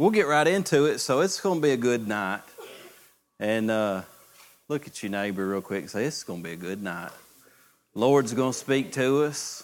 we'll 0.00 0.08
get 0.08 0.26
right 0.26 0.46
into 0.46 0.86
it. 0.86 0.98
So 0.98 1.20
it's 1.20 1.38
going 1.40 1.60
to 1.60 1.62
be 1.62 1.72
a 1.72 1.76
good 1.76 2.08
night. 2.08 2.40
And 3.38 3.70
uh, 3.70 4.02
look 4.66 4.86
at 4.86 5.02
your 5.02 5.12
neighbor 5.12 5.46
real 5.46 5.60
quick 5.60 5.82
and 5.82 5.90
say, 5.90 6.04
This 6.04 6.16
is 6.16 6.24
going 6.24 6.42
to 6.42 6.48
be 6.48 6.54
a 6.54 6.56
good 6.56 6.82
night. 6.82 7.10
Lord's 7.94 8.32
going 8.32 8.52
to 8.52 8.58
speak 8.58 8.92
to 8.92 9.24
us. 9.24 9.62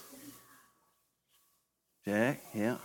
Jack, 2.05 2.43
yeah. 2.55 2.77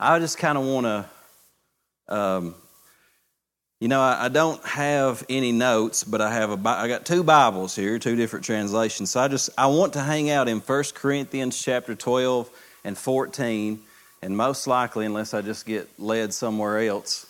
I 0.00 0.18
just 0.18 0.36
kind 0.36 0.58
of 0.58 0.64
want 0.64 0.86
to, 0.86 2.14
um, 2.14 2.56
you 3.78 3.86
know, 3.86 4.00
I, 4.00 4.24
I, 4.24 4.28
don't 4.28 4.62
have 4.64 5.24
any 5.28 5.52
notes, 5.52 6.02
but 6.02 6.20
I 6.20 6.34
have 6.34 6.50
a, 6.50 6.68
I 6.68 6.88
got 6.88 7.06
two 7.06 7.22
Bibles 7.22 7.76
here, 7.76 8.00
two 8.00 8.16
different 8.16 8.44
translations. 8.44 9.10
So 9.10 9.20
I 9.20 9.28
just, 9.28 9.50
I 9.56 9.68
want 9.68 9.92
to 9.92 10.00
hang 10.00 10.28
out 10.28 10.48
in 10.48 10.58
1 10.58 10.84
Corinthians 10.94 11.62
chapter 11.62 11.94
12 11.94 12.50
and 12.84 12.98
14 12.98 13.80
and 14.22 14.36
most 14.36 14.68
likely, 14.68 15.04
unless 15.04 15.34
I 15.34 15.42
just 15.42 15.66
get 15.66 15.88
led 15.98 16.32
somewhere 16.32 16.78
else, 16.78 17.26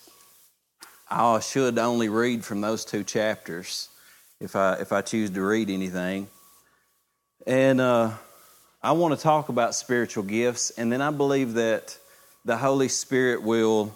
I 1.11 1.41
should 1.41 1.79
only 1.79 2.11
read 2.11 2.45
from 2.45 2.61
those 2.61 2.85
two 2.85 3.03
chapters 3.03 3.89
if 4.41 4.55
I, 4.55 4.75
if 4.75 4.93
I 4.93 5.01
choose 5.01 5.31
to 5.31 5.43
read 5.43 5.71
anything. 5.71 6.29
And 7.47 7.81
uh, 7.81 8.13
I 8.83 8.93
want 8.93 9.17
to 9.17 9.23
talk 9.23 9.49
about 9.49 9.75
spiritual 9.75 10.25
gifts, 10.25 10.71
and 10.71 10.93
then 10.93 11.01
I 11.01 11.11
believe 11.11 11.55
that 11.55 11.97
the 12.45 12.57
Holy 12.57 12.89
Spirit 12.89 13.43
will 13.43 13.95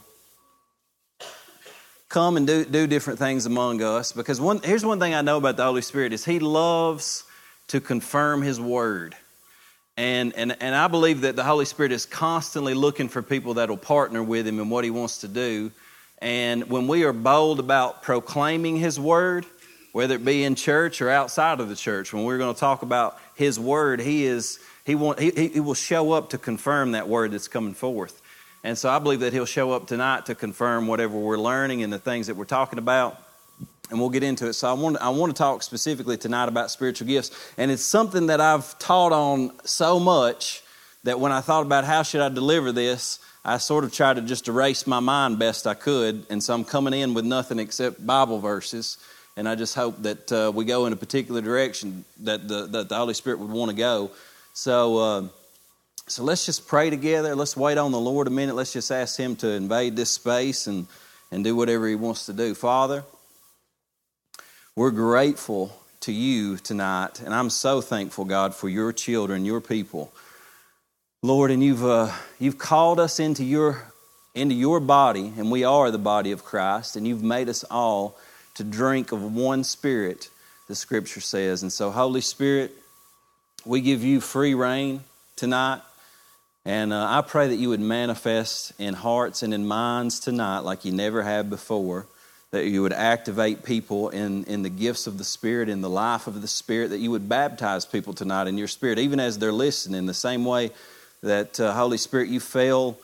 come 2.08 2.36
and 2.36 2.46
do, 2.46 2.64
do 2.64 2.86
different 2.86 3.18
things 3.18 3.44
among 3.44 3.82
us. 3.82 4.12
Because 4.12 4.40
one, 4.40 4.60
here's 4.62 4.86
one 4.86 4.98
thing 4.98 5.14
I 5.14 5.20
know 5.20 5.36
about 5.36 5.56
the 5.58 5.64
Holy 5.64 5.82
Spirit 5.82 6.12
is 6.12 6.24
He 6.24 6.38
loves 6.38 7.24
to 7.68 7.80
confirm 7.80 8.42
His 8.42 8.60
Word. 8.60 9.14
And, 9.96 10.34
and, 10.34 10.56
and 10.60 10.74
I 10.74 10.88
believe 10.88 11.22
that 11.22 11.36
the 11.36 11.44
Holy 11.44 11.64
Spirit 11.64 11.90
is 11.90 12.04
constantly 12.04 12.74
looking 12.74 13.08
for 13.08 13.22
people 13.22 13.54
that 13.54 13.70
will 13.70 13.78
partner 13.78 14.22
with 14.22 14.46
Him 14.46 14.60
in 14.60 14.68
what 14.68 14.84
He 14.84 14.90
wants 14.90 15.18
to 15.18 15.28
do. 15.28 15.70
And 16.18 16.68
when 16.68 16.86
we 16.86 17.04
are 17.04 17.14
bold 17.14 17.60
about 17.60 18.02
proclaiming 18.02 18.76
His 18.76 19.00
Word, 19.00 19.46
whether 19.92 20.16
it 20.16 20.24
be 20.24 20.44
in 20.44 20.54
church 20.54 21.00
or 21.00 21.08
outside 21.08 21.60
of 21.60 21.70
the 21.70 21.76
church, 21.76 22.12
when 22.12 22.24
we're 22.24 22.36
going 22.36 22.54
to 22.54 22.60
talk 22.60 22.82
about 22.82 23.18
His 23.34 23.58
Word, 23.58 24.00
He, 24.00 24.26
is, 24.26 24.58
he, 24.84 24.94
want, 24.94 25.18
he, 25.18 25.30
he 25.48 25.60
will 25.60 25.74
show 25.74 26.12
up 26.12 26.30
to 26.30 26.38
confirm 26.38 26.92
that 26.92 27.08
Word 27.08 27.32
that's 27.32 27.48
coming 27.48 27.74
forth. 27.74 28.20
And 28.62 28.76
so 28.76 28.90
I 28.90 28.98
believe 28.98 29.20
that 29.20 29.32
He'll 29.32 29.46
show 29.46 29.72
up 29.72 29.86
tonight 29.86 30.26
to 30.26 30.34
confirm 30.34 30.88
whatever 30.88 31.16
we're 31.16 31.38
learning 31.38 31.82
and 31.82 31.90
the 31.90 31.98
things 31.98 32.26
that 32.26 32.36
we're 32.36 32.44
talking 32.44 32.78
about 32.78 33.22
and 33.90 34.00
we'll 34.00 34.10
get 34.10 34.22
into 34.22 34.48
it. 34.48 34.54
So 34.54 34.68
I 34.68 34.72
want, 34.72 34.96
I 34.98 35.10
want 35.10 35.34
to 35.34 35.38
talk 35.38 35.62
specifically 35.62 36.16
tonight 36.16 36.48
about 36.48 36.70
spiritual 36.70 37.06
gifts, 37.06 37.30
and 37.56 37.70
it's 37.70 37.82
something 37.82 38.26
that 38.26 38.40
I've 38.40 38.78
taught 38.78 39.12
on 39.12 39.52
so 39.64 40.00
much 40.00 40.62
that 41.04 41.20
when 41.20 41.32
I 41.32 41.40
thought 41.40 41.62
about 41.62 41.84
how 41.84 42.02
should 42.02 42.20
I 42.20 42.28
deliver 42.28 42.72
this, 42.72 43.20
I 43.44 43.58
sort 43.58 43.84
of 43.84 43.92
tried 43.92 44.16
to 44.16 44.22
just 44.22 44.48
erase 44.48 44.86
my 44.86 44.98
mind 44.98 45.38
best 45.38 45.66
I 45.66 45.74
could, 45.74 46.26
and 46.30 46.42
so 46.42 46.52
I'm 46.54 46.64
coming 46.64 46.94
in 46.94 47.14
with 47.14 47.24
nothing 47.24 47.58
except 47.58 48.04
Bible 48.04 48.40
verses, 48.40 48.98
and 49.36 49.48
I 49.48 49.54
just 49.54 49.74
hope 49.74 50.02
that 50.02 50.32
uh, 50.32 50.50
we 50.54 50.64
go 50.64 50.86
in 50.86 50.92
a 50.92 50.96
particular 50.96 51.40
direction 51.40 52.04
that 52.22 52.48
the, 52.48 52.66
that 52.66 52.88
the 52.88 52.96
Holy 52.96 53.14
Spirit 53.14 53.38
would 53.38 53.50
want 53.50 53.70
to 53.70 53.76
go. 53.76 54.10
So. 54.52 54.98
Uh, 54.98 55.28
so 56.08 56.22
let's 56.22 56.46
just 56.46 56.68
pray 56.68 56.88
together. 56.88 57.34
Let's 57.34 57.56
wait 57.56 57.78
on 57.78 57.90
the 57.90 57.98
Lord 57.98 58.28
a 58.28 58.30
minute. 58.30 58.54
Let's 58.54 58.72
just 58.72 58.92
ask 58.92 59.18
Him 59.18 59.34
to 59.36 59.50
invade 59.50 59.96
this 59.96 60.12
space 60.12 60.68
and, 60.68 60.86
and 61.32 61.42
do 61.42 61.56
whatever 61.56 61.88
He 61.88 61.96
wants 61.96 62.26
to 62.26 62.32
do. 62.32 62.54
Father, 62.54 63.02
we're 64.76 64.90
grateful 64.90 65.74
to 66.00 66.12
you 66.12 66.58
tonight, 66.58 67.22
and 67.22 67.34
I'm 67.34 67.48
so 67.48 67.80
thankful, 67.80 68.26
God, 68.26 68.54
for 68.54 68.68
your 68.68 68.92
children, 68.92 69.46
your 69.46 69.62
people. 69.62 70.12
Lord, 71.22 71.50
and 71.50 71.64
you've, 71.64 71.82
uh, 71.82 72.12
you've 72.38 72.58
called 72.58 73.00
us 73.00 73.18
into 73.18 73.42
your, 73.42 73.90
into 74.34 74.54
your 74.54 74.78
body, 74.80 75.32
and 75.38 75.50
we 75.50 75.64
are 75.64 75.90
the 75.90 75.96
body 75.96 76.30
of 76.30 76.44
Christ, 76.44 76.94
and 76.94 77.08
you've 77.08 77.22
made 77.22 77.48
us 77.48 77.64
all 77.70 78.18
to 78.56 78.64
drink 78.64 79.12
of 79.12 79.34
one 79.34 79.64
spirit, 79.64 80.28
the 80.68 80.74
scripture 80.74 81.22
says. 81.22 81.62
And 81.62 81.72
so, 81.72 81.90
Holy 81.90 82.20
Spirit, 82.20 82.72
we 83.64 83.80
give 83.80 84.04
you 84.04 84.20
free 84.20 84.52
rein 84.52 85.00
tonight. 85.36 85.80
And 86.66 86.92
uh, 86.92 87.06
I 87.08 87.22
pray 87.22 87.48
that 87.48 87.56
you 87.56 87.70
would 87.70 87.80
manifest 87.80 88.74
in 88.78 88.92
hearts 88.92 89.42
and 89.42 89.54
in 89.54 89.66
minds 89.66 90.20
tonight 90.20 90.60
like 90.60 90.84
you 90.84 90.92
never 90.92 91.22
have 91.22 91.48
before 91.48 92.06
that 92.52 92.66
you 92.66 92.82
would 92.82 92.92
activate 92.92 93.64
people 93.64 94.08
in, 94.10 94.44
in 94.44 94.62
the 94.62 94.70
gifts 94.70 95.06
of 95.06 95.18
the 95.18 95.24
Spirit, 95.24 95.68
in 95.68 95.80
the 95.80 95.90
life 95.90 96.26
of 96.26 96.40
the 96.40 96.48
Spirit, 96.48 96.90
that 96.90 96.98
you 96.98 97.10
would 97.10 97.28
baptize 97.28 97.84
people 97.84 98.14
tonight 98.14 98.46
in 98.46 98.56
your 98.56 98.68
Spirit, 98.68 98.98
even 98.98 99.18
as 99.18 99.38
they're 99.38 99.52
listening, 99.52 100.06
the 100.06 100.14
same 100.14 100.44
way 100.44 100.70
that, 101.22 101.58
uh, 101.58 101.72
Holy 101.72 101.98
Spirit, 101.98 102.28
you 102.28 102.40
fell 102.40 102.96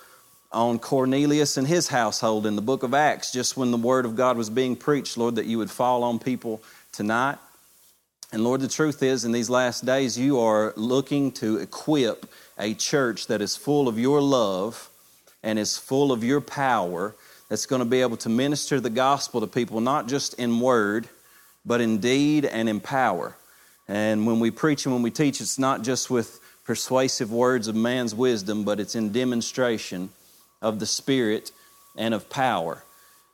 on 0.52 0.78
Cornelius 0.78 1.56
and 1.56 1.66
his 1.66 1.88
household 1.88 2.46
in 2.46 2.56
the 2.56 2.62
book 2.62 2.82
of 2.82 2.94
Acts, 2.94 3.32
just 3.32 3.56
when 3.56 3.70
the 3.70 3.76
Word 3.76 4.04
of 4.04 4.16
God 4.16 4.36
was 4.36 4.50
being 4.50 4.76
preached, 4.76 5.16
Lord, 5.16 5.36
that 5.36 5.46
you 5.46 5.58
would 5.58 5.70
fall 5.70 6.04
on 6.04 6.18
people 6.18 6.62
tonight. 6.92 7.38
And 8.32 8.44
Lord, 8.44 8.60
the 8.60 8.68
truth 8.68 9.02
is, 9.02 9.24
in 9.24 9.32
these 9.32 9.50
last 9.50 9.84
days, 9.84 10.18
you 10.18 10.38
are 10.40 10.72
looking 10.76 11.32
to 11.32 11.58
equip 11.58 12.26
a 12.58 12.74
church 12.74 13.26
that 13.26 13.42
is 13.42 13.56
full 13.56 13.88
of 13.88 13.98
your 13.98 14.20
love 14.20 14.88
and 15.42 15.58
is 15.58 15.76
full 15.76 16.12
of 16.12 16.22
your 16.22 16.40
power 16.40 17.14
that's 17.52 17.66
going 17.66 17.80
to 17.80 17.84
be 17.84 18.00
able 18.00 18.16
to 18.16 18.30
minister 18.30 18.80
the 18.80 18.88
gospel 18.88 19.42
to 19.42 19.46
people, 19.46 19.82
not 19.82 20.08
just 20.08 20.32
in 20.38 20.58
word, 20.58 21.06
but 21.66 21.82
in 21.82 21.98
deed 21.98 22.46
and 22.46 22.66
in 22.66 22.80
power. 22.80 23.36
And 23.86 24.26
when 24.26 24.40
we 24.40 24.50
preach 24.50 24.86
and 24.86 24.94
when 24.94 25.02
we 25.02 25.10
teach, 25.10 25.38
it's 25.38 25.58
not 25.58 25.82
just 25.82 26.08
with 26.08 26.40
persuasive 26.64 27.30
words 27.30 27.68
of 27.68 27.76
man's 27.76 28.14
wisdom, 28.14 28.64
but 28.64 28.80
it's 28.80 28.94
in 28.94 29.12
demonstration 29.12 30.08
of 30.62 30.80
the 30.80 30.86
Spirit 30.86 31.52
and 31.94 32.14
of 32.14 32.30
power. 32.30 32.82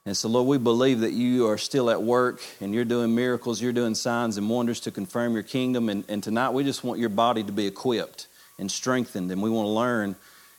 And 0.04 0.16
so, 0.16 0.28
Lord, 0.28 0.48
we 0.48 0.58
believe 0.58 0.98
that 1.02 1.12
you 1.12 1.46
are 1.46 1.56
still 1.56 1.88
at 1.88 2.02
work 2.02 2.40
and 2.60 2.74
you're 2.74 2.84
doing 2.84 3.14
miracles, 3.14 3.62
you're 3.62 3.72
doing 3.72 3.94
signs 3.94 4.36
and 4.36 4.50
wonders 4.50 4.80
to 4.80 4.90
confirm 4.90 5.34
your 5.34 5.44
kingdom. 5.44 5.88
And, 5.88 6.02
and 6.08 6.24
tonight, 6.24 6.50
we 6.50 6.64
just 6.64 6.82
want 6.82 6.98
your 6.98 7.08
body 7.08 7.44
to 7.44 7.52
be 7.52 7.68
equipped 7.68 8.26
and 8.58 8.68
strengthened, 8.68 9.30
and 9.30 9.40
we 9.40 9.48
want 9.48 9.66
to 9.66 9.70
learn 9.70 10.16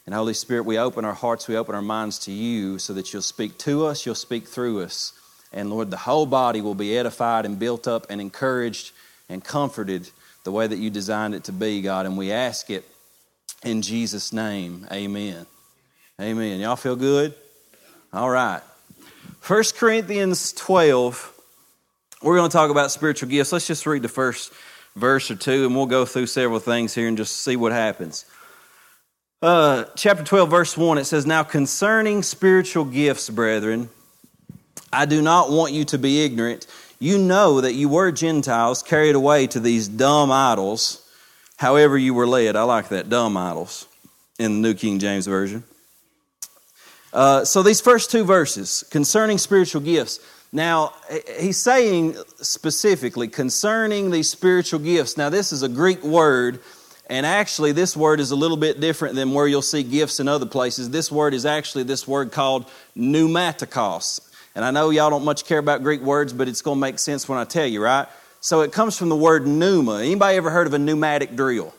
and 0.10 0.16
Holy 0.16 0.34
Spirit, 0.34 0.64
we 0.64 0.80
open 0.80 1.06
our 1.06 1.14
hearts, 1.14 1.48
we 1.48 1.56
open 1.56 1.76
our 1.76 1.84
minds 1.84 2.18
to 2.22 2.32
you 2.32 2.80
so 2.80 2.94
that 2.94 3.14
you'll 3.14 3.22
speak 3.22 3.60
to 3.60 3.86
us, 3.86 4.08
you'll 4.08 4.16
speak 4.16 4.48
through 4.48 4.82
us. 4.82 5.14
And 5.54 5.70
Lord, 5.70 5.92
the 5.92 5.98
whole 5.98 6.26
body 6.26 6.62
will 6.62 6.74
be 6.74 6.98
edified 6.98 7.46
and 7.46 7.60
built 7.60 7.88
up 7.88 8.08
and 8.10 8.20
encouraged 8.20 8.92
and 9.30 9.44
comforted 9.44 10.10
the 10.46 10.52
way 10.52 10.66
that 10.66 10.78
you 10.78 10.90
designed 10.90 11.36
it 11.36 11.44
to 11.44 11.52
be, 11.52 11.84
God. 11.84 12.08
And 12.08 12.18
we 12.18 12.32
ask 12.32 12.72
it 12.72 12.86
in 13.62 13.84
Jesus' 13.84 14.34
name. 14.34 14.88
Amen. 14.92 15.46
Amen. 16.20 16.60
Y'all 16.60 16.76
feel 16.76 16.96
good? 16.96 17.36
All 18.12 18.32
right. 18.32 18.62
1 19.46 19.64
Corinthians 19.78 20.54
12, 20.54 21.40
we're 22.24 22.36
going 22.36 22.50
to 22.50 22.58
talk 22.58 22.72
about 22.72 22.90
spiritual 22.90 23.30
gifts. 23.30 23.52
Let's 23.52 23.68
just 23.68 23.86
read 23.86 24.02
the 24.02 24.10
first 24.10 24.52
verse 24.96 25.30
or 25.30 25.36
two, 25.36 25.68
and 25.68 25.76
we'll 25.76 25.86
go 25.86 26.04
through 26.04 26.26
several 26.26 26.58
things 26.58 26.96
here 26.96 27.08
and 27.08 27.16
just 27.16 27.44
see 27.44 27.56
what 27.56 27.72
happens. 27.74 28.26
Uh, 29.42 29.86
chapter 29.96 30.22
12, 30.22 30.50
verse 30.50 30.78
1, 30.78 30.98
it 30.98 31.06
says, 31.06 31.26
Now 31.26 31.44
concerning 31.44 32.24
spiritual 32.24 32.84
gifts, 32.84 33.30
brethren, 33.30 33.90
I 34.92 35.06
do 35.06 35.22
not 35.22 35.50
want 35.50 35.72
you 35.72 35.86
to 35.86 35.98
be 35.98 36.26
ignorant. 36.26 36.68
You 37.00 37.18
know 37.18 37.62
that 37.62 37.74
you 37.74 37.88
were 37.88 38.12
Gentiles 38.12 38.84
carried 38.84 39.16
away 39.16 39.48
to 39.48 39.62
these 39.62 39.88
dumb 39.88 40.30
idols, 40.30 41.10
however 41.56 41.98
you 41.98 42.14
were 42.14 42.28
led. 42.28 42.58
I 42.58 42.64
like 42.64 42.90
that, 42.90 43.08
dumb 43.08 43.38
idols, 43.38 43.88
in 44.38 44.62
the 44.62 44.68
New 44.68 44.74
King 44.74 45.00
James 45.00 45.26
Version. 45.26 45.64
Uh, 47.14 47.46
so 47.46 47.64
these 47.64 47.80
first 47.80 48.12
two 48.12 48.26
verses, 48.26 48.84
concerning 48.92 49.38
spiritual 49.38 49.82
gifts. 49.82 50.20
Now, 50.52 50.92
he's 51.40 51.58
saying 51.58 52.18
specifically 52.42 53.30
concerning 53.30 54.12
these 54.12 54.30
spiritual 54.30 54.80
gifts. 54.80 55.16
Now, 55.16 55.30
this 55.30 55.54
is 55.54 55.64
a 55.64 55.70
Greek 55.70 56.04
word 56.04 56.60
and 57.10 57.26
actually, 57.26 57.72
this 57.72 57.98
word 57.98 58.20
is 58.20 58.30
a 58.30 58.36
little 58.36 58.56
bit 58.56 58.80
different 58.80 59.16
than 59.16 59.34
where 59.34 59.48
you'll 59.48 59.64
see 59.64 59.82
gifts 59.82 60.20
in 60.20 60.28
other 60.28 60.46
places. 60.46 60.92
This 60.92 61.12
word 61.12 61.34
is 61.34 61.44
actually 61.44 61.84
this 61.84 62.08
word 62.08 62.32
called 62.32 62.70
pneumatikos. 62.96 64.22
And 64.56 64.64
I 64.64 64.70
know 64.70 64.92
y'all 64.92 65.10
don't 65.10 65.26
much 65.26 65.46
care 65.46 65.58
about 65.58 65.82
Greek 65.82 66.02
words, 66.02 66.34
but 66.34 66.48
it's 66.48 66.62
going 66.62 66.78
to 66.78 66.82
make 66.82 67.00
sense 67.00 67.28
when 67.28 67.40
I 67.40 67.46
tell 67.46 67.66
you, 67.66 67.84
right? 67.84 68.08
So 68.42 68.62
it 68.62 68.72
comes 68.72 68.96
from 68.96 69.10
the 69.10 69.16
word 69.16 69.48
pneuma. 69.48 70.02
Anybody 70.02 70.38
ever 70.38 70.52
heard 70.52 70.68
of 70.68 70.74
a 70.74 70.80
pneumatic 70.80 71.36
drill? 71.36 71.74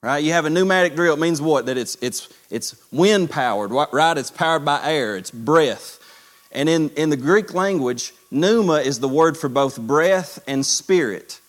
Right? 0.00 0.22
You 0.22 0.32
have 0.32 0.44
a 0.44 0.50
pneumatic 0.50 0.94
drill. 0.94 1.14
It 1.14 1.20
means 1.20 1.40
what? 1.40 1.66
That 1.66 1.76
it's 1.76 1.96
it's 2.00 2.28
it's 2.50 2.74
wind 2.90 3.30
powered, 3.30 3.70
right? 3.70 4.18
It's 4.18 4.30
powered 4.30 4.64
by 4.64 4.80
air. 4.84 5.16
It's 5.16 5.30
breath. 5.30 5.98
And 6.50 6.68
in, 6.68 6.90
in 6.90 7.10
the 7.10 7.16
Greek 7.16 7.54
language, 7.54 8.12
pneuma 8.30 8.80
is 8.80 9.00
the 9.00 9.08
word 9.08 9.36
for 9.36 9.48
both 9.48 9.80
breath 9.80 10.38
and 10.46 10.64
spirit. 10.66 11.40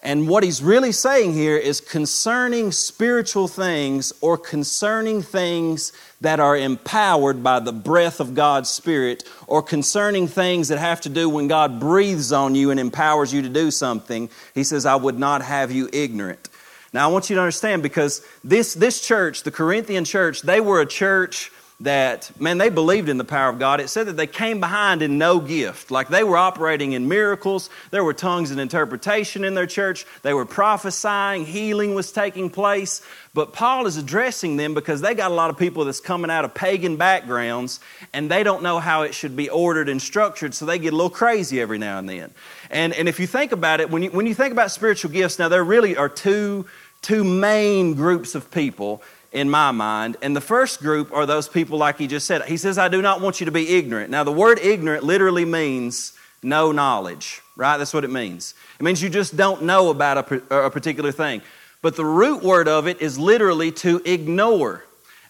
And 0.00 0.28
what 0.28 0.44
he's 0.44 0.62
really 0.62 0.92
saying 0.92 1.32
here 1.32 1.56
is 1.56 1.80
concerning 1.80 2.70
spiritual 2.70 3.48
things 3.48 4.12
or 4.20 4.38
concerning 4.38 5.22
things 5.22 5.92
that 6.20 6.38
are 6.38 6.56
empowered 6.56 7.42
by 7.42 7.58
the 7.58 7.72
breath 7.72 8.20
of 8.20 8.34
God's 8.34 8.70
Spirit 8.70 9.24
or 9.48 9.60
concerning 9.60 10.28
things 10.28 10.68
that 10.68 10.78
have 10.78 11.00
to 11.00 11.08
do 11.08 11.28
when 11.28 11.48
God 11.48 11.80
breathes 11.80 12.32
on 12.32 12.54
you 12.54 12.70
and 12.70 12.78
empowers 12.78 13.32
you 13.32 13.42
to 13.42 13.48
do 13.48 13.72
something. 13.72 14.30
He 14.54 14.62
says, 14.62 14.86
I 14.86 14.94
would 14.94 15.18
not 15.18 15.42
have 15.42 15.72
you 15.72 15.88
ignorant. 15.92 16.48
Now, 16.92 17.08
I 17.08 17.12
want 17.12 17.28
you 17.28 17.36
to 17.36 17.42
understand 17.42 17.82
because 17.82 18.24
this, 18.44 18.74
this 18.74 19.00
church, 19.00 19.42
the 19.42 19.50
Corinthian 19.50 20.04
church, 20.04 20.42
they 20.42 20.60
were 20.60 20.80
a 20.80 20.86
church 20.86 21.50
that, 21.80 22.32
man, 22.40 22.58
they 22.58 22.70
believed 22.70 23.08
in 23.08 23.18
the 23.18 23.24
power 23.24 23.48
of 23.48 23.60
God. 23.60 23.80
It 23.80 23.86
said 23.86 24.08
that 24.08 24.16
they 24.16 24.26
came 24.26 24.58
behind 24.58 25.00
in 25.00 25.16
no 25.16 25.38
gift. 25.38 25.92
Like 25.92 26.08
they 26.08 26.24
were 26.24 26.36
operating 26.36 26.90
in 26.92 27.06
miracles. 27.06 27.70
There 27.92 28.02
were 28.02 28.14
tongues 28.14 28.50
and 28.50 28.58
interpretation 28.58 29.44
in 29.44 29.54
their 29.54 29.66
church. 29.66 30.04
They 30.22 30.34
were 30.34 30.44
prophesying. 30.44 31.46
Healing 31.46 31.94
was 31.94 32.10
taking 32.10 32.50
place. 32.50 33.00
But 33.32 33.52
Paul 33.52 33.86
is 33.86 33.96
addressing 33.96 34.56
them 34.56 34.74
because 34.74 35.00
they 35.00 35.14
got 35.14 35.30
a 35.30 35.34
lot 35.34 35.50
of 35.50 35.56
people 35.56 35.84
that's 35.84 36.00
coming 36.00 36.32
out 36.32 36.44
of 36.44 36.52
pagan 36.52 36.96
backgrounds 36.96 37.78
and 38.12 38.28
they 38.28 38.42
don't 38.42 38.64
know 38.64 38.80
how 38.80 39.02
it 39.02 39.14
should 39.14 39.36
be 39.36 39.48
ordered 39.48 39.88
and 39.88 40.02
structured. 40.02 40.54
So 40.54 40.66
they 40.66 40.80
get 40.80 40.92
a 40.92 40.96
little 40.96 41.10
crazy 41.10 41.60
every 41.60 41.78
now 41.78 42.00
and 42.00 42.08
then. 42.08 42.32
And, 42.70 42.92
and 42.92 43.08
if 43.08 43.20
you 43.20 43.28
think 43.28 43.52
about 43.52 43.80
it, 43.80 43.88
when 43.88 44.02
you, 44.02 44.10
when 44.10 44.26
you 44.26 44.34
think 44.34 44.50
about 44.50 44.72
spiritual 44.72 45.12
gifts, 45.12 45.38
now 45.38 45.48
there 45.48 45.62
really 45.62 45.96
are 45.96 46.08
two, 46.08 46.66
two 47.02 47.22
main 47.22 47.94
groups 47.94 48.34
of 48.34 48.50
people 48.50 49.00
in 49.32 49.50
my 49.50 49.70
mind. 49.70 50.16
And 50.22 50.34
the 50.34 50.40
first 50.40 50.80
group 50.80 51.12
are 51.12 51.26
those 51.26 51.48
people, 51.48 51.78
like 51.78 51.98
he 51.98 52.06
just 52.06 52.26
said. 52.26 52.42
He 52.46 52.56
says, 52.56 52.78
I 52.78 52.88
do 52.88 53.02
not 53.02 53.20
want 53.20 53.40
you 53.40 53.46
to 53.46 53.52
be 53.52 53.76
ignorant. 53.76 54.10
Now, 54.10 54.24
the 54.24 54.32
word 54.32 54.58
ignorant 54.60 55.04
literally 55.04 55.44
means 55.44 56.12
no 56.42 56.72
knowledge, 56.72 57.42
right? 57.56 57.76
That's 57.76 57.92
what 57.92 58.04
it 58.04 58.10
means. 58.10 58.54
It 58.78 58.82
means 58.82 59.02
you 59.02 59.08
just 59.08 59.36
don't 59.36 59.62
know 59.62 59.90
about 59.90 60.30
a, 60.30 60.66
a 60.66 60.70
particular 60.70 61.12
thing. 61.12 61.42
But 61.82 61.96
the 61.96 62.04
root 62.04 62.42
word 62.42 62.68
of 62.68 62.86
it 62.86 63.00
is 63.00 63.18
literally 63.18 63.70
to 63.72 64.00
ignore. 64.04 64.84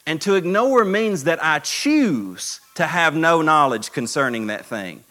And 0.06 0.20
to 0.22 0.34
ignore 0.34 0.84
means 0.84 1.24
that 1.24 1.44
I 1.44 1.58
choose 1.58 2.60
to 2.76 2.86
have 2.86 3.14
no 3.14 3.42
knowledge 3.42 3.92
concerning 3.92 4.46
that 4.46 4.64
thing. 4.64 5.04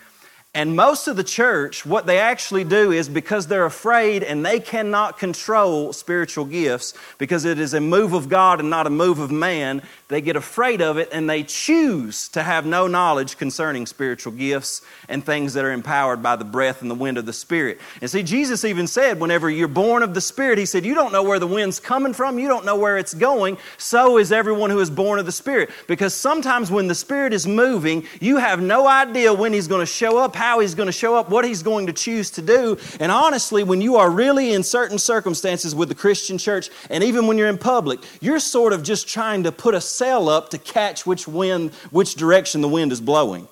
And 0.57 0.75
most 0.75 1.07
of 1.07 1.15
the 1.15 1.23
church, 1.23 1.85
what 1.85 2.07
they 2.07 2.17
actually 2.17 2.63
do 2.63 2.91
is 2.91 3.07
because 3.07 3.45
they're 3.45 3.67
afraid 3.67 4.23
and 4.23 4.43
they 4.43 4.59
cannot 4.59 5.19
control 5.19 5.93
spiritual 5.93 6.45
gifts 6.45 6.95
because 7.19 7.45
it 7.45 7.59
is 7.59 7.75
a 7.75 7.79
move 7.79 8.13
of 8.13 8.27
God 8.27 8.59
and 8.59 8.67
not 8.67 8.87
a 8.87 8.89
move 8.89 9.19
of 9.19 9.29
man, 9.29 9.83
they 10.07 10.19
get 10.19 10.35
afraid 10.35 10.81
of 10.81 10.97
it 10.97 11.09
and 11.11 11.29
they 11.29 11.43
choose 11.43 12.27
to 12.29 12.41
have 12.41 12.65
no 12.65 12.87
knowledge 12.87 13.37
concerning 13.37 13.85
spiritual 13.85 14.33
gifts 14.33 14.81
and 15.07 15.23
things 15.23 15.53
that 15.53 15.63
are 15.63 15.71
empowered 15.71 16.23
by 16.23 16.35
the 16.35 16.43
breath 16.43 16.81
and 16.81 16.89
the 16.89 16.95
wind 16.95 17.19
of 17.19 17.27
the 17.27 17.33
Spirit. 17.33 17.79
And 18.01 18.09
see, 18.09 18.23
Jesus 18.23 18.65
even 18.65 18.87
said, 18.87 19.19
whenever 19.19 19.51
you're 19.51 19.67
born 19.67 20.01
of 20.01 20.15
the 20.15 20.21
Spirit, 20.21 20.57
He 20.57 20.65
said, 20.65 20.87
You 20.87 20.95
don't 20.95 21.11
know 21.11 21.21
where 21.21 21.37
the 21.37 21.45
wind's 21.45 21.79
coming 21.79 22.13
from, 22.13 22.39
you 22.39 22.47
don't 22.47 22.65
know 22.65 22.77
where 22.77 22.97
it's 22.97 23.13
going. 23.13 23.59
So 23.77 24.17
is 24.17 24.31
everyone 24.31 24.71
who 24.71 24.79
is 24.79 24.89
born 24.89 25.19
of 25.19 25.27
the 25.27 25.31
Spirit. 25.31 25.69
Because 25.87 26.15
sometimes 26.15 26.71
when 26.71 26.87
the 26.87 26.95
Spirit 26.95 27.31
is 27.31 27.45
moving, 27.45 28.07
you 28.19 28.37
have 28.37 28.59
no 28.59 28.87
idea 28.87 29.31
when 29.31 29.53
He's 29.53 29.67
going 29.67 29.81
to 29.81 29.85
show 29.85 30.17
up, 30.17 30.35
how 30.47 30.59
He's 30.61 30.75
going 30.75 30.87
to 30.87 30.93
show 30.93 31.15
up, 31.15 31.29
what 31.29 31.43
He's 31.43 31.61
going 31.61 31.87
to 31.87 31.93
choose 31.93 32.31
to 32.31 32.41
do. 32.41 32.77
And 33.01 33.11
honestly, 33.11 33.63
when 33.63 33.81
you 33.81 33.97
are 33.97 34.09
really 34.09 34.53
in 34.53 34.63
certain 34.63 34.97
circumstances 34.97 35.75
with 35.75 35.89
the 35.89 35.95
Christian 35.95 36.37
church, 36.37 36.69
and 36.89 37.03
even 37.03 37.27
when 37.27 37.37
you're 37.37 37.49
in 37.49 37.57
public, 37.57 37.99
you're 38.21 38.39
sort 38.39 38.71
of 38.71 38.81
just 38.81 39.09
trying 39.09 39.43
to 39.43 39.51
put 39.51 39.75
a 39.75 39.81
sail 39.81 40.29
up 40.29 40.49
to 40.51 40.57
catch 40.57 41.05
which 41.05 41.27
wind, 41.27 41.73
which 41.91 42.15
direction 42.15 42.61
the 42.61 42.69
wind 42.69 42.93
is 42.93 43.01
blowing. 43.01 43.47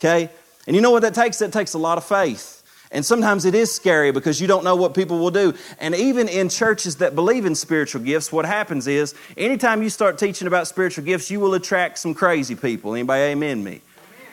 Okay? 0.00 0.30
And 0.66 0.74
you 0.74 0.80
know 0.80 0.90
what 0.90 1.02
that 1.02 1.14
takes? 1.14 1.38
That 1.38 1.52
takes 1.52 1.74
a 1.74 1.78
lot 1.78 1.98
of 1.98 2.04
faith. 2.04 2.54
And 2.90 3.04
sometimes 3.04 3.44
it 3.44 3.54
is 3.54 3.70
scary 3.70 4.12
because 4.12 4.40
you 4.40 4.46
don't 4.46 4.64
know 4.64 4.74
what 4.74 4.94
people 4.94 5.18
will 5.18 5.30
do. 5.30 5.52
And 5.78 5.94
even 5.94 6.28
in 6.28 6.48
churches 6.48 6.96
that 6.96 7.14
believe 7.14 7.44
in 7.44 7.54
spiritual 7.54 8.00
gifts, 8.00 8.32
what 8.32 8.46
happens 8.46 8.86
is 8.86 9.14
anytime 9.36 9.82
you 9.82 9.90
start 9.90 10.18
teaching 10.18 10.48
about 10.48 10.66
spiritual 10.66 11.04
gifts, 11.04 11.30
you 11.30 11.40
will 11.40 11.52
attract 11.52 11.98
some 11.98 12.14
crazy 12.14 12.54
people. 12.54 12.94
Anybody 12.94 13.32
amen 13.32 13.62
me? 13.62 13.82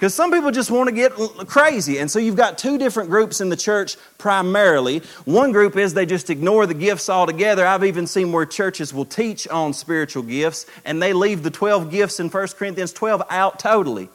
Because 0.05 0.13
some 0.13 0.31
people 0.31 0.51
just 0.51 0.69
want 0.69 0.87
to 0.87 0.93
get 0.93 1.13
crazy. 1.47 1.97
And 1.97 2.11
so 2.11 2.19
you've 2.19 2.35
got 2.35 2.59
two 2.59 2.77
different 2.77 3.09
groups 3.09 3.41
in 3.41 3.49
the 3.49 3.55
church 3.55 3.97
primarily. 4.19 4.99
One 5.25 5.51
group 5.51 5.75
is 5.77 5.95
they 5.95 6.05
just 6.05 6.29
ignore 6.29 6.67
the 6.67 6.75
gifts 6.75 7.09
altogether. 7.09 7.65
I've 7.65 7.83
even 7.83 8.05
seen 8.05 8.31
where 8.31 8.45
churches 8.45 8.93
will 8.93 9.05
teach 9.05 9.47
on 9.47 9.73
spiritual 9.73 10.21
gifts 10.21 10.67
and 10.85 11.01
they 11.01 11.11
leave 11.11 11.41
the 11.41 11.49
12 11.49 11.89
gifts 11.89 12.19
in 12.19 12.29
1 12.29 12.47
Corinthians 12.49 12.93
12 12.93 13.23
out 13.31 13.57
totally. 13.57 14.07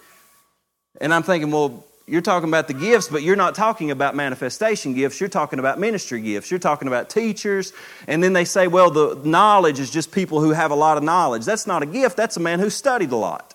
And 1.00 1.12
I'm 1.12 1.24
thinking, 1.24 1.50
well, 1.50 1.84
you're 2.06 2.20
talking 2.20 2.48
about 2.48 2.68
the 2.68 2.74
gifts, 2.74 3.08
but 3.08 3.24
you're 3.24 3.34
not 3.34 3.56
talking 3.56 3.90
about 3.90 4.14
manifestation 4.14 4.94
gifts. 4.94 5.18
You're 5.18 5.28
talking 5.28 5.58
about 5.58 5.80
ministry 5.80 6.20
gifts. 6.20 6.52
You're 6.52 6.60
talking 6.60 6.86
about 6.86 7.10
teachers. 7.10 7.72
And 8.06 8.22
then 8.22 8.32
they 8.32 8.44
say, 8.44 8.68
well, 8.68 8.92
the 8.92 9.20
knowledge 9.24 9.80
is 9.80 9.90
just 9.90 10.12
people 10.12 10.40
who 10.40 10.50
have 10.50 10.70
a 10.70 10.76
lot 10.76 10.98
of 10.98 11.02
knowledge. 11.02 11.44
That's 11.44 11.66
not 11.66 11.82
a 11.82 11.86
gift, 11.86 12.16
that's 12.16 12.36
a 12.36 12.40
man 12.40 12.60
who 12.60 12.70
studied 12.70 13.10
a 13.10 13.16
lot. 13.16 13.54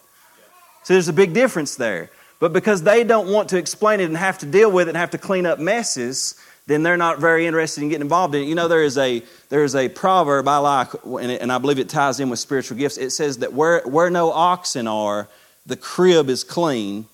So 0.84 0.94
there's 0.94 1.08
a 1.08 1.14
big 1.14 1.34
difference 1.34 1.78
there. 1.78 2.12
But 2.40 2.54
because 2.54 2.84
they 2.84 3.04
don't 3.04 3.32
want 3.32 3.50
to 3.50 3.58
explain 3.58 4.00
it 4.00 4.06
and 4.06 4.18
have 4.18 4.38
to 4.40 4.46
deal 4.46 4.72
with 4.72 4.88
it 4.88 4.92
and 4.92 4.98
have 4.98 5.12
to 5.12 5.18
clean 5.18 5.46
up 5.46 5.60
messes, 5.60 6.36
then 6.68 6.84
they're 6.84 6.98
not 6.98 7.20
very 7.20 7.46
interested 7.46 7.82
in 7.84 7.90
getting 7.90 8.02
involved 8.02 8.36
in 8.36 8.44
it. 8.44 8.46
You 8.46 8.56
know, 8.56 8.68
there 8.68 8.84
is 8.84 8.98
a, 8.98 9.24
there 9.50 9.64
is 9.64 9.76
a 9.76 9.88
proverb 9.88 10.48
I 10.48 10.58
like, 10.58 10.90
and, 11.06 11.52
I 11.52 11.58
believe 11.60 11.80
it 11.80 11.90
ties 11.90 12.20
in 12.20 12.30
with 12.30 12.40
spiritual 12.40 12.78
gifts. 12.78 12.98
It 12.98 13.12
says 13.12 13.38
that 13.40 13.54
where, 13.54 13.82
where 13.82 14.10
no 14.10 14.32
oxen 14.32 14.88
are, 14.88 15.30
the 15.66 15.76
crib 15.76 16.30
is 16.30 16.44
clean, 16.44 17.06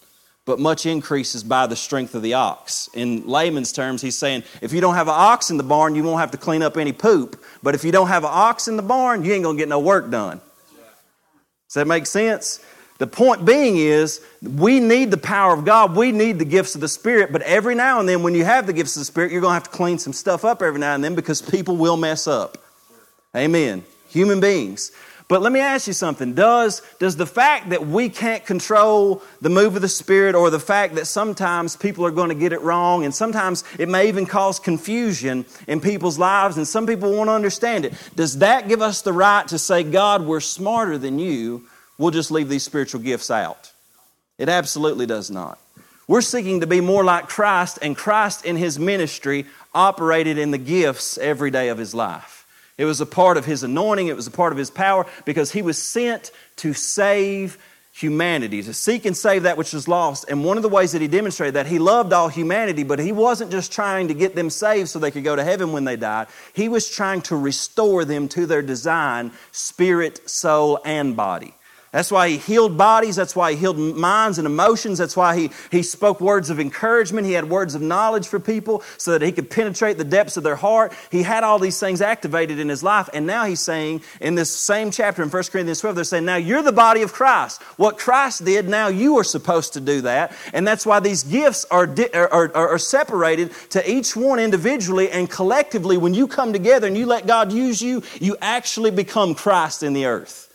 but 0.45 0.59
much 0.59 0.85
increases 0.85 1.43
by 1.43 1.67
the 1.67 1.75
strength 1.75 2.15
of 2.15 2.21
the 2.21 2.33
ox. 2.33 2.89
In 2.93 3.27
layman's 3.27 3.71
terms, 3.71 4.01
he's 4.01 4.17
saying 4.17 4.43
if 4.61 4.73
you 4.73 4.81
don't 4.81 4.95
have 4.95 5.07
an 5.07 5.15
ox 5.15 5.51
in 5.51 5.57
the 5.57 5.63
barn, 5.63 5.95
you 5.95 6.03
won't 6.03 6.19
have 6.19 6.31
to 6.31 6.37
clean 6.37 6.63
up 6.63 6.77
any 6.77 6.93
poop. 6.93 7.41
But 7.61 7.75
if 7.75 7.83
you 7.83 7.91
don't 7.91 8.07
have 8.07 8.23
an 8.23 8.31
ox 8.33 8.67
in 8.67 8.75
the 8.75 8.83
barn, 8.83 9.23
you 9.23 9.33
ain't 9.33 9.43
going 9.43 9.57
to 9.57 9.61
get 9.61 9.69
no 9.69 9.79
work 9.79 10.09
done. 10.09 10.41
Does 11.67 11.75
that 11.75 11.87
make 11.87 12.05
sense? 12.05 12.59
The 13.01 13.07
point 13.07 13.45
being 13.45 13.77
is, 13.77 14.21
we 14.43 14.79
need 14.79 15.09
the 15.09 15.17
power 15.17 15.55
of 15.55 15.65
God. 15.65 15.95
We 15.95 16.11
need 16.11 16.37
the 16.37 16.45
gifts 16.45 16.75
of 16.75 16.81
the 16.81 16.87
Spirit. 16.87 17.31
But 17.31 17.41
every 17.41 17.73
now 17.73 17.99
and 17.99 18.07
then, 18.07 18.21
when 18.21 18.35
you 18.35 18.45
have 18.45 18.67
the 18.67 18.73
gifts 18.73 18.95
of 18.95 19.01
the 19.01 19.05
Spirit, 19.05 19.31
you're 19.31 19.41
going 19.41 19.49
to 19.49 19.55
have 19.55 19.63
to 19.63 19.71
clean 19.71 19.97
some 19.97 20.13
stuff 20.13 20.45
up 20.45 20.61
every 20.61 20.79
now 20.79 20.93
and 20.93 21.03
then 21.03 21.15
because 21.15 21.41
people 21.41 21.77
will 21.77 21.97
mess 21.97 22.27
up. 22.27 22.59
Amen. 23.35 23.83
Human 24.09 24.39
beings. 24.39 24.91
But 25.27 25.41
let 25.41 25.51
me 25.51 25.59
ask 25.59 25.87
you 25.87 25.93
something. 25.93 26.35
Does, 26.35 26.83
does 26.99 27.15
the 27.15 27.25
fact 27.25 27.71
that 27.71 27.87
we 27.87 28.07
can't 28.07 28.45
control 28.45 29.23
the 29.41 29.49
move 29.49 29.75
of 29.75 29.81
the 29.81 29.89
Spirit 29.89 30.35
or 30.35 30.51
the 30.51 30.59
fact 30.59 30.93
that 30.93 31.07
sometimes 31.07 31.75
people 31.75 32.05
are 32.05 32.11
going 32.11 32.29
to 32.29 32.35
get 32.35 32.53
it 32.53 32.61
wrong 32.61 33.03
and 33.03 33.15
sometimes 33.15 33.63
it 33.79 33.89
may 33.89 34.09
even 34.09 34.27
cause 34.27 34.59
confusion 34.59 35.43
in 35.67 35.81
people's 35.81 36.19
lives 36.19 36.57
and 36.57 36.67
some 36.67 36.85
people 36.85 37.11
won't 37.11 37.31
understand 37.31 37.83
it, 37.83 37.93
does 38.15 38.37
that 38.37 38.67
give 38.67 38.83
us 38.83 39.01
the 39.01 39.11
right 39.11 39.47
to 39.47 39.57
say, 39.57 39.81
God, 39.81 40.23
we're 40.23 40.39
smarter 40.39 40.99
than 40.99 41.17
you? 41.17 41.65
We'll 42.01 42.11
just 42.11 42.31
leave 42.31 42.49
these 42.49 42.63
spiritual 42.63 43.01
gifts 43.01 43.29
out. 43.29 43.71
It 44.37 44.49
absolutely 44.49 45.05
does 45.05 45.29
not. 45.29 45.59
We're 46.07 46.21
seeking 46.21 46.61
to 46.61 46.67
be 46.67 46.81
more 46.81 47.03
like 47.03 47.29
Christ, 47.29 47.79
and 47.81 47.95
Christ 47.95 48.43
in 48.43 48.57
his 48.57 48.79
ministry 48.79 49.45
operated 49.73 50.37
in 50.37 50.51
the 50.51 50.57
gifts 50.57 51.17
every 51.17 51.51
day 51.51 51.69
of 51.69 51.77
his 51.77 51.93
life. 51.93 52.45
It 52.77 52.85
was 52.85 52.99
a 52.99 53.05
part 53.05 53.37
of 53.37 53.45
his 53.45 53.63
anointing, 53.63 54.07
it 54.07 54.15
was 54.15 54.27
a 54.27 54.31
part 54.31 54.51
of 54.51 54.57
his 54.57 54.71
power 54.71 55.05
because 55.25 55.51
he 55.51 55.61
was 55.61 55.77
sent 55.77 56.31
to 56.57 56.73
save 56.73 57.57
humanity, 57.93 58.63
to 58.63 58.73
seek 58.73 59.05
and 59.05 59.15
save 59.15 59.43
that 59.43 59.57
which 59.57 59.73
was 59.73 59.87
lost. 59.87 60.25
And 60.27 60.43
one 60.43 60.57
of 60.57 60.63
the 60.63 60.69
ways 60.69 60.93
that 60.93 61.01
he 61.01 61.07
demonstrated 61.07 61.53
that, 61.53 61.67
he 61.67 61.77
loved 61.77 62.11
all 62.13 62.29
humanity, 62.29 62.83
but 62.83 62.99
he 62.99 63.11
wasn't 63.11 63.51
just 63.51 63.71
trying 63.71 64.07
to 64.07 64.13
get 64.13 64.33
them 64.33 64.49
saved 64.49 64.89
so 64.89 64.97
they 64.97 65.11
could 65.11 65.23
go 65.23 65.35
to 65.35 65.43
heaven 65.43 65.71
when 65.71 65.83
they 65.83 65.97
died. 65.97 66.27
He 66.53 66.67
was 66.67 66.89
trying 66.89 67.21
to 67.23 67.35
restore 67.35 68.05
them 68.05 68.27
to 68.29 68.45
their 68.45 68.61
design, 68.61 69.31
spirit, 69.51 70.27
soul, 70.29 70.79
and 70.83 71.15
body. 71.15 71.53
That's 71.91 72.09
why 72.09 72.29
he 72.29 72.37
healed 72.37 72.77
bodies. 72.77 73.17
That's 73.17 73.35
why 73.35 73.51
he 73.51 73.57
healed 73.57 73.77
minds 73.77 74.37
and 74.37 74.45
emotions. 74.45 74.97
That's 74.97 75.17
why 75.17 75.37
he, 75.37 75.51
he 75.71 75.83
spoke 75.83 76.21
words 76.21 76.49
of 76.49 76.57
encouragement. 76.57 77.27
He 77.27 77.33
had 77.33 77.49
words 77.49 77.75
of 77.75 77.81
knowledge 77.81 78.29
for 78.29 78.39
people 78.39 78.81
so 78.97 79.11
that 79.11 79.21
he 79.21 79.33
could 79.33 79.49
penetrate 79.49 79.97
the 79.97 80.05
depths 80.05 80.37
of 80.37 80.43
their 80.43 80.55
heart. 80.55 80.93
He 81.11 81.21
had 81.21 81.43
all 81.43 81.59
these 81.59 81.81
things 81.81 82.01
activated 82.01 82.59
in 82.59 82.69
his 82.69 82.81
life. 82.81 83.09
And 83.13 83.27
now 83.27 83.43
he's 83.43 83.59
saying 83.59 84.03
in 84.21 84.35
this 84.35 84.55
same 84.55 84.89
chapter 84.89 85.21
in 85.21 85.29
1 85.29 85.43
Corinthians 85.51 85.81
12, 85.81 85.95
they're 85.95 86.05
saying, 86.05 86.23
now 86.23 86.37
you're 86.37 86.61
the 86.61 86.71
body 86.71 87.01
of 87.01 87.11
Christ. 87.11 87.61
What 87.75 87.97
Christ 87.97 88.45
did, 88.45 88.69
now 88.69 88.87
you 88.87 89.17
are 89.17 89.25
supposed 89.25 89.73
to 89.73 89.81
do 89.81 89.99
that. 90.01 90.31
And 90.53 90.65
that's 90.65 90.85
why 90.85 91.01
these 91.01 91.23
gifts 91.23 91.65
are, 91.65 91.87
di- 91.87 92.13
are, 92.13 92.31
are, 92.31 92.69
are 92.69 92.79
separated 92.79 93.51
to 93.71 93.91
each 93.91 94.15
one 94.15 94.39
individually 94.39 95.11
and 95.11 95.29
collectively. 95.29 95.97
When 95.97 96.13
you 96.13 96.29
come 96.29 96.53
together 96.53 96.87
and 96.87 96.97
you 96.97 97.05
let 97.05 97.27
God 97.27 97.51
use 97.51 97.81
you, 97.81 98.01
you 98.21 98.37
actually 98.41 98.91
become 98.91 99.35
Christ 99.35 99.83
in 99.83 99.91
the 99.91 100.05
earth. 100.05 100.50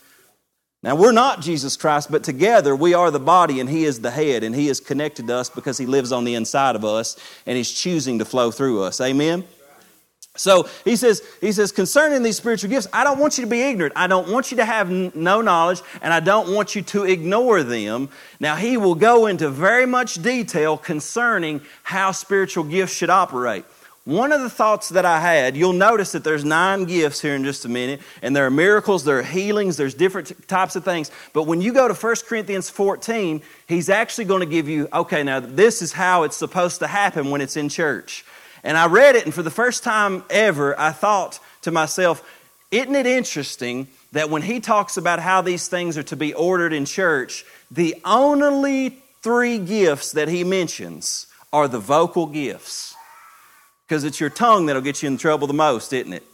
Now, 0.87 0.95
we're 0.95 1.11
not 1.11 1.41
Jesus 1.41 1.77
Christ, 1.77 2.13
but 2.13 2.23
together 2.23 2.77
we 2.77 2.95
are 2.95 3.11
the 3.11 3.19
body 3.19 3.59
and 3.59 3.69
He 3.69 3.85
is 3.85 4.03
the 4.03 4.11
head, 4.13 4.45
and 4.45 4.55
He 4.55 4.69
is 4.69 4.79
connected 4.79 5.27
to 5.27 5.35
us 5.35 5.51
because 5.51 5.77
He 5.79 5.85
lives 5.85 6.13
on 6.13 6.23
the 6.23 6.37
inside 6.37 6.77
of 6.77 6.85
us 6.85 7.17
and 7.45 7.57
He's 7.57 7.73
choosing 7.73 8.21
to 8.21 8.25
flow 8.25 8.53
through 8.53 8.85
us. 8.85 9.01
Amen? 9.01 9.43
So 10.37 10.69
he 10.85 10.95
says, 10.95 11.23
he 11.41 11.51
says, 11.51 11.73
concerning 11.73 12.23
these 12.23 12.37
spiritual 12.37 12.71
gifts, 12.71 12.87
I 12.93 13.03
don't 13.03 13.19
want 13.19 13.37
you 13.37 13.43
to 13.43 13.51
be 13.51 13.63
ignorant. 13.63 13.95
I 13.97 14.07
don't 14.07 14.29
want 14.29 14.53
you 14.53 14.59
to 14.59 14.65
have 14.65 14.89
no 14.91 15.41
knowledge, 15.41 15.81
and 16.03 16.13
I 16.13 16.21
don't 16.21 16.55
want 16.55 16.77
you 16.77 16.83
to 16.83 17.05
ignore 17.05 17.65
them. 17.65 18.11
Now, 18.39 18.55
he 18.55 18.77
will 18.77 18.95
go 18.95 19.27
into 19.27 19.49
very 19.51 19.87
much 19.87 20.23
detail 20.23 20.77
concerning 20.77 21.63
how 21.83 22.13
spiritual 22.13 22.65
gifts 22.65 22.93
should 22.95 23.11
operate. 23.11 23.65
One 24.07 24.31
of 24.31 24.41
the 24.41 24.49
thoughts 24.49 24.91
that 24.91 25.05
I 25.05 25.19
had, 25.19 25.57
you'll 25.57 25.73
notice 25.73 26.13
that 26.13 26.23
there's 26.23 26.45
nine 26.45 26.85
gifts 26.85 27.21
here 27.21 27.35
in 27.35 27.43
just 27.43 27.65
a 27.65 27.69
minute, 27.69 28.01
and 28.23 28.37
there 28.37 28.47
are 28.47 28.51
miracles, 28.53 29.05
there 29.05 29.19
are 29.19 29.25
healings, 29.25 29.77
there's 29.77 29.95
different 29.95 30.47
types 30.47 30.77
of 30.77 30.85
things. 30.85 31.11
But 31.33 31.43
when 31.43 31.61
you 31.61 31.73
go 31.73 31.89
to 31.89 31.95
1 31.95 32.15
Corinthians 32.29 32.71
14, 32.71 33.43
he's 33.67 33.91
actually 33.91 34.27
going 34.27 34.43
to 34.43 34.47
give 34.47 34.69
you, 34.69 34.87
okay, 34.93 35.25
now 35.25 35.41
this 35.41 35.83
is 35.83 35.93
how 35.93 36.23
it's 36.23 36.37
supposed 36.37 36.79
to 36.79 36.87
happen 36.87 37.33
when 37.33 37.41
it's 37.41 37.57
in 37.57 37.69
church. 37.69 38.25
And 38.63 38.79
I 38.79 38.87
read 38.87 39.17
it, 39.17 39.25
and 39.25 39.35
for 39.35 39.43
the 39.43 39.51
first 39.51 39.83
time 39.83 40.23
ever, 40.31 40.79
I 40.79 40.93
thought 40.93 41.41
to 41.63 41.73
myself, 41.73 42.23
isn't 42.71 42.95
it 42.95 43.09
interesting 43.09 43.89
that 44.13 44.31
when 44.31 44.43
he 44.43 44.61
talks 44.61 44.97
about 44.97 45.19
how 45.19 45.43
these 45.43 45.67
things 45.67 45.99
are 45.99 46.05
to 46.05 46.17
be 46.17 46.33
ordered 46.33 46.73
in 46.73 46.85
church, 46.85 47.45
the 47.73 47.97
only 48.05 49.03
three 49.23 49.59
gifts 49.59 50.13
that 50.13 50.29
he 50.29 50.45
mentions 50.45 51.27
are 51.53 51.67
the 51.67 51.81
vocal 51.81 52.27
gifts. 52.27 52.96
Because 53.87 54.05
it's 54.05 54.21
your 54.21 54.31
tongue 54.31 54.67
that'll 54.67 54.83
get 54.83 55.03
you 55.03 55.07
in 55.07 55.17
trouble 55.17 55.47
the 55.47 55.55
most, 55.55 55.93
isn't 55.93 56.13
it? 56.13 56.25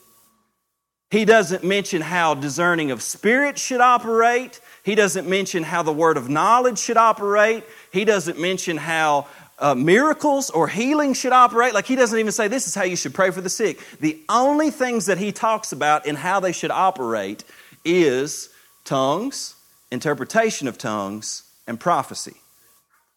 He 1.11 1.27
doesn't 1.27 1.63
mention 1.63 2.01
how 2.01 2.35
discerning 2.35 2.91
of 2.91 3.03
spirit 3.03 3.59
should 3.59 3.83
operate. 3.83 4.61
He 4.83 4.95
doesn't 4.95 5.29
mention 5.29 5.63
how 5.63 5.83
the 5.83 5.93
word 5.93 6.17
of 6.17 6.31
knowledge 6.31 6.79
should 6.79 6.97
operate. 6.97 7.65
He 7.93 8.07
doesn't 8.07 8.41
mention 8.41 8.79
how 8.79 9.27
uh, 9.59 9.75
miracles 9.75 10.49
or 10.49 10.69
healing 10.69 11.13
should 11.13 11.33
operate. 11.33 11.75
Like 11.75 11.85
he 11.85 11.97
doesn't 11.97 12.19
even 12.19 12.33
say 12.33 12.49
this 12.49 12.67
is 12.67 12.75
how 12.75 12.85
you 12.85 12.97
should 12.97 13.13
pray 13.13 13.31
for 13.31 13.43
the 13.43 13.51
sick. 13.51 13.79
The 14.01 14.23
only 14.31 14.71
things 14.71 15.05
that 15.07 15.19
he 15.19 15.33
talks 15.33 15.73
about 15.73 16.07
in 16.07 16.17
how 16.17 16.41
they 16.41 16.53
should 16.53 16.71
operate 16.71 17.45
is 17.85 18.49
tongues, 18.85 19.55
interpretation 19.91 20.67
of 20.67 20.79
tongues, 20.79 21.43
and 21.67 21.79
prophecy. 21.79 22.37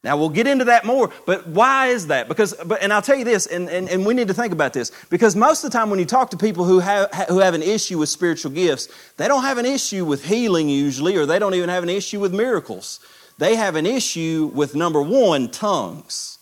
Now 0.05 0.15
we'll 0.17 0.29
get 0.29 0.45
into 0.45 0.65
that 0.65 0.85
more, 0.85 1.09
but 1.25 1.47
why 1.47 1.87
is 1.87 2.07
that? 2.07 2.27
Because, 2.27 2.53
but, 2.63 2.79
and 2.83 2.93
I'll 2.93 3.01
tell 3.01 3.17
you 3.17 3.25
this, 3.25 3.47
and, 3.47 3.67
and, 3.67 3.89
and 3.89 4.05
we 4.05 4.13
need 4.13 4.27
to 4.27 4.35
think 4.35 4.53
about 4.53 4.71
this, 4.71 4.91
because 5.09 5.35
most 5.35 5.63
of 5.63 5.71
the 5.71 5.75
time 5.75 5.89
when 5.89 5.97
you 5.97 6.05
talk 6.05 6.29
to 6.29 6.37
people 6.37 6.63
who 6.63 6.77
have, 6.77 7.11
who 7.27 7.39
have 7.39 7.55
an 7.55 7.63
issue 7.63 7.97
with 7.97 8.07
spiritual 8.09 8.51
gifts, 8.51 8.87
they 9.17 9.27
don't 9.27 9.41
have 9.41 9.57
an 9.57 9.65
issue 9.65 10.05
with 10.05 10.23
healing 10.23 10.69
usually, 10.69 11.17
or 11.17 11.25
they 11.25 11.39
don't 11.39 11.55
even 11.55 11.69
have 11.69 11.81
an 11.81 11.89
issue 11.89 12.19
with 12.19 12.31
miracles. 12.31 12.99
They 13.39 13.55
have 13.55 13.75
an 13.75 13.87
issue 13.87 14.51
with 14.53 14.75
number 14.75 15.01
one, 15.01 15.49
tongues. 15.49 16.37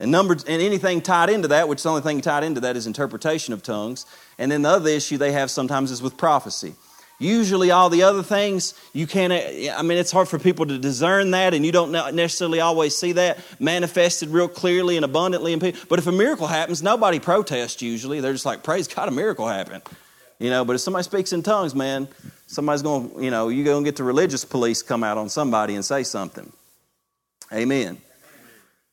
And 0.00 0.10
number 0.10 0.34
and 0.34 0.60
anything 0.60 1.00
tied 1.00 1.30
into 1.30 1.46
that, 1.48 1.68
which 1.68 1.84
the 1.84 1.90
only 1.90 2.02
thing 2.02 2.20
tied 2.20 2.42
into 2.42 2.60
that 2.62 2.76
is 2.76 2.88
interpretation 2.88 3.54
of 3.54 3.62
tongues. 3.62 4.06
And 4.38 4.50
then 4.50 4.62
the 4.62 4.70
other 4.70 4.90
issue 4.90 5.18
they 5.18 5.32
have 5.32 5.52
sometimes 5.52 5.92
is 5.92 6.02
with 6.02 6.16
prophecy. 6.16 6.74
Usually, 7.20 7.72
all 7.72 7.90
the 7.90 8.04
other 8.04 8.22
things, 8.22 8.74
you 8.92 9.08
can't, 9.08 9.32
I 9.32 9.82
mean, 9.82 9.98
it's 9.98 10.12
hard 10.12 10.28
for 10.28 10.38
people 10.38 10.66
to 10.66 10.78
discern 10.78 11.32
that, 11.32 11.52
and 11.52 11.66
you 11.66 11.72
don't 11.72 11.90
necessarily 12.14 12.60
always 12.60 12.96
see 12.96 13.12
that 13.12 13.38
manifested 13.58 14.28
real 14.28 14.46
clearly 14.46 14.94
and 14.94 15.04
abundantly 15.04 15.52
in 15.52 15.58
people. 15.58 15.80
But 15.88 15.98
if 15.98 16.06
a 16.06 16.12
miracle 16.12 16.46
happens, 16.46 16.80
nobody 16.80 17.18
protests 17.18 17.82
usually. 17.82 18.20
They're 18.20 18.32
just 18.34 18.46
like, 18.46 18.62
praise 18.62 18.86
God, 18.86 19.08
a 19.08 19.10
miracle 19.10 19.48
happened. 19.48 19.82
You 20.38 20.50
know, 20.50 20.64
but 20.64 20.76
if 20.76 20.80
somebody 20.80 21.02
speaks 21.02 21.32
in 21.32 21.42
tongues, 21.42 21.74
man, 21.74 22.06
somebody's 22.46 22.82
going 22.82 23.10
to, 23.10 23.24
you 23.24 23.32
know, 23.32 23.48
you're 23.48 23.64
going 23.64 23.82
to 23.82 23.88
get 23.88 23.96
the 23.96 24.04
religious 24.04 24.44
police 24.44 24.82
come 24.82 25.02
out 25.02 25.18
on 25.18 25.28
somebody 25.28 25.74
and 25.74 25.84
say 25.84 26.04
something. 26.04 26.52
Amen. 27.52 27.98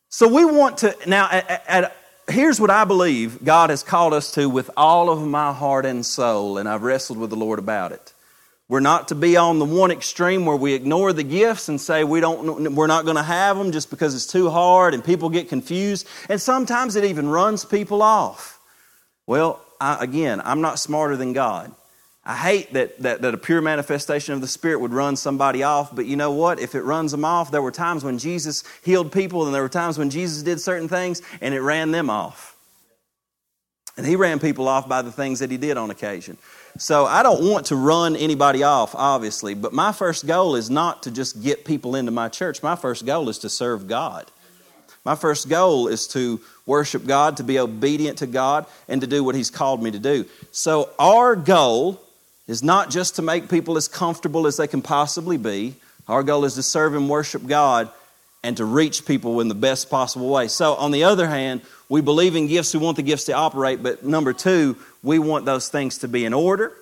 So 0.10 0.28
we 0.28 0.46
want 0.46 0.80
to, 0.80 0.96
now, 1.06 1.28
at, 1.30 1.64
at, 1.68 1.98
here's 2.28 2.60
what 2.60 2.72
I 2.72 2.86
believe 2.86 3.44
God 3.44 3.70
has 3.70 3.84
called 3.84 4.16
us 4.16 4.32
to 4.32 4.50
with 4.50 4.72
all 4.76 5.12
of 5.12 5.22
my 5.22 5.54
heart 5.54 5.86
and 5.86 6.04
soul, 6.04 6.58
and 6.58 6.68
I've 6.68 6.82
wrestled 6.82 7.20
with 7.20 7.30
the 7.30 7.36
Lord 7.36 7.60
about 7.60 7.92
it. 7.92 8.14
We're 8.68 8.80
not 8.80 9.10
to 9.10 9.16
be 9.16 9.38
on 9.38 9.60
the 9.60 9.66
one 9.66 9.92
extreme 9.92 10.46
where 10.46 10.56
we 10.56 10.74
ignore 10.74 11.14
the 11.14 11.24
gifts 11.24 11.70
and 11.70 11.80
say 11.80 12.04
we 12.04 12.20
don't, 12.20 12.74
we're 12.74 12.88
not 12.88 13.06
going 13.06 13.18
to 13.18 13.24
have 13.24 13.58
them 13.58 13.72
just 13.72 13.92
because 13.92 14.16
it's 14.16 14.26
too 14.26 14.50
hard 14.50 14.96
and 14.96 15.04
people 15.04 15.30
get 15.30 15.50
confused. 15.50 16.08
And 16.30 16.42
sometimes 16.42 16.96
it 16.96 17.04
even 17.04 17.30
runs 17.30 17.64
people 17.64 18.02
off. 18.02 18.60
Well, 19.28 19.62
I, 19.80 20.04
again, 20.04 20.42
I'm 20.44 20.62
not 20.62 20.80
smarter 20.80 21.16
than 21.16 21.34
God. 21.34 21.72
I 22.28 22.36
hate 22.36 22.74
that, 22.74 23.00
that, 23.04 23.22
that 23.22 23.36
a 23.36 23.38
pure 23.38 23.62
manifestation 23.62 24.34
of 24.34 24.42
the 24.42 24.48
Spirit 24.48 24.80
would 24.80 24.94
run 24.94 25.16
somebody 25.16 25.62
off, 25.62 25.96
but 25.96 26.08
you 26.08 26.16
know 26.16 26.32
what? 26.32 26.60
If 26.60 26.74
it 26.74 26.82
runs 26.82 27.12
them 27.12 27.24
off, 27.24 27.52
there 27.52 27.62
were 27.62 27.72
times 27.72 28.04
when 28.04 28.18
Jesus 28.18 28.64
healed 28.84 29.12
people 29.12 29.46
and 29.46 29.54
there 29.54 29.62
were 29.62 29.70
times 29.70 30.00
when 30.00 30.10
Jesus 30.10 30.42
did 30.42 30.60
certain 30.60 30.88
things 30.88 31.22
and 31.40 31.54
it 31.54 31.62
ran 31.62 31.92
them 31.92 32.10
off. 32.10 32.58
And 33.96 34.08
he 34.08 34.16
ran 34.16 34.40
people 34.40 34.68
off 34.68 34.90
by 34.90 35.04
the 35.04 35.12
things 35.12 35.40
that 35.40 35.52
he 35.52 35.58
did 35.58 35.78
on 35.78 35.92
occasion. 35.92 36.38
So 36.78 37.06
I 37.06 37.24
don't 37.24 37.50
want 37.50 37.68
to 37.68 37.76
run 37.76 38.18
anybody 38.18 38.64
off, 38.64 38.96
obviously, 38.96 39.54
but 39.54 39.72
my 39.72 39.94
first 39.94 40.28
goal 40.28 40.56
is 40.56 40.70
not 40.70 41.04
to 41.04 41.12
just 41.12 41.42
get 41.42 41.64
people 41.64 41.96
into 41.96 42.12
my 42.12 42.28
church. 42.28 42.62
My 42.62 42.76
first 42.76 43.06
goal 43.06 43.30
is 43.30 43.40
to 43.40 43.50
serve 43.50 43.88
God. 43.88 44.30
My 45.06 45.16
first 45.16 45.48
goal 45.48 45.88
is 45.88 46.08
to 46.10 46.42
worship 46.66 47.06
God, 47.06 47.38
to 47.38 47.44
be 47.44 47.60
obedient 47.60 48.18
to 48.18 48.28
God, 48.28 48.66
and 48.90 49.00
to 49.02 49.08
do 49.08 49.24
what 49.24 49.36
He's 49.36 49.50
called 49.50 49.82
me 49.82 49.92
to 49.92 50.00
do. 50.00 50.26
So 50.52 50.90
our 51.00 51.36
goal 51.38 52.02
is 52.48 52.62
not 52.62 52.90
just 52.90 53.16
to 53.16 53.22
make 53.22 53.50
people 53.50 53.78
as 53.78 53.88
comfortable 53.88 54.46
as 54.46 54.58
they 54.58 54.68
can 54.68 54.82
possibly 54.82 55.38
be. 55.38 55.76
Our 56.08 56.24
goal 56.24 56.44
is 56.44 56.56
to 56.56 56.64
serve 56.64 56.94
and 56.94 57.10
worship 57.10 57.48
God 57.48 57.90
and 58.46 58.56
to 58.58 58.66
reach 58.66 59.06
people 59.06 59.42
in 59.42 59.48
the 59.48 59.56
best 59.56 59.90
possible 59.90 60.30
way. 60.30 60.48
So, 60.48 60.76
on 60.76 60.92
the 60.92 61.04
other 61.04 61.28
hand, 61.28 61.62
we 61.90 62.02
believe 62.02 62.36
in 62.36 62.48
gifts, 62.48 62.74
we 62.74 62.80
want 62.80 62.96
the 62.96 63.04
gifts 63.04 63.26
to 63.26 63.34
operate, 63.34 63.82
but 63.82 64.06
number 64.06 64.34
two, 64.34 64.78
we 65.02 65.20
want 65.20 65.46
those 65.46 65.68
things 65.70 65.98
to 66.00 66.08
be 66.08 66.26
in 66.26 66.34
order. 66.34 66.74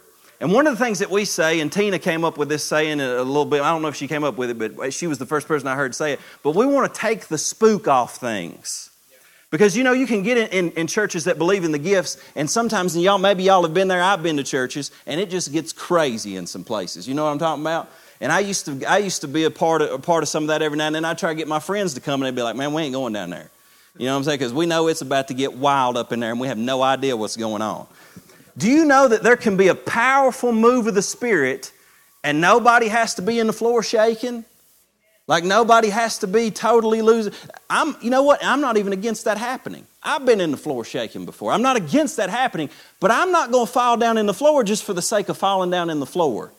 And 0.41 0.51
one 0.51 0.67
of 0.67 0.77
the 0.77 0.83
things 0.83 0.99
that 0.99 1.09
we 1.09 1.23
say, 1.23 1.61
and 1.61 1.71
Tina 1.71 1.99
came 1.99 2.25
up 2.25 2.37
with 2.37 2.49
this 2.49 2.65
saying 2.65 2.99
a 2.99 3.23
little 3.23 3.45
bit, 3.45 3.61
I 3.61 3.71
don't 3.71 3.81
know 3.81 3.87
if 3.87 3.95
she 3.95 4.09
came 4.09 4.25
up 4.25 4.35
with 4.35 4.49
it, 4.49 4.75
but 4.75 4.93
she 4.93 5.07
was 5.07 5.17
the 5.17 5.25
first 5.25 5.47
person 5.47 5.69
I 5.69 5.75
heard 5.75 5.95
say 5.95 6.13
it, 6.13 6.19
but 6.43 6.53
we 6.53 6.65
want 6.65 6.93
to 6.93 6.99
take 6.99 7.27
the 7.27 7.37
spook 7.37 7.87
off 7.87 8.17
things. 8.17 8.89
Because 9.51 9.77
you 9.77 9.83
know, 9.85 9.93
you 9.93 10.07
can 10.07 10.23
get 10.23 10.37
in, 10.37 10.47
in, 10.47 10.71
in, 10.71 10.87
churches 10.87 11.25
that 11.25 11.37
believe 11.37 11.63
in 11.63 11.71
the 11.71 11.77
gifts, 11.77 12.17
and 12.35 12.49
sometimes, 12.49 12.95
and 12.95 13.03
y'all, 13.03 13.19
maybe 13.19 13.43
y'all 13.43 13.61
have 13.61 13.73
been 13.73 13.87
there, 13.87 14.01
I've 14.01 14.23
been 14.23 14.35
to 14.37 14.43
churches, 14.43 14.91
and 15.05 15.21
it 15.21 15.29
just 15.29 15.53
gets 15.53 15.71
crazy 15.71 16.35
in 16.35 16.47
some 16.47 16.63
places. 16.63 17.07
You 17.07 17.13
know 17.13 17.23
what 17.23 17.31
I'm 17.31 17.39
talking 17.39 17.63
about? 17.63 17.89
And 18.23 18.31
I 18.31 18.39
used 18.39 18.65
to, 18.65 18.83
I 18.85 18.99
used 18.99 19.21
to 19.21 19.27
be 19.27 19.43
a 19.43 19.51
part 19.51 19.81
of, 19.81 19.91
a 19.91 19.99
part 19.99 20.23
of 20.23 20.29
some 20.29 20.45
of 20.45 20.47
that 20.47 20.61
every 20.61 20.77
now 20.77 20.87
and 20.87 20.95
then. 20.95 21.05
I 21.05 21.13
try 21.13 21.29
to 21.29 21.35
get 21.35 21.47
my 21.47 21.59
friends 21.59 21.93
to 21.95 22.01
come, 22.01 22.21
and 22.21 22.27
they'd 22.27 22.39
be 22.39 22.41
like, 22.41 22.55
man, 22.55 22.73
we 22.73 22.81
ain't 22.81 22.93
going 22.93 23.13
down 23.13 23.29
there. 23.29 23.51
You 23.97 24.07
know 24.07 24.13
what 24.13 24.19
I'm 24.19 24.23
saying? 24.23 24.39
Because 24.39 24.53
we 24.53 24.65
know 24.65 24.87
it's 24.87 25.01
about 25.01 25.27
to 25.27 25.35
get 25.35 25.53
wild 25.53 25.97
up 25.97 26.11
in 26.11 26.19
there 26.19 26.31
and 26.31 26.39
we 26.39 26.47
have 26.47 26.57
no 26.57 26.81
idea 26.81 27.15
what's 27.15 27.37
going 27.37 27.61
on. 27.61 27.85
Do 28.57 28.67
you 28.67 28.85
know 28.85 29.07
that 29.07 29.21
there 29.21 29.35
can 29.35 29.55
be 29.55 29.67
a 29.67 29.75
powerful 29.75 30.51
move 30.51 30.87
of 30.87 30.95
the 30.95 31.01
Spirit 31.01 31.71
and 32.23 32.41
nobody 32.41 32.87
has 32.87 33.15
to 33.15 33.21
be 33.21 33.39
in 33.39 33.45
the 33.45 33.53
floor 33.53 33.83
shaking? 33.83 34.45
Like 35.27 35.43
nobody 35.43 35.89
has 35.89 36.19
to 36.19 36.27
be 36.27 36.49
totally 36.49 37.01
losing. 37.03 37.33
I'm, 37.69 37.95
you 38.01 38.09
know 38.09 38.23
what? 38.23 38.43
I'm 38.43 38.61
not 38.61 38.77
even 38.77 38.93
against 38.93 39.25
that 39.25 39.37
happening. 39.37 39.85
I've 40.01 40.25
been 40.25 40.41
in 40.41 40.49
the 40.49 40.57
floor 40.57 40.83
shaking 40.83 41.25
before. 41.25 41.51
I'm 41.51 41.61
not 41.61 41.75
against 41.75 42.17
that 42.17 42.29
happening, 42.29 42.69
but 42.99 43.11
I'm 43.11 43.31
not 43.31 43.51
going 43.51 43.67
to 43.67 43.71
fall 43.71 43.95
down 43.97 44.17
in 44.17 44.25
the 44.25 44.33
floor 44.33 44.63
just 44.63 44.83
for 44.83 44.93
the 44.93 45.01
sake 45.01 45.29
of 45.29 45.37
falling 45.37 45.69
down 45.69 45.89
in 45.89 45.99
the 45.99 46.05
floor. 46.05 46.51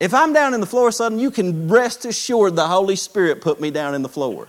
If 0.00 0.12
I'm 0.12 0.32
down 0.32 0.54
in 0.54 0.60
the 0.60 0.66
floor 0.66 0.90
sudden, 0.90 1.18
you 1.18 1.30
can 1.30 1.68
rest 1.68 2.04
assured 2.04 2.56
the 2.56 2.66
Holy 2.66 2.96
Spirit 2.96 3.40
put 3.40 3.60
me 3.60 3.70
down 3.70 3.94
in 3.94 4.02
the 4.02 4.08
floor. 4.08 4.48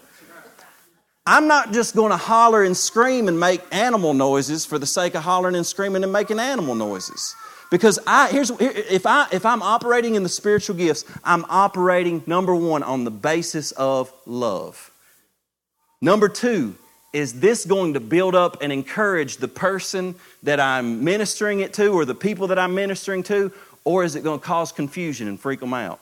I'm 1.27 1.47
not 1.47 1.73
just 1.73 1.95
going 1.95 2.11
to 2.11 2.17
holler 2.17 2.63
and 2.63 2.77
scream 2.77 3.27
and 3.27 3.39
make 3.39 3.61
animal 3.71 4.13
noises 4.13 4.65
for 4.65 4.77
the 4.77 4.85
sake 4.85 5.15
of 5.15 5.23
hollering 5.23 5.55
and 5.55 5.65
screaming 5.65 6.03
and 6.03 6.13
making 6.13 6.39
animal 6.39 6.75
noises. 6.75 7.35
Because 7.71 7.97
I, 8.05 8.29
here's, 8.29 8.51
if, 8.59 9.07
I, 9.07 9.27
if 9.31 9.45
I'm 9.45 9.63
operating 9.63 10.15
in 10.15 10.23
the 10.23 10.29
spiritual 10.29 10.75
gifts, 10.75 11.03
I'm 11.23 11.45
operating, 11.49 12.21
number 12.27 12.55
one, 12.55 12.83
on 12.83 13.05
the 13.05 13.11
basis 13.11 13.71
of 13.71 14.13
love. 14.27 14.91
Number 15.99 16.29
two, 16.29 16.75
is 17.11 17.39
this 17.39 17.65
going 17.65 17.93
to 17.95 17.99
build 17.99 18.35
up 18.35 18.61
and 18.61 18.71
encourage 18.71 19.37
the 19.37 19.47
person 19.47 20.15
that 20.43 20.59
I'm 20.59 21.03
ministering 21.03 21.61
it 21.61 21.73
to 21.73 21.87
or 21.87 22.05
the 22.05 22.13
people 22.13 22.47
that 22.47 22.59
I'm 22.59 22.75
ministering 22.75 23.23
to, 23.23 23.51
or 23.85 24.03
is 24.03 24.15
it 24.15 24.23
going 24.23 24.39
to 24.39 24.45
cause 24.45 24.71
confusion 24.71 25.27
and 25.27 25.39
freak 25.39 25.61
them 25.61 25.73
out? 25.73 26.01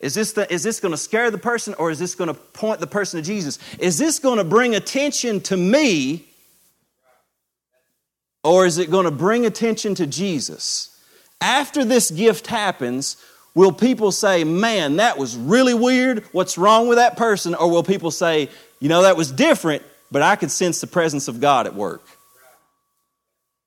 Is 0.00 0.14
this, 0.14 0.32
the, 0.32 0.52
is 0.52 0.62
this 0.62 0.80
going 0.80 0.92
to 0.92 0.98
scare 0.98 1.30
the 1.30 1.38
person 1.38 1.74
or 1.74 1.90
is 1.90 1.98
this 1.98 2.14
going 2.14 2.28
to 2.28 2.34
point 2.34 2.80
the 2.80 2.86
person 2.86 3.20
to 3.20 3.26
Jesus? 3.26 3.58
Is 3.78 3.96
this 3.96 4.18
going 4.18 4.38
to 4.38 4.44
bring 4.44 4.74
attention 4.74 5.40
to 5.42 5.56
me 5.56 6.26
or 8.42 8.66
is 8.66 8.78
it 8.78 8.90
going 8.90 9.04
to 9.04 9.10
bring 9.10 9.46
attention 9.46 9.94
to 9.96 10.06
Jesus? 10.06 10.98
After 11.40 11.84
this 11.84 12.10
gift 12.10 12.46
happens, 12.46 13.16
will 13.54 13.72
people 13.72 14.12
say, 14.12 14.44
man, 14.44 14.96
that 14.96 15.18
was 15.18 15.36
really 15.36 15.74
weird? 15.74 16.24
What's 16.32 16.58
wrong 16.58 16.88
with 16.88 16.98
that 16.98 17.16
person? 17.16 17.54
Or 17.54 17.70
will 17.70 17.82
people 17.82 18.10
say, 18.10 18.50
you 18.80 18.88
know, 18.88 19.02
that 19.02 19.16
was 19.16 19.32
different, 19.32 19.82
but 20.10 20.22
I 20.22 20.36
could 20.36 20.50
sense 20.50 20.80
the 20.80 20.86
presence 20.86 21.26
of 21.28 21.40
God 21.40 21.66
at 21.66 21.74
work? 21.74 22.02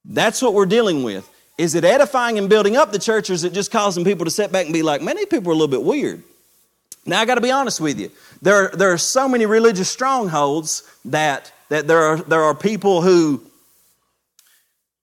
That's 0.06 0.42
what 0.42 0.54
we're 0.54 0.66
dealing 0.68 1.04
with. 1.04 1.30
Is 1.60 1.76
it 1.76 1.84
edifying 1.84 2.38
and 2.38 2.48
building 2.48 2.78
up 2.78 2.94
the 2.94 3.00
church, 3.00 3.30
or 3.30 3.34
is 3.34 3.44
it 3.44 3.52
just 3.52 3.70
causing 3.70 4.06
people 4.06 4.24
to 4.24 4.32
sit 4.32 4.50
back 4.50 4.64
and 4.64 4.74
be 4.74 4.82
like, 4.82 5.02
man, 5.02 5.18
these 5.18 5.26
people 5.26 5.50
are 5.50 5.52
a 5.52 5.58
little 5.58 5.68
bit 5.68 5.84
weird? 5.84 6.24
Now, 7.06 7.20
I 7.20 7.26
got 7.26 7.36
to 7.36 7.42
be 7.42 7.52
honest 7.52 7.82
with 7.82 8.00
you. 8.00 8.12
There, 8.42 8.70
there 8.70 8.94
are 8.94 8.98
so 8.98 9.28
many 9.28 9.46
religious 9.46 9.90
strongholds 9.90 10.90
that, 11.04 11.52
that 11.68 11.86
there, 11.86 12.02
are, 12.02 12.16
there 12.16 12.44
are 12.44 12.56
people 12.56 13.02
who, 13.02 13.44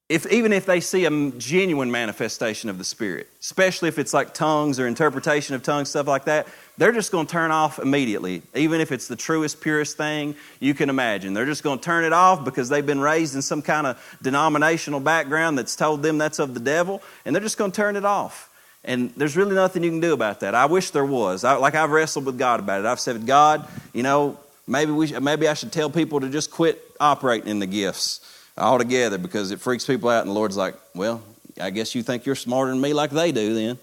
if, 0.09 0.25
even 0.33 0.51
if 0.55 0.65
they 0.65 0.81
see 0.81 1.05
a 1.05 1.31
genuine 1.33 1.91
manifestation 1.91 2.71
of 2.71 2.79
the 2.79 2.85
Spirit, 2.85 3.29
especially 3.39 3.91
if 3.91 3.99
it's 3.99 4.15
like 4.15 4.33
tongues 4.33 4.81
or 4.81 4.87
interpretation 4.87 5.55
of 5.55 5.63
tongues, 5.63 5.91
stuff 5.91 6.07
like 6.07 6.25
that, 6.25 6.47
they're 6.79 6.93
just 6.93 7.11
going 7.11 7.27
to 7.27 7.33
turn 7.33 7.51
off 7.51 7.79
immediately, 7.79 8.43
even 8.55 8.81
if 8.81 8.93
it's 8.93 9.09
the 9.09 9.17
truest, 9.17 9.61
purest 9.61 9.97
thing 9.97 10.35
you 10.61 10.75
can 10.75 10.91
imagine. 10.91 11.33
They're 11.33 11.47
just 11.47 11.63
going 11.63 11.79
to 11.79 11.85
turn 11.85 12.05
it 12.05 12.13
off 12.13 12.45
because 12.45 12.69
they've 12.69 12.85
been 12.85 13.01
raised 13.01 13.35
in 13.35 13.43
some 13.43 13.63
kind 13.63 13.87
of 13.87 14.19
denominational 14.23 15.01
background 15.01 15.59
that's 15.59 15.75
told 15.75 16.03
them 16.03 16.19
that's 16.19 16.39
of 16.39 16.55
the 16.55 16.61
devil, 16.61 17.03
and 17.25 17.35
they're 17.35 17.43
just 17.43 17.59
going 17.59 17.73
to 17.73 17.77
turn 17.77 17.97
it 17.97 18.05
off. 18.05 18.51
And 18.85 19.11
there's 19.17 19.37
really 19.37 19.55
nothing 19.55 19.83
you 19.83 19.91
can 19.91 20.01
do 20.01 20.13
about 20.13 20.41
that. 20.41 20.55
I 20.55 20.67
wish 20.67 20.91
there 20.91 21.05
was. 21.05 21.43
I, 21.45 21.57
like 21.57 21.75
I've 21.75 21.91
wrestled 21.91 22.25
with 22.27 22.39
God 22.39 22.61
about 22.61 22.81
it. 22.81 22.87
I've 22.87 23.01
said, 23.01 23.27
God, 23.27 23.67
you 23.93 24.03
know, 24.03 24.39
maybe 24.67 24.93
we, 24.93 25.19
maybe 25.19 25.49
I 25.49 25.55
should 25.55 25.73
tell 25.73 25.91
people 25.91 26.21
to 26.21 26.29
just 26.29 26.51
quit 26.51 26.81
operating 27.01 27.49
in 27.49 27.59
the 27.59 27.67
gifts 27.67 28.21
altogether 28.57 29.19
because 29.19 29.51
it 29.51 29.61
freaks 29.61 29.85
people 29.85 30.09
out. 30.09 30.21
And 30.21 30.31
the 30.31 30.35
Lord's 30.35 30.57
like, 30.57 30.75
well, 30.95 31.21
I 31.61 31.71
guess 31.71 31.95
you 31.95 32.03
think 32.03 32.27
you're 32.27 32.37
smarter 32.37 32.71
than 32.71 32.81
me 32.81 32.93
like 32.93 33.11
they 33.11 33.33
do 33.33 33.55
then. 33.55 33.79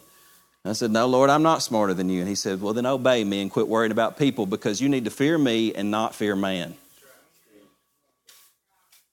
I 0.66 0.74
said, 0.74 0.92
No, 0.92 1.08
Lord, 1.08 1.30
I'm 1.30 1.44
not 1.44 1.62
smarter 1.62 1.94
than 1.94 2.10
you. 2.10 2.22
And 2.22 2.30
he 2.30 2.36
said, 2.36 2.62
Well, 2.62 2.74
then 2.74 2.86
obey 2.86 3.24
me 3.24 3.42
and 3.42 3.52
quit 3.52 3.68
worrying 3.68 3.92
about 3.92 4.18
people 4.18 4.46
because 4.46 4.82
you 4.82 4.88
need 4.88 5.06
to 5.06 5.12
fear 5.12 5.38
me 5.38 5.74
and 5.74 5.92
not 5.92 6.16
fear 6.16 6.36
man. 6.36 6.76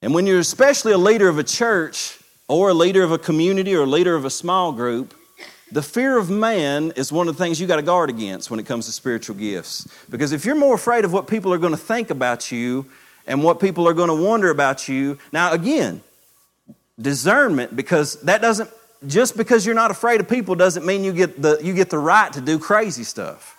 And 0.02 0.14
when 0.14 0.26
you're 0.26 0.38
especially 0.38 0.92
a 0.92 0.98
leader 0.98 1.28
of 1.28 1.38
a 1.38 1.44
church 1.44 2.18
or 2.48 2.70
a 2.70 2.74
leader 2.74 3.02
of 3.02 3.12
a 3.12 3.18
community 3.18 3.74
or 3.74 3.82
a 3.82 3.86
leader 3.86 4.14
of 4.14 4.24
a 4.24 4.30
small 4.30 4.72
group, 4.72 5.14
the 5.72 5.82
fear 5.82 6.16
of 6.16 6.30
man 6.30 6.92
is 6.96 7.12
one 7.12 7.28
of 7.28 7.36
the 7.36 7.42
things 7.42 7.60
you 7.60 7.66
got 7.66 7.76
to 7.76 7.82
guard 7.82 8.10
against 8.10 8.50
when 8.50 8.58
it 8.58 8.66
comes 8.66 8.86
to 8.86 8.92
spiritual 8.92 9.36
gifts. 9.36 9.86
Because 10.08 10.32
if 10.32 10.44
you're 10.44 10.56
more 10.56 10.74
afraid 10.74 11.04
of 11.04 11.12
what 11.12 11.28
people 11.28 11.52
are 11.52 11.58
going 11.58 11.72
to 11.72 11.78
think 11.78 12.10
about 12.10 12.50
you 12.50 12.86
and 13.26 13.42
what 13.42 13.60
people 13.60 13.86
are 13.86 13.92
going 13.92 14.08
to 14.08 14.14
wonder 14.14 14.50
about 14.50 14.88
you, 14.88 15.18
now 15.32 15.52
again, 15.52 16.02
discernment, 17.00 17.76
because 17.76 18.20
that 18.22 18.40
doesn't, 18.40 18.70
just 19.06 19.36
because 19.36 19.64
you're 19.64 19.74
not 19.74 19.90
afraid 19.90 20.20
of 20.20 20.28
people 20.28 20.54
doesn't 20.54 20.84
mean 20.84 21.04
you 21.04 21.12
get 21.12 21.40
the, 21.40 21.58
you 21.62 21.74
get 21.74 21.90
the 21.90 21.98
right 21.98 22.32
to 22.32 22.40
do 22.40 22.58
crazy 22.58 23.04
stuff. 23.04 23.56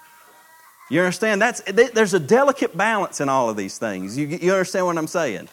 You 0.89 1.00
understand? 1.00 1.41
That's, 1.41 1.62
there's 1.62 2.13
a 2.13 2.19
delicate 2.19 2.75
balance 2.75 3.21
in 3.21 3.29
all 3.29 3.50
of 3.50 3.55
these 3.55 3.77
things. 3.77 4.17
You, 4.17 4.27
you 4.27 4.51
understand 4.51 4.86
what 4.86 4.98
I'm 4.98 5.07
saying? 5.07 5.48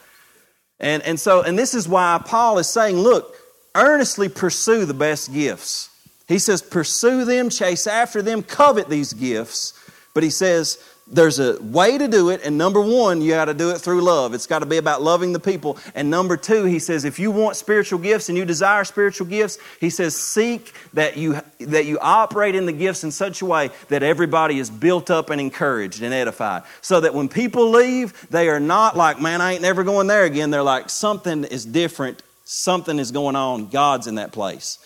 And, 0.79 1.01
and 1.03 1.19
so, 1.19 1.41
and 1.41 1.57
this 1.57 1.73
is 1.73 1.87
why 1.87 2.21
Paul 2.23 2.57
is 2.59 2.67
saying, 2.67 2.97
look, 2.97 3.35
earnestly 3.73 4.29
pursue 4.29 4.85
the 4.85 4.93
best 4.93 5.33
gifts. 5.33 5.89
He 6.27 6.39
says, 6.39 6.61
pursue 6.61 7.25
them, 7.25 7.49
chase 7.49 7.87
after 7.87 8.21
them, 8.21 8.43
covet 8.43 8.89
these 8.89 9.13
gifts. 9.13 9.73
But 10.13 10.23
he 10.23 10.29
says, 10.29 10.77
there's 11.11 11.39
a 11.39 11.59
way 11.61 11.97
to 11.97 12.07
do 12.07 12.29
it, 12.29 12.41
and 12.43 12.57
number 12.57 12.79
one, 12.79 13.21
you 13.21 13.31
got 13.31 13.45
to 13.45 13.53
do 13.53 13.71
it 13.71 13.79
through 13.79 14.01
love. 14.01 14.33
It's 14.33 14.45
got 14.45 14.59
to 14.59 14.67
be 14.67 14.77
about 14.77 15.01
loving 15.01 15.33
the 15.33 15.39
people. 15.39 15.77
And 15.95 16.11
number 16.11 16.37
two, 16.37 16.65
he 16.65 16.77
says, 16.77 17.03
if 17.03 17.17
you 17.17 17.31
want 17.31 17.55
spiritual 17.55 17.99
gifts 17.99 18.29
and 18.29 18.37
you 18.37 18.45
desire 18.45 18.83
spiritual 18.83 19.25
gifts, 19.25 19.57
he 19.79 19.89
says, 19.89 20.15
seek 20.15 20.71
that 20.93 21.17
you 21.17 21.41
that 21.59 21.85
you 21.85 21.97
operate 21.99 22.55
in 22.55 22.65
the 22.65 22.71
gifts 22.71 23.03
in 23.03 23.11
such 23.11 23.41
a 23.41 23.45
way 23.45 23.71
that 23.87 24.03
everybody 24.03 24.59
is 24.59 24.69
built 24.69 25.09
up 25.09 25.29
and 25.29 25.41
encouraged 25.41 26.03
and 26.03 26.13
edified. 26.13 26.63
So 26.81 26.99
that 26.99 27.13
when 27.13 27.27
people 27.27 27.71
leave, 27.71 28.27
they 28.29 28.47
are 28.49 28.59
not 28.59 28.95
like, 28.95 29.19
man, 29.19 29.41
I 29.41 29.53
ain't 29.53 29.61
never 29.61 29.83
going 29.83 30.07
there 30.07 30.25
again. 30.25 30.51
They're 30.51 30.61
like, 30.63 30.89
something 30.89 31.43
is 31.43 31.65
different, 31.65 32.21
something 32.45 32.99
is 32.99 33.11
going 33.11 33.35
on, 33.35 33.69
God's 33.69 34.05
in 34.05 34.15
that 34.15 34.31
place. 34.31 34.77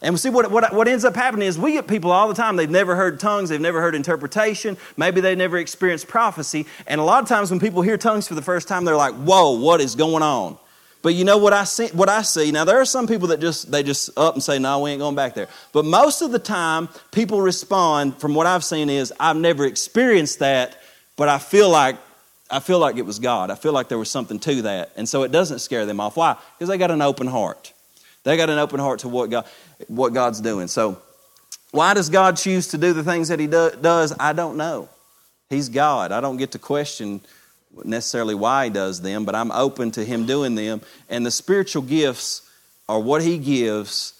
And 0.00 0.14
we 0.14 0.18
see 0.18 0.30
what, 0.30 0.50
what, 0.50 0.72
what 0.72 0.86
ends 0.86 1.04
up 1.04 1.16
happening 1.16 1.48
is 1.48 1.58
we 1.58 1.72
get 1.72 1.88
people 1.88 2.12
all 2.12 2.28
the 2.28 2.34
time, 2.34 2.56
they've 2.56 2.70
never 2.70 2.94
heard 2.94 3.18
tongues, 3.18 3.48
they've 3.48 3.60
never 3.60 3.80
heard 3.80 3.94
interpretation, 3.94 4.76
maybe 4.96 5.20
they've 5.20 5.36
never 5.36 5.58
experienced 5.58 6.06
prophecy. 6.06 6.66
And 6.86 7.00
a 7.00 7.04
lot 7.04 7.22
of 7.22 7.28
times 7.28 7.50
when 7.50 7.58
people 7.58 7.82
hear 7.82 7.98
tongues 7.98 8.28
for 8.28 8.34
the 8.34 8.42
first 8.42 8.68
time, 8.68 8.84
they're 8.84 8.96
like, 8.96 9.14
whoa, 9.14 9.58
what 9.58 9.80
is 9.80 9.96
going 9.96 10.22
on? 10.22 10.56
But 11.00 11.14
you 11.14 11.24
know 11.24 11.38
what 11.38 11.52
I 11.52 11.64
see? 11.64 11.88
What 11.88 12.08
I 12.08 12.22
see 12.22 12.50
now, 12.50 12.64
there 12.64 12.80
are 12.80 12.84
some 12.84 13.06
people 13.06 13.28
that 13.28 13.40
just 13.40 13.70
they 13.70 13.84
just 13.84 14.10
up 14.18 14.34
and 14.34 14.42
say, 14.42 14.58
"No, 14.58 14.80
we 14.80 14.90
ain't 14.90 14.98
going 14.98 15.14
back 15.14 15.32
there." 15.32 15.46
But 15.72 15.84
most 15.84 16.22
of 16.22 16.32
the 16.32 16.40
time, 16.40 16.88
people 17.12 17.40
respond. 17.40 18.16
From 18.20 18.34
what 18.34 18.48
I've 18.48 18.64
seen, 18.64 18.90
is 18.90 19.12
I've 19.20 19.36
never 19.36 19.64
experienced 19.64 20.40
that, 20.40 20.76
but 21.16 21.28
I 21.28 21.38
feel 21.38 21.70
like 21.70 21.96
I 22.50 22.58
feel 22.58 22.80
like 22.80 22.96
it 22.96 23.06
was 23.06 23.20
God. 23.20 23.50
I 23.50 23.54
feel 23.54 23.72
like 23.72 23.88
there 23.88 23.98
was 23.98 24.10
something 24.10 24.40
to 24.40 24.62
that, 24.62 24.90
and 24.96 25.08
so 25.08 25.22
it 25.22 25.30
doesn't 25.30 25.60
scare 25.60 25.86
them 25.86 26.00
off. 26.00 26.16
Why? 26.16 26.36
Because 26.56 26.68
they 26.68 26.78
got 26.78 26.90
an 26.90 27.00
open 27.00 27.28
heart. 27.28 27.72
They 28.24 28.36
got 28.36 28.50
an 28.50 28.58
open 28.58 28.80
heart 28.80 29.00
to 29.00 29.08
what 29.08 29.30
God 29.30 29.46
what 29.86 30.12
God's 30.12 30.40
doing. 30.40 30.68
So, 30.68 31.00
why 31.70 31.94
does 31.94 32.08
God 32.08 32.36
choose 32.36 32.68
to 32.68 32.78
do 32.78 32.92
the 32.92 33.04
things 33.04 33.28
that 33.28 33.38
He 33.38 33.46
do, 33.46 33.70
does? 33.80 34.14
I 34.18 34.32
don't 34.32 34.56
know. 34.56 34.88
He's 35.50 35.68
God. 35.68 36.12
I 36.12 36.20
don't 36.20 36.36
get 36.36 36.52
to 36.52 36.58
question 36.58 37.20
necessarily 37.84 38.34
why 38.34 38.64
He 38.64 38.70
does 38.70 39.00
them, 39.00 39.24
but 39.24 39.34
I'm 39.34 39.52
open 39.52 39.90
to 39.92 40.04
Him 40.04 40.26
doing 40.26 40.54
them. 40.54 40.80
And 41.08 41.24
the 41.24 41.30
spiritual 41.30 41.82
gifts 41.82 42.42
are 42.88 42.98
what 42.98 43.22
He 43.22 43.38
gives 43.38 44.14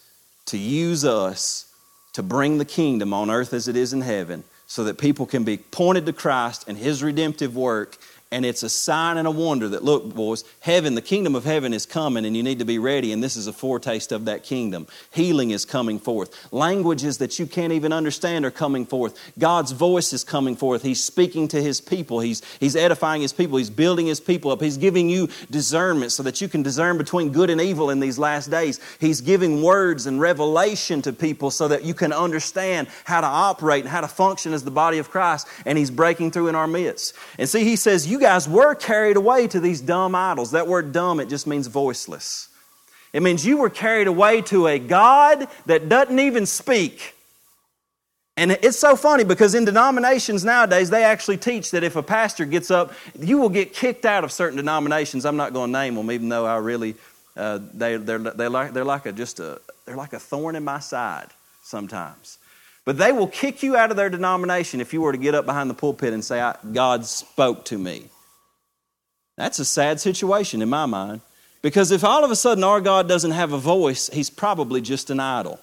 to 0.46 0.58
use 0.58 1.04
us 1.04 1.72
to 2.12 2.22
bring 2.22 2.58
the 2.58 2.64
kingdom 2.64 3.12
on 3.12 3.30
earth 3.30 3.52
as 3.52 3.68
it 3.68 3.76
is 3.76 3.92
in 3.92 4.00
heaven 4.00 4.44
so 4.66 4.84
that 4.84 4.98
people 4.98 5.24
can 5.24 5.44
be 5.44 5.56
pointed 5.56 6.04
to 6.06 6.12
Christ 6.12 6.66
and 6.68 6.76
His 6.76 7.02
redemptive 7.02 7.56
work 7.56 7.96
and 8.30 8.44
it's 8.44 8.62
a 8.62 8.68
sign 8.68 9.16
and 9.16 9.26
a 9.26 9.30
wonder 9.30 9.68
that, 9.68 9.82
look, 9.82 10.14
boys, 10.14 10.44
heaven, 10.61 10.94
the 10.94 11.02
kingdom 11.02 11.34
of 11.34 11.45
heaven 11.45 11.73
is 11.73 11.86
coming 11.86 12.26
and 12.26 12.36
you 12.36 12.43
need 12.43 12.58
to 12.58 12.64
be 12.64 12.78
ready, 12.78 13.12
and 13.12 13.23
this 13.23 13.36
is 13.36 13.47
a 13.47 13.52
foretaste 13.52 14.12
of 14.12 14.26
that 14.26 14.43
kingdom. 14.43 14.86
Healing 15.12 15.50
is 15.50 15.64
coming 15.64 15.99
forth. 15.99 16.52
Languages 16.52 17.19
that 17.19 17.38
you 17.38 17.47
can't 17.47 17.73
even 17.73 17.93
understand 17.93 18.45
are 18.45 18.50
coming 18.50 18.84
forth. 18.84 19.19
God's 19.38 19.73
voice 19.73 20.12
is 20.12 20.25
coming 20.25 20.56
forth. 20.56 20.82
He's 20.82 21.02
speaking 21.02 21.49
to 21.49 21.62
his 21.62 21.80
people, 21.80 22.21
He's, 22.21 22.43
he's 22.60 22.76
edifying 22.76 23.23
his 23.23 23.32
people, 23.32 23.58
He's 23.58 23.71
building 23.71 24.06
his 24.06 24.21
people 24.21 24.50
up. 24.50 24.60
He's 24.60 24.76
giving 24.76 25.08
you 25.08 25.28
discernment 25.50 26.12
so 26.12 26.23
that 26.25 26.41
you 26.41 26.49
can 26.49 26.62
discern 26.62 26.99
between 26.99 27.32
good 27.32 27.50
and 27.50 27.60
evil 27.60 27.91
in 27.91 28.00
these 28.00 28.19
last 28.19 28.50
days. 28.50 28.80
He's 29.00 29.21
giving 29.21 29.62
words 29.62 30.06
and 30.06 30.21
revelation 30.21 31.02
to 31.02 31.12
people 31.12 31.50
so 31.50 31.69
that 31.69 31.84
you 31.84 31.95
can 31.95 32.12
understand 32.12 32.88
how 33.04 33.21
to 33.21 33.26
operate 33.26 33.84
and 33.84 33.91
how 33.91 34.00
to 34.00 34.08
function 34.08 34.52
as 34.52 34.64
the 34.64 34.71
body 34.71 34.99
of 34.99 35.10
Christ, 35.10 35.47
and 35.64 35.78
He's 35.78 35.91
breaking 35.91 36.30
through 36.30 36.49
in 36.49 36.54
our 36.54 36.67
midst. 36.67 37.14
And 37.38 37.49
see, 37.49 37.64
He 37.64 37.76
says, 37.76 38.06
You 38.06 38.18
you 38.19 38.25
guys 38.25 38.49
were 38.49 38.75
carried 38.75 39.17
away 39.17 39.47
to 39.47 39.61
these 39.61 39.81
dumb 39.81 40.15
idols. 40.15 40.50
That 40.50 40.67
word 40.67 40.93
dumb, 40.93 41.21
it 41.21 41.28
just 41.28 41.47
means 41.47 41.69
voiceless. 41.69 42.49
It 43.13 43.23
means 43.23 43.47
you 43.47 43.59
were 43.59 43.71
carried 43.71 44.09
away 44.09 44.43
to 44.43 44.67
a 44.67 44.78
God 44.78 45.47
that 45.67 45.89
doesn't 45.89 46.19
even 46.19 46.45
speak. 46.45 47.15
And 48.37 48.52
it's 48.52 48.78
so 48.78 48.97
funny 48.97 49.25
because 49.25 49.54
in 49.54 49.65
denominations 49.65 50.45
nowadays, 50.45 50.91
they 50.91 51.04
actually 51.04 51.37
teach 51.37 51.71
that 51.71 51.85
if 51.85 51.95
a 51.95 52.02
pastor 52.02 52.45
gets 52.45 52.71
up, 52.71 52.93
you 53.19 53.39
will 53.39 53.49
get 53.49 53.73
kicked 53.73 54.04
out 54.04 54.25
of 54.25 54.33
certain 54.33 54.57
denominations. 54.57 55.25
I'm 55.25 55.37
not 55.37 55.52
going 55.52 55.73
to 55.73 55.78
name 55.78 55.95
them, 55.95 56.11
even 56.11 56.28
though 56.28 56.45
I 56.45 56.57
really, 56.57 56.97
uh, 57.37 57.61
they, 57.73 57.97
they're, 57.97 58.19
they're, 58.19 58.50
like, 58.50 58.73
they're, 58.73 58.85
like 58.85 59.07
a, 59.07 59.13
just 59.13 59.39
a, 59.41 59.61
they're 59.87 59.97
like 59.97 60.13
a 60.13 60.19
thorn 60.19 60.57
in 60.57 60.65
my 60.65 60.81
side 60.81 61.28
sometimes. 61.63 62.39
But 62.88 62.96
they 62.96 63.12
will 63.12 63.26
kick 63.26 63.62
you 63.62 63.76
out 63.76 63.90
of 63.90 63.98
their 63.98 64.08
denomination 64.08 64.80
if 64.80 64.94
you 64.94 65.02
were 65.02 65.12
to 65.12 65.18
get 65.18 65.34
up 65.34 65.44
behind 65.44 65.68
the 65.68 65.74
pulpit 65.74 66.14
and 66.14 66.24
say, 66.24 66.54
God 66.72 67.04
spoke 67.04 67.66
to 67.66 67.76
me. 67.76 68.04
That's 69.36 69.58
a 69.58 69.66
sad 69.66 70.00
situation 70.00 70.62
in 70.62 70.70
my 70.70 70.86
mind. 70.86 71.20
Because 71.60 71.90
if 71.90 72.02
all 72.02 72.24
of 72.24 72.30
a 72.30 72.34
sudden 72.34 72.64
our 72.64 72.80
God 72.80 73.06
doesn't 73.06 73.32
have 73.32 73.52
a 73.52 73.58
voice, 73.58 74.08
he's 74.08 74.30
probably 74.30 74.80
just 74.80 75.10
an 75.10 75.20
idol. 75.20 75.60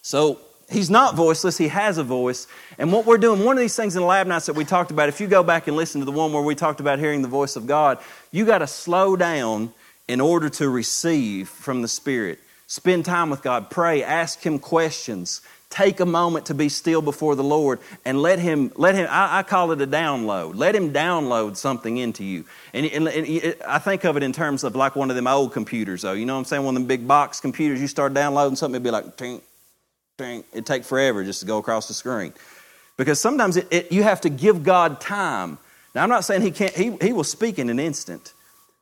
So 0.00 0.38
he's 0.70 0.88
not 0.88 1.14
voiceless, 1.14 1.58
he 1.58 1.68
has 1.68 1.98
a 1.98 2.02
voice. 2.02 2.46
And 2.78 2.90
what 2.90 3.04
we're 3.04 3.18
doing, 3.18 3.44
one 3.44 3.58
of 3.58 3.60
these 3.60 3.76
things 3.76 3.96
in 3.96 4.00
the 4.00 4.08
lab 4.08 4.28
nights 4.28 4.46
that 4.46 4.56
we 4.56 4.64
talked 4.64 4.90
about, 4.90 5.10
if 5.10 5.20
you 5.20 5.26
go 5.26 5.42
back 5.42 5.68
and 5.68 5.76
listen 5.76 6.00
to 6.00 6.06
the 6.06 6.10
one 6.10 6.32
where 6.32 6.42
we 6.42 6.54
talked 6.54 6.80
about 6.80 6.98
hearing 6.98 7.20
the 7.20 7.28
voice 7.28 7.54
of 7.54 7.66
God, 7.66 7.98
you 8.32 8.46
got 8.46 8.60
to 8.60 8.66
slow 8.66 9.14
down 9.14 9.74
in 10.08 10.22
order 10.22 10.48
to 10.48 10.70
receive 10.70 11.50
from 11.50 11.82
the 11.82 11.88
Spirit. 11.88 12.38
Spend 12.70 13.04
time 13.04 13.30
with 13.30 13.42
God, 13.42 13.68
pray, 13.68 14.04
ask 14.04 14.46
Him 14.46 14.60
questions. 14.60 15.40
Take 15.70 15.98
a 15.98 16.06
moment 16.06 16.46
to 16.46 16.54
be 16.54 16.68
still 16.68 17.02
before 17.02 17.34
the 17.34 17.42
Lord 17.42 17.80
and 18.04 18.22
let 18.22 18.38
Him, 18.38 18.70
let 18.76 18.94
Him, 18.94 19.08
I, 19.10 19.38
I 19.38 19.42
call 19.42 19.72
it 19.72 19.82
a 19.82 19.88
download. 19.88 20.54
Let 20.54 20.76
Him 20.76 20.92
download 20.92 21.56
something 21.56 21.96
into 21.96 22.22
you. 22.22 22.44
And, 22.72 22.86
and, 22.86 23.08
and 23.08 23.26
it, 23.26 23.60
I 23.66 23.80
think 23.80 24.04
of 24.04 24.16
it 24.16 24.22
in 24.22 24.32
terms 24.32 24.62
of 24.62 24.76
like 24.76 24.94
one 24.94 25.10
of 25.10 25.16
them 25.16 25.26
old 25.26 25.52
computers, 25.52 26.02
though. 26.02 26.12
You 26.12 26.24
know 26.24 26.34
what 26.34 26.38
I'm 26.38 26.44
saying? 26.44 26.64
One 26.64 26.76
of 26.76 26.82
them 26.82 26.86
big 26.86 27.08
box 27.08 27.40
computers, 27.40 27.80
you 27.80 27.88
start 27.88 28.14
downloading 28.14 28.54
something, 28.54 28.76
it'd 28.76 28.84
be 28.84 28.92
like, 28.92 29.16
tink, 29.16 29.42
tink. 30.16 30.44
It'd 30.52 30.64
take 30.64 30.84
forever 30.84 31.24
just 31.24 31.40
to 31.40 31.46
go 31.46 31.58
across 31.58 31.88
the 31.88 31.94
screen. 31.94 32.32
Because 32.96 33.18
sometimes 33.18 33.56
it, 33.56 33.66
it, 33.72 33.90
you 33.90 34.04
have 34.04 34.20
to 34.20 34.28
give 34.28 34.62
God 34.62 35.00
time. 35.00 35.58
Now, 35.92 36.04
I'm 36.04 36.08
not 36.08 36.24
saying 36.24 36.42
He 36.42 36.52
can't, 36.52 36.74
He, 36.76 36.96
he 37.02 37.12
will 37.12 37.24
speak 37.24 37.58
in 37.58 37.68
an 37.68 37.80
instant. 37.80 38.32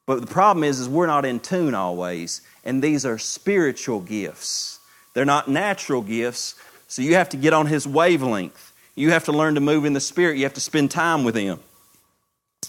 But 0.05 0.23
the 0.23 0.27
problem 0.27 0.65
is, 0.65 0.81
is 0.81 0.89
we're 0.89 1.07
not 1.07 1.27
in 1.27 1.39
tune 1.39 1.75
always, 1.75 2.41
and 2.69 2.83
these 2.83 3.07
are 3.07 3.17
spiritual 3.17 4.01
gifts. 4.01 4.79
They're 5.15 5.25
not 5.25 5.49
natural 5.49 6.03
gifts, 6.03 6.55
so 6.87 7.01
you 7.01 7.15
have 7.15 7.31
to 7.31 7.39
get 7.39 7.55
on 7.55 7.67
His 7.67 7.89
wavelength. 7.89 8.75
You 8.95 9.11
have 9.13 9.25
to 9.25 9.33
learn 9.33 9.55
to 9.55 9.61
move 9.61 9.87
in 9.87 9.95
the 9.95 10.01
Spirit. 10.01 10.37
You 10.37 10.43
have 10.43 10.55
to 10.55 10.61
spend 10.61 10.91
time 10.91 11.25
with 11.25 11.35
Him. 11.35 11.61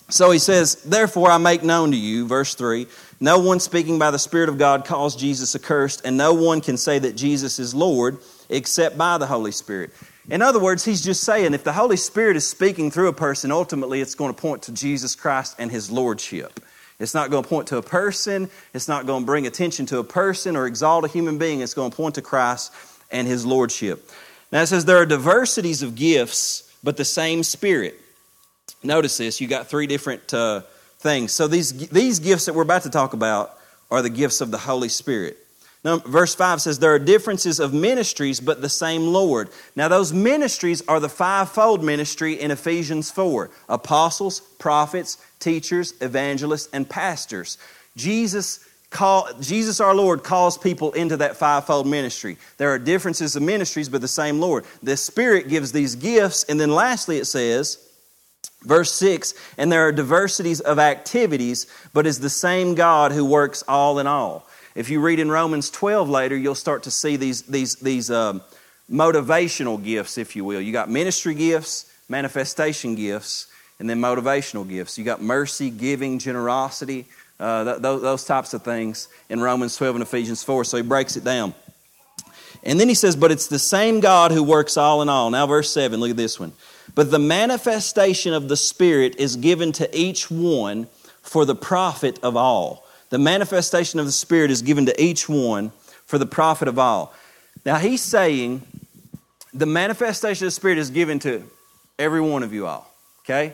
So 0.10 0.32
he 0.32 0.40
says, 0.40 0.76
Therefore 0.76 1.30
I 1.30 1.38
make 1.38 1.64
known 1.64 1.92
to 1.92 1.98
you, 1.98 2.26
verse 2.26 2.56
3, 2.56 2.88
no 3.20 3.40
one 3.40 3.60
speaking 3.60 4.00
by 4.00 4.10
the 4.10 4.18
Spirit 4.18 4.48
of 4.48 4.58
God 4.58 4.86
calls 4.86 5.18
Jesus 5.18 5.54
accursed, 5.54 6.02
and 6.06 6.16
no 6.16 6.34
one 6.34 6.62
can 6.62 6.78
say 6.78 6.98
that 7.00 7.18
Jesus 7.18 7.60
is 7.60 7.76
Lord 7.76 8.20
except 8.48 8.98
by 8.98 9.18
the 9.18 9.28
Holy 9.28 9.52
Spirit. 9.52 9.92
In 10.30 10.42
other 10.42 10.60
words, 10.60 10.86
he's 10.86 11.04
just 11.04 11.24
saying 11.24 11.54
if 11.54 11.66
the 11.66 11.74
Holy 11.74 11.98
Spirit 11.98 12.38
is 12.38 12.48
speaking 12.48 12.90
through 12.90 13.10
a 13.10 13.14
person, 13.14 13.52
ultimately 13.52 14.00
it's 14.00 14.16
going 14.16 14.34
to 14.34 14.42
point 14.42 14.64
to 14.64 14.72
Jesus 14.72 15.14
Christ 15.16 15.56
and 15.60 15.70
his 15.70 15.92
Lordship. 15.92 16.62
It's 17.00 17.14
not 17.14 17.32
going 17.32 17.44
to 17.44 17.50
point 17.50 17.68
to 17.68 17.78
a 17.78 17.82
person. 17.82 18.50
It's 18.74 18.88
not 18.88 19.06
going 19.06 19.24
to 19.24 19.26
bring 19.26 19.48
attention 19.48 19.86
to 19.88 20.00
a 20.00 20.04
person 20.04 20.56
or 20.56 20.68
exalt 20.68 21.06
a 21.06 21.08
human 21.08 21.38
being. 21.38 21.62
It's 21.62 21.74
going 21.74 21.92
to 21.92 21.98
point 21.98 22.16
to 22.16 22.22
Christ 22.22 22.74
and 23.10 23.28
his 23.28 23.46
lordship. 23.46 24.10
Now 24.52 24.62
it 24.62 24.68
says 24.68 24.86
there 24.86 24.98
are 24.98 25.06
diversities 25.06 25.82
of 25.82 25.96
gifts, 25.96 26.72
but 26.84 26.98
the 26.98 27.06
same 27.06 27.44
Spirit. 27.44 28.00
Notice 28.84 29.18
this. 29.18 29.40
You 29.40 29.48
got 29.48 29.68
three 29.68 29.88
different 29.88 30.34
uh, 30.34 30.62
things. 31.00 31.32
So 31.32 31.48
these, 31.48 31.90
these 31.90 32.20
gifts 32.20 32.46
that 32.46 32.56
we're 32.56 32.64
about 32.64 32.84
to 32.84 32.90
talk 32.90 33.14
about 33.14 33.58
are 33.90 34.02
the 34.02 34.10
gifts 34.10 34.42
of 34.42 34.52
the 34.52 34.58
Holy 34.58 34.90
Spirit. 34.90 35.38
Now, 35.84 35.98
verse 35.98 36.36
5 36.36 36.62
says, 36.62 36.80
There 36.80 36.94
are 36.94 37.00
differences 37.00 37.60
of 37.60 37.74
ministries, 37.74 38.42
but 38.42 38.62
the 38.62 38.70
same 38.70 39.08
Lord. 39.08 39.50
Now, 39.76 39.88
those 39.88 40.12
ministries 40.12 40.82
are 40.88 41.00
the 41.00 41.10
fivefold 41.10 41.84
ministry 41.84 42.34
in 42.34 42.52
Ephesians 42.52 43.10
4 43.12 43.50
apostles, 43.70 44.42
prophets, 44.60 45.18
teachers, 45.40 45.94
evangelists, 46.02 46.70
and 46.74 46.90
pastors. 46.90 47.58
Jesus 47.96 48.66
call, 48.90 49.28
Jesus 49.40 49.80
our 49.80 49.94
Lord 49.94 50.24
calls 50.24 50.58
people 50.58 50.92
into 50.94 51.18
that 51.18 51.38
fivefold 51.38 51.88
ministry. 51.88 52.38
There 52.58 52.70
are 52.74 52.80
differences 52.80 53.36
of 53.36 53.44
ministries, 53.44 53.90
but 53.90 54.02
the 54.02 54.08
same 54.08 54.40
Lord. 54.40 54.66
The 54.84 54.98
Spirit 54.98 55.48
gives 55.48 55.72
these 55.72 55.96
gifts, 55.96 56.44
and 56.46 56.60
then 56.60 56.72
lastly 56.72 57.18
it 57.18 57.26
says, 57.26 57.86
verse 58.64 58.92
6, 58.94 59.34
and 59.58 59.72
there 59.72 59.88
are 59.88 59.92
diversities 59.92 60.60
of 60.60 60.80
activities, 60.80 61.68
but 61.94 62.08
is 62.08 62.20
the 62.20 62.30
same 62.30 62.76
God 62.76 63.12
who 63.12 63.26
works 63.26 63.64
all 63.68 64.00
in 64.00 64.08
all. 64.08 64.48
If 64.76 64.90
you 64.90 65.02
read 65.02 65.20
in 65.20 65.32
Romans 65.32 65.70
12 65.70 66.10
later, 66.10 66.38
you'll 66.38 66.56
start 66.56 66.84
to 66.84 66.92
see 66.92 67.16
these, 67.16 67.42
these, 67.44 67.76
these 67.76 68.12
um, 68.12 68.42
motivational 68.90 69.84
gifts, 69.84 70.18
if 70.18 70.36
you 70.36 70.46
will. 70.46 70.62
You 70.62 70.72
got 70.72 70.90
ministry 70.90 71.34
gifts, 71.34 71.92
manifestation 72.08 72.96
gifts, 72.96 73.48
and 73.80 73.90
then 73.90 74.00
motivational 74.00 74.68
gifts. 74.68 74.98
You 74.98 75.04
got 75.04 75.22
mercy, 75.22 75.70
giving, 75.70 76.20
generosity, 76.20 77.06
uh, 77.40 77.64
th- 77.64 77.82
th- 77.82 78.02
those 78.02 78.26
types 78.26 78.54
of 78.54 78.64
things 78.64 79.08
in 79.30 79.42
Romans 79.42 79.76
12 79.78 79.96
and 79.96 80.04
Ephesians 80.04 80.44
4. 80.44 80.66
So 80.66 80.78
he 80.78 80.84
breaks 80.84 81.16
it 81.16 81.24
down. 81.24 81.54
And 82.64 82.80
then 82.80 82.90
he 82.90 82.96
says, 82.96 83.16
But 83.16 83.32
it's 83.32 83.48
the 83.48 83.60
same 83.60 84.02
God 84.02 84.32
who 84.32 84.44
works 84.44 84.76
all 84.76 85.02
in 85.02 85.10
all. 85.10 85.30
Now, 85.30 85.48
verse 85.48 85.72
7, 85.72 86.00
look 86.00 86.12
at 86.12 86.18
this 86.18 86.40
one. 86.40 86.52
But 86.96 87.12
the 87.12 87.20
manifestation 87.20 88.34
of 88.34 88.50
the 88.50 88.58
Spirit 88.58 89.16
is 89.18 89.36
given 89.38 89.72
to 89.74 89.98
each 89.98 90.30
one 90.30 90.88
for 91.22 91.46
the 91.46 91.56
profit 91.56 92.20
of 92.24 92.36
all. 92.36 92.86
The 93.10 93.18
manifestation 93.18 94.00
of 94.00 94.06
the 94.06 94.12
Spirit 94.12 94.52
is 94.52 94.62
given 94.62 94.86
to 94.88 95.02
each 95.02 95.30
one 95.30 95.72
for 96.06 96.18
the 96.18 96.26
profit 96.26 96.68
of 96.68 96.78
all. 96.78 97.14
Now, 97.66 97.76
he's 97.76 98.02
saying 98.02 98.64
the 99.54 99.66
manifestation 99.66 100.46
of 100.46 100.48
the 100.48 100.56
Spirit 100.56 100.78
is 100.78 100.90
given 100.90 101.20
to 101.20 101.44
every 101.98 102.22
one 102.22 102.44
of 102.44 102.54
you 102.54 102.68
all, 102.68 102.92
okay? 103.22 103.54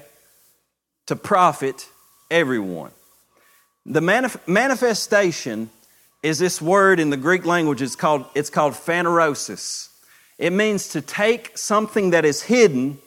To 1.08 1.16
profit 1.16 1.88
everyone. 2.32 2.92
The 3.86 4.00
manif- 4.00 4.48
manifestation 4.48 5.70
is 6.24 6.40
this 6.40 6.60
word 6.60 7.00
in 7.00 7.12
the 7.12 7.18
Greek 7.18 7.46
language. 7.46 7.82
It's 7.82 7.96
called, 7.96 8.26
it's 8.34 8.50
called 8.50 8.74
phanerosis. 8.74 9.90
It 10.38 10.52
means 10.52 10.90
to 10.90 11.02
take 11.02 11.58
something 11.58 12.10
that 12.10 12.26
is 12.26 12.42
hidden 12.42 12.98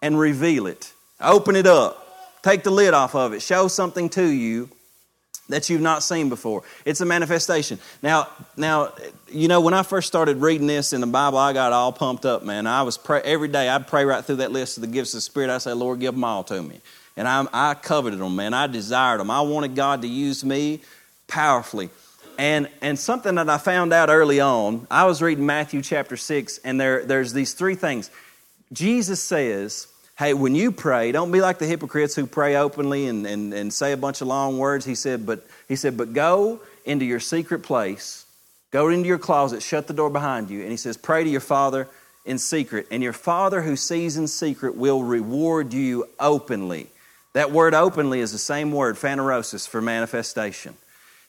and 0.00 0.18
reveal 0.18 0.66
it. 0.66 0.92
Open 1.20 1.56
it 1.56 1.66
up. 1.66 2.00
Take 2.42 2.62
the 2.62 2.70
lid 2.70 2.94
off 2.94 3.14
of 3.14 3.32
it. 3.32 3.42
Show 3.42 3.68
something 3.68 4.08
to 4.10 4.24
you 4.24 4.68
that 5.48 5.68
you've 5.68 5.80
not 5.80 6.02
seen 6.02 6.28
before. 6.28 6.62
It's 6.84 7.00
a 7.00 7.04
manifestation. 7.04 7.78
Now, 8.02 8.28
now, 8.56 8.92
you 9.30 9.48
know, 9.48 9.60
when 9.60 9.74
I 9.74 9.82
first 9.82 10.06
started 10.06 10.38
reading 10.38 10.66
this 10.66 10.92
in 10.92 11.00
the 11.00 11.06
Bible, 11.06 11.38
I 11.38 11.52
got 11.52 11.72
all 11.72 11.92
pumped 11.92 12.24
up, 12.24 12.42
man. 12.42 12.66
I 12.66 12.82
was 12.82 12.96
pray 12.96 13.20
every 13.22 13.48
day. 13.48 13.68
I'd 13.68 13.86
pray 13.86 14.04
right 14.04 14.24
through 14.24 14.36
that 14.36 14.52
list 14.52 14.78
of 14.78 14.80
the 14.80 14.86
gifts 14.86 15.12
of 15.12 15.18
the 15.18 15.22
Spirit. 15.22 15.50
I 15.50 15.58
say, 15.58 15.72
Lord, 15.72 16.00
give 16.00 16.14
them 16.14 16.24
all 16.24 16.44
to 16.44 16.62
me. 16.62 16.80
And 17.16 17.28
I, 17.28 17.46
I 17.52 17.74
coveted 17.74 18.18
them, 18.18 18.36
man. 18.36 18.54
I 18.54 18.66
desired 18.66 19.20
them. 19.20 19.30
I 19.30 19.40
wanted 19.42 19.74
God 19.74 20.02
to 20.02 20.08
use 20.08 20.44
me 20.44 20.80
powerfully. 21.28 21.90
And, 22.38 22.68
and 22.80 22.98
something 22.98 23.36
that 23.36 23.48
I 23.48 23.58
found 23.58 23.92
out 23.92 24.08
early 24.08 24.40
on, 24.40 24.86
I 24.90 25.04
was 25.04 25.22
reading 25.22 25.46
Matthew 25.46 25.82
chapter 25.82 26.16
6, 26.16 26.58
and 26.58 26.80
there, 26.80 27.04
there's 27.04 27.32
these 27.32 27.54
three 27.54 27.76
things. 27.76 28.10
Jesus 28.72 29.22
says, 29.22 29.86
Hey, 30.16 30.32
when 30.32 30.54
you 30.54 30.70
pray, 30.70 31.10
don't 31.10 31.32
be 31.32 31.40
like 31.40 31.58
the 31.58 31.66
hypocrites 31.66 32.14
who 32.14 32.26
pray 32.26 32.54
openly 32.56 33.08
and, 33.08 33.26
and, 33.26 33.52
and 33.52 33.72
say 33.72 33.90
a 33.92 33.96
bunch 33.96 34.20
of 34.20 34.28
long 34.28 34.58
words. 34.58 34.84
He 34.84 34.94
said, 34.94 35.26
but 35.26 35.44
he 35.66 35.74
said, 35.74 35.96
but 35.96 36.12
go 36.12 36.60
into 36.84 37.04
your 37.04 37.18
secret 37.18 37.64
place, 37.64 38.24
go 38.70 38.90
into 38.90 39.08
your 39.08 39.18
closet, 39.18 39.60
shut 39.60 39.88
the 39.88 39.92
door 39.92 40.10
behind 40.10 40.50
you, 40.50 40.62
and 40.62 40.70
he 40.70 40.76
says, 40.76 40.96
pray 40.96 41.24
to 41.24 41.30
your 41.30 41.40
Father 41.40 41.88
in 42.24 42.38
secret, 42.38 42.86
and 42.92 43.02
your 43.02 43.12
Father 43.12 43.62
who 43.62 43.74
sees 43.74 44.16
in 44.16 44.28
secret 44.28 44.76
will 44.76 45.02
reward 45.02 45.72
you 45.72 46.08
openly. 46.20 46.88
That 47.34 47.50
word 47.50 47.74
openly 47.74 48.20
is 48.20 48.32
the 48.32 48.38
same 48.38 48.72
word, 48.72 48.96
phanerosis, 48.96 49.68
for 49.68 49.82
manifestation. 49.82 50.76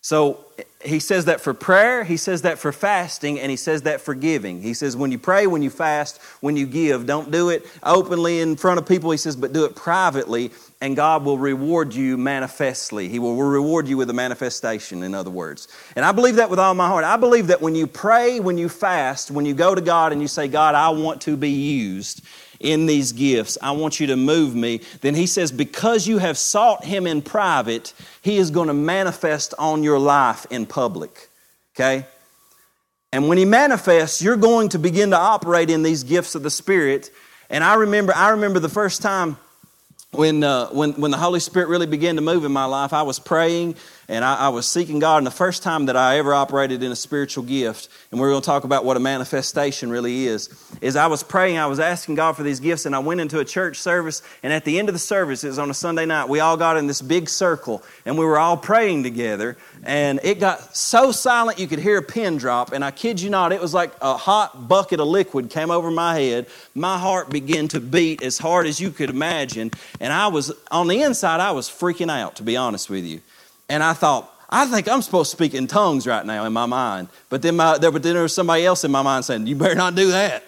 So 0.02 0.46
he 0.84 1.00
says 1.00 1.26
that 1.26 1.42
for 1.42 1.56
prayer, 1.56 2.04
he 2.04 2.16
says 2.16 2.44
that 2.44 2.60
for 2.60 2.72
fasting, 2.72 3.40
and 3.40 3.50
he 3.50 3.58
says 3.58 3.82
that 3.82 4.02
for 4.02 4.14
giving. 4.14 4.62
He 4.62 4.76
says 4.76 4.96
when 4.96 5.12
you 5.12 5.18
pray, 5.18 5.48
when 5.48 5.64
you 5.64 5.72
fast, 5.72 6.22
when 6.42 6.56
you 6.56 6.68
give, 6.68 7.08
don't 7.08 7.32
do 7.32 7.50
it 7.50 7.66
openly 7.82 8.40
in 8.40 8.56
front 8.56 8.78
of 8.78 8.88
people. 8.88 9.10
He 9.10 9.18
says, 9.18 9.36
but 9.36 9.52
do 9.52 9.66
it 9.66 9.76
privately, 9.76 10.52
and 10.80 10.96
God 10.96 11.26
will 11.26 11.40
reward 11.40 11.96
you 11.96 12.18
manifestly. 12.18 13.10
He 13.10 13.18
will 13.18 13.36
reward 13.36 13.88
you 13.88 13.98
with 13.98 14.08
a 14.12 14.14
manifestation, 14.14 15.02
in 15.02 15.16
other 15.16 15.32
words. 15.32 15.68
And 15.96 16.06
I 16.06 16.12
believe 16.12 16.36
that 16.36 16.52
with 16.52 16.60
all 16.60 16.76
my 16.76 16.88
heart. 16.88 17.04
I 17.04 17.18
believe 17.18 17.48
that 17.48 17.64
when 17.64 17.74
you 17.74 17.88
pray, 17.88 18.40
when 18.40 18.60
you 18.60 18.70
fast, 18.70 19.32
when 19.32 19.48
you 19.48 19.56
go 19.56 19.74
to 19.74 19.82
God 19.82 20.12
and 20.12 20.22
you 20.22 20.28
say, 20.28 20.48
God, 20.48 20.76
I 20.76 20.90
want 20.90 21.22
to 21.22 21.36
be 21.36 21.50
used, 21.50 22.24
in 22.60 22.86
these 22.86 23.12
gifts. 23.12 23.58
I 23.62 23.72
want 23.72 24.00
you 24.00 24.08
to 24.08 24.16
move 24.16 24.56
me. 24.56 24.82
Then 25.02 25.16
he 25.16 25.28
says, 25.28 25.52
because 25.52 26.08
you 26.08 26.18
have 26.20 26.38
sought 26.38 26.86
him 26.86 27.08
in 27.08 27.22
private, 27.22 27.94
he 28.22 28.38
is 28.38 28.52
going 28.52 28.68
to 28.68 28.74
manifest 28.74 29.54
on 29.60 29.84
your 29.84 30.00
life 30.00 30.46
in 30.50 30.66
public. 30.66 31.30
Okay? 31.76 32.06
And 33.12 33.30
when 33.30 33.38
he 33.38 33.46
manifests, 33.46 34.22
you're 34.22 34.36
going 34.36 34.70
to 34.70 34.80
begin 34.80 35.12
to 35.12 35.18
operate 35.18 35.70
in 35.70 35.84
these 35.84 36.04
gifts 36.04 36.36
of 36.36 36.44
the 36.44 36.50
Spirit. 36.50 37.12
And 37.50 37.64
I 37.64 37.76
remember, 37.76 38.14
I 38.16 38.30
remember 38.30 38.60
the 38.60 38.70
first 38.70 39.02
time 39.02 39.38
when, 40.12 40.44
uh, 40.44 40.68
when, 40.68 40.94
when 40.94 41.12
the 41.12 41.18
Holy 41.18 41.40
Spirit 41.40 41.70
really 41.70 41.88
began 41.88 42.16
to 42.16 42.22
move 42.22 42.46
in 42.46 42.52
my 42.52 42.66
life, 42.66 42.94
I 42.94 43.04
was 43.04 43.20
praying 43.20 43.76
and 44.08 44.24
I, 44.24 44.36
I, 44.36 44.50
was 44.50 44.68
seeking 44.68 45.00
God. 45.00 45.18
And 45.18 45.28
the 45.28 45.32
first 45.32 45.64
time 45.64 45.88
that 45.88 45.96
I 45.96 46.18
ever 46.18 46.34
operated 46.34 46.84
in 46.84 46.92
a 46.92 46.96
spiritual 46.96 47.44
gift, 47.44 47.90
and 48.12 48.20
we're 48.20 48.30
going 48.30 48.42
to 48.42 48.46
talk 48.46 48.64
about 48.64 48.86
what 48.86 48.98
a 48.98 49.00
manifestation 49.00 49.90
really 49.90 50.28
is, 50.28 50.50
is 50.82 50.96
I 50.96 51.08
was 51.08 51.24
praying, 51.24 51.58
I 51.58 51.66
was 51.66 51.80
asking 51.80 52.16
God 52.16 52.34
for 52.34 52.44
these 52.44 52.60
gifts, 52.60 52.86
and 52.86 52.96
I 52.96 53.00
went 53.00 53.22
into 53.22 53.40
a 53.40 53.46
church 53.46 53.78
service. 53.78 54.22
And 54.44 54.54
at 54.54 54.64
the 54.66 54.78
end 54.78 54.90
of 54.90 54.94
the 54.94 55.00
service, 55.00 55.44
it 55.44 55.48
was 55.48 55.60
on 55.60 55.70
a 55.70 55.74
Sunday 55.74 56.06
night, 56.06 56.30
we 56.30 56.40
all 56.40 56.58
got 56.58 56.78
in 56.78 56.88
this 56.88 57.02
big 57.02 57.30
circle 57.30 57.84
and 58.06 58.18
we 58.18 58.26
were 58.26 58.38
all 58.38 58.58
praying 58.58 59.04
together. 59.04 59.58
And 59.84 60.20
it 60.24 60.40
got 60.40 60.76
so 60.76 61.12
silent 61.12 61.60
you 61.60 61.68
could 61.68 61.80
hear 61.80 61.98
a 61.98 62.02
pin 62.02 62.38
drop. 62.38 62.72
And 62.72 62.84
I 62.84 62.92
kid 62.92 63.22
you 63.22 63.30
not, 63.30 63.52
it 63.52 63.62
was 63.62 63.74
like 63.74 63.92
a 64.02 64.16
hot 64.16 64.68
bucket 64.68 65.00
of 65.00 65.08
liquid 65.08 65.50
came 65.50 65.72
over 65.72 65.90
my 65.90 66.20
head. 66.20 66.48
My 66.74 66.98
heart 66.98 67.30
began 67.30 67.68
to 67.70 67.80
beat 67.80 68.22
as 68.22 68.38
hard 68.38 68.68
as 68.68 68.80
you 68.80 68.92
could 68.92 69.10
imagine. 69.10 69.72
And 70.00 70.14
I 70.14 70.28
was, 70.28 70.52
on 70.70 70.88
the 70.88 71.02
inside, 71.02 71.40
I 71.40 71.52
was 71.52 71.70
freaking 71.70 72.12
out, 72.12 72.36
to 72.38 72.44
be 72.44 72.58
honest 72.58 72.90
with 72.90 73.06
you. 73.06 73.22
And 73.70 73.84
I 73.84 73.94
thought, 73.94 74.32
I 74.50 74.66
think 74.66 74.88
I'm 74.88 75.02
supposed 75.02 75.32
to 75.32 75.38
speak 75.38 75.54
in 75.54 75.68
tongues 75.68 76.06
right 76.06 76.26
now 76.26 76.46
in 76.46 76.54
my 76.54 76.66
mind. 76.66 77.10
But 77.30 77.42
then, 77.42 77.56
my, 77.56 77.78
there, 77.78 77.92
but 77.92 78.04
then 78.04 78.14
there 78.14 78.24
was 78.24 78.34
somebody 78.34 78.66
else 78.66 78.84
in 78.84 78.92
my 78.92 79.02
mind 79.02 79.26
saying, 79.26 79.48
You 79.48 79.56
better 79.56 79.76
not 79.76 79.96
do 79.96 80.12
that. 80.12 80.44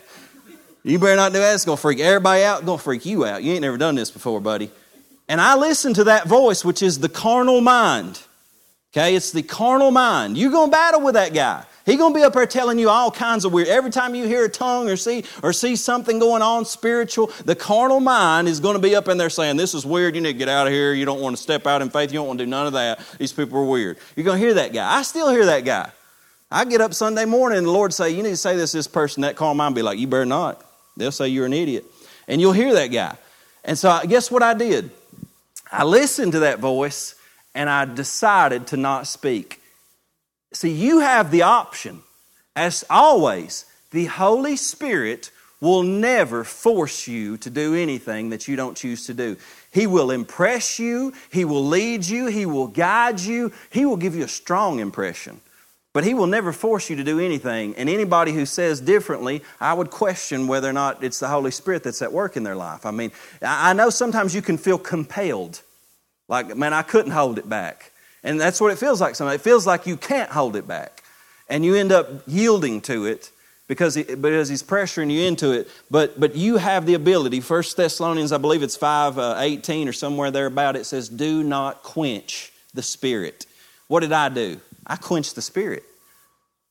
You 0.84 1.00
better 1.00 1.16
not 1.16 1.34
do 1.34 1.40
that. 1.40 1.54
It's 1.54 1.66
going 1.66 1.78
to 1.78 1.82
freak 1.82 2.00
everybody 2.00 2.44
out. 2.44 2.66
Going 2.66 2.78
to 2.78 2.84
freak 2.84 3.06
you 3.06 3.26
out. 3.26 3.44
You 3.44 3.54
ain't 3.54 3.62
never 3.62 3.78
done 3.78 3.96
this 3.96 4.12
before, 4.12 4.40
buddy. 4.40 4.72
And 5.28 5.42
I 5.42 5.56
listened 5.56 5.96
to 5.96 6.06
that 6.06 6.28
voice, 6.28 6.64
which 6.64 6.82
is 6.82 7.00
the 7.00 7.10
carnal 7.10 7.60
mind. 7.60 8.22
Okay, 8.94 9.16
it's 9.16 9.32
the 9.32 9.44
carnal 9.44 9.92
mind. 9.92 10.38
You're 10.38 10.52
going 10.52 10.70
to 10.70 10.72
battle 10.72 11.02
with 11.02 11.16
that 11.16 11.34
guy. 11.34 11.66
He's 11.88 11.98
going 11.98 12.14
to 12.14 12.20
be 12.20 12.24
up 12.24 12.34
there 12.34 12.46
telling 12.46 12.80
you 12.80 12.90
all 12.90 13.10
kinds 13.10 13.46
of 13.46 13.54
weird. 13.54 13.70
Every 13.70 13.92
time 13.92 14.14
you 14.14 14.28
hear 14.28 14.44
a 14.44 14.50
tongue 14.50 14.90
or 14.90 14.98
see 14.98 15.24
or 15.42 15.54
see 15.54 15.78
something 15.78 16.20
going 16.20 16.42
on 16.42 16.66
spiritual, 16.66 17.32
the 17.46 17.56
carnal 17.56 18.02
mind 18.02 18.50
is 18.50 18.60
to 18.60 18.78
be 18.78 18.94
up 18.94 19.08
in 19.08 19.18
there 19.18 19.30
saying, 19.30 19.56
"This 19.56 19.74
is 19.74 19.86
weird. 19.86 20.14
You 20.14 20.22
need 20.22 20.34
to 20.34 20.38
get 20.38 20.50
out 20.50 20.68
of 20.68 20.74
here. 20.74 20.94
You 20.94 21.06
don't 21.06 21.22
want 21.22 21.38
to 21.38 21.42
step 21.42 21.66
out 21.66 21.82
in 21.82 21.90
faith. 21.90 22.12
You 22.12 22.20
don't 22.20 22.28
want 22.28 22.40
to 22.40 22.46
do 22.46 22.50
none 22.50 22.68
of 22.68 22.74
that. 22.74 23.00
These 23.18 23.32
people 23.32 23.58
are 23.60 23.64
weird." 23.64 23.98
You're 24.18 24.26
to 24.26 24.38
hear 24.38 24.54
that 24.56 24.74
guy. 24.74 24.98
I 24.98 25.02
still 25.02 25.30
hear 25.30 25.46
that 25.46 25.64
guy. 25.64 25.90
I 26.52 26.66
get 26.66 26.82
up 26.82 26.94
Sunday 26.94 27.24
morning 27.24 27.58
and 27.58 27.68
the 27.68 27.72
Lord 27.72 27.94
say, 27.94 28.10
"You 28.10 28.22
need 28.22 28.32
to 28.32 28.38
say 28.38 28.58
this 28.58 28.72
to 28.72 28.78
this 28.78 28.88
person." 28.88 29.22
That 29.22 29.38
carnal 29.38 29.56
mind 29.56 29.74
be 29.74 29.82
like, 29.82 29.98
"You 29.98 30.08
better 30.08 30.26
not." 30.26 30.62
They'll 30.98 31.14
say 31.14 31.30
you're 31.30 31.46
an 31.46 31.54
idiot, 31.54 31.86
and 32.28 32.42
you'll 32.42 32.52
hear 32.52 32.74
that 32.74 32.88
guy. 32.88 33.16
And 33.64 33.80
so, 33.80 33.98
guess 34.06 34.30
what 34.30 34.44
I 34.44 34.54
did? 34.54 34.92
I 35.72 35.86
listened 35.86 36.34
to 36.34 36.40
that 36.40 36.60
voice 36.60 37.16
and 37.56 37.70
I 37.70 37.86
decided 37.86 38.68
to 38.68 38.78
not 38.78 39.08
speak. 39.08 39.57
See, 40.54 40.72
you 40.72 41.00
have 41.00 41.32
the 41.32 41.44
option. 41.44 42.02
As 42.56 42.84
always, 42.90 43.66
the 43.92 44.06
Holy 44.06 44.56
Spirit 44.56 45.32
will 45.60 45.84
never 45.84 46.44
force 46.44 47.08
you 47.08 47.38
to 47.38 47.50
do 47.50 47.76
anything 47.76 48.30
that 48.30 48.48
you 48.48 48.56
don't 48.56 48.78
choose 48.78 49.08
to 49.08 49.14
do. 49.14 49.38
He 49.72 49.88
will 49.88 50.12
impress 50.12 50.80
you, 50.80 51.14
He 51.32 51.46
will 51.46 51.66
lead 51.66 52.06
you, 52.06 52.28
He 52.28 52.46
will 52.46 52.68
guide 52.68 53.20
you, 53.20 53.52
He 53.70 53.86
will 53.86 53.98
give 53.98 54.16
you 54.16 54.24
a 54.24 54.30
strong 54.30 54.80
impression. 54.80 55.42
But 55.94 56.04
He 56.04 56.14
will 56.14 56.28
never 56.28 56.54
force 56.54 56.90
you 56.90 56.96
to 56.98 57.04
do 57.04 57.20
anything. 57.20 57.76
And 57.76 57.90
anybody 57.90 58.34
who 58.34 58.46
says 58.46 58.80
differently, 58.80 59.44
I 59.60 59.74
would 59.74 59.90
question 59.90 60.48
whether 60.48 60.70
or 60.70 60.74
not 60.74 61.04
it's 61.04 61.20
the 61.20 61.28
Holy 61.28 61.52
Spirit 61.52 61.84
that's 61.84 62.04
at 62.04 62.14
work 62.14 62.38
in 62.38 62.44
their 62.44 62.56
life. 62.56 62.86
I 62.86 62.92
mean, 62.92 63.12
I 63.42 63.74
know 63.74 63.90
sometimes 63.90 64.36
you 64.36 64.44
can 64.44 64.58
feel 64.58 64.78
compelled. 64.78 65.62
Like, 66.28 66.56
man, 66.56 66.74
I 66.74 66.84
couldn't 66.84 67.12
hold 67.12 67.40
it 67.40 67.50
back. 67.50 67.92
And 68.28 68.42
that's 68.42 68.60
what 68.60 68.74
it 68.74 68.78
feels 68.78 69.00
like 69.00 69.16
sometimes. 69.16 69.40
It 69.40 69.44
feels 69.44 69.66
like 69.66 69.88
you 69.88 69.96
can't 69.96 70.30
hold 70.30 70.58
it 70.58 70.68
back. 70.68 71.02
And 71.48 71.64
you 71.64 71.76
end 71.76 71.94
up 71.94 72.10
yielding 72.28 72.82
to 72.82 73.06
it 73.06 73.32
because, 73.70 73.96
he, 73.96 74.04
because 74.04 74.50
he's 74.50 74.62
pressuring 74.62 75.10
you 75.10 75.22
into 75.22 75.54
it. 75.54 75.70
But, 75.90 76.20
but 76.20 76.36
you 76.36 76.58
have 76.58 76.86
the 76.86 76.94
ability. 76.94 77.40
First 77.40 77.78
Thessalonians, 77.78 78.34
I 78.34 78.38
believe 78.38 78.64
it's 78.64 78.76
5 78.76 79.18
uh, 79.18 79.36
18 79.40 79.88
or 79.88 79.94
somewhere 79.94 80.30
there 80.30 80.46
about 80.46 80.76
it 80.76 80.86
says, 80.86 81.08
Do 81.08 81.42
not 81.42 81.84
quench 81.84 82.52
the 82.74 82.84
spirit. 82.84 83.46
What 83.88 84.02
did 84.02 84.12
I 84.12 84.28
do? 84.28 84.60
I 84.86 84.98
quenched 84.98 85.36
the 85.36 85.42
spirit. 85.42 85.84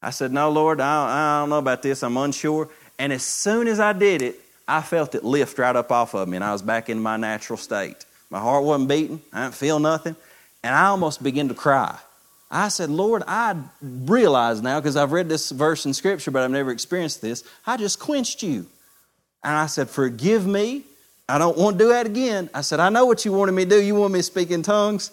I 0.02 0.10
said, 0.10 0.32
No, 0.32 0.50
Lord, 0.50 0.78
I, 0.78 1.38
I 1.38 1.40
don't 1.40 1.48
know 1.48 1.58
about 1.58 1.82
this. 1.82 2.02
I'm 2.02 2.18
unsure. 2.18 2.68
And 2.98 3.14
as 3.14 3.22
soon 3.22 3.66
as 3.66 3.80
I 3.80 3.94
did 3.94 4.20
it, 4.20 4.38
I 4.68 4.82
felt 4.82 5.14
it 5.14 5.24
lift 5.24 5.58
right 5.58 5.74
up 5.74 5.90
off 5.90 6.14
of 6.14 6.28
me, 6.28 6.36
and 6.36 6.44
I 6.44 6.52
was 6.52 6.60
back 6.60 6.90
in 6.90 7.00
my 7.00 7.16
natural 7.16 7.56
state. 7.56 8.04
My 8.28 8.40
heart 8.40 8.62
wasn't 8.62 8.90
beating. 8.90 9.22
I 9.32 9.44
didn't 9.44 9.54
feel 9.54 9.78
nothing. 9.78 10.16
And 10.62 10.74
I 10.74 10.86
almost 10.86 11.22
began 11.22 11.48
to 11.48 11.54
cry. 11.54 11.98
I 12.50 12.68
said, 12.68 12.90
Lord, 12.90 13.22
I 13.26 13.56
realize 13.80 14.62
now, 14.62 14.78
because 14.78 14.96
I've 14.96 15.12
read 15.12 15.28
this 15.28 15.50
verse 15.50 15.84
in 15.84 15.92
Scripture, 15.94 16.30
but 16.30 16.42
I've 16.42 16.50
never 16.50 16.70
experienced 16.70 17.20
this, 17.20 17.44
I 17.66 17.76
just 17.76 17.98
quenched 17.98 18.42
you. 18.42 18.66
And 19.42 19.54
I 19.54 19.66
said, 19.66 19.88
Forgive 19.90 20.46
me. 20.46 20.84
I 21.28 21.38
don't 21.38 21.56
want 21.58 21.76
to 21.78 21.84
do 21.84 21.88
that 21.90 22.06
again. 22.06 22.48
I 22.54 22.60
said, 22.60 22.78
I 22.78 22.88
know 22.88 23.04
what 23.04 23.24
you 23.24 23.32
wanted 23.32 23.52
me 23.52 23.64
to 23.64 23.70
do. 23.70 23.82
You 23.82 23.96
want 23.96 24.12
me 24.12 24.20
to 24.20 24.22
speak 24.22 24.52
in 24.52 24.62
tongues. 24.62 25.10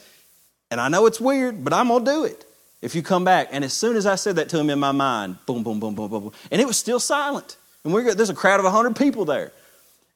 And 0.70 0.80
I 0.80 0.88
know 0.88 1.08
it's 1.08 1.20
weird, 1.20 1.64
but 1.64 1.74
I'm 1.74 1.88
going 1.88 2.06
to 2.06 2.12
do 2.12 2.24
it 2.26 2.46
if 2.84 2.94
you 2.94 3.02
come 3.02 3.24
back. 3.24 3.50
And 3.52 3.64
as 3.64 3.74
soon 3.74 3.96
as 3.96 4.06
I 4.06 4.16
said 4.16 4.36
that 4.36 4.50
to 4.50 4.60
him 4.60 4.70
in 4.70 4.80
my 4.80 4.92
mind, 4.92 5.38
boom, 5.48 5.64
boom, 5.64 5.80
boom, 5.80 5.96
boom, 5.96 6.10
boom, 6.10 6.24
boom. 6.24 6.34
And 6.52 6.62
it 6.62 6.68
was 6.68 6.78
still 6.78 7.00
silent. 7.00 7.58
And 7.84 7.94
we're, 7.94 8.14
there's 8.14 8.30
a 8.30 8.36
crowd 8.36 8.60
of 8.60 8.66
100 8.66 8.96
people 8.96 9.26
there. 9.26 9.52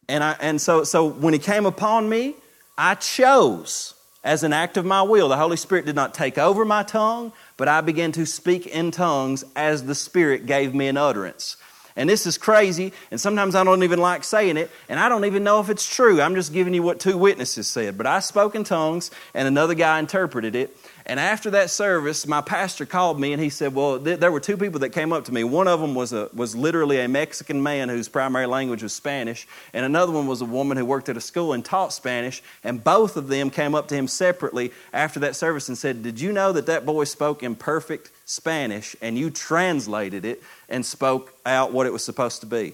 And, 0.07 0.23
I, 0.23 0.35
and 0.39 0.61
so, 0.61 0.83
so 0.83 1.07
when 1.07 1.33
he 1.33 1.39
came 1.39 1.65
upon 1.65 2.07
me, 2.07 2.35
I 2.77 2.95
chose 2.95 3.95
as 4.23 4.43
an 4.43 4.53
act 4.53 4.77
of 4.77 4.85
my 4.85 5.01
will. 5.01 5.29
The 5.29 5.37
Holy 5.37 5.57
Spirit 5.57 5.85
did 5.85 5.95
not 5.95 6.13
take 6.13 6.37
over 6.37 6.65
my 6.65 6.83
tongue, 6.83 7.31
but 7.55 7.67
I 7.67 7.81
began 7.81 8.11
to 8.13 8.25
speak 8.25 8.67
in 8.67 8.91
tongues 8.91 9.43
as 9.55 9.83
the 9.83 9.95
Spirit 9.95 10.45
gave 10.45 10.73
me 10.75 10.87
an 10.87 10.97
utterance. 10.97 11.57
And 11.95 12.07
this 12.07 12.27
is 12.27 12.37
crazy, 12.37 12.93
and 13.09 13.19
sometimes 13.19 13.55
I 13.55 13.63
don't 13.63 13.81
even 13.81 13.99
like 13.99 14.23
saying 14.23 14.57
it, 14.57 14.69
and 14.87 14.99
I 14.99 15.09
don't 15.09 15.25
even 15.25 15.43
know 15.43 15.59
if 15.59 15.69
it's 15.69 15.87
true. 15.87 16.21
I'm 16.21 16.35
just 16.35 16.53
giving 16.53 16.75
you 16.75 16.83
what 16.83 16.99
two 16.99 17.17
witnesses 17.17 17.67
said. 17.67 17.97
But 17.97 18.05
I 18.05 18.19
spoke 18.19 18.53
in 18.53 18.63
tongues, 18.63 19.09
and 19.33 19.47
another 19.47 19.73
guy 19.73 19.97
interpreted 19.97 20.55
it. 20.55 20.77
And 21.09 21.21
after 21.21 21.51
that 21.51 21.69
service, 21.69 22.27
my 22.27 22.41
pastor 22.41 22.85
called 22.85 23.17
me 23.17 23.31
and 23.31 23.41
he 23.41 23.49
said, 23.49 23.73
Well, 23.73 23.97
th- 23.97 24.19
there 24.19 24.29
were 24.29 24.41
two 24.41 24.57
people 24.57 24.81
that 24.81 24.89
came 24.89 25.13
up 25.13 25.23
to 25.25 25.33
me. 25.33 25.45
One 25.45 25.65
of 25.69 25.79
them 25.79 25.95
was, 25.95 26.11
a, 26.11 26.29
was 26.33 26.53
literally 26.53 26.99
a 26.99 27.07
Mexican 27.07 27.63
man 27.63 27.87
whose 27.87 28.09
primary 28.09 28.45
language 28.45 28.83
was 28.83 28.91
Spanish, 28.91 29.47
and 29.71 29.85
another 29.85 30.11
one 30.11 30.27
was 30.27 30.41
a 30.41 30.45
woman 30.45 30.75
who 30.75 30.83
worked 30.83 31.07
at 31.07 31.15
a 31.15 31.21
school 31.21 31.53
and 31.53 31.63
taught 31.63 31.93
Spanish. 31.93 32.43
And 32.61 32.83
both 32.83 33.15
of 33.15 33.29
them 33.29 33.49
came 33.49 33.73
up 33.73 33.87
to 33.87 33.95
him 33.95 34.09
separately 34.09 34.73
after 34.91 35.21
that 35.21 35.37
service 35.37 35.69
and 35.69 35.77
said, 35.77 36.03
Did 36.03 36.19
you 36.19 36.33
know 36.33 36.51
that 36.51 36.65
that 36.65 36.85
boy 36.85 37.05
spoke 37.05 37.41
in 37.41 37.55
perfect 37.55 38.11
Spanish 38.25 38.93
and 39.01 39.17
you 39.17 39.29
translated 39.29 40.25
it 40.25 40.43
and 40.67 40.85
spoke 40.85 41.33
out 41.45 41.71
what 41.71 41.87
it 41.87 41.93
was 41.93 42.03
supposed 42.03 42.41
to 42.41 42.47
be? 42.47 42.73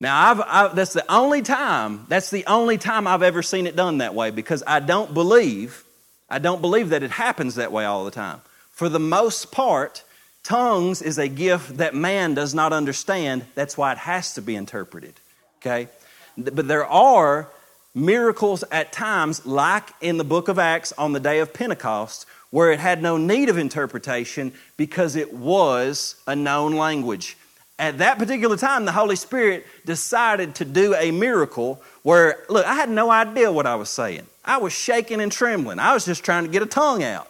Now, 0.00 0.30
I've, 0.30 0.40
I've, 0.46 0.76
that's 0.76 0.94
the 0.94 1.04
only 1.12 1.42
time, 1.42 2.06
that's 2.08 2.30
the 2.30 2.46
only 2.46 2.78
time 2.78 3.06
I've 3.06 3.22
ever 3.22 3.42
seen 3.42 3.66
it 3.66 3.76
done 3.76 3.98
that 3.98 4.14
way 4.14 4.30
because 4.30 4.62
I 4.66 4.80
don't 4.80 5.12
believe 5.12 5.82
I 6.28 6.38
don't 6.38 6.60
believe 6.60 6.90
that 6.90 7.02
it 7.02 7.12
happens 7.12 7.54
that 7.54 7.72
way 7.72 7.84
all 7.84 8.04
the 8.04 8.10
time. 8.10 8.40
For 8.72 8.88
the 8.88 9.00
most 9.00 9.52
part, 9.52 10.02
tongues 10.42 11.02
is 11.02 11.18
a 11.18 11.28
gift 11.28 11.78
that 11.78 11.94
man 11.94 12.34
does 12.34 12.54
not 12.54 12.72
understand. 12.72 13.44
That's 13.54 13.78
why 13.78 13.92
it 13.92 13.98
has 13.98 14.34
to 14.34 14.42
be 14.42 14.56
interpreted. 14.56 15.14
Okay? 15.58 15.88
But 16.36 16.68
there 16.68 16.86
are 16.86 17.48
miracles 17.94 18.62
at 18.70 18.92
times, 18.92 19.46
like 19.46 19.88
in 20.00 20.18
the 20.18 20.24
book 20.24 20.48
of 20.48 20.58
Acts 20.58 20.92
on 20.98 21.12
the 21.12 21.20
day 21.20 21.38
of 21.40 21.54
Pentecost, 21.54 22.26
where 22.50 22.70
it 22.70 22.78
had 22.78 23.02
no 23.02 23.16
need 23.16 23.48
of 23.48 23.58
interpretation 23.58 24.52
because 24.76 25.16
it 25.16 25.32
was 25.32 26.16
a 26.26 26.36
known 26.36 26.76
language. 26.76 27.36
At 27.78 27.98
that 27.98 28.18
particular 28.18 28.56
time, 28.56 28.84
the 28.84 28.92
Holy 28.92 29.16
Spirit 29.16 29.66
decided 29.84 30.54
to 30.56 30.64
do 30.64 30.94
a 30.94 31.10
miracle 31.10 31.82
where, 32.02 32.44
look, 32.48 32.64
I 32.64 32.74
had 32.74 32.88
no 32.88 33.10
idea 33.10 33.50
what 33.50 33.66
I 33.66 33.74
was 33.74 33.90
saying. 33.90 34.26
I 34.46 34.58
was 34.58 34.72
shaking 34.72 35.20
and 35.20 35.30
trembling. 35.30 35.78
I 35.78 35.92
was 35.92 36.04
just 36.04 36.24
trying 36.24 36.44
to 36.44 36.50
get 36.50 36.62
a 36.62 36.66
tongue 36.66 37.02
out. 37.02 37.28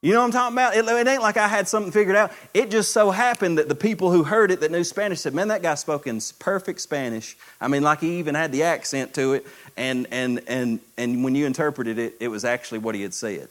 You 0.00 0.12
know 0.12 0.18
what 0.18 0.26
I'm 0.26 0.32
talking 0.32 0.54
about? 0.56 0.74
It, 0.74 0.84
it, 0.84 1.06
ain't 1.06 1.22
like 1.22 1.36
I 1.36 1.46
had 1.46 1.68
something 1.68 1.92
figured 1.92 2.16
out. 2.16 2.32
It 2.52 2.72
just 2.72 2.92
so 2.92 3.12
happened 3.12 3.58
that 3.58 3.68
the 3.68 3.76
people 3.76 4.10
who 4.10 4.24
heard 4.24 4.50
it 4.50 4.58
that 4.60 4.72
knew 4.72 4.82
Spanish 4.82 5.20
said, 5.20 5.32
Man, 5.32 5.46
that 5.48 5.62
guy 5.62 5.76
spoke 5.76 6.08
in 6.08 6.20
perfect 6.40 6.80
Spanish. 6.80 7.36
I 7.60 7.68
mean, 7.68 7.82
like 7.82 8.00
he 8.00 8.18
even 8.18 8.34
had 8.34 8.50
the 8.50 8.64
accent 8.64 9.14
to 9.14 9.34
it. 9.34 9.46
And, 9.76 10.08
and, 10.10 10.42
and, 10.48 10.80
and 10.98 11.22
when 11.22 11.36
you 11.36 11.46
interpreted 11.46 11.98
it, 11.98 12.16
it 12.18 12.26
was 12.26 12.44
actually 12.44 12.80
what 12.80 12.96
he 12.96 13.02
had 13.02 13.14
said. 13.14 13.50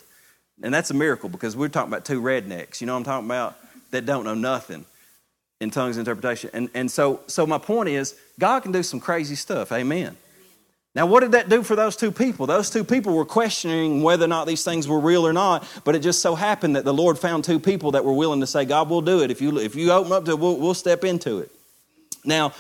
And 0.62 0.74
that's 0.74 0.92
a 0.92 0.94
miracle 0.94 1.30
because 1.30 1.56
we're 1.56 1.70
talking 1.70 1.92
about 1.92 2.04
two 2.04 2.22
rednecks, 2.22 2.82
you 2.82 2.88
know 2.88 2.94
what 2.94 3.00
I'm 3.00 3.06
talking 3.06 3.28
about? 3.28 3.58
That 3.92 4.06
don't 4.06 4.26
know 4.26 4.34
nothing 4.34 4.86
in 5.62 5.72
tongues 5.72 5.98
interpretation. 5.98 6.50
And, 6.54 6.70
and 6.74 6.92
so, 6.92 7.22
so 7.28 7.48
my 7.48 7.60
point 7.60 7.88
is, 7.88 8.20
God 8.40 8.62
can 8.62 8.74
do 8.74 8.84
some 8.84 9.00
crazy 9.00 9.36
stuff. 9.36 9.72
Amen. 9.72 10.18
Now, 10.94 11.06
what 11.06 11.22
did 11.22 11.32
that 11.32 11.48
do 11.48 11.64
for 11.64 11.76
those 11.76 11.96
two 11.96 12.12
people? 12.12 12.48
Those 12.48 12.70
two 12.70 12.84
people 12.84 13.14
were 13.14 13.24
questioning 13.24 14.04
whether 14.04 14.26
or 14.26 14.28
not 14.28 14.46
these 14.46 14.66
things 14.66 14.90
were 14.90 15.00
real 15.00 15.26
or 15.26 15.32
not, 15.32 15.66
but 15.86 15.96
it 15.96 16.00
just 16.00 16.22
so 16.22 16.36
happened 16.36 16.76
that 16.76 16.84
the 16.84 16.94
Lord 16.94 17.18
found 17.18 17.46
two 17.46 17.60
people 17.60 17.92
that 17.92 18.04
were 18.04 18.12
willing 18.12 18.42
to 18.42 18.48
say, 18.48 18.66
God, 18.66 18.90
we'll 18.90 19.02
do 19.02 19.24
it. 19.24 19.32
If 19.32 19.42
you, 19.42 19.58
if 19.58 19.74
you 19.74 19.92
open 19.92 20.12
up 20.12 20.26
to 20.26 20.32
it, 20.32 20.40
we'll, 20.40 20.58
we'll 20.58 20.74
step 20.74 21.06
into 21.06 21.40
it. 21.40 21.50
Now, 22.26 22.54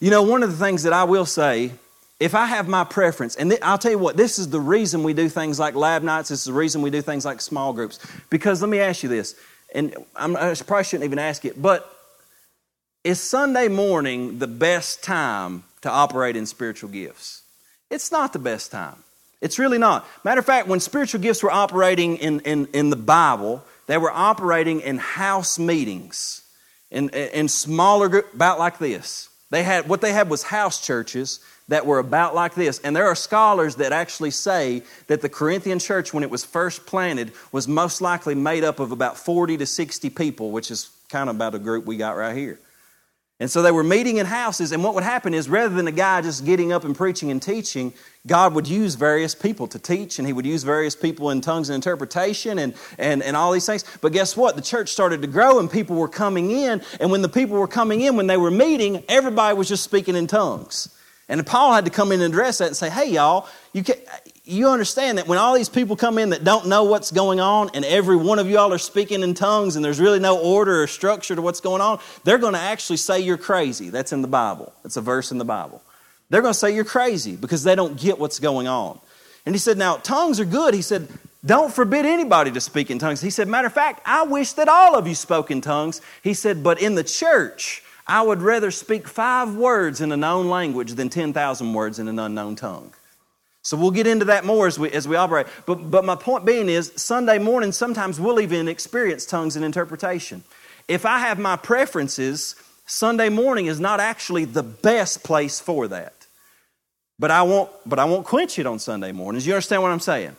you 0.00 0.10
know, 0.10 0.22
one 0.22 0.42
of 0.42 0.50
the 0.50 0.64
things 0.64 0.82
that 0.82 0.92
I 0.92 1.04
will 1.04 1.26
say, 1.26 1.72
if 2.18 2.34
I 2.34 2.46
have 2.46 2.66
my 2.66 2.82
preference, 2.82 3.36
and 3.36 3.50
th- 3.50 3.62
I'll 3.62 3.78
tell 3.78 3.92
you 3.92 3.98
what, 3.98 4.16
this 4.16 4.40
is 4.40 4.48
the 4.48 4.60
reason 4.60 5.04
we 5.04 5.14
do 5.14 5.28
things 5.28 5.60
like 5.60 5.76
lab 5.76 6.02
nights, 6.02 6.30
this 6.30 6.40
is 6.40 6.46
the 6.46 6.52
reason 6.52 6.82
we 6.82 6.90
do 6.90 7.00
things 7.00 7.24
like 7.24 7.40
small 7.40 7.72
groups. 7.72 8.00
Because 8.28 8.60
let 8.60 8.68
me 8.68 8.80
ask 8.80 9.04
you 9.04 9.08
this, 9.08 9.36
and 9.72 9.94
I'm, 10.16 10.36
I 10.36 10.52
probably 10.66 10.82
shouldn't 10.82 11.04
even 11.04 11.20
ask 11.20 11.44
it, 11.44 11.60
but 11.60 11.94
is 13.04 13.20
Sunday 13.20 13.68
morning 13.68 14.40
the 14.40 14.48
best 14.48 15.04
time 15.04 15.62
to 15.82 15.90
operate 15.90 16.34
in 16.34 16.44
spiritual 16.44 16.90
gifts? 16.90 17.37
It's 17.90 18.12
not 18.12 18.32
the 18.32 18.38
best 18.38 18.70
time. 18.70 18.96
It's 19.40 19.58
really 19.58 19.78
not. 19.78 20.06
Matter 20.24 20.40
of 20.40 20.46
fact, 20.46 20.68
when 20.68 20.80
spiritual 20.80 21.20
gifts 21.20 21.42
were 21.42 21.50
operating 21.50 22.16
in, 22.16 22.40
in, 22.40 22.66
in 22.72 22.90
the 22.90 22.96
Bible, 22.96 23.64
they 23.86 23.96
were 23.96 24.10
operating 24.10 24.80
in 24.80 24.98
house 24.98 25.58
meetings, 25.58 26.42
in, 26.90 27.08
in 27.10 27.48
smaller 27.48 28.08
groups, 28.08 28.34
about 28.34 28.58
like 28.58 28.78
this. 28.78 29.28
They 29.50 29.62
had, 29.62 29.88
what 29.88 30.00
they 30.00 30.12
had 30.12 30.28
was 30.28 30.42
house 30.42 30.84
churches 30.84 31.40
that 31.68 31.86
were 31.86 31.98
about 31.98 32.34
like 32.34 32.54
this. 32.54 32.80
And 32.80 32.94
there 32.94 33.06
are 33.06 33.14
scholars 33.14 33.76
that 33.76 33.92
actually 33.92 34.30
say 34.30 34.82
that 35.06 35.20
the 35.20 35.28
Corinthian 35.28 35.78
church, 35.78 36.12
when 36.12 36.22
it 36.22 36.30
was 36.30 36.44
first 36.44 36.86
planted, 36.86 37.32
was 37.52 37.68
most 37.68 38.00
likely 38.00 38.34
made 38.34 38.64
up 38.64 38.80
of 38.80 38.92
about 38.92 39.16
40 39.16 39.58
to 39.58 39.66
60 39.66 40.10
people, 40.10 40.50
which 40.50 40.70
is 40.70 40.90
kind 41.08 41.30
of 41.30 41.36
about 41.36 41.54
a 41.54 41.58
group 41.58 41.86
we 41.86 41.96
got 41.96 42.16
right 42.16 42.36
here. 42.36 42.58
And 43.40 43.48
so 43.48 43.62
they 43.62 43.70
were 43.70 43.84
meeting 43.84 44.16
in 44.16 44.26
houses, 44.26 44.72
and 44.72 44.82
what 44.82 44.94
would 44.94 45.04
happen 45.04 45.32
is 45.32 45.48
rather 45.48 45.72
than 45.72 45.86
a 45.86 45.92
guy 45.92 46.20
just 46.22 46.44
getting 46.44 46.72
up 46.72 46.82
and 46.82 46.96
preaching 46.96 47.30
and 47.30 47.40
teaching, 47.40 47.92
God 48.26 48.52
would 48.54 48.66
use 48.66 48.96
various 48.96 49.32
people 49.32 49.68
to 49.68 49.78
teach, 49.78 50.18
and 50.18 50.26
He 50.26 50.32
would 50.32 50.44
use 50.44 50.64
various 50.64 50.96
people 50.96 51.30
in 51.30 51.40
tongues 51.40 51.68
and 51.68 51.76
interpretation 51.76 52.58
and, 52.58 52.74
and, 52.98 53.22
and 53.22 53.36
all 53.36 53.52
these 53.52 53.64
things. 53.64 53.84
But 54.00 54.12
guess 54.12 54.36
what? 54.36 54.56
The 54.56 54.62
church 54.62 54.88
started 54.88 55.22
to 55.22 55.28
grow, 55.28 55.60
and 55.60 55.70
people 55.70 55.94
were 55.94 56.08
coming 56.08 56.50
in, 56.50 56.82
and 56.98 57.12
when 57.12 57.22
the 57.22 57.28
people 57.28 57.56
were 57.56 57.68
coming 57.68 58.00
in, 58.00 58.16
when 58.16 58.26
they 58.26 58.36
were 58.36 58.50
meeting, 58.50 59.04
everybody 59.08 59.56
was 59.56 59.68
just 59.68 59.84
speaking 59.84 60.16
in 60.16 60.26
tongues. 60.26 60.92
And 61.28 61.46
Paul 61.46 61.74
had 61.74 61.84
to 61.84 61.90
come 61.90 62.10
in 62.10 62.20
and 62.22 62.32
address 62.32 62.58
that 62.58 62.68
and 62.68 62.76
say, 62.76 62.88
hey, 62.88 63.10
y'all, 63.10 63.46
you, 63.72 63.84
can, 63.84 63.96
you 64.48 64.68
understand 64.70 65.18
that 65.18 65.28
when 65.28 65.38
all 65.38 65.54
these 65.54 65.68
people 65.68 65.94
come 65.94 66.18
in 66.18 66.30
that 66.30 66.42
don't 66.42 66.66
know 66.66 66.84
what's 66.84 67.10
going 67.10 67.38
on 67.38 67.70
and 67.74 67.84
every 67.84 68.16
one 68.16 68.38
of 68.38 68.48
y'all 68.48 68.72
are 68.72 68.78
speaking 68.78 69.22
in 69.22 69.34
tongues 69.34 69.76
and 69.76 69.84
there's 69.84 70.00
really 70.00 70.18
no 70.18 70.38
order 70.38 70.82
or 70.82 70.86
structure 70.86 71.36
to 71.36 71.42
what's 71.42 71.60
going 71.60 71.82
on, 71.82 72.00
they're 72.24 72.38
going 72.38 72.54
to 72.54 72.60
actually 72.60 72.96
say 72.96 73.20
you're 73.20 73.36
crazy. 73.36 73.90
That's 73.90 74.12
in 74.12 74.22
the 74.22 74.28
Bible. 74.28 74.72
It's 74.84 74.96
a 74.96 75.02
verse 75.02 75.30
in 75.30 75.38
the 75.38 75.44
Bible. 75.44 75.82
They're 76.30 76.42
going 76.42 76.54
to 76.54 76.58
say 76.58 76.74
you're 76.74 76.84
crazy 76.84 77.36
because 77.36 77.62
they 77.62 77.74
don't 77.74 77.98
get 78.00 78.18
what's 78.18 78.38
going 78.38 78.66
on. 78.66 78.98
And 79.44 79.54
he 79.54 79.58
said, 79.58 79.78
now, 79.78 79.96
tongues 79.96 80.40
are 80.40 80.44
good. 80.44 80.74
He 80.74 80.82
said, 80.82 81.08
don't 81.44 81.72
forbid 81.72 82.04
anybody 82.04 82.50
to 82.50 82.60
speak 82.60 82.90
in 82.90 82.98
tongues. 82.98 83.20
He 83.20 83.30
said, 83.30 83.48
matter 83.48 83.66
of 83.66 83.72
fact, 83.72 84.02
I 84.04 84.24
wish 84.24 84.52
that 84.54 84.68
all 84.68 84.96
of 84.96 85.06
you 85.06 85.14
spoke 85.14 85.50
in 85.50 85.60
tongues. 85.60 86.00
He 86.22 86.34
said, 86.34 86.62
but 86.62 86.80
in 86.80 86.94
the 86.94 87.04
church, 87.04 87.82
I 88.06 88.22
would 88.22 88.42
rather 88.42 88.70
speak 88.70 89.06
five 89.06 89.54
words 89.54 90.00
in 90.00 90.10
a 90.10 90.16
known 90.16 90.48
language 90.48 90.92
than 90.92 91.10
10,000 91.10 91.72
words 91.72 91.98
in 91.98 92.08
an 92.08 92.18
unknown 92.18 92.56
tongue. 92.56 92.92
So 93.68 93.76
we'll 93.76 93.90
get 93.90 94.06
into 94.06 94.24
that 94.24 94.46
more 94.46 94.66
as 94.66 94.78
we, 94.78 94.90
as 94.92 95.06
we 95.06 95.14
operate. 95.14 95.46
But, 95.66 95.90
but 95.90 96.02
my 96.02 96.14
point 96.14 96.46
being 96.46 96.70
is, 96.70 96.90
Sunday 96.96 97.38
morning, 97.38 97.70
sometimes 97.70 98.18
we'll 98.18 98.40
even 98.40 98.66
experience 98.66 99.26
tongues 99.26 99.56
and 99.56 99.64
interpretation. 99.64 100.42
If 100.88 101.04
I 101.04 101.18
have 101.18 101.38
my 101.38 101.56
preferences, 101.56 102.56
Sunday 102.86 103.28
morning 103.28 103.66
is 103.66 103.78
not 103.78 104.00
actually 104.00 104.46
the 104.46 104.62
best 104.62 105.22
place 105.22 105.60
for 105.60 105.86
that. 105.88 106.14
But 107.18 107.30
I 107.30 107.42
won't, 107.42 107.68
but 107.84 107.98
I 107.98 108.06
won't 108.06 108.24
quench 108.24 108.58
it 108.58 108.64
on 108.64 108.78
Sunday 108.78 109.12
mornings. 109.12 109.46
You 109.46 109.52
understand 109.52 109.82
what 109.82 109.90
I'm 109.90 110.00
saying? 110.00 110.34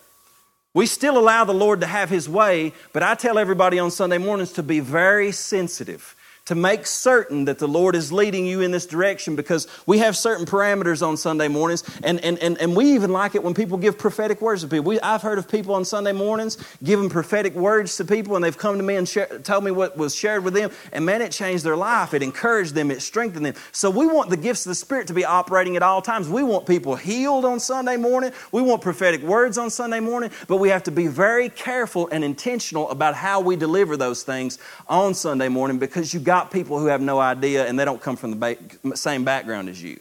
We 0.74 0.88
still 0.88 1.16
allow 1.16 1.46
the 1.46 1.54
Lord 1.54 1.82
to 1.82 1.86
have 1.86 2.10
His 2.10 2.28
way, 2.28 2.74
but 2.94 3.04
I 3.04 3.14
tell 3.14 3.38
everybody 3.38 3.78
on 3.78 3.92
Sunday 3.92 4.18
mornings 4.18 4.54
to 4.54 4.64
be 4.64 4.80
very 4.80 5.32
sensitive 5.34 6.16
to 6.50 6.56
make 6.56 6.88
certain 6.88 7.46
that 7.46 7.60
the 7.60 7.68
Lord 7.68 7.96
is 7.96 8.12
leading 8.12 8.44
you 8.44 8.62
in 8.62 8.72
this 8.72 8.88
direction 8.88 9.36
because 9.36 9.68
we 9.86 10.00
have 10.00 10.18
certain 10.18 10.48
parameters 10.48 11.08
on 11.08 11.16
Sunday 11.16 11.48
mornings, 11.48 11.84
and, 12.04 12.20
and, 12.22 12.40
and, 12.40 12.58
and 12.58 12.76
we 12.76 12.96
even 12.96 13.12
like 13.12 13.36
it 13.36 13.44
when 13.44 13.54
people 13.54 13.78
give 13.78 14.00
prophetic 14.00 14.42
words 14.42 14.64
to 14.64 14.68
people. 14.68 14.86
We, 14.86 15.00
I've 15.02 15.22
heard 15.22 15.38
of 15.38 15.48
people 15.48 15.76
on 15.76 15.86
Sunday 15.86 16.12
mornings 16.12 16.58
giving 16.82 17.08
prophetic 17.08 17.54
words 17.54 17.96
to 17.98 18.04
people, 18.04 18.36
and 18.36 18.44
they've 18.44 18.58
come 18.58 18.78
to 18.78 18.84
me 18.84 18.96
and 18.96 19.08
share, 19.08 19.28
told 19.44 19.64
me 19.64 19.70
what 19.70 19.96
was 19.96 20.16
shared 20.16 20.44
with 20.44 20.56
them, 20.56 20.72
and 20.92 21.06
man, 21.06 21.22
it 21.22 21.32
changed 21.32 21.64
their 21.64 21.78
life. 21.78 22.16
It 22.16 22.24
encouraged 22.24 22.74
them, 22.74 22.90
it 22.90 23.04
strengthened 23.04 23.46
them. 23.46 23.54
So 23.72 23.92
we 23.92 24.08
want 24.08 24.32
the 24.32 24.38
gifts 24.38 24.66
of 24.66 24.72
the 24.72 24.76
Spirit 24.76 25.06
to 25.06 25.14
be 25.14 25.26
operating 25.26 25.76
at 25.76 25.84
all 25.84 26.02
times. 26.02 26.30
We 26.30 26.42
want 26.42 26.66
people 26.66 26.96
healed 26.96 27.46
on 27.46 27.60
Sunday 27.60 27.96
morning, 27.96 28.32
we 28.52 28.64
want 28.64 28.82
prophetic 28.82 29.22
words 29.22 29.60
on 29.60 29.70
Sunday 29.70 30.00
morning, 30.00 30.32
but 30.48 30.58
we 30.58 30.70
have 30.70 30.82
to 30.86 30.92
be 30.92 31.06
very 31.06 31.50
careful 31.50 32.10
and 32.12 32.24
intentional 32.24 32.90
about 32.90 33.14
how 33.14 33.40
we 33.40 33.56
deliver 33.56 33.96
those 33.96 34.24
things 34.24 34.58
on 34.88 35.14
Sunday 35.14 35.48
morning 35.48 35.78
because 35.78 36.12
you 36.12 36.20
got 36.20 36.39
people 36.52 36.80
who 36.80 36.88
have 36.88 37.02
no 37.02 37.20
idea 37.20 37.68
and 37.68 37.78
they 37.78 37.86
don't 37.86 38.02
come 38.02 38.16
from 38.16 38.32
the 38.32 38.58
ba- 38.84 38.98
same 38.98 39.24
background 39.24 39.70
as 39.70 39.82
you. 39.82 40.00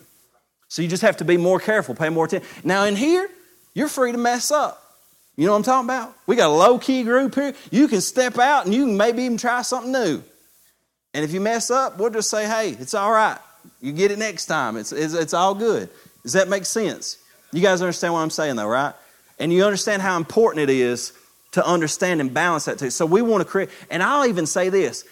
So 0.68 0.82
you 0.82 0.88
just 0.88 1.02
have 1.02 1.16
to 1.18 1.24
be 1.24 1.36
more 1.36 1.58
careful, 1.58 1.94
pay 1.94 2.08
more 2.08 2.26
attention. 2.26 2.48
Now, 2.64 2.84
in 2.84 2.94
here, 2.96 3.28
you're 3.74 3.88
free 3.88 4.12
to 4.12 4.18
mess 4.18 4.50
up. 4.50 4.82
You 5.36 5.46
know 5.46 5.52
what 5.52 5.58
I'm 5.58 5.64
talking 5.64 5.86
about? 5.86 6.14
We 6.26 6.36
got 6.36 6.48
a 6.48 6.52
low 6.52 6.78
key 6.78 7.04
group 7.04 7.34
here. 7.34 7.54
You 7.70 7.88
can 7.88 8.00
step 8.00 8.38
out 8.38 8.64
and 8.64 8.74
you 8.74 8.86
can 8.86 8.96
maybe 8.96 9.22
even 9.22 9.38
try 9.38 9.62
something 9.62 9.92
new. 9.92 10.22
And 11.14 11.24
if 11.24 11.32
you 11.32 11.40
mess 11.40 11.70
up, 11.70 11.98
we'll 11.98 12.10
just 12.10 12.28
say, 12.28 12.46
hey, 12.46 12.70
it's 12.70 12.94
all 12.94 13.12
right. 13.12 13.38
You 13.80 13.92
get 13.92 14.10
it 14.10 14.18
next 14.18 14.46
time. 14.46 14.76
It's, 14.76 14.92
it's, 14.92 15.14
it's 15.14 15.34
all 15.34 15.54
good. 15.54 15.88
Does 16.22 16.32
that 16.34 16.48
make 16.48 16.64
sense? 16.64 17.18
You 17.52 17.62
guys 17.62 17.80
understand 17.80 18.12
what 18.14 18.20
I'm 18.20 18.30
saying, 18.30 18.56
though, 18.56 18.66
right? 18.66 18.94
And 19.38 19.52
you 19.52 19.64
understand 19.64 20.02
how 20.02 20.16
important 20.16 20.68
it 20.68 20.70
is 20.70 21.12
to 21.52 21.66
understand 21.66 22.20
and 22.20 22.34
balance 22.34 22.66
that 22.66 22.78
too. 22.78 22.90
So 22.90 23.06
we 23.06 23.22
want 23.22 23.42
to 23.42 23.48
create, 23.48 23.70
and 23.90 24.02
I'll 24.02 24.26
even 24.26 24.46
say 24.46 24.68
this 24.68 25.04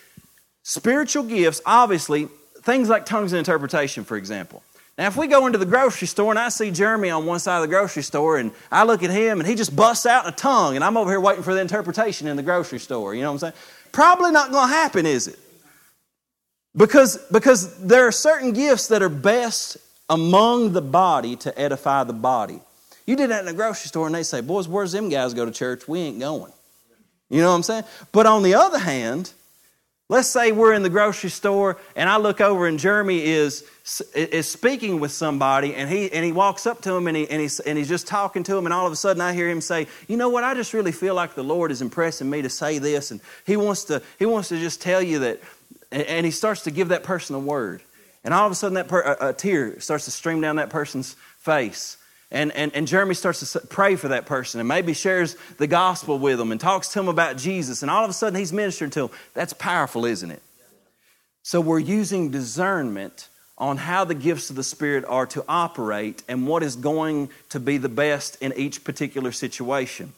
spiritual 0.66 1.22
gifts, 1.22 1.61
obviously, 1.64 2.29
things 2.62 2.88
like 2.88 3.07
tongues 3.07 3.33
and 3.33 3.38
interpretation, 3.38 4.02
for 4.02 4.16
example. 4.16 4.64
Now, 4.98 5.07
if 5.07 5.16
we 5.16 5.29
go 5.29 5.46
into 5.46 5.59
the 5.59 5.66
grocery 5.66 6.09
store 6.09 6.33
and 6.33 6.38
I 6.40 6.48
see 6.48 6.72
Jeremy 6.72 7.09
on 7.11 7.24
one 7.24 7.38
side 7.38 7.59
of 7.59 7.62
the 7.62 7.68
grocery 7.68 8.02
store 8.02 8.38
and 8.38 8.50
I 8.72 8.83
look 8.83 9.05
at 9.05 9.11
him 9.11 9.38
and 9.38 9.48
he 9.48 9.55
just 9.55 9.76
busts 9.76 10.07
out 10.07 10.26
in 10.26 10.33
a 10.33 10.37
tongue 10.37 10.74
and 10.74 10.83
I'm 10.83 10.96
over 10.96 11.09
here 11.09 11.20
waiting 11.20 11.44
for 11.44 11.55
the 11.55 11.61
interpretation 11.61 12.26
in 12.26 12.37
the 12.37 12.42
grocery 12.42 12.81
store, 12.81 13.14
you 13.14 13.22
know 13.22 13.29
what 13.29 13.44
I'm 13.44 13.52
saying? 13.52 13.52
Probably 13.92 14.33
not 14.33 14.50
going 14.50 14.66
to 14.66 14.74
happen, 14.74 15.07
is 15.07 15.29
it? 15.29 15.38
Because, 16.76 17.16
because 17.31 17.79
there 17.79 18.09
are 18.09 18.12
certain 18.12 18.52
gifts 18.52 18.88
that 18.88 19.02
are 19.02 19.09
best 19.09 19.76
among 20.11 20.72
the 20.72 20.83
body 20.83 21.37
to 21.37 21.57
edify 21.57 22.02
the 22.02 22.12
body. 22.12 22.59
You 23.07 23.14
did 23.14 23.31
that 23.31 23.42
in 23.42 23.48
a 23.48 23.52
grocery 23.52 23.87
store 23.87 24.07
and 24.07 24.14
they 24.14 24.24
say, 24.24 24.40
Boys, 24.40 24.66
where's 24.66 24.90
them 24.90 25.11
guys 25.11 25.33
go 25.33 25.44
to 25.44 25.52
church? 25.52 25.87
We 25.87 26.00
ain't 26.00 26.18
going. 26.18 26.52
You 27.31 27.40
know 27.40 27.50
what 27.50 27.57
I'm 27.57 27.62
saying? 27.62 27.85
But 28.11 28.26
on 28.26 28.42
the 28.42 28.55
other 28.55 28.79
hand, 28.79 29.33
let's 30.09 30.29
say 30.29 30.53
we're 30.53 30.73
in 30.73 30.83
the 30.83 30.90
grocery 30.90 31.31
store 31.31 31.79
and 31.97 32.09
I 32.09 32.16
look 32.16 32.40
over 32.40 32.66
and 32.66 32.79
Jeremy 32.79 33.25
is, 33.25 33.64
is 34.14 34.49
speaking 34.49 35.01
with 35.01 35.12
somebody 35.12 35.75
and 35.75 35.90
he, 35.90 36.11
and 36.12 36.25
he 36.25 36.33
walks 36.33 36.66
up 36.66 36.81
to 36.83 36.92
him 36.95 37.09
and, 37.09 37.16
he, 37.16 37.29
and, 37.29 37.40
he's, 37.40 37.61
and 37.61 37.77
he's 37.77 37.88
just 37.88 38.07
talking 38.07 38.42
to 38.45 38.57
him 38.57 38.66
and 38.66 38.73
all 38.73 38.87
of 38.87 38.92
a 38.92 38.97
sudden 38.97 39.21
I 39.21 39.33
hear 39.33 39.49
him 39.49 39.61
say, 39.61 39.87
You 40.07 40.16
know 40.16 40.29
what? 40.29 40.45
I 40.45 40.55
just 40.55 40.73
really 40.73 40.92
feel 40.92 41.14
like 41.14 41.35
the 41.35 41.45
Lord 41.45 41.71
is 41.71 41.83
impressing 41.83 42.31
me 42.31 42.42
to 42.42 42.51
say 42.51 42.79
this 42.79 43.11
and 43.11 43.21
he 43.45 43.57
wants 43.57 43.85
to, 43.85 44.03
he 44.19 44.27
wants 44.27 44.49
to 44.51 44.59
just 44.59 44.81
tell 44.81 45.03
you 45.03 45.21
that, 45.21 45.40
and 45.90 46.25
he 46.25 46.33
starts 46.33 46.62
to 46.62 46.71
give 46.71 46.88
that 46.88 47.03
person 47.03 47.35
a 47.37 47.38
word. 47.38 47.83
And 48.27 48.35
all 48.35 48.45
of 48.45 48.51
a 48.51 48.57
sudden, 48.57 48.75
that 48.75 48.88
per, 48.88 49.03
a, 49.03 49.29
a, 49.29 49.33
tear 49.33 49.79
starts 49.79 50.07
to 50.07 50.11
stream 50.11 50.40
down 50.40 50.57
that 50.57 50.69
person's 50.69 51.14
face. 51.38 51.97
And, 52.31 52.51
and, 52.53 52.75
and 52.75 52.89
Jeremy 52.89 53.15
starts 53.15 53.53
to 53.53 53.61
pray 53.61 53.95
for 53.95 54.09
that 54.09 54.27
person 54.27 54.59
and 54.59 54.69
maybe 54.69 54.95
shares 54.95 55.37
the 55.59 55.67
gospel 55.67 56.19
with 56.19 56.39
them 56.39 56.51
and 56.51 56.61
talks 56.61 56.89
to 56.89 56.99
them 56.99 57.09
about 57.09 57.37
Jesus. 57.37 57.83
And 57.83 57.91
all 57.91 58.03
of 58.03 58.11
a 58.11 58.12
sudden, 58.12 58.39
he's 58.39 58.53
ministering 58.53 58.91
to 58.93 59.03
them. 59.03 59.11
That's 59.35 59.53
powerful, 59.53 60.05
isn't 60.05 60.31
it? 60.31 60.43
So, 61.43 61.61
we're 61.61 61.79
using 61.79 62.31
discernment 62.31 63.29
on 63.59 63.77
how 63.77 64.05
the 64.05 64.15
gifts 64.15 64.51
of 64.51 64.57
the 64.57 64.65
Spirit 64.65 65.05
are 65.07 65.27
to 65.27 65.45
operate 65.49 66.23
and 66.29 66.47
what 66.47 66.62
is 66.62 66.77
going 66.77 67.31
to 67.51 67.61
be 67.61 67.79
the 67.79 67.89
best 67.89 68.37
in 68.43 68.53
each 68.57 68.85
particular 68.85 69.33
situation. 69.33 70.12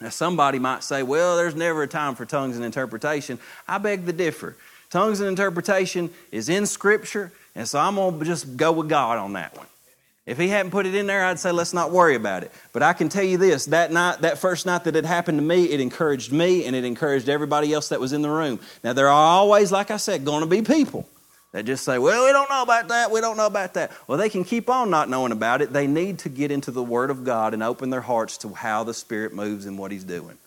Now, 0.00 0.08
somebody 0.08 0.58
might 0.58 0.82
say, 0.82 1.02
well, 1.02 1.36
there's 1.36 1.54
never 1.54 1.82
a 1.82 1.88
time 1.88 2.14
for 2.14 2.24
tongues 2.24 2.56
and 2.56 2.64
interpretation. 2.64 3.38
I 3.68 3.78
beg 3.78 4.06
to 4.06 4.12
differ. 4.12 4.56
Tongues 4.90 5.20
and 5.20 5.28
interpretation 5.28 6.10
is 6.32 6.48
in 6.48 6.66
Scripture, 6.66 7.32
and 7.54 7.68
so 7.68 7.78
I'm 7.78 7.96
going 7.96 8.18
to 8.18 8.24
just 8.24 8.56
go 8.56 8.72
with 8.72 8.88
God 8.88 9.18
on 9.18 9.34
that 9.34 9.56
one. 9.56 9.66
If 10.26 10.38
he 10.38 10.48
hadn't 10.48 10.70
put 10.70 10.86
it 10.86 10.94
in 10.94 11.06
there, 11.06 11.24
I'd 11.26 11.38
say 11.38 11.52
let's 11.52 11.74
not 11.74 11.90
worry 11.90 12.14
about 12.14 12.44
it. 12.44 12.52
But 12.72 12.82
I 12.82 12.94
can 12.94 13.10
tell 13.10 13.24
you 13.24 13.36
this: 13.36 13.66
that 13.66 13.92
night, 13.92 14.20
that 14.22 14.38
first 14.38 14.64
night 14.64 14.84
that 14.84 14.96
it 14.96 15.04
happened 15.04 15.38
to 15.38 15.42
me, 15.42 15.64
it 15.64 15.80
encouraged 15.80 16.32
me 16.32 16.64
and 16.64 16.74
it 16.74 16.84
encouraged 16.84 17.28
everybody 17.28 17.74
else 17.74 17.90
that 17.90 18.00
was 18.00 18.14
in 18.14 18.22
the 18.22 18.30
room. 18.30 18.58
Now 18.82 18.94
there 18.94 19.08
are 19.08 19.12
always, 19.12 19.70
like 19.70 19.90
I 19.90 19.98
said, 19.98 20.24
going 20.24 20.40
to 20.40 20.46
be 20.46 20.62
people 20.62 21.06
that 21.52 21.66
just 21.66 21.84
say, 21.84 21.98
"Well, 21.98 22.24
we 22.24 22.32
don't 22.32 22.48
know 22.48 22.62
about 22.62 22.88
that. 22.88 23.10
We 23.10 23.20
don't 23.20 23.36
know 23.36 23.46
about 23.46 23.74
that." 23.74 23.92
Well, 24.06 24.16
they 24.16 24.30
can 24.30 24.44
keep 24.44 24.70
on 24.70 24.88
not 24.88 25.10
knowing 25.10 25.32
about 25.32 25.60
it. 25.60 25.74
They 25.74 25.86
need 25.86 26.20
to 26.20 26.30
get 26.30 26.50
into 26.50 26.70
the 26.70 26.82
Word 26.82 27.10
of 27.10 27.24
God 27.24 27.52
and 27.52 27.62
open 27.62 27.90
their 27.90 28.00
hearts 28.00 28.38
to 28.38 28.48
how 28.54 28.82
the 28.82 28.94
Spirit 28.94 29.34
moves 29.34 29.66
and 29.66 29.78
what 29.78 29.92
He's 29.92 30.04
doing. 30.04 30.38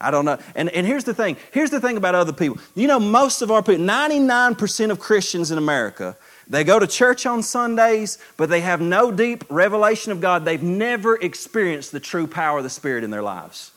I 0.00 0.10
don't 0.10 0.24
know. 0.24 0.38
And, 0.54 0.70
and 0.70 0.86
here's 0.86 1.04
the 1.04 1.12
thing. 1.12 1.36
Here's 1.52 1.70
the 1.70 1.80
thing 1.80 1.96
about 1.96 2.14
other 2.14 2.32
people. 2.32 2.58
You 2.74 2.86
know, 2.86 2.98
most 2.98 3.42
of 3.42 3.50
our 3.50 3.62
people, 3.62 3.84
99% 3.84 4.90
of 4.90 4.98
Christians 4.98 5.50
in 5.50 5.58
America, 5.58 6.16
they 6.50 6.64
go 6.64 6.80
to 6.80 6.86
church 6.86 7.26
on 7.26 7.44
Sundays, 7.44 8.18
but 8.36 8.48
they 8.50 8.60
have 8.60 8.80
no 8.80 9.12
deep 9.12 9.44
revelation 9.48 10.10
of 10.10 10.20
God. 10.20 10.44
They've 10.44 10.62
never 10.62 11.14
experienced 11.14 11.92
the 11.92 12.00
true 12.00 12.26
power 12.26 12.58
of 12.58 12.64
the 12.64 12.70
Spirit 12.70 13.04
in 13.04 13.10
their 13.10 13.22
lives. 13.22 13.70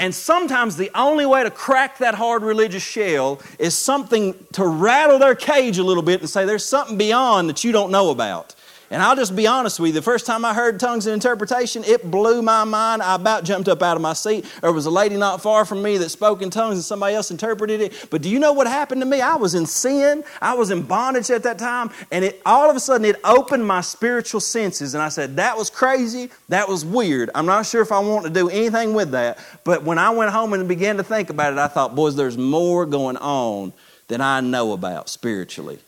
And 0.00 0.14
sometimes 0.14 0.76
the 0.76 0.90
only 0.94 1.26
way 1.26 1.42
to 1.42 1.50
crack 1.50 1.98
that 1.98 2.14
hard 2.14 2.42
religious 2.42 2.82
shell 2.82 3.42
is 3.58 3.76
something 3.76 4.34
to 4.52 4.66
rattle 4.66 5.18
their 5.18 5.34
cage 5.34 5.76
a 5.76 5.82
little 5.82 6.02
bit 6.02 6.20
and 6.20 6.30
say, 6.30 6.46
there's 6.46 6.64
something 6.64 6.96
beyond 6.96 7.50
that 7.50 7.64
you 7.64 7.72
don't 7.72 7.90
know 7.90 8.10
about. 8.10 8.54
And 8.90 9.02
I'll 9.02 9.16
just 9.16 9.36
be 9.36 9.46
honest 9.46 9.78
with 9.78 9.88
you, 9.88 9.94
the 9.94 10.02
first 10.02 10.24
time 10.24 10.46
I 10.46 10.54
heard 10.54 10.80
tongues 10.80 11.06
and 11.06 11.12
interpretation, 11.12 11.84
it 11.84 12.10
blew 12.10 12.40
my 12.40 12.64
mind. 12.64 13.02
I 13.02 13.16
about 13.16 13.44
jumped 13.44 13.68
up 13.68 13.82
out 13.82 13.96
of 13.96 14.02
my 14.02 14.14
seat. 14.14 14.46
There 14.62 14.72
was 14.72 14.86
a 14.86 14.90
lady 14.90 15.16
not 15.18 15.42
far 15.42 15.66
from 15.66 15.82
me 15.82 15.98
that 15.98 16.08
spoke 16.08 16.40
in 16.40 16.48
tongues 16.48 16.76
and 16.76 16.84
somebody 16.84 17.14
else 17.14 17.30
interpreted 17.30 17.82
it. 17.82 18.08
But 18.10 18.22
do 18.22 18.30
you 18.30 18.38
know 18.38 18.54
what 18.54 18.66
happened 18.66 19.02
to 19.02 19.06
me? 19.06 19.20
I 19.20 19.36
was 19.36 19.54
in 19.54 19.66
sin. 19.66 20.24
I 20.40 20.54
was 20.54 20.70
in 20.70 20.82
bondage 20.82 21.30
at 21.30 21.42
that 21.42 21.58
time. 21.58 21.90
And 22.10 22.24
it 22.24 22.40
all 22.46 22.70
of 22.70 22.76
a 22.76 22.80
sudden 22.80 23.04
it 23.04 23.16
opened 23.24 23.66
my 23.66 23.82
spiritual 23.82 24.40
senses. 24.40 24.94
And 24.94 25.02
I 25.02 25.10
said, 25.10 25.36
that 25.36 25.56
was 25.56 25.68
crazy. 25.68 26.30
That 26.48 26.66
was 26.66 26.84
weird. 26.84 27.28
I'm 27.34 27.46
not 27.46 27.66
sure 27.66 27.82
if 27.82 27.92
I 27.92 27.98
want 27.98 28.24
to 28.24 28.30
do 28.30 28.48
anything 28.48 28.94
with 28.94 29.10
that. 29.10 29.38
But 29.64 29.82
when 29.82 29.98
I 29.98 30.08
went 30.10 30.32
home 30.32 30.54
and 30.54 30.66
began 30.66 30.96
to 30.96 31.02
think 31.02 31.28
about 31.28 31.52
it, 31.52 31.58
I 31.58 31.68
thought, 31.68 31.94
boys, 31.94 32.16
there's 32.16 32.38
more 32.38 32.86
going 32.86 33.18
on 33.18 33.74
than 34.06 34.22
I 34.22 34.40
know 34.40 34.72
about 34.72 35.10
spiritually. 35.10 35.78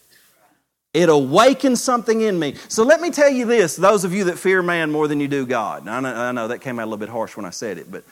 It 0.93 1.09
awakens 1.09 1.81
something 1.81 2.21
in 2.21 2.39
me. 2.39 2.57
So 2.69 2.83
let 2.83 3.01
me 3.01 3.11
tell 3.11 3.31
you 3.31 3.47
this 3.47 3.77
those 3.77 4.05
of 4.05 4.13
you 4.13 4.25
that 4.25 4.39
fear 4.39 4.63
man 4.63 4.91
more 4.91 5.07
than 5.07 5.21
you 5.21 5.29
do 5.29 5.47
God. 5.47 5.87
I 5.87 6.01
know, 6.01 6.15
I 6.15 6.33
know 6.33 6.49
that 6.49 6.59
came 6.61 6.79
out 6.79 6.85
a 6.85 6.87
little 6.87 6.99
bit 6.99 7.09
harsh 7.09 7.37
when 7.37 7.47
I 7.47 7.51
said 7.51 7.79
it, 7.79 7.91
but 7.91 8.05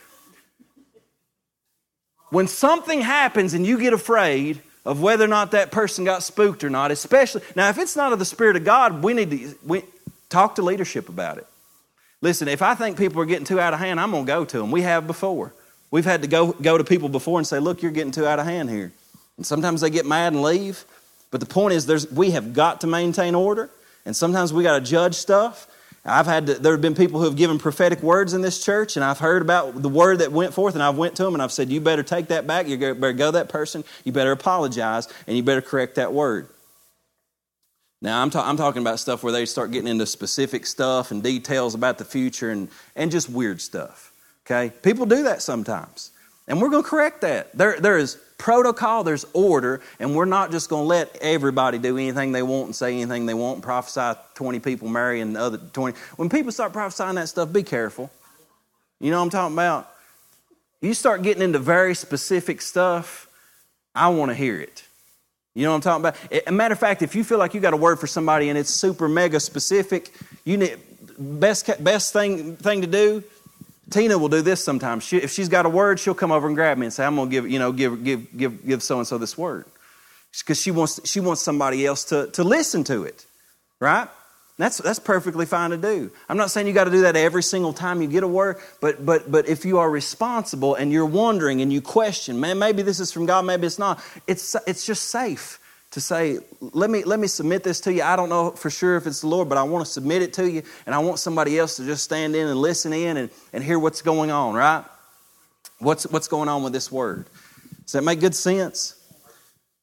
when 2.30 2.46
something 2.46 3.00
happens 3.00 3.54
and 3.54 3.66
you 3.66 3.78
get 3.78 3.92
afraid 3.92 4.60
of 4.84 5.00
whether 5.02 5.24
or 5.24 5.28
not 5.28 5.50
that 5.52 5.70
person 5.70 6.04
got 6.04 6.22
spooked 6.22 6.62
or 6.62 6.70
not, 6.70 6.90
especially 6.90 7.42
now, 7.56 7.68
if 7.68 7.78
it's 7.78 7.96
not 7.96 8.12
of 8.12 8.18
the 8.18 8.24
Spirit 8.24 8.56
of 8.56 8.64
God, 8.64 9.02
we 9.02 9.12
need 9.12 9.30
to 9.30 9.54
we, 9.66 9.82
talk 10.28 10.54
to 10.56 10.62
leadership 10.62 11.08
about 11.08 11.38
it. 11.38 11.46
Listen, 12.20 12.48
if 12.48 12.62
I 12.62 12.74
think 12.74 12.98
people 12.98 13.20
are 13.22 13.26
getting 13.26 13.44
too 13.44 13.60
out 13.60 13.74
of 13.74 13.80
hand, 13.80 14.00
I'm 14.00 14.10
going 14.10 14.24
to 14.24 14.32
go 14.32 14.44
to 14.44 14.58
them. 14.58 14.70
We 14.70 14.82
have 14.82 15.06
before. 15.06 15.52
We've 15.90 16.04
had 16.04 16.22
to 16.22 16.28
go, 16.28 16.52
go 16.52 16.76
to 16.76 16.84
people 16.84 17.08
before 17.08 17.38
and 17.38 17.46
say, 17.46 17.60
look, 17.60 17.82
you're 17.82 17.92
getting 17.92 18.12
too 18.12 18.26
out 18.26 18.38
of 18.38 18.44
hand 18.44 18.68
here. 18.70 18.92
And 19.36 19.46
sometimes 19.46 19.80
they 19.80 19.90
get 19.90 20.04
mad 20.04 20.32
and 20.32 20.42
leave. 20.42 20.84
But 21.30 21.40
the 21.40 21.46
point 21.46 21.74
is, 21.74 21.86
there's, 21.86 22.10
we 22.10 22.30
have 22.30 22.54
got 22.54 22.80
to 22.80 22.86
maintain 22.86 23.34
order, 23.34 23.70
and 24.04 24.16
sometimes 24.16 24.52
we 24.52 24.62
got 24.62 24.78
to 24.78 24.84
judge 24.84 25.14
stuff. 25.14 25.66
I've 26.04 26.26
had 26.26 26.46
to, 26.46 26.54
there 26.54 26.72
have 26.72 26.80
been 26.80 26.94
people 26.94 27.20
who 27.20 27.26
have 27.26 27.36
given 27.36 27.58
prophetic 27.58 28.02
words 28.02 28.32
in 28.32 28.40
this 28.40 28.64
church, 28.64 28.96
and 28.96 29.04
I've 29.04 29.18
heard 29.18 29.42
about 29.42 29.82
the 29.82 29.88
word 29.88 30.20
that 30.20 30.32
went 30.32 30.54
forth, 30.54 30.74
and 30.74 30.82
I've 30.82 30.96
went 30.96 31.16
to 31.16 31.24
them 31.24 31.34
and 31.34 31.42
I've 31.42 31.52
said, 31.52 31.68
"You 31.68 31.80
better 31.80 32.02
take 32.02 32.28
that 32.28 32.46
back. 32.46 32.66
You 32.66 32.78
better 32.78 33.12
go 33.12 33.26
to 33.26 33.32
that 33.32 33.48
person. 33.50 33.84
You 34.04 34.12
better 34.12 34.32
apologize, 34.32 35.08
and 35.26 35.36
you 35.36 35.42
better 35.42 35.60
correct 35.60 35.96
that 35.96 36.12
word." 36.12 36.48
Now 38.00 38.22
I'm, 38.22 38.30
ta- 38.30 38.48
I'm 38.48 38.56
talking 38.56 38.80
about 38.80 39.00
stuff 39.00 39.22
where 39.22 39.32
they 39.32 39.44
start 39.44 39.72
getting 39.72 39.88
into 39.88 40.06
specific 40.06 40.66
stuff 40.66 41.10
and 41.10 41.22
details 41.22 41.74
about 41.74 41.98
the 41.98 42.04
future 42.04 42.50
and, 42.50 42.68
and 42.94 43.10
just 43.10 43.28
weird 43.28 43.60
stuff. 43.60 44.12
Okay, 44.46 44.72
people 44.82 45.04
do 45.04 45.24
that 45.24 45.42
sometimes, 45.42 46.10
and 46.46 46.62
we're 46.62 46.70
going 46.70 46.84
to 46.84 46.88
correct 46.88 47.20
that. 47.20 47.52
There 47.52 47.78
there 47.80 47.98
is 47.98 48.18
protocol, 48.38 49.04
there's 49.04 49.26
order, 49.32 49.80
and 49.98 50.14
we're 50.14 50.24
not 50.24 50.50
just 50.50 50.70
going 50.70 50.84
to 50.84 50.88
let 50.88 51.16
everybody 51.20 51.78
do 51.78 51.98
anything 51.98 52.32
they 52.32 52.42
want 52.42 52.66
and 52.66 52.76
say 52.76 52.94
anything 52.94 53.26
they 53.26 53.34
want 53.34 53.62
prophesy 53.62 54.18
20 54.34 54.60
people 54.60 54.88
marry 54.88 55.20
and 55.20 55.36
the 55.36 55.40
other 55.40 55.58
20. 55.58 55.98
When 56.16 56.28
people 56.28 56.52
start 56.52 56.72
prophesying 56.72 57.16
that 57.16 57.28
stuff, 57.28 57.52
be 57.52 57.62
careful. 57.62 58.10
You 59.00 59.10
know 59.10 59.18
what 59.18 59.24
I'm 59.24 59.30
talking 59.30 59.54
about? 59.54 59.90
You 60.80 60.94
start 60.94 61.22
getting 61.22 61.42
into 61.42 61.58
very 61.58 61.94
specific 61.94 62.62
stuff, 62.62 63.28
I 63.94 64.08
want 64.08 64.30
to 64.30 64.34
hear 64.34 64.60
it. 64.60 64.84
You 65.54 65.64
know 65.64 65.70
what 65.70 65.86
I'm 65.86 66.02
talking 66.02 66.30
about? 66.30 66.46
A 66.46 66.52
matter 66.52 66.72
of 66.72 66.78
fact, 66.78 67.02
if 67.02 67.16
you 67.16 67.24
feel 67.24 67.38
like 67.38 67.52
you 67.52 67.60
got 67.60 67.74
a 67.74 67.76
word 67.76 67.98
for 67.98 68.06
somebody 68.06 68.48
and 68.48 68.56
it's 68.56 68.70
super 68.70 69.08
mega 69.08 69.40
specific, 69.40 70.12
you 70.44 70.56
need 70.56 70.78
best 71.18 71.68
best 71.82 72.12
thing 72.12 72.54
thing 72.56 72.80
to 72.80 72.86
do 72.86 73.24
Tina 73.90 74.18
will 74.18 74.28
do 74.28 74.42
this 74.42 74.62
sometimes. 74.62 75.04
She, 75.04 75.16
if 75.16 75.30
she's 75.30 75.48
got 75.48 75.66
a 75.66 75.68
word, 75.68 75.98
she'll 75.98 76.14
come 76.14 76.32
over 76.32 76.46
and 76.46 76.56
grab 76.56 76.78
me 76.78 76.86
and 76.86 76.92
say, 76.92 77.04
"I'm 77.04 77.16
going 77.16 77.28
to 77.28 77.32
give 77.32 77.50
you 77.50 77.58
know 77.58 77.72
give 77.72 78.04
give 78.04 78.36
give 78.36 78.66
give 78.66 78.82
so 78.82 78.98
and 78.98 79.06
so 79.06 79.18
this 79.18 79.36
word," 79.36 79.64
because 80.38 80.60
she 80.60 80.70
wants 80.70 81.00
she 81.08 81.20
wants 81.20 81.42
somebody 81.42 81.86
else 81.86 82.04
to 82.06 82.26
to 82.28 82.44
listen 82.44 82.84
to 82.84 83.04
it, 83.04 83.24
right? 83.80 84.08
That's 84.58 84.78
that's 84.78 84.98
perfectly 84.98 85.46
fine 85.46 85.70
to 85.70 85.76
do. 85.76 86.10
I'm 86.28 86.36
not 86.36 86.50
saying 86.50 86.66
you 86.66 86.72
got 86.72 86.84
to 86.84 86.90
do 86.90 87.02
that 87.02 87.16
every 87.16 87.42
single 87.44 87.72
time 87.72 88.02
you 88.02 88.08
get 88.08 88.24
a 88.24 88.28
word, 88.28 88.56
but 88.80 89.06
but 89.06 89.30
but 89.30 89.48
if 89.48 89.64
you 89.64 89.78
are 89.78 89.88
responsible 89.88 90.74
and 90.74 90.92
you're 90.92 91.06
wondering 91.06 91.62
and 91.62 91.72
you 91.72 91.80
question, 91.80 92.40
man, 92.40 92.58
maybe 92.58 92.82
this 92.82 93.00
is 93.00 93.12
from 93.12 93.24
God, 93.24 93.46
maybe 93.46 93.66
it's 93.66 93.78
not. 93.78 94.02
It's 94.26 94.56
it's 94.66 94.84
just 94.84 95.10
safe 95.10 95.60
to 95.92 96.00
say, 96.00 96.38
let 96.60 96.90
me, 96.90 97.02
let 97.04 97.18
me 97.18 97.26
submit 97.26 97.64
this 97.64 97.80
to 97.80 97.92
you. 97.92 98.02
I 98.02 98.14
don't 98.16 98.28
know 98.28 98.50
for 98.50 98.68
sure 98.70 98.96
if 98.96 99.06
it's 99.06 99.22
the 99.22 99.26
Lord, 99.26 99.48
but 99.48 99.56
I 99.56 99.62
want 99.62 99.86
to 99.86 99.90
submit 99.90 100.22
it 100.22 100.34
to 100.34 100.50
you, 100.50 100.62
and 100.84 100.94
I 100.94 100.98
want 100.98 101.18
somebody 101.18 101.58
else 101.58 101.76
to 101.76 101.84
just 101.84 102.04
stand 102.04 102.36
in 102.36 102.46
and 102.46 102.60
listen 102.60 102.92
in 102.92 103.16
and, 103.16 103.30
and 103.52 103.64
hear 103.64 103.78
what's 103.78 104.02
going 104.02 104.30
on, 104.30 104.54
right? 104.54 104.84
What's, 105.78 106.06
what's 106.06 106.28
going 106.28 106.48
on 106.48 106.62
with 106.62 106.72
this 106.72 106.92
word? 106.92 107.26
Does 107.84 107.92
that 107.92 108.02
make 108.02 108.20
good 108.20 108.34
sense? 108.34 108.94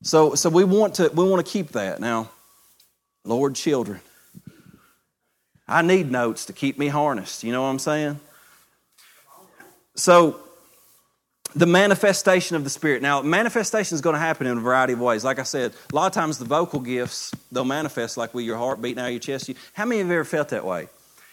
So, 0.03 0.35
so 0.35 0.49
we, 0.49 0.63
want 0.63 0.95
to, 0.95 1.09
we 1.13 1.27
want 1.27 1.43
to 1.43 1.51
keep 1.51 1.69
that. 1.69 1.99
Now, 1.99 2.29
Lord, 3.23 3.55
children, 3.55 3.99
I 5.67 5.81
need 5.81 6.11
notes 6.11 6.45
to 6.45 6.53
keep 6.53 6.77
me 6.77 6.87
harnessed. 6.87 7.43
You 7.43 7.51
know 7.51 7.63
what 7.63 7.69
I'm 7.69 7.79
saying? 7.79 8.19
So, 9.95 10.39
the 11.55 11.65
manifestation 11.65 12.57
of 12.57 12.65
the 12.65 12.69
Spirit. 12.69 13.01
Now, 13.01 13.21
manifestation 13.21 13.95
is 13.95 14.01
going 14.01 14.15
to 14.15 14.19
happen 14.19 14.45
in 14.45 14.57
a 14.57 14.61
variety 14.61 14.93
of 14.93 14.99
ways. 14.99 15.23
Like 15.23 15.39
I 15.39 15.43
said, 15.43 15.73
a 15.91 15.95
lot 15.95 16.07
of 16.07 16.11
times 16.11 16.37
the 16.37 16.45
vocal 16.45 16.81
gifts, 16.81 17.33
they'll 17.51 17.63
manifest 17.63 18.17
like 18.17 18.33
with 18.33 18.43
your 18.43 18.57
heart 18.57 18.81
beating 18.81 18.99
out 18.99 19.05
of 19.05 19.11
your 19.11 19.19
chest. 19.19 19.49
How 19.73 19.85
many 19.85 20.01
of 20.01 20.07
you 20.07 20.11
have 20.11 20.19
ever 20.19 20.25
felt 20.25 20.49
that 20.49 20.65
way? 20.65 20.89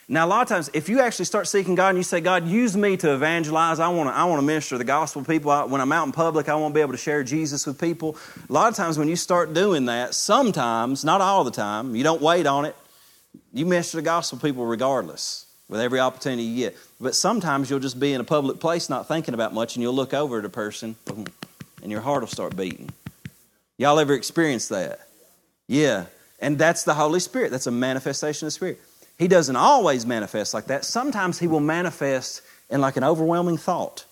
Now, 0.08 0.26
a 0.26 0.28
lot 0.28 0.42
of 0.42 0.48
times, 0.48 0.70
if 0.74 0.88
you 0.88 1.00
actually 1.00 1.24
start 1.24 1.48
seeking 1.48 1.74
God 1.74 1.90
and 1.90 1.98
you 1.98 2.04
say, 2.04 2.20
God, 2.20 2.46
use 2.46 2.76
me 2.76 2.96
to 2.98 3.14
evangelize, 3.14 3.80
I 3.80 3.88
want 3.88 4.10
to, 4.10 4.14
I 4.14 4.24
want 4.24 4.40
to 4.40 4.46
minister 4.46 4.76
the 4.76 4.84
gospel 4.84 5.22
to 5.22 5.28
people. 5.28 5.50
I, 5.50 5.64
when 5.64 5.80
I'm 5.80 5.92
out 5.92 6.06
in 6.06 6.12
public, 6.12 6.48
I 6.48 6.54
want 6.54 6.74
to 6.74 6.78
be 6.78 6.82
able 6.82 6.92
to 6.92 6.98
share 6.98 7.24
Jesus 7.24 7.66
with 7.66 7.80
people. 7.80 8.16
A 8.48 8.52
lot 8.52 8.68
of 8.68 8.76
times, 8.76 8.98
when 8.98 9.08
you 9.08 9.16
start 9.16 9.54
doing 9.54 9.86
that, 9.86 10.14
sometimes, 10.14 11.04
not 11.04 11.20
all 11.20 11.44
the 11.44 11.50
time, 11.50 11.96
you 11.96 12.02
don't 12.02 12.20
wait 12.20 12.46
on 12.46 12.64
it, 12.64 12.76
you 13.52 13.64
minister 13.64 13.96
the 13.96 14.02
gospel 14.02 14.38
to 14.38 14.44
people 14.44 14.66
regardless, 14.66 15.46
with 15.72 15.80
every 15.80 15.98
opportunity 16.00 16.42
you 16.42 16.56
get. 16.68 16.76
But 17.00 17.14
sometimes 17.14 17.70
you'll 17.70 17.80
just 17.80 17.98
be 17.98 18.12
in 18.12 18.20
a 18.20 18.24
public 18.24 18.60
place 18.60 18.90
not 18.90 19.08
thinking 19.08 19.32
about 19.32 19.54
much, 19.54 19.74
and 19.74 19.82
you'll 19.82 19.94
look 19.94 20.12
over 20.12 20.38
at 20.38 20.44
a 20.44 20.50
person, 20.50 20.96
and 21.82 21.90
your 21.90 22.02
heart 22.02 22.20
will 22.20 22.28
start 22.28 22.54
beating. 22.54 22.90
Y'all 23.78 23.98
ever 23.98 24.12
experienced 24.12 24.68
that? 24.68 25.00
Yeah. 25.66 26.04
And 26.40 26.58
that's 26.58 26.84
the 26.84 26.92
Holy 26.92 27.20
Spirit. 27.20 27.50
That's 27.50 27.66
a 27.66 27.70
manifestation 27.70 28.44
of 28.44 28.48
the 28.48 28.50
Spirit. 28.50 28.80
He 29.18 29.28
doesn't 29.28 29.56
always 29.56 30.04
manifest 30.04 30.52
like 30.52 30.66
that. 30.66 30.84
Sometimes 30.84 31.38
He 31.38 31.46
will 31.46 31.60
manifest 31.60 32.42
in 32.68 32.82
like 32.82 32.98
an 32.98 33.04
overwhelming 33.04 33.56
thought, 33.56 34.04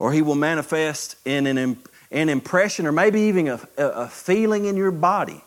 or 0.00 0.12
He 0.12 0.20
will 0.20 0.34
manifest 0.34 1.14
in 1.24 1.46
an, 1.46 1.78
an 2.10 2.28
impression, 2.28 2.88
or 2.88 2.92
maybe 2.92 3.20
even 3.20 3.46
a, 3.46 3.60
a 3.78 4.08
feeling 4.08 4.64
in 4.64 4.76
your 4.76 4.90
body. 4.90 5.44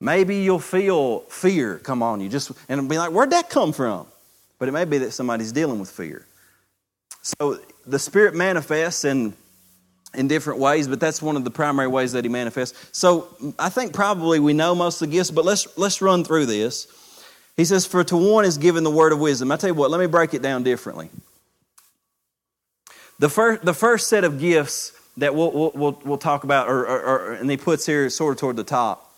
Maybe 0.00 0.36
you'll 0.36 0.60
feel 0.60 1.20
fear 1.22 1.78
come 1.78 2.04
on 2.04 2.20
you, 2.20 2.28
just 2.28 2.52
and 2.68 2.88
be 2.88 2.98
like, 2.98 3.10
"Where'd 3.10 3.30
that 3.30 3.50
come 3.50 3.72
from?" 3.72 4.06
But 4.58 4.68
it 4.68 4.72
may 4.72 4.84
be 4.84 4.98
that 4.98 5.12
somebody's 5.12 5.52
dealing 5.52 5.78
with 5.78 5.90
fear. 5.90 6.26
So 7.22 7.58
the 7.86 7.98
Spirit 7.98 8.34
manifests 8.34 9.04
in 9.04 9.34
in 10.14 10.26
different 10.26 10.58
ways, 10.58 10.88
but 10.88 10.98
that's 11.00 11.20
one 11.20 11.36
of 11.36 11.44
the 11.44 11.50
primary 11.50 11.86
ways 11.86 12.12
that 12.12 12.24
He 12.24 12.30
manifests. 12.30 12.88
So 12.92 13.28
I 13.58 13.68
think 13.68 13.92
probably 13.92 14.40
we 14.40 14.54
know 14.54 14.74
most 14.74 15.02
of 15.02 15.08
the 15.10 15.12
gifts, 15.16 15.30
but 15.30 15.44
let's 15.44 15.76
let's 15.76 16.00
run 16.00 16.24
through 16.24 16.46
this. 16.46 16.86
He 17.58 17.64
says, 17.64 17.84
For 17.84 18.04
to 18.04 18.16
one 18.16 18.44
is 18.44 18.56
given 18.56 18.84
the 18.84 18.90
word 18.90 19.12
of 19.12 19.18
wisdom. 19.18 19.50
I 19.50 19.56
tell 19.56 19.68
you 19.68 19.74
what, 19.74 19.90
let 19.90 19.98
me 19.98 20.06
break 20.06 20.32
it 20.32 20.42
down 20.42 20.62
differently. 20.62 21.10
The 23.18 23.28
first, 23.28 23.64
the 23.64 23.74
first 23.74 24.06
set 24.06 24.22
of 24.22 24.38
gifts 24.38 24.92
that 25.16 25.34
we'll, 25.34 25.72
we'll, 25.74 26.00
we'll 26.04 26.18
talk 26.18 26.44
about, 26.44 26.68
or, 26.68 26.86
or, 26.86 27.00
or, 27.00 27.32
and 27.32 27.50
he 27.50 27.56
puts 27.56 27.84
here 27.84 28.08
sort 28.10 28.36
of 28.36 28.40
toward 28.40 28.54
the 28.54 28.62
top, 28.62 29.12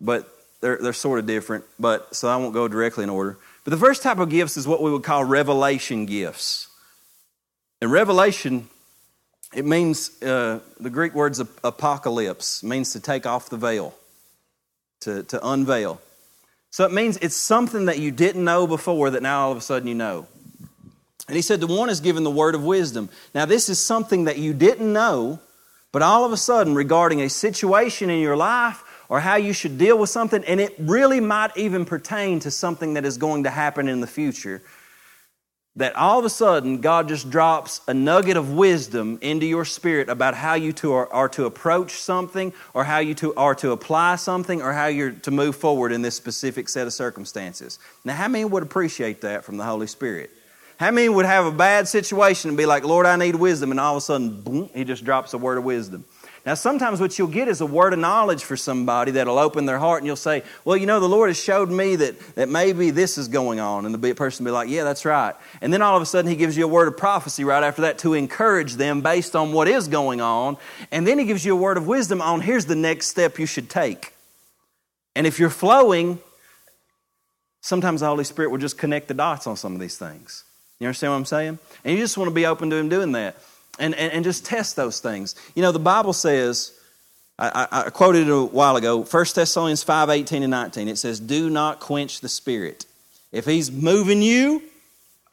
but 0.00 0.32
they're, 0.60 0.78
they're 0.80 0.92
sort 0.92 1.18
of 1.18 1.26
different, 1.26 1.64
but 1.80 2.14
so 2.14 2.28
I 2.28 2.36
won't 2.36 2.54
go 2.54 2.68
directly 2.68 3.02
in 3.02 3.10
order. 3.10 3.36
But 3.68 3.78
the 3.78 3.86
first 3.86 4.02
type 4.02 4.18
of 4.18 4.30
gifts 4.30 4.56
is 4.56 4.66
what 4.66 4.80
we 4.80 4.90
would 4.90 5.02
call 5.02 5.24
revelation 5.24 6.06
gifts. 6.06 6.68
And 7.82 7.92
revelation, 7.92 8.66
it 9.54 9.66
means, 9.66 10.22
uh, 10.22 10.60
the 10.80 10.88
Greek 10.88 11.14
words 11.14 11.38
apocalypse, 11.38 12.62
means 12.62 12.94
to 12.94 13.00
take 13.00 13.26
off 13.26 13.50
the 13.50 13.58
veil, 13.58 13.94
to, 15.00 15.22
to 15.24 15.46
unveil. 15.46 16.00
So 16.70 16.86
it 16.86 16.94
means 16.94 17.18
it's 17.18 17.36
something 17.36 17.84
that 17.84 17.98
you 17.98 18.10
didn't 18.10 18.42
know 18.42 18.66
before 18.66 19.10
that 19.10 19.22
now 19.22 19.40
all 19.40 19.52
of 19.52 19.58
a 19.58 19.60
sudden 19.60 19.86
you 19.86 19.94
know. 19.94 20.26
And 21.26 21.36
he 21.36 21.42
said, 21.42 21.60
The 21.60 21.66
one 21.66 21.90
is 21.90 22.00
given 22.00 22.24
the 22.24 22.30
word 22.30 22.54
of 22.54 22.64
wisdom. 22.64 23.10
Now, 23.34 23.44
this 23.44 23.68
is 23.68 23.78
something 23.78 24.24
that 24.24 24.38
you 24.38 24.54
didn't 24.54 24.90
know, 24.90 25.40
but 25.92 26.00
all 26.00 26.24
of 26.24 26.32
a 26.32 26.38
sudden, 26.38 26.74
regarding 26.74 27.20
a 27.20 27.28
situation 27.28 28.08
in 28.08 28.20
your 28.20 28.34
life 28.34 28.82
or 29.08 29.20
how 29.20 29.36
you 29.36 29.52
should 29.52 29.78
deal 29.78 29.98
with 29.98 30.10
something, 30.10 30.44
and 30.44 30.60
it 30.60 30.74
really 30.78 31.20
might 31.20 31.56
even 31.56 31.84
pertain 31.84 32.40
to 32.40 32.50
something 32.50 32.94
that 32.94 33.04
is 33.04 33.16
going 33.16 33.44
to 33.44 33.50
happen 33.50 33.88
in 33.88 34.00
the 34.00 34.06
future 34.06 34.62
that 35.78 35.94
all 35.94 36.18
of 36.18 36.24
a 36.24 36.30
sudden 36.30 36.80
God 36.80 37.06
just 37.06 37.30
drops 37.30 37.80
a 37.86 37.94
nugget 37.94 38.36
of 38.36 38.52
wisdom 38.52 39.16
into 39.20 39.46
your 39.46 39.64
spirit 39.64 40.08
about 40.08 40.34
how 40.34 40.54
you 40.54 40.72
to 40.74 40.92
are, 40.92 41.12
are, 41.12 41.28
to 41.30 41.44
approach 41.44 41.92
something 41.92 42.52
or 42.74 42.82
how 42.82 42.98
you 42.98 43.14
to, 43.14 43.32
are 43.36 43.54
to 43.56 43.70
apply 43.70 44.16
something 44.16 44.60
or 44.60 44.72
how 44.72 44.86
you're 44.86 45.12
to 45.12 45.30
move 45.30 45.54
forward 45.54 45.92
in 45.92 46.02
this 46.02 46.16
specific 46.16 46.68
set 46.68 46.88
of 46.88 46.92
circumstances. 46.92 47.78
Now, 48.04 48.14
how 48.14 48.26
many 48.26 48.44
would 48.44 48.64
appreciate 48.64 49.20
that 49.20 49.44
from 49.44 49.56
the 49.56 49.64
Holy 49.64 49.86
Spirit? 49.86 50.30
How 50.80 50.90
many 50.90 51.08
would 51.08 51.26
have 51.26 51.46
a 51.46 51.52
bad 51.52 51.86
situation 51.86 52.50
and 52.50 52.56
be 52.56 52.66
like, 52.66 52.84
Lord, 52.84 53.06
I 53.06 53.16
need 53.16 53.36
wisdom, 53.36 53.70
and 53.70 53.80
all 53.80 53.94
of 53.94 53.98
a 53.98 54.00
sudden, 54.00 54.40
boom, 54.40 54.70
he 54.74 54.84
just 54.84 55.04
drops 55.04 55.32
a 55.32 55.38
word 55.38 55.58
of 55.58 55.64
wisdom? 55.64 56.04
Now, 56.48 56.54
sometimes 56.54 56.98
what 56.98 57.18
you'll 57.18 57.28
get 57.28 57.46
is 57.46 57.60
a 57.60 57.66
word 57.66 57.92
of 57.92 57.98
knowledge 57.98 58.42
for 58.42 58.56
somebody 58.56 59.10
that'll 59.10 59.38
open 59.38 59.66
their 59.66 59.78
heart, 59.78 60.00
and 60.00 60.06
you'll 60.06 60.16
say, 60.16 60.42
Well, 60.64 60.78
you 60.78 60.86
know, 60.86 60.98
the 60.98 61.06
Lord 61.06 61.28
has 61.28 61.38
showed 61.38 61.70
me 61.70 61.94
that, 61.96 62.18
that 62.36 62.48
maybe 62.48 62.90
this 62.90 63.18
is 63.18 63.28
going 63.28 63.60
on. 63.60 63.84
And 63.84 63.94
the 63.94 64.14
person 64.14 64.46
will 64.46 64.52
be 64.52 64.54
like, 64.54 64.70
Yeah, 64.70 64.82
that's 64.82 65.04
right. 65.04 65.34
And 65.60 65.70
then 65.70 65.82
all 65.82 65.94
of 65.94 66.00
a 66.00 66.06
sudden, 66.06 66.30
He 66.30 66.38
gives 66.38 66.56
you 66.56 66.64
a 66.64 66.66
word 66.66 66.88
of 66.88 66.96
prophecy 66.96 67.44
right 67.44 67.62
after 67.62 67.82
that 67.82 67.98
to 67.98 68.14
encourage 68.14 68.76
them 68.76 69.02
based 69.02 69.36
on 69.36 69.52
what 69.52 69.68
is 69.68 69.88
going 69.88 70.22
on. 70.22 70.56
And 70.90 71.06
then 71.06 71.18
He 71.18 71.26
gives 71.26 71.44
you 71.44 71.52
a 71.52 71.60
word 71.60 71.76
of 71.76 71.86
wisdom 71.86 72.22
on 72.22 72.40
here's 72.40 72.64
the 72.64 72.74
next 72.74 73.08
step 73.08 73.38
you 73.38 73.44
should 73.44 73.68
take. 73.68 74.14
And 75.14 75.26
if 75.26 75.38
you're 75.38 75.50
flowing, 75.50 76.18
sometimes 77.60 78.00
the 78.00 78.06
Holy 78.06 78.24
Spirit 78.24 78.52
will 78.52 78.56
just 78.56 78.78
connect 78.78 79.08
the 79.08 79.12
dots 79.12 79.46
on 79.46 79.58
some 79.58 79.74
of 79.74 79.80
these 79.80 79.98
things. 79.98 80.44
You 80.80 80.86
understand 80.86 81.12
what 81.12 81.18
I'm 81.18 81.24
saying? 81.26 81.58
And 81.84 81.94
you 81.94 82.02
just 82.02 82.16
want 82.16 82.28
to 82.30 82.34
be 82.34 82.46
open 82.46 82.70
to 82.70 82.76
Him 82.76 82.88
doing 82.88 83.12
that 83.12 83.36
and, 83.78 83.94
and, 83.94 84.12
and 84.12 84.24
just 84.24 84.44
test 84.44 84.76
those 84.76 85.00
things. 85.00 85.34
You 85.54 85.62
know, 85.62 85.72
the 85.72 85.78
Bible 85.78 86.12
says, 86.12 86.78
I, 87.38 87.66
I, 87.70 87.80
I 87.86 87.90
quoted 87.90 88.28
it 88.28 88.30
a 88.30 88.44
while 88.44 88.76
ago, 88.76 89.04
1 89.04 89.24
Thessalonians 89.34 89.82
5 89.82 90.10
18 90.10 90.42
and 90.42 90.50
19. 90.50 90.88
It 90.88 90.96
says, 90.96 91.20
Do 91.20 91.48
not 91.50 91.80
quench 91.80 92.20
the 92.20 92.28
Spirit. 92.28 92.86
If 93.30 93.44
He's 93.44 93.70
moving 93.70 94.22
you, 94.22 94.62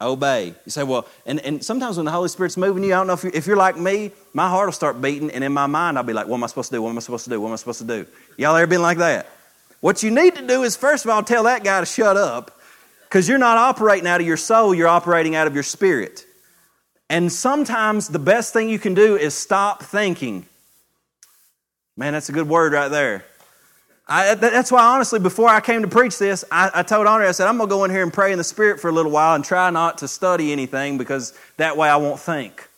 obey. 0.00 0.54
You 0.64 0.70
say, 0.70 0.84
Well, 0.84 1.06
and, 1.24 1.40
and 1.40 1.64
sometimes 1.64 1.96
when 1.96 2.06
the 2.06 2.12
Holy 2.12 2.28
Spirit's 2.28 2.56
moving 2.56 2.84
you, 2.84 2.94
I 2.94 2.98
don't 2.98 3.06
know 3.06 3.14
if 3.14 3.24
you're, 3.24 3.32
if 3.34 3.46
you're 3.46 3.56
like 3.56 3.76
me, 3.76 4.12
my 4.32 4.48
heart 4.48 4.66
will 4.66 4.72
start 4.72 5.00
beating, 5.00 5.30
and 5.30 5.42
in 5.42 5.52
my 5.52 5.66
mind, 5.66 5.98
I'll 5.98 6.04
be 6.04 6.12
like, 6.12 6.28
What 6.28 6.36
am 6.36 6.44
I 6.44 6.46
supposed 6.46 6.70
to 6.70 6.76
do? 6.76 6.82
What 6.82 6.90
am 6.90 6.96
I 6.96 7.00
supposed 7.00 7.24
to 7.24 7.30
do? 7.30 7.40
What 7.40 7.48
am 7.48 7.54
I 7.54 7.56
supposed 7.56 7.80
to 7.80 7.86
do? 7.86 8.06
Y'all 8.36 8.54
ever 8.56 8.66
been 8.66 8.82
like 8.82 8.98
that? 8.98 9.28
What 9.80 10.02
you 10.02 10.10
need 10.10 10.36
to 10.36 10.46
do 10.46 10.62
is, 10.62 10.76
first 10.76 11.04
of 11.04 11.10
all, 11.10 11.22
tell 11.22 11.44
that 11.44 11.62
guy 11.64 11.80
to 11.80 11.86
shut 11.86 12.16
up 12.16 12.60
because 13.04 13.28
you're 13.28 13.38
not 13.38 13.56
operating 13.56 14.06
out 14.06 14.20
of 14.20 14.26
your 14.26 14.36
soul, 14.36 14.74
you're 14.74 14.88
operating 14.88 15.34
out 15.34 15.46
of 15.46 15.54
your 15.54 15.62
spirit. 15.62 16.25
And 17.08 17.30
sometimes 17.30 18.08
the 18.08 18.18
best 18.18 18.52
thing 18.52 18.68
you 18.68 18.78
can 18.78 18.94
do 18.94 19.16
is 19.16 19.34
stop 19.34 19.82
thinking. 19.82 20.46
Man, 21.96 22.12
that's 22.12 22.28
a 22.28 22.32
good 22.32 22.48
word 22.48 22.72
right 22.72 22.88
there. 22.88 23.24
I, 24.08 24.34
that's 24.34 24.70
why, 24.70 24.84
honestly, 24.84 25.18
before 25.18 25.48
I 25.48 25.60
came 25.60 25.82
to 25.82 25.88
preach 25.88 26.16
this, 26.18 26.44
I, 26.50 26.70
I 26.74 26.82
told 26.84 27.08
Andre, 27.08 27.26
I 27.26 27.32
said, 27.32 27.48
I'm 27.48 27.56
going 27.56 27.68
to 27.68 27.74
go 27.74 27.84
in 27.84 27.90
here 27.90 28.04
and 28.04 28.12
pray 28.12 28.30
in 28.30 28.38
the 28.38 28.44
Spirit 28.44 28.80
for 28.80 28.88
a 28.88 28.92
little 28.92 29.10
while 29.10 29.34
and 29.34 29.44
try 29.44 29.68
not 29.70 29.98
to 29.98 30.08
study 30.08 30.52
anything 30.52 30.96
because 30.96 31.34
that 31.56 31.76
way 31.76 31.88
I 31.88 31.96
won't 31.96 32.20
think. 32.20 32.68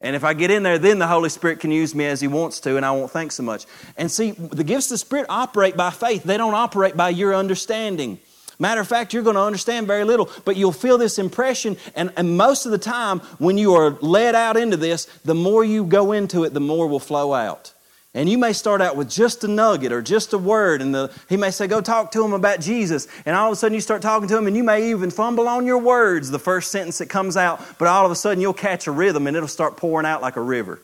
And 0.00 0.14
if 0.14 0.22
I 0.22 0.32
get 0.32 0.50
in 0.50 0.62
there, 0.62 0.78
then 0.78 0.98
the 0.98 1.08
Holy 1.08 1.28
Spirit 1.28 1.58
can 1.60 1.72
use 1.72 1.94
me 1.94 2.06
as 2.06 2.20
He 2.20 2.28
wants 2.28 2.60
to, 2.60 2.76
and 2.76 2.86
I 2.86 2.92
won't 2.92 3.10
think 3.10 3.32
so 3.32 3.42
much. 3.42 3.66
And 3.96 4.10
see, 4.10 4.30
the 4.30 4.64
gifts 4.64 4.86
of 4.86 4.94
the 4.94 4.98
Spirit 4.98 5.26
operate 5.28 5.76
by 5.76 5.90
faith, 5.90 6.22
they 6.22 6.36
don't 6.36 6.54
operate 6.54 6.96
by 6.96 7.10
your 7.10 7.34
understanding. 7.34 8.20
Matter 8.60 8.82
of 8.82 8.86
fact, 8.86 9.14
you're 9.14 9.22
going 9.22 9.36
to 9.36 9.42
understand 9.42 9.86
very 9.86 10.04
little, 10.04 10.28
but 10.44 10.54
you'll 10.54 10.70
feel 10.70 10.98
this 10.98 11.18
impression. 11.18 11.78
And, 11.96 12.12
and 12.16 12.36
most 12.36 12.66
of 12.66 12.72
the 12.72 12.78
time, 12.78 13.20
when 13.38 13.56
you 13.56 13.72
are 13.72 13.90
led 14.02 14.34
out 14.34 14.58
into 14.58 14.76
this, 14.76 15.06
the 15.24 15.34
more 15.34 15.64
you 15.64 15.82
go 15.82 16.12
into 16.12 16.44
it, 16.44 16.52
the 16.52 16.60
more 16.60 16.86
will 16.86 17.00
flow 17.00 17.32
out. 17.32 17.72
And 18.12 18.28
you 18.28 18.36
may 18.36 18.52
start 18.52 18.82
out 18.82 18.96
with 18.96 19.08
just 19.08 19.44
a 19.44 19.48
nugget 19.48 19.92
or 19.92 20.02
just 20.02 20.34
a 20.34 20.38
word, 20.38 20.82
and 20.82 20.94
the, 20.94 21.12
he 21.28 21.36
may 21.36 21.50
say, 21.52 21.68
Go 21.68 21.80
talk 21.80 22.10
to 22.12 22.24
him 22.24 22.32
about 22.32 22.60
Jesus. 22.60 23.08
And 23.24 23.34
all 23.34 23.48
of 23.48 23.52
a 23.52 23.56
sudden, 23.56 23.74
you 23.74 23.80
start 23.80 24.02
talking 24.02 24.28
to 24.28 24.36
him, 24.36 24.46
and 24.46 24.56
you 24.56 24.64
may 24.64 24.90
even 24.90 25.10
fumble 25.10 25.48
on 25.48 25.64
your 25.64 25.78
words 25.78 26.30
the 26.30 26.38
first 26.38 26.70
sentence 26.70 26.98
that 26.98 27.08
comes 27.08 27.36
out, 27.36 27.64
but 27.78 27.88
all 27.88 28.04
of 28.04 28.12
a 28.12 28.16
sudden, 28.16 28.42
you'll 28.42 28.52
catch 28.52 28.86
a 28.86 28.90
rhythm 28.90 29.26
and 29.26 29.36
it'll 29.36 29.48
start 29.48 29.76
pouring 29.76 30.06
out 30.06 30.20
like 30.20 30.36
a 30.36 30.42
river. 30.42 30.82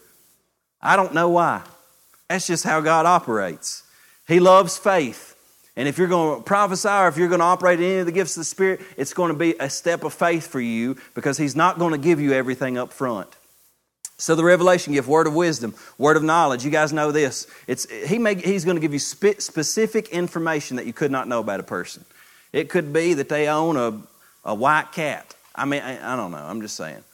I 0.81 0.97
don't 0.97 1.13
know 1.13 1.29
why. 1.29 1.63
That's 2.29 2.47
just 2.47 2.65
how 2.65 2.81
God 2.81 3.07
operates. 3.07 3.83
He 4.29 4.41
loves 4.41 4.79
faith. 4.79 5.26
And 5.77 5.87
if 5.87 5.99
you're 5.99 6.09
going 6.09 6.39
to 6.39 6.43
prophesy 6.43 6.89
or 6.89 7.09
if 7.09 7.19
you're 7.19 7.29
going 7.29 7.41
to 7.41 7.47
operate 7.47 7.81
in 7.81 7.85
any 7.85 7.99
of 7.99 8.07
the 8.07 8.13
gifts 8.13 8.37
of 8.37 8.41
the 8.41 8.45
Spirit, 8.45 8.81
it's 8.97 9.13
going 9.13 9.31
to 9.31 9.39
be 9.39 9.55
a 9.61 9.69
step 9.69 10.05
of 10.05 10.15
faith 10.15 10.47
for 10.47 10.61
you 10.61 10.97
because 11.15 11.37
He's 11.37 11.55
not 11.55 11.79
going 11.79 11.93
to 11.93 11.99
give 11.99 12.21
you 12.21 12.33
everything 12.33 12.79
up 12.79 12.93
front. 12.93 13.29
So 14.19 14.35
the 14.35 14.45
revelation 14.45 14.95
gift, 14.95 15.07
word 15.07 15.27
of 15.27 15.35
wisdom, 15.35 15.75
word 15.99 16.17
of 16.17 16.23
knowledge. 16.23 16.65
You 16.65 16.71
guys 16.71 16.93
know 16.93 17.13
this. 17.13 17.47
It's, 17.67 17.91
he 17.91 18.19
may, 18.19 18.35
he's 18.35 18.65
going 18.65 18.77
to 18.77 18.81
give 18.81 18.95
you 18.95 18.99
spe- 18.99 19.41
specific 19.41 20.09
information 20.09 20.79
that 20.79 20.87
you 20.87 20.95
could 20.95 21.11
not 21.11 21.29
know 21.29 21.41
about 21.41 21.61
a 21.61 21.65
person. 21.65 22.05
It 22.53 22.71
could 22.71 22.95
be 22.95 23.13
that 23.15 23.29
they 23.29 23.49
own 23.49 23.77
a, 23.77 24.01
a 24.49 24.55
white 24.55 24.93
cat. 24.93 25.35
I 25.55 25.67
mean, 25.67 25.83
I, 25.83 26.15
I 26.15 26.17
don't 26.17 26.31
know. 26.31 26.39
I'm 26.39 26.63
just 26.63 26.77
saying. 26.77 27.05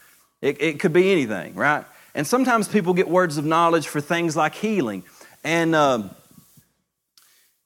It, 0.40 0.62
it, 0.62 0.80
could 0.80 0.92
be 0.92 1.10
anything, 1.10 1.56
right? 1.56 1.84
And 2.14 2.24
sometimes 2.24 2.68
people 2.68 2.94
get 2.94 3.08
words 3.08 3.36
of 3.36 3.44
knowledge 3.44 3.88
for 3.88 4.00
things 4.00 4.36
like 4.36 4.54
healing. 4.54 5.02
And 5.42 5.74
um, 5.74 6.10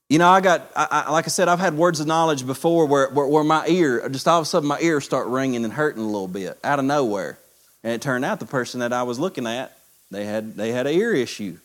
you 0.09 0.19
know, 0.19 0.29
I 0.29 0.41
got, 0.41 0.71
I, 0.77 0.87
I, 0.91 1.11
like 1.11 1.25
I 1.25 1.29
said, 1.29 1.49
I've 1.49 1.59
had 1.59 1.75
words 1.75 1.99
of 1.99 2.07
knowledge 2.07 2.47
before 2.47 2.87
where, 2.87 3.09
where, 3.11 3.27
where, 3.27 3.45
my 3.45 3.67
ear, 3.67 4.09
just 4.09 4.29
all 4.29 4.39
of 4.39 4.43
a 4.43 4.47
sudden 4.47 4.69
my 4.69 4.79
ears 4.81 5.05
start 5.05 5.27
ringing 5.27 5.65
and 5.65 5.73
hurting 5.73 6.03
a 6.03 6.07
little 6.07 6.29
bit 6.29 6.59
out 6.63 6.79
of 6.79 6.85
nowhere. 6.85 7.39
And 7.83 7.93
it 7.93 8.03
turned 8.03 8.25
out 8.25 8.39
the 8.39 8.47
person 8.47 8.81
that 8.81 8.93
I 8.93 9.03
was 9.03 9.19
looking 9.19 9.47
at, 9.47 9.77
they 10.11 10.25
had, 10.25 10.55
they 10.55 10.71
had 10.71 10.87
an 10.87 10.95
ear 10.95 11.13
issue. 11.13 11.59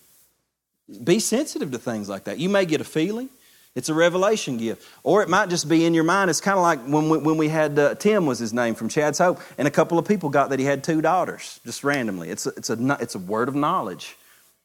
Be 1.03 1.19
sensitive 1.19 1.71
to 1.71 1.77
things 1.77 2.09
like 2.09 2.23
that. 2.23 2.39
You 2.39 2.49
may 2.49 2.65
get 2.65 2.81
a 2.81 2.83
feeling. 2.83 3.29
It's 3.75 3.87
a 3.89 3.93
revelation 3.93 4.57
gift. 4.57 4.85
Or 5.03 5.21
it 5.21 5.29
might 5.29 5.49
just 5.49 5.69
be 5.69 5.85
in 5.85 5.93
your 5.93 6.03
mind. 6.03 6.29
It's 6.29 6.41
kind 6.41 6.57
of 6.57 6.63
like 6.63 6.79
when 6.81 7.09
we, 7.09 7.17
when 7.19 7.37
we 7.37 7.47
had 7.47 7.77
uh, 7.79 7.95
Tim 7.95 8.25
was 8.25 8.39
his 8.39 8.51
name 8.53 8.75
from 8.75 8.89
Chad's 8.89 9.17
Hope, 9.19 9.39
and 9.57 9.67
a 9.67 9.71
couple 9.71 9.97
of 9.97 10.05
people 10.05 10.29
got 10.29 10.49
that 10.49 10.59
he 10.59 10.65
had 10.65 10.83
two 10.83 10.99
daughters 10.99 11.59
just 11.63 11.83
randomly. 11.83 12.29
It's 12.29 12.45
a, 12.45 12.49
it's 12.57 12.69
a, 12.69 12.97
it's 12.99 13.15
a 13.15 13.19
word 13.19 13.47
of 13.47 13.55
knowledge. 13.55 14.17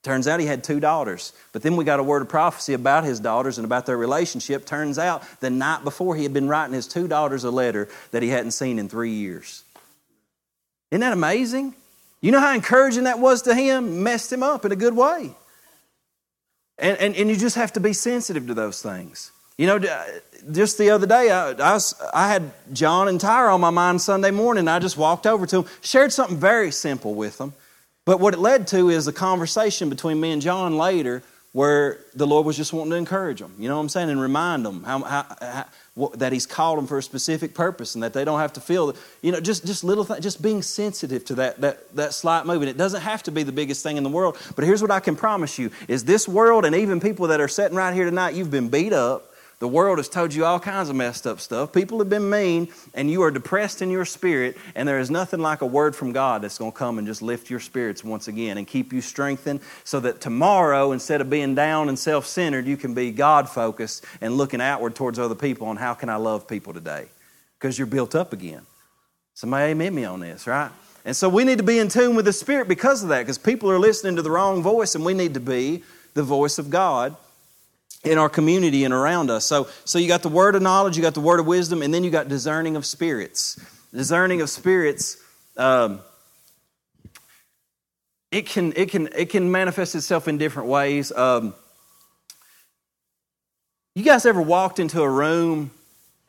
Turns 0.07 0.29
out 0.29 0.39
he 0.39 0.47
had 0.47 0.63
two 0.63 0.79
daughters. 0.79 1.33
But 1.51 1.63
then 1.63 1.75
we 1.75 1.85
got 1.85 1.99
a 1.99 2.03
word 2.05 2.23
of 2.23 2.29
prophecy 2.29 2.75
about 2.75 3.03
his 3.03 3.19
daughters 3.19 3.59
and 3.59 3.65
about 3.65 3.87
their 3.87 3.97
relationship. 3.97 4.65
Turns 4.65 5.01
out 5.01 5.25
the 5.41 5.51
night 5.51 5.83
before 5.83 6.15
he 6.15 6.23
had 6.23 6.33
been 6.33 6.47
writing 6.47 6.75
his 6.75 6.87
two 6.87 7.09
daughters 7.09 7.43
a 7.43 7.51
letter 7.51 7.89
that 8.13 8.23
he 8.23 8.29
hadn't 8.29 8.53
seen 8.53 8.79
in 8.79 8.89
three 8.89 9.11
years. 9.11 9.65
Isn't 10.93 11.01
that 11.01 11.13
amazing? 11.13 11.75
You 12.21 12.31
know 12.31 12.39
how 12.39 12.55
encouraging 12.55 13.03
that 13.03 13.19
was 13.19 13.43
to 13.43 13.55
him? 13.57 14.05
Messed 14.05 14.33
him 14.33 14.45
up 14.45 14.65
in 14.65 14.71
a 14.71 14.77
good 14.77 14.95
way. 14.95 15.33
And, 16.79 16.97
and, 16.99 17.17
and 17.17 17.29
you 17.29 17.35
just 17.35 17.57
have 17.57 17.73
to 17.73 17.81
be 17.81 17.93
sensitive 17.93 18.47
to 18.47 18.55
those 18.55 18.81
things. 18.81 19.33
You 19.59 19.67
know, 19.67 19.81
just 20.53 20.79
the 20.79 20.91
other 20.91 21.09
day, 21.09 21.33
I, 21.33 21.51
I, 21.51 21.73
was, 21.73 22.01
I 22.15 22.29
had 22.29 22.53
John 22.73 23.09
and 23.09 23.21
Tyra 23.21 23.53
on 23.53 23.61
my 23.61 23.71
mind 23.71 24.01
Sunday 24.03 24.31
morning. 24.31 24.69
I 24.69 24.79
just 24.79 24.97
walked 24.97 25.27
over 25.27 25.47
to 25.47 25.63
them, 25.63 25.71
shared 25.81 26.13
something 26.13 26.37
very 26.37 26.71
simple 26.71 27.17
with 27.17 27.39
them. 27.39 27.55
But 28.07 28.21
what 28.21 28.33
it 28.33 28.41
led 28.41 28.69
to 28.69 28.89
is 28.89 29.09
a 29.09 29.13
conversation 29.13 29.91
between 29.91 30.19
me 30.21 30.31
and 30.31 30.41
John 30.41 30.79
later 30.79 31.23
where 31.53 31.99
the 32.15 32.27
Lord 32.27 32.47
was 32.47 32.57
just 32.57 32.73
wanting 32.73 32.91
to 32.91 32.97
encourage 32.97 33.41
them, 33.41 33.55
you 33.59 33.67
know 33.67 33.77
what 33.77 33.81
I'm 33.81 33.89
saying, 33.89 34.11
and 34.11 34.21
remind 34.21 34.65
them 34.65 34.85
how, 34.85 34.99
how, 35.01 35.27
how 35.41 35.65
what, 35.95 36.19
that 36.19 36.33
He's 36.33 36.45
called 36.45 36.77
them 36.77 36.87
for 36.87 36.99
a 36.99 37.03
specific 37.03 37.55
purpose 37.55 37.95
and 37.95 38.05
that 38.05 38.13
they 38.13 38.27
don't 38.27 38.39
have 38.39 38.53
to 38.53 38.61
feel, 38.61 38.95
you 39.23 39.33
know, 39.33 39.41
just, 39.41 39.65
just 39.67 39.83
little 39.83 40.05
things, 40.05 40.21
just 40.21 40.43
being 40.43 40.61
sensitive 40.61 41.25
to 41.25 41.35
that, 41.37 41.61
that, 41.63 41.97
that 41.97 42.13
slight 42.13 42.45
movement. 42.45 42.71
It 42.71 42.77
doesn't 42.77 43.01
have 43.01 43.23
to 43.25 43.31
be 43.33 43.43
the 43.43 43.53
biggest 43.53 43.83
thing 43.83 43.97
in 43.97 44.03
the 44.03 44.11
world, 44.11 44.37
but 44.55 44.65
here's 44.67 44.83
what 44.83 44.91
I 44.91 45.01
can 45.01 45.17
promise 45.17 45.59
you 45.59 45.71
is 45.89 46.05
this 46.05 46.29
world 46.29 46.67
and 46.67 46.77
even 46.77 47.01
people 47.01 47.29
that 47.29 47.41
are 47.41 47.49
sitting 47.49 47.77
right 47.77 47.95
here 47.95 48.05
tonight, 48.05 48.35
you've 48.35 48.51
been 48.51 48.69
beat 48.69 48.93
up, 48.93 49.33
the 49.59 49.69
world 49.69 49.97
has 49.99 50.11
told 50.11 50.35
you 50.35 50.45
all 50.45 50.61
kinds 50.61 50.91
of 50.91 50.97
messed 50.97 51.27
up 51.27 51.41
stuff. 51.41 51.73
People 51.73 51.99
have 51.99 52.11
been 52.11 52.29
mean, 52.29 52.69
and 52.93 53.11
you 53.11 53.23
are 53.23 53.31
depressed 53.31 53.81
in 53.81 53.91
your 53.91 54.05
spirit, 54.05 54.59
and 54.75 54.87
there 54.87 54.99
is 54.99 55.11
nothing 55.11 55.41
like 55.41 55.63
a 55.63 55.67
word 55.67 55.97
from 55.97 56.13
God 56.13 56.43
that's 56.43 56.59
going 56.59 56.73
to 56.73 56.77
come 56.77 56.99
and 56.99 57.07
just 57.07 57.23
lift 57.23 57.49
your 57.49 57.61
spirits 57.61 58.05
once 58.05 58.29
again 58.29 58.59
and 58.59 58.67
keep 58.67 58.93
you 58.93 59.01
strengthened 59.01 59.61
so 59.83 59.99
that 60.01 60.21
tomorrow, 60.21 60.93
instead 60.93 61.23
of 61.23 61.31
being 61.31 61.55
down 61.55 61.89
and 61.89 61.99
self 61.99 62.27
centered, 62.27 62.67
you 62.67 62.77
can 62.77 62.93
be 62.93 63.11
God 63.11 63.49
focused 63.49 64.05
and 64.21 64.37
looking 64.37 64.61
outward 64.61 64.95
towards 64.95 65.19
other 65.19 65.35
people 65.35 65.69
on 65.69 65.77
how 65.77 65.95
can 65.95 66.11
I 66.11 66.17
love 66.17 66.47
people 66.47 66.75
today? 66.75 67.07
Because 67.59 67.79
you're 67.79 67.87
built 67.87 68.15
up 68.15 68.35
again. 68.35 68.61
Somebody 69.33 69.71
amen 69.71 69.95
me 69.95 70.05
on 70.05 70.21
this, 70.21 70.47
right? 70.47 70.71
And 71.07 71.17
so 71.17 71.31
we 71.31 71.45
need 71.45 71.59
to 71.59 71.65
be 71.65 71.79
in 71.79 71.89
tune 71.89 72.15
with 72.15 72.27
the 72.27 72.33
Spirit 72.33 72.69
because 72.69 73.03
of 73.03 73.09
that, 73.09 73.21
because 73.21 73.39
people 73.39 73.71
are 73.71 73.79
listening 73.79 74.17
to 74.17 74.23
the 74.23 74.31
wrong 74.31 74.63
voice, 74.63 74.95
and 74.95 75.05
we 75.05 75.15
need 75.15 75.33
to 75.33 75.41
be 75.41 75.83
the 76.13 76.23
voice 76.23 76.59
of 76.59 76.69
God 76.69 77.17
in 78.07 78.19
our 78.19 78.29
community 78.29 78.85
and 78.85 78.95
around 78.95 79.31
us. 79.31 79.45
So, 79.45 79.69
so 79.85 79.99
you 79.99 80.09
got 80.09 80.23
the 80.23 80.29
word 80.29 80.55
of 80.55 80.63
knowledge, 80.63 80.97
you 80.97 81.03
got 81.03 81.15
the 81.15 81.21
word 81.21 81.41
of 81.41 81.47
wisdom, 81.47 81.83
and 81.83 81.93
then 81.93 82.05
you 82.05 82.11
got 82.11 82.29
discerning 82.29 82.77
of 82.77 82.87
spirits. 82.87 83.61
Discerning 83.93 84.41
of 84.41 84.51
spirits, 84.51 85.17
um, 85.57 86.01
it 88.31 88.47
can 88.47 88.73
it 88.77 88.91
can 88.91 89.09
it 89.17 89.31
can 89.31 89.51
manifest 89.51 89.95
itself 89.95 90.29
in 90.29 90.39
different 90.39 90.69
ways. 90.69 91.13
Um, 91.13 91.55
you 93.95 94.05
guys 94.05 94.27
ever 94.27 94.43
walked 94.43 94.79
into 94.79 95.01
a 95.01 95.09
room 95.09 95.71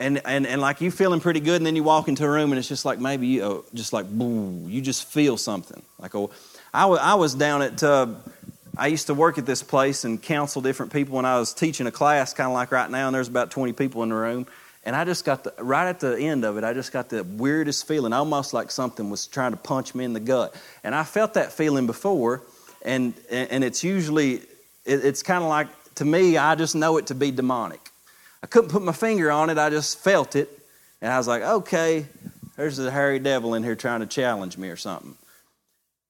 and, 0.00 0.22
and, 0.24 0.46
and 0.46 0.60
like 0.60 0.80
you 0.80 0.90
feeling 0.90 1.20
pretty 1.20 1.40
good, 1.40 1.56
and 1.56 1.66
then 1.66 1.76
you 1.76 1.82
walk 1.82 2.08
into 2.08 2.24
a 2.24 2.30
room 2.30 2.52
and 2.52 2.58
it's 2.58 2.68
just 2.68 2.84
like 2.84 2.98
maybe 2.98 3.26
you, 3.26 3.44
uh, 3.44 3.60
just 3.74 3.92
like 3.92 4.08
boom, 4.08 4.70
you 4.70 4.80
just 4.80 5.04
feel 5.04 5.36
something. 5.36 5.82
Like 5.98 6.14
oh, 6.14 6.30
I, 6.72 6.82
w- 6.82 7.00
I 7.00 7.14
was 7.16 7.34
down 7.34 7.62
at 7.62 7.82
uh, 7.82 8.06
I 8.78 8.86
used 8.86 9.08
to 9.08 9.14
work 9.14 9.38
at 9.38 9.44
this 9.44 9.62
place 9.62 10.04
and 10.04 10.22
counsel 10.22 10.62
different 10.62 10.92
people 10.92 11.16
when 11.16 11.24
I 11.24 11.38
was 11.38 11.52
teaching 11.52 11.88
a 11.88 11.90
class, 11.90 12.32
kind 12.32 12.46
of 12.46 12.54
like 12.54 12.70
right 12.70 12.88
now, 12.88 13.08
and 13.08 13.14
there's 13.14 13.26
about 13.26 13.50
20 13.50 13.72
people 13.72 14.04
in 14.04 14.10
the 14.10 14.14
room. 14.14 14.46
And 14.84 14.94
I 14.94 15.04
just 15.04 15.24
got 15.24 15.42
the, 15.42 15.52
right 15.58 15.88
at 15.88 15.98
the 15.98 16.16
end 16.16 16.44
of 16.44 16.56
it, 16.56 16.64
I 16.64 16.72
just 16.72 16.92
got 16.92 17.08
the 17.08 17.24
weirdest 17.24 17.88
feeling, 17.88 18.12
almost 18.12 18.54
like 18.54 18.70
something 18.70 19.10
was 19.10 19.26
trying 19.26 19.50
to 19.50 19.56
punch 19.56 19.96
me 19.96 20.04
in 20.04 20.12
the 20.12 20.20
gut. 20.20 20.54
And 20.84 20.94
I 20.94 21.02
felt 21.02 21.34
that 21.34 21.50
feeling 21.52 21.86
before, 21.86 22.42
and, 22.82 23.14
and 23.30 23.64
it's 23.64 23.82
usually, 23.82 24.34
it, 24.84 25.04
it's 25.04 25.24
kind 25.24 25.42
of 25.42 25.50
like, 25.50 25.66
to 25.96 26.04
me, 26.04 26.36
I 26.36 26.54
just 26.54 26.76
know 26.76 26.98
it 26.98 27.08
to 27.08 27.16
be 27.16 27.32
demonic. 27.32 27.90
I 28.44 28.46
couldn't 28.46 28.70
put 28.70 28.82
my 28.82 28.92
finger 28.92 29.32
on 29.32 29.50
it, 29.50 29.58
I 29.58 29.70
just 29.70 29.98
felt 29.98 30.36
it. 30.36 30.48
And 31.02 31.12
I 31.12 31.18
was 31.18 31.26
like, 31.26 31.42
okay, 31.42 32.06
there's 32.56 32.78
a 32.78 32.90
hairy 32.92 33.18
devil 33.18 33.54
in 33.54 33.64
here 33.64 33.74
trying 33.74 34.00
to 34.00 34.06
challenge 34.06 34.56
me 34.56 34.68
or 34.68 34.76
something. 34.76 35.16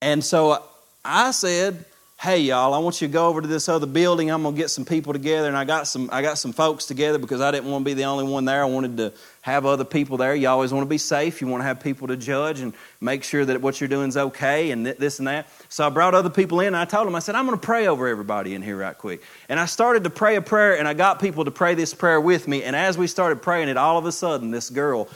And 0.03 0.23
so 0.23 0.63
I 1.03 1.31
said, 1.31 1.87
hey 2.21 2.41
y'all 2.41 2.75
i 2.75 2.79
want 2.79 3.01
you 3.01 3.07
to 3.07 3.13
go 3.13 3.29
over 3.29 3.41
to 3.41 3.47
this 3.47 3.69
other 3.69 3.87
building. 3.87 4.29
I'm 4.29 4.43
going 4.43 4.53
to 4.53 4.61
get 4.61 4.71
some 4.71 4.85
people 4.85 5.13
together 5.13 5.47
and 5.47 5.57
i 5.57 5.65
got 5.65 5.87
some 5.87 6.11
i 6.13 6.21
got 6.21 6.37
some 6.37 6.53
folks 6.53 6.85
together 6.87 7.17
because 7.17 7.41
i 7.41 7.53
didn't 7.53 7.71
want 7.71 7.85
to 7.85 7.85
be 7.85 7.95
the 7.95 8.07
only 8.07 8.25
one 8.25 8.45
there. 8.45 8.61
I 8.61 8.65
wanted 8.65 8.97
to 8.97 9.13
have 9.43 9.65
other 9.65 9.85
people 9.85 10.17
there. 10.17 10.35
You 10.35 10.49
always 10.49 10.73
want 10.73 10.85
to 10.85 10.89
be 10.89 10.99
safe. 10.99 11.41
You 11.41 11.47
want 11.47 11.61
to 11.61 11.65
have 11.65 11.79
people 11.79 12.09
to 12.09 12.17
judge 12.17 12.59
and 12.59 12.75
make 13.01 13.23
sure 13.23 13.45
that 13.45 13.61
what 13.61 13.81
you're 13.81 13.87
doing 13.87 14.09
is 14.09 14.17
okay 14.17 14.73
and 14.73 14.85
this 14.85 15.21
and 15.21 15.29
that. 15.29 15.49
So 15.69 15.87
i 15.87 15.91
brought 15.91 16.13
other 16.15 16.29
people 16.29 16.59
in 16.59 16.67
and 16.69 16.77
i 16.77 16.85
told 16.87 17.07
them 17.07 17.15
i 17.15 17.21
said 17.21 17.37
i'm 17.37 17.47
going 17.47 17.59
to 17.59 17.65
pray 17.65 17.87
over 17.87 18.09
everybody 18.09 18.57
in 18.57 18.63
here 18.63 18.77
right 18.77 18.99
quick. 18.99 19.23
And 19.49 19.61
i 19.61 19.67
started 19.67 20.03
to 20.03 20.11
pray 20.11 20.35
a 20.35 20.43
prayer 20.43 20.77
and 20.77 20.89
i 20.89 20.95
got 20.95 21.21
people 21.21 21.45
to 21.45 21.53
pray 21.53 21.77
this 21.77 21.95
prayer 21.95 22.21
with 22.21 22.49
me. 22.49 22.65
And 22.65 22.75
as 22.75 22.99
we 22.99 23.07
started 23.07 23.43
praying 23.43 23.69
it 23.69 23.77
all 23.77 23.97
of 23.97 24.07
a 24.07 24.13
sudden 24.13 24.51
this 24.51 24.71
girl 24.71 25.09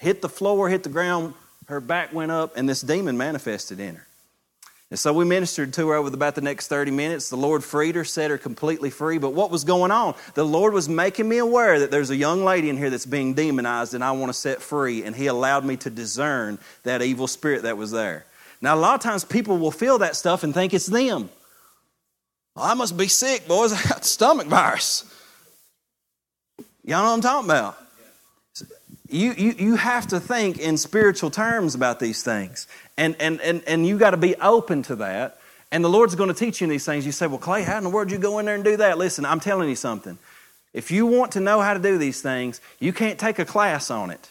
hit 0.00 0.20
the 0.20 0.28
floor 0.28 0.68
hit 0.68 0.82
the 0.82 0.88
ground 0.88 1.34
her 1.68 1.80
back 1.80 2.12
went 2.12 2.32
up 2.32 2.56
and 2.56 2.68
this 2.68 2.80
demon 2.80 3.16
manifested 3.16 3.78
in 3.78 3.94
her 3.94 4.06
and 4.92 4.98
so 4.98 5.10
we 5.10 5.24
ministered 5.24 5.72
to 5.72 5.88
her 5.88 5.94
over 5.94 6.08
about 6.08 6.34
the 6.34 6.42
next 6.42 6.68
30 6.68 6.90
minutes. 6.90 7.30
The 7.30 7.36
Lord 7.36 7.64
freed 7.64 7.94
her, 7.94 8.04
set 8.04 8.30
her 8.30 8.36
completely 8.36 8.90
free. 8.90 9.16
But 9.16 9.32
what 9.32 9.50
was 9.50 9.64
going 9.64 9.90
on? 9.90 10.14
The 10.34 10.44
Lord 10.44 10.74
was 10.74 10.86
making 10.86 11.26
me 11.26 11.38
aware 11.38 11.80
that 11.80 11.90
there's 11.90 12.10
a 12.10 12.14
young 12.14 12.44
lady 12.44 12.68
in 12.68 12.76
here 12.76 12.90
that's 12.90 13.06
being 13.06 13.32
demonized 13.32 13.94
and 13.94 14.04
I 14.04 14.12
want 14.12 14.28
to 14.28 14.34
set 14.34 14.60
free. 14.60 15.02
And 15.02 15.16
He 15.16 15.28
allowed 15.28 15.64
me 15.64 15.78
to 15.78 15.88
discern 15.88 16.58
that 16.82 17.00
evil 17.00 17.26
spirit 17.26 17.62
that 17.62 17.78
was 17.78 17.90
there. 17.90 18.26
Now, 18.60 18.74
a 18.74 18.76
lot 18.76 18.94
of 18.94 19.00
times 19.00 19.24
people 19.24 19.56
will 19.56 19.70
feel 19.70 19.96
that 20.00 20.14
stuff 20.14 20.42
and 20.44 20.52
think 20.52 20.74
it's 20.74 20.88
them. 20.88 21.30
Well, 22.54 22.66
I 22.66 22.74
must 22.74 22.94
be 22.94 23.08
sick, 23.08 23.48
boys. 23.48 23.72
I 23.86 23.88
got 23.88 24.04
stomach 24.04 24.46
virus. 24.46 25.10
Y'all 26.84 26.98
know 26.98 27.04
what 27.04 27.14
I'm 27.14 27.20
talking 27.22 27.50
about? 27.50 27.78
You, 29.12 29.32
you, 29.32 29.54
you 29.58 29.76
have 29.76 30.06
to 30.08 30.18
think 30.18 30.58
in 30.58 30.76
spiritual 30.76 31.30
terms 31.30 31.74
about 31.74 32.00
these 32.00 32.22
things. 32.22 32.66
And, 32.96 33.14
and, 33.20 33.40
and, 33.40 33.62
and 33.66 33.86
you 33.86 33.98
got 33.98 34.10
to 34.10 34.16
be 34.16 34.34
open 34.36 34.82
to 34.84 34.96
that. 34.96 35.38
And 35.70 35.84
the 35.84 35.88
Lord's 35.88 36.14
going 36.14 36.28
to 36.28 36.34
teach 36.34 36.60
you 36.60 36.66
these 36.66 36.84
things. 36.84 37.04
You 37.04 37.12
say, 37.12 37.26
Well, 37.26 37.38
Clay, 37.38 37.62
how 37.62 37.78
in 37.78 37.84
the 37.84 37.90
world 37.90 38.08
do 38.08 38.14
you 38.14 38.20
go 38.20 38.38
in 38.38 38.46
there 38.46 38.54
and 38.54 38.64
do 38.64 38.76
that? 38.78 38.98
Listen, 38.98 39.24
I'm 39.24 39.40
telling 39.40 39.68
you 39.68 39.76
something. 39.76 40.18
If 40.72 40.90
you 40.90 41.06
want 41.06 41.32
to 41.32 41.40
know 41.40 41.60
how 41.60 41.74
to 41.74 41.80
do 41.80 41.98
these 41.98 42.22
things, 42.22 42.60
you 42.80 42.92
can't 42.92 43.18
take 43.18 43.38
a 43.38 43.44
class 43.44 43.90
on 43.90 44.10
it. 44.10 44.30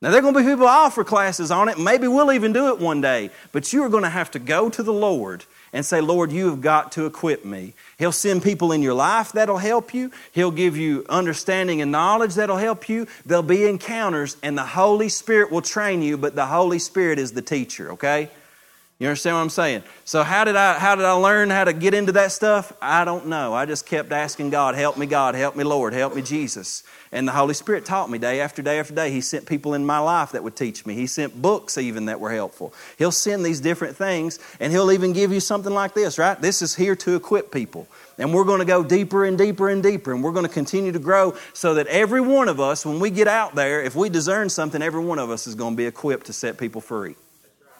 Now, 0.00 0.10
there 0.10 0.18
are 0.18 0.22
going 0.22 0.34
to 0.34 0.40
be 0.40 0.46
people 0.46 0.66
offer 0.66 1.04
classes 1.04 1.50
on 1.50 1.68
it. 1.68 1.78
Maybe 1.78 2.08
we'll 2.08 2.32
even 2.32 2.52
do 2.52 2.68
it 2.68 2.80
one 2.80 3.00
day. 3.00 3.30
But 3.52 3.72
you 3.72 3.82
are 3.84 3.88
going 3.88 4.02
to 4.02 4.10
have 4.10 4.30
to 4.32 4.38
go 4.38 4.68
to 4.68 4.82
the 4.82 4.92
Lord 4.92 5.44
and 5.72 5.86
say, 5.86 6.00
Lord, 6.00 6.30
you 6.32 6.50
have 6.50 6.60
got 6.60 6.92
to 6.92 7.06
equip 7.06 7.44
me. 7.44 7.74
He'll 7.98 8.12
send 8.12 8.42
people 8.42 8.72
in 8.72 8.82
your 8.82 8.94
life 8.94 9.32
that'll 9.32 9.58
help 9.58 9.94
you. 9.94 10.10
He'll 10.32 10.50
give 10.50 10.76
you 10.76 11.06
understanding 11.08 11.80
and 11.80 11.90
knowledge 11.90 12.34
that'll 12.34 12.58
help 12.58 12.88
you. 12.88 13.06
There'll 13.24 13.42
be 13.42 13.66
encounters, 13.66 14.36
and 14.42 14.56
the 14.56 14.66
Holy 14.66 15.08
Spirit 15.08 15.50
will 15.50 15.62
train 15.62 16.02
you, 16.02 16.16
but 16.18 16.34
the 16.34 16.46
Holy 16.46 16.78
Spirit 16.78 17.18
is 17.18 17.32
the 17.32 17.42
teacher, 17.42 17.92
okay? 17.92 18.28
You 18.98 19.08
understand 19.08 19.34
what 19.34 19.42
I'm 19.42 19.50
saying? 19.50 19.82
So 20.04 20.22
how 20.22 20.44
did 20.44 20.54
I 20.54 20.78
how 20.78 20.94
did 20.94 21.04
I 21.04 21.12
learn 21.12 21.50
how 21.50 21.64
to 21.64 21.72
get 21.72 21.92
into 21.92 22.12
that 22.12 22.30
stuff? 22.30 22.72
I 22.80 23.04
don't 23.04 23.26
know. 23.26 23.52
I 23.52 23.66
just 23.66 23.84
kept 23.84 24.12
asking 24.12 24.50
God, 24.50 24.76
help 24.76 24.96
me 24.96 25.06
God, 25.06 25.34
help 25.34 25.56
me 25.56 25.64
Lord, 25.64 25.92
help 25.92 26.14
me 26.14 26.22
Jesus. 26.22 26.84
And 27.14 27.28
the 27.28 27.32
Holy 27.32 27.52
Spirit 27.52 27.84
taught 27.84 28.08
me 28.08 28.16
day 28.16 28.40
after 28.40 28.62
day 28.62 28.78
after 28.78 28.94
day. 28.94 29.10
He 29.10 29.20
sent 29.20 29.44
people 29.44 29.74
in 29.74 29.84
my 29.84 29.98
life 29.98 30.32
that 30.32 30.42
would 30.42 30.56
teach 30.56 30.86
me. 30.86 30.94
He 30.94 31.06
sent 31.06 31.42
books 31.42 31.76
even 31.76 32.06
that 32.06 32.18
were 32.18 32.32
helpful. 32.32 32.72
He'll 32.96 33.12
send 33.12 33.44
these 33.44 33.60
different 33.60 33.96
things 33.96 34.38
and 34.60 34.72
he'll 34.72 34.90
even 34.90 35.12
give 35.12 35.30
you 35.30 35.40
something 35.40 35.74
like 35.74 35.92
this, 35.92 36.18
right? 36.18 36.40
This 36.40 36.62
is 36.62 36.74
here 36.74 36.96
to 36.96 37.14
equip 37.14 37.52
people. 37.52 37.86
And 38.16 38.32
we're 38.32 38.44
going 38.44 38.60
to 38.60 38.64
go 38.64 38.82
deeper 38.82 39.26
and 39.26 39.36
deeper 39.36 39.68
and 39.68 39.82
deeper 39.82 40.12
and 40.12 40.24
we're 40.24 40.32
going 40.32 40.46
to 40.46 40.52
continue 40.52 40.92
to 40.92 40.98
grow 40.98 41.36
so 41.52 41.74
that 41.74 41.86
every 41.88 42.22
one 42.22 42.48
of 42.48 42.60
us 42.60 42.86
when 42.86 42.98
we 42.98 43.10
get 43.10 43.28
out 43.28 43.54
there, 43.54 43.82
if 43.82 43.94
we 43.94 44.08
discern 44.08 44.48
something, 44.48 44.80
every 44.80 45.04
one 45.04 45.18
of 45.18 45.30
us 45.30 45.46
is 45.46 45.54
going 45.54 45.74
to 45.74 45.76
be 45.76 45.86
equipped 45.86 46.26
to 46.26 46.32
set 46.32 46.56
people 46.56 46.80
free. 46.80 47.14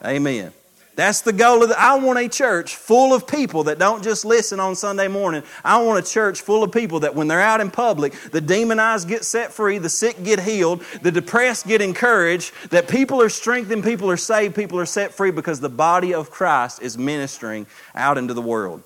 Amen. 0.04 0.52
That's 0.94 1.22
the 1.22 1.32
goal 1.32 1.62
of 1.62 1.70
the, 1.70 1.80
I 1.80 1.94
want 1.94 2.18
a 2.18 2.28
church 2.28 2.76
full 2.76 3.14
of 3.14 3.26
people 3.26 3.64
that 3.64 3.78
don't 3.78 4.04
just 4.04 4.26
listen 4.26 4.60
on 4.60 4.76
Sunday 4.76 5.08
morning. 5.08 5.42
I 5.64 5.82
want 5.82 6.06
a 6.06 6.08
church 6.08 6.42
full 6.42 6.62
of 6.62 6.70
people 6.70 7.00
that 7.00 7.14
when 7.14 7.28
they're 7.28 7.40
out 7.40 7.62
in 7.62 7.70
public, 7.70 8.12
the 8.30 8.42
demonized 8.42 9.08
get 9.08 9.24
set 9.24 9.52
free, 9.52 9.78
the 9.78 9.88
sick 9.88 10.22
get 10.22 10.40
healed, 10.40 10.84
the 11.00 11.10
depressed 11.10 11.66
get 11.66 11.80
encouraged, 11.80 12.52
that 12.70 12.88
people 12.88 13.22
are 13.22 13.30
strengthened, 13.30 13.84
people 13.84 14.10
are 14.10 14.18
saved, 14.18 14.54
people 14.54 14.78
are 14.78 14.86
set 14.86 15.14
free 15.14 15.30
because 15.30 15.60
the 15.60 15.70
body 15.70 16.12
of 16.12 16.30
Christ 16.30 16.82
is 16.82 16.98
ministering 16.98 17.66
out 17.94 18.18
into 18.18 18.34
the 18.34 18.42
world. 18.42 18.82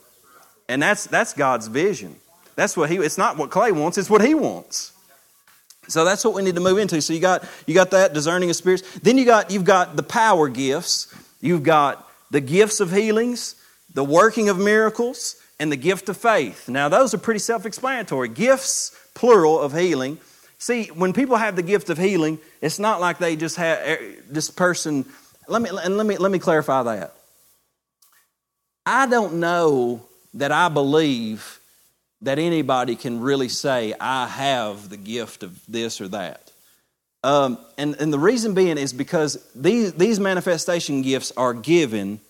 And 0.69 0.81
that's 0.81 1.07
that's 1.07 1.33
God's 1.33 1.67
vision. 1.67 2.17
That's 2.55 2.77
what 2.77 2.89
he 2.89 2.97
it's 2.99 3.19
not 3.19 3.37
what 3.37 3.51
Clay 3.51 3.73
wants, 3.73 3.99
it's 3.99 4.11
what 4.11 4.25
he 4.25 4.35
wants. 4.35 4.93
So 5.89 6.05
that's 6.05 6.25
what 6.25 6.35
we 6.35 6.43
need 6.43 6.57
to 6.57 6.61
move 6.61 6.79
into. 6.79 7.01
So 7.01 7.13
you 7.13 7.21
got 7.21 7.45
you 7.67 7.75
got 7.75 7.91
that 7.93 8.13
discerning 8.13 8.51
of 8.51 8.57
spirits. 8.57 8.99
Then 9.01 9.19
you 9.19 9.25
got 9.25 9.51
you've 9.51 9.65
got 9.65 9.97
the 9.97 10.03
power 10.03 10.49
gifts. 10.49 11.13
You've 11.47 11.63
got 11.63 12.09
the 12.31 12.41
gifts 12.41 12.81
of 12.81 12.91
healings, 12.91 13.55
the 13.95 14.03
working 14.03 14.49
of 14.49 14.59
miracles, 14.59 15.37
and 15.61 15.71
the 15.71 15.77
gift 15.77 16.09
of 16.09 16.17
faith. 16.17 16.69
Now, 16.69 16.89
those 16.89 17.15
are 17.15 17.19
pretty 17.19 17.39
self 17.39 17.65
explanatory. 17.65 18.29
Gifts, 18.29 18.97
plural, 19.15 19.61
of 19.61 19.73
healing. 19.73 20.19
See, 20.59 20.87
when 20.87 21.13
people 21.13 21.37
have 21.37 21.55
the 21.55 21.63
gift 21.63 21.89
of 21.89 21.99
healing, 21.99 22.39
it's 22.61 22.79
not 22.79 23.01
like 23.01 23.19
they 23.19 23.37
just 23.37 23.57
have 23.57 23.79
eh, 23.85 24.17
this 24.29 24.51
person. 24.51 25.05
Let 25.47 25.63
me, 25.63 25.71
and 25.71 25.97
let 25.97 26.05
me, 26.07 26.17
let 26.17 26.33
me 26.33 26.41
clarify 26.41 26.83
that. 26.83 27.15
I 28.85 29.07
don't 29.07 29.35
know 29.35 30.03
that 30.35 30.51
I 30.51 30.69
believe 30.69 31.61
that 32.23 32.41
anybody 32.41 32.97
can 32.97 33.21
really 33.21 33.49
say, 33.49 33.95
I 34.01 34.27
have 34.27 34.89
the 34.89 34.97
gift 34.97 35.43
of 35.43 35.61
this 35.69 36.01
or 36.01 36.09
that. 36.09 36.46
Um, 37.27 37.59
and, 37.77 37.97
and 38.01 38.13
the 38.13 38.21
reason 38.21 38.55
being 38.55 38.79
is 38.79 38.93
because 38.93 39.45
these, 39.53 39.95
these 39.95 40.21
manifestation 40.21 41.03
gifts 41.03 41.33
are 41.37 41.53
given 41.53 42.21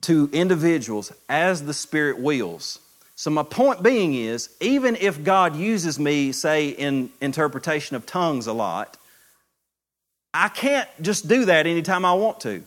to 0.00 0.30
individuals 0.32 1.12
as 1.28 1.66
the 1.66 1.74
Spirit 1.74 2.18
wills. 2.18 2.78
So, 3.16 3.28
my 3.28 3.42
point 3.42 3.82
being 3.82 4.14
is, 4.14 4.48
even 4.62 4.96
if 4.96 5.22
God 5.22 5.54
uses 5.56 5.98
me, 5.98 6.32
say, 6.32 6.70
in 6.70 7.10
interpretation 7.20 7.96
of 7.96 8.06
tongues 8.06 8.46
a 8.46 8.54
lot, 8.54 8.96
I 10.32 10.48
can't 10.48 10.88
just 11.02 11.28
do 11.28 11.44
that 11.44 11.66
anytime 11.66 12.06
I 12.06 12.14
want 12.14 12.40
to. 12.40 12.64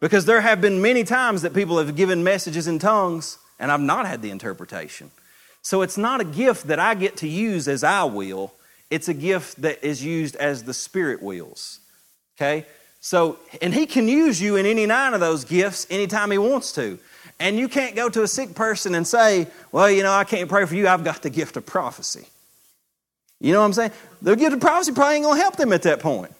Because 0.00 0.26
there 0.26 0.42
have 0.42 0.60
been 0.60 0.82
many 0.82 1.04
times 1.04 1.40
that 1.42 1.54
people 1.54 1.78
have 1.78 1.96
given 1.96 2.22
messages 2.22 2.68
in 2.68 2.78
tongues 2.78 3.38
and 3.58 3.72
I've 3.72 3.80
not 3.80 4.06
had 4.06 4.20
the 4.20 4.30
interpretation. 4.30 5.10
So, 5.62 5.80
it's 5.80 5.96
not 5.96 6.20
a 6.20 6.24
gift 6.24 6.66
that 6.66 6.78
I 6.78 6.94
get 6.94 7.16
to 7.18 7.26
use 7.26 7.68
as 7.68 7.82
I 7.82 8.04
will, 8.04 8.52
it's 8.90 9.08
a 9.08 9.14
gift 9.14 9.62
that 9.62 9.82
is 9.84 10.04
used 10.04 10.36
as 10.36 10.64
the 10.64 10.74
Spirit 10.74 11.22
wills. 11.22 11.80
Okay? 12.36 12.66
So, 13.00 13.38
and 13.62 13.72
He 13.72 13.86
can 13.86 14.08
use 14.08 14.40
you 14.40 14.56
in 14.56 14.66
any 14.66 14.86
nine 14.86 15.14
of 15.14 15.20
those 15.20 15.44
gifts 15.44 15.86
anytime 15.90 16.30
He 16.30 16.38
wants 16.38 16.72
to. 16.72 16.98
And 17.38 17.58
you 17.58 17.68
can't 17.68 17.96
go 17.96 18.10
to 18.10 18.22
a 18.22 18.28
sick 18.28 18.54
person 18.54 18.94
and 18.94 19.06
say, 19.06 19.46
Well, 19.72 19.90
you 19.90 20.02
know, 20.02 20.12
I 20.12 20.24
can't 20.24 20.48
pray 20.48 20.66
for 20.66 20.74
you, 20.74 20.88
I've 20.88 21.04
got 21.04 21.22
the 21.22 21.30
gift 21.30 21.56
of 21.56 21.64
prophecy. 21.64 22.26
You 23.40 23.52
know 23.54 23.60
what 23.60 23.66
I'm 23.66 23.72
saying? 23.72 23.92
The 24.20 24.36
gift 24.36 24.52
of 24.52 24.60
prophecy 24.60 24.92
probably 24.92 25.16
ain't 25.16 25.24
going 25.24 25.36
to 25.36 25.42
help 25.42 25.56
them 25.56 25.72
at 25.72 25.82
that 25.82 26.00
point. 26.00 26.32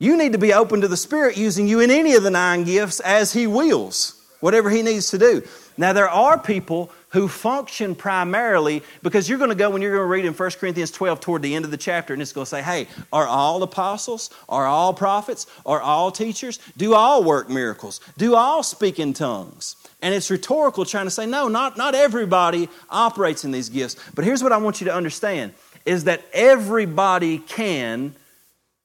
You 0.00 0.16
need 0.16 0.32
to 0.32 0.38
be 0.38 0.52
open 0.52 0.80
to 0.80 0.88
the 0.88 0.96
Spirit 0.96 1.36
using 1.36 1.68
you 1.68 1.78
in 1.78 1.90
any 1.90 2.14
of 2.14 2.24
the 2.24 2.30
nine 2.30 2.64
gifts 2.64 2.98
as 3.00 3.32
He 3.32 3.46
wills, 3.46 4.20
whatever 4.40 4.68
He 4.68 4.82
needs 4.82 5.10
to 5.10 5.18
do. 5.18 5.42
Now, 5.76 5.92
there 5.92 6.08
are 6.08 6.38
people 6.38 6.90
who 7.10 7.28
function 7.28 7.94
primarily 7.94 8.82
because 9.02 9.28
you're 9.28 9.38
going 9.38 9.50
to 9.50 9.56
go 9.56 9.70
when 9.70 9.82
you're 9.82 9.92
going 9.92 10.04
to 10.04 10.08
read 10.08 10.24
in 10.24 10.32
1 10.32 10.50
Corinthians 10.52 10.90
12 10.90 11.20
toward 11.20 11.42
the 11.42 11.54
end 11.54 11.64
of 11.64 11.70
the 11.70 11.76
chapter, 11.76 12.12
and 12.12 12.22
it's 12.22 12.32
going 12.32 12.44
to 12.44 12.50
say, 12.50 12.62
hey, 12.62 12.88
are 13.12 13.26
all 13.26 13.62
apostles? 13.62 14.30
Are 14.48 14.66
all 14.66 14.94
prophets? 14.94 15.46
Are 15.66 15.80
all 15.80 16.10
teachers? 16.10 16.58
Do 16.76 16.94
all 16.94 17.22
work 17.24 17.50
miracles? 17.50 18.00
Do 18.16 18.34
all 18.34 18.62
speak 18.62 18.98
in 18.98 19.12
tongues? 19.12 19.76
And 20.00 20.14
it's 20.14 20.30
rhetorical 20.30 20.84
trying 20.84 21.06
to 21.06 21.10
say, 21.10 21.26
no, 21.26 21.48
not, 21.48 21.76
not 21.76 21.94
everybody 21.94 22.68
operates 22.90 23.44
in 23.44 23.52
these 23.52 23.68
gifts. 23.68 23.96
But 24.14 24.24
here's 24.24 24.42
what 24.42 24.52
I 24.52 24.56
want 24.56 24.80
you 24.80 24.86
to 24.86 24.94
understand 24.94 25.52
is 25.84 26.04
that 26.04 26.22
everybody 26.32 27.38
can 27.38 28.14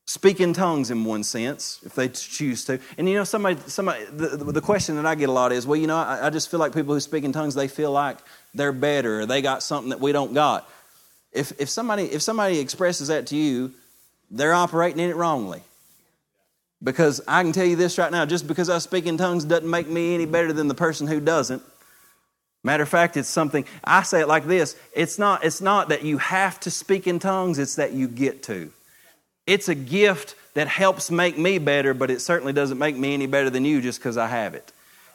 speak 0.08 0.40
in 0.40 0.54
tongues 0.54 0.90
in 0.90 1.04
one 1.04 1.22
sense 1.22 1.82
if 1.86 1.94
they 1.94 2.08
choose 2.08 2.64
to. 2.66 2.80
And 2.98 3.08
you 3.08 3.16
know 3.16 3.26
somebody 3.26 3.60
somebody 3.68 4.06
the, 4.06 4.38
the 4.38 4.62
question 4.62 4.96
that 4.96 5.06
i 5.06 5.14
get 5.16 5.30
a 5.30 5.32
lot 5.32 5.52
is 5.52 5.68
well 5.68 5.76
you 5.76 5.86
know 5.86 5.98
I, 5.98 6.28
I, 6.28 6.30
just 6.30 6.50
feel 6.50 6.62
like 6.62 6.74
people 6.74 6.94
who 6.94 7.00
speak 7.02 7.26
in 7.26 7.34
tongues 7.34 7.54
they 7.54 7.68
feel 7.68 7.92
like 7.92 8.18
they're 8.56 8.72
better 8.72 9.26
they 9.26 9.42
got 9.42 9.62
something 9.62 9.90
that 9.90 10.00
we 10.00 10.14
don't 10.14 10.34
got. 10.34 10.68
If, 11.34 11.60
if 11.60 11.70
somebody 11.70 12.04
if 12.06 12.22
somebody 12.22 12.60
expresses 12.60 13.10
that 13.10 13.28
to 13.28 13.36
you 13.36 13.74
they're 14.32 14.54
operating 14.54 15.00
in 15.00 15.10
it 15.10 15.16
wrongly. 15.16 15.62
Because 16.82 17.22
i 17.28 17.44
can 17.44 17.52
tell 17.52 17.66
you 17.66 17.76
this 17.76 17.98
right 17.98 18.12
now 18.12 18.26
just 18.26 18.48
because 18.48 18.70
i 18.70 18.78
speak 18.78 19.06
in 19.06 19.18
tongues 19.18 19.44
doesn't 19.44 19.70
make 19.70 19.90
me 19.90 20.16
any 20.16 20.26
better 20.26 20.54
than 20.54 20.70
the 20.70 20.76
person 20.76 21.06
who 21.06 21.20
doesn't. 21.20 21.62
Matter 22.64 22.84
of 22.84 22.90
fact 22.90 23.18
it's 23.18 23.28
something 23.28 23.66
i 23.84 24.04
say 24.04 24.22
it 24.22 24.30
like 24.30 24.46
this 24.46 24.78
it's 24.94 25.20
not 25.20 25.44
it's 25.44 25.60
not 25.60 25.90
that 25.90 26.04
you 26.04 26.18
have 26.18 26.62
to 26.62 26.72
speak 26.72 27.08
in 27.08 27.20
tongues 27.20 27.60
it's 27.60 27.76
that 27.76 27.92
you 27.92 28.08
get 28.08 28.42
to 28.44 28.72
it's 29.48 29.70
a 29.70 29.76
gift 29.76 30.36
that 30.54 30.68
helps 30.68 31.10
make 31.10 31.38
me 31.38 31.58
better, 31.58 31.94
but 31.94 32.12
it 32.12 32.20
certainly 32.20 32.54
doesn't 32.54 32.78
make 32.78 32.98
me 32.98 33.14
any 33.14 33.26
better 33.26 33.50
than 33.50 33.66
you 33.66 33.82
just 33.82 34.00
because 34.00 34.18
I 34.18 34.28
have 34.28 34.54
it. 34.54 34.72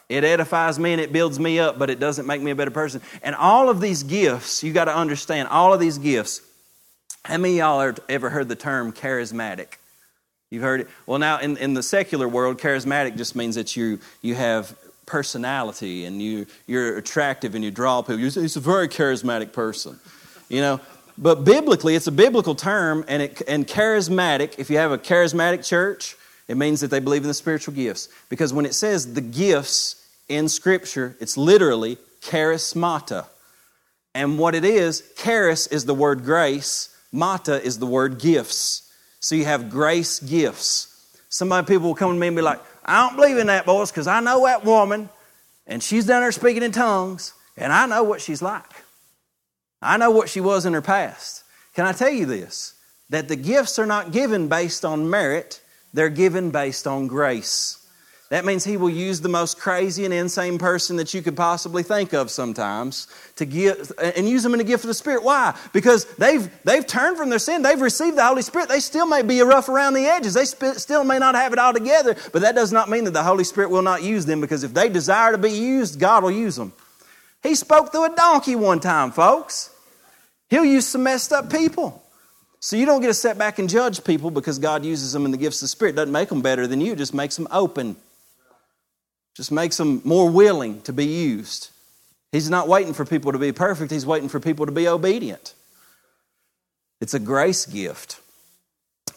It 0.09 0.23
edifies 0.23 0.77
me 0.77 0.91
and 0.91 1.01
it 1.01 1.13
builds 1.13 1.39
me 1.39 1.59
up, 1.59 1.79
but 1.79 1.89
it 1.89 1.99
doesn't 1.99 2.25
make 2.25 2.41
me 2.41 2.51
a 2.51 2.55
better 2.55 2.71
person. 2.71 3.01
And 3.21 3.35
all 3.35 3.69
of 3.69 3.79
these 3.79 4.03
gifts, 4.03 4.63
you 4.63 4.73
got 4.73 4.85
to 4.85 4.95
understand, 4.95 5.47
all 5.47 5.73
of 5.73 5.79
these 5.79 5.97
gifts. 5.97 6.41
How 7.23 7.37
many 7.37 7.57
y'all 7.57 7.79
have 7.79 7.99
ever 8.09 8.29
heard 8.29 8.49
the 8.49 8.55
term 8.55 8.91
charismatic? 8.91 9.77
You've 10.49 10.63
heard 10.63 10.81
it? 10.81 10.89
Well, 11.05 11.19
now 11.19 11.39
in, 11.39 11.57
in 11.57 11.73
the 11.73 11.83
secular 11.83 12.27
world, 12.27 12.59
charismatic 12.59 13.15
just 13.15 13.35
means 13.35 13.55
that 13.55 13.75
you, 13.75 13.99
you 14.21 14.35
have 14.35 14.77
personality 15.05 16.05
and 16.05 16.21
you, 16.21 16.45
you're 16.67 16.97
attractive 16.97 17.55
and 17.55 17.63
you 17.63 17.71
draw 17.71 18.01
people. 18.01 18.17
He's 18.17 18.55
a 18.55 18.59
very 18.59 18.87
charismatic 18.87 19.51
person. 19.51 19.99
You 20.49 20.61
know, 20.61 20.81
but 21.17 21.43
biblically, 21.43 21.95
it's 21.95 22.07
a 22.07 22.11
biblical 22.11 22.55
term, 22.55 23.05
and, 23.07 23.21
it, 23.21 23.41
and 23.47 23.67
charismatic, 23.67 24.55
if 24.57 24.69
you 24.69 24.77
have 24.77 24.91
a 24.91 24.97
charismatic 24.97 25.65
church, 25.65 26.15
it 26.47 26.57
means 26.57 26.81
that 26.81 26.89
they 26.89 26.99
believe 26.99 27.21
in 27.21 27.27
the 27.27 27.33
spiritual 27.33 27.73
gifts. 27.73 28.09
Because 28.29 28.53
when 28.53 28.65
it 28.65 28.73
says 28.73 29.13
the 29.13 29.21
gifts 29.21 30.07
in 30.27 30.49
Scripture, 30.49 31.15
it's 31.19 31.37
literally 31.37 31.97
charismata. 32.21 33.25
And 34.15 34.37
what 34.37 34.55
it 34.55 34.65
is, 34.65 35.03
charis 35.15 35.67
is 35.67 35.85
the 35.85 35.93
word 35.93 36.23
grace, 36.23 36.95
mata 37.11 37.61
is 37.63 37.79
the 37.79 37.85
word 37.85 38.19
gifts. 38.19 38.91
So 39.19 39.35
you 39.35 39.45
have 39.45 39.69
grace 39.69 40.19
gifts. 40.19 40.89
Somebody, 41.29 41.65
people 41.65 41.87
will 41.87 41.95
come 41.95 42.13
to 42.13 42.19
me 42.19 42.27
and 42.27 42.35
be 42.35 42.41
like, 42.41 42.59
I 42.85 43.07
don't 43.07 43.15
believe 43.15 43.37
in 43.37 43.47
that, 43.47 43.65
boys, 43.65 43.89
because 43.89 44.07
I 44.07 44.19
know 44.19 44.45
that 44.45 44.65
woman, 44.65 45.09
and 45.65 45.81
she's 45.81 46.05
down 46.05 46.21
there 46.21 46.31
speaking 46.31 46.63
in 46.63 46.71
tongues, 46.71 47.33
and 47.55 47.71
I 47.71 47.85
know 47.85 48.03
what 48.03 48.21
she's 48.21 48.41
like. 48.41 48.82
I 49.83 49.97
know 49.97 50.11
what 50.11 50.29
she 50.29 50.41
was 50.41 50.65
in 50.65 50.73
her 50.73 50.81
past. 50.81 51.43
Can 51.75 51.85
I 51.85 51.91
tell 51.91 52.09
you 52.09 52.25
this? 52.25 52.75
That 53.09 53.27
the 53.27 53.35
gifts 53.35 53.77
are 53.79 53.85
not 53.85 54.11
given 54.11 54.47
based 54.47 54.85
on 54.85 55.09
merit, 55.09 55.61
they're 55.93 56.09
given 56.09 56.51
based 56.51 56.87
on 56.87 57.07
grace. 57.07 57.83
That 58.33 58.45
means 58.45 58.63
he 58.63 58.77
will 58.77 58.89
use 58.89 59.21
the 59.21 59.29
most 59.29 59.59
crazy 59.59 60.05
and 60.05 60.13
insane 60.13 60.57
person 60.57 60.95
that 60.95 61.13
you 61.13 61.21
could 61.21 61.35
possibly 61.35 61.83
think 61.83 62.13
of 62.13 62.31
sometimes 62.31 63.07
to 63.35 63.45
give 63.45 63.91
and 63.99 64.27
use 64.27 64.41
them 64.41 64.53
in 64.53 64.57
the 64.57 64.63
gift 64.63 64.83
of 64.83 64.87
the 64.87 64.95
Spirit. 64.95 65.23
Why? 65.23 65.55
Because 65.71 66.05
they've 66.15 66.49
they've 66.63 66.87
turned 66.87 67.15
from 67.15 67.29
their 67.29 67.37
sin. 67.37 67.61
They've 67.61 67.79
received 67.79 68.17
the 68.17 68.25
Holy 68.25 68.41
Spirit. 68.41 68.69
They 68.69 68.79
still 68.79 69.05
may 69.05 69.21
be 69.21 69.39
rough 69.41 69.69
around 69.69 69.93
the 69.93 70.07
edges. 70.07 70.33
They 70.33 70.45
still 70.45 71.03
may 71.03 71.19
not 71.19 71.35
have 71.35 71.53
it 71.53 71.59
all 71.59 71.73
together. 71.73 72.15
But 72.31 72.41
that 72.41 72.55
does 72.55 72.71
not 72.71 72.89
mean 72.89 73.03
that 73.03 73.13
the 73.13 73.21
Holy 73.21 73.43
Spirit 73.43 73.69
will 73.69 73.83
not 73.83 74.01
use 74.01 74.25
them. 74.25 74.41
Because 74.41 74.63
if 74.63 74.73
they 74.73 74.89
desire 74.89 75.33
to 75.33 75.37
be 75.37 75.51
used, 75.51 75.99
God 75.99 76.23
will 76.23 76.31
use 76.31 76.55
them. 76.55 76.73
He 77.43 77.53
spoke 77.53 77.91
through 77.91 78.05
a 78.05 78.15
donkey 78.15 78.55
one 78.55 78.79
time, 78.79 79.11
folks. 79.11 79.69
He'll 80.53 80.65
use 80.65 80.85
some 80.85 81.01
messed 81.01 81.33
up 81.33 81.51
people. 81.51 82.03
So 82.59 82.75
you 82.75 82.85
don't 82.85 83.01
get 83.01 83.07
to 83.07 83.15
sit 83.15 83.39
back 83.39 83.57
and 83.57 83.67
judge 83.67 84.03
people 84.03 84.29
because 84.29 84.59
God 84.59 84.85
uses 84.85 85.11
them 85.11 85.25
in 85.25 85.31
the 85.31 85.37
gifts 85.37 85.57
of 85.57 85.61
the 85.61 85.69
Spirit. 85.69 85.95
Doesn't 85.95 86.11
make 86.11 86.29
them 86.29 86.43
better 86.43 86.67
than 86.67 86.79
you, 86.79 86.95
just 86.95 87.11
makes 87.11 87.35
them 87.35 87.47
open. 87.49 87.95
Just 89.35 89.51
makes 89.51 89.77
them 89.77 90.03
more 90.03 90.29
willing 90.29 90.79
to 90.83 90.93
be 90.93 91.05
used. 91.05 91.71
He's 92.31 92.51
not 92.51 92.67
waiting 92.67 92.93
for 92.93 93.03
people 93.03 93.31
to 93.31 93.39
be 93.39 93.51
perfect, 93.51 93.89
He's 93.89 94.05
waiting 94.05 94.29
for 94.29 94.39
people 94.39 94.67
to 94.67 94.71
be 94.71 94.87
obedient. 94.87 95.55
It's 97.01 97.15
a 97.15 97.19
grace 97.19 97.65
gift. 97.65 98.21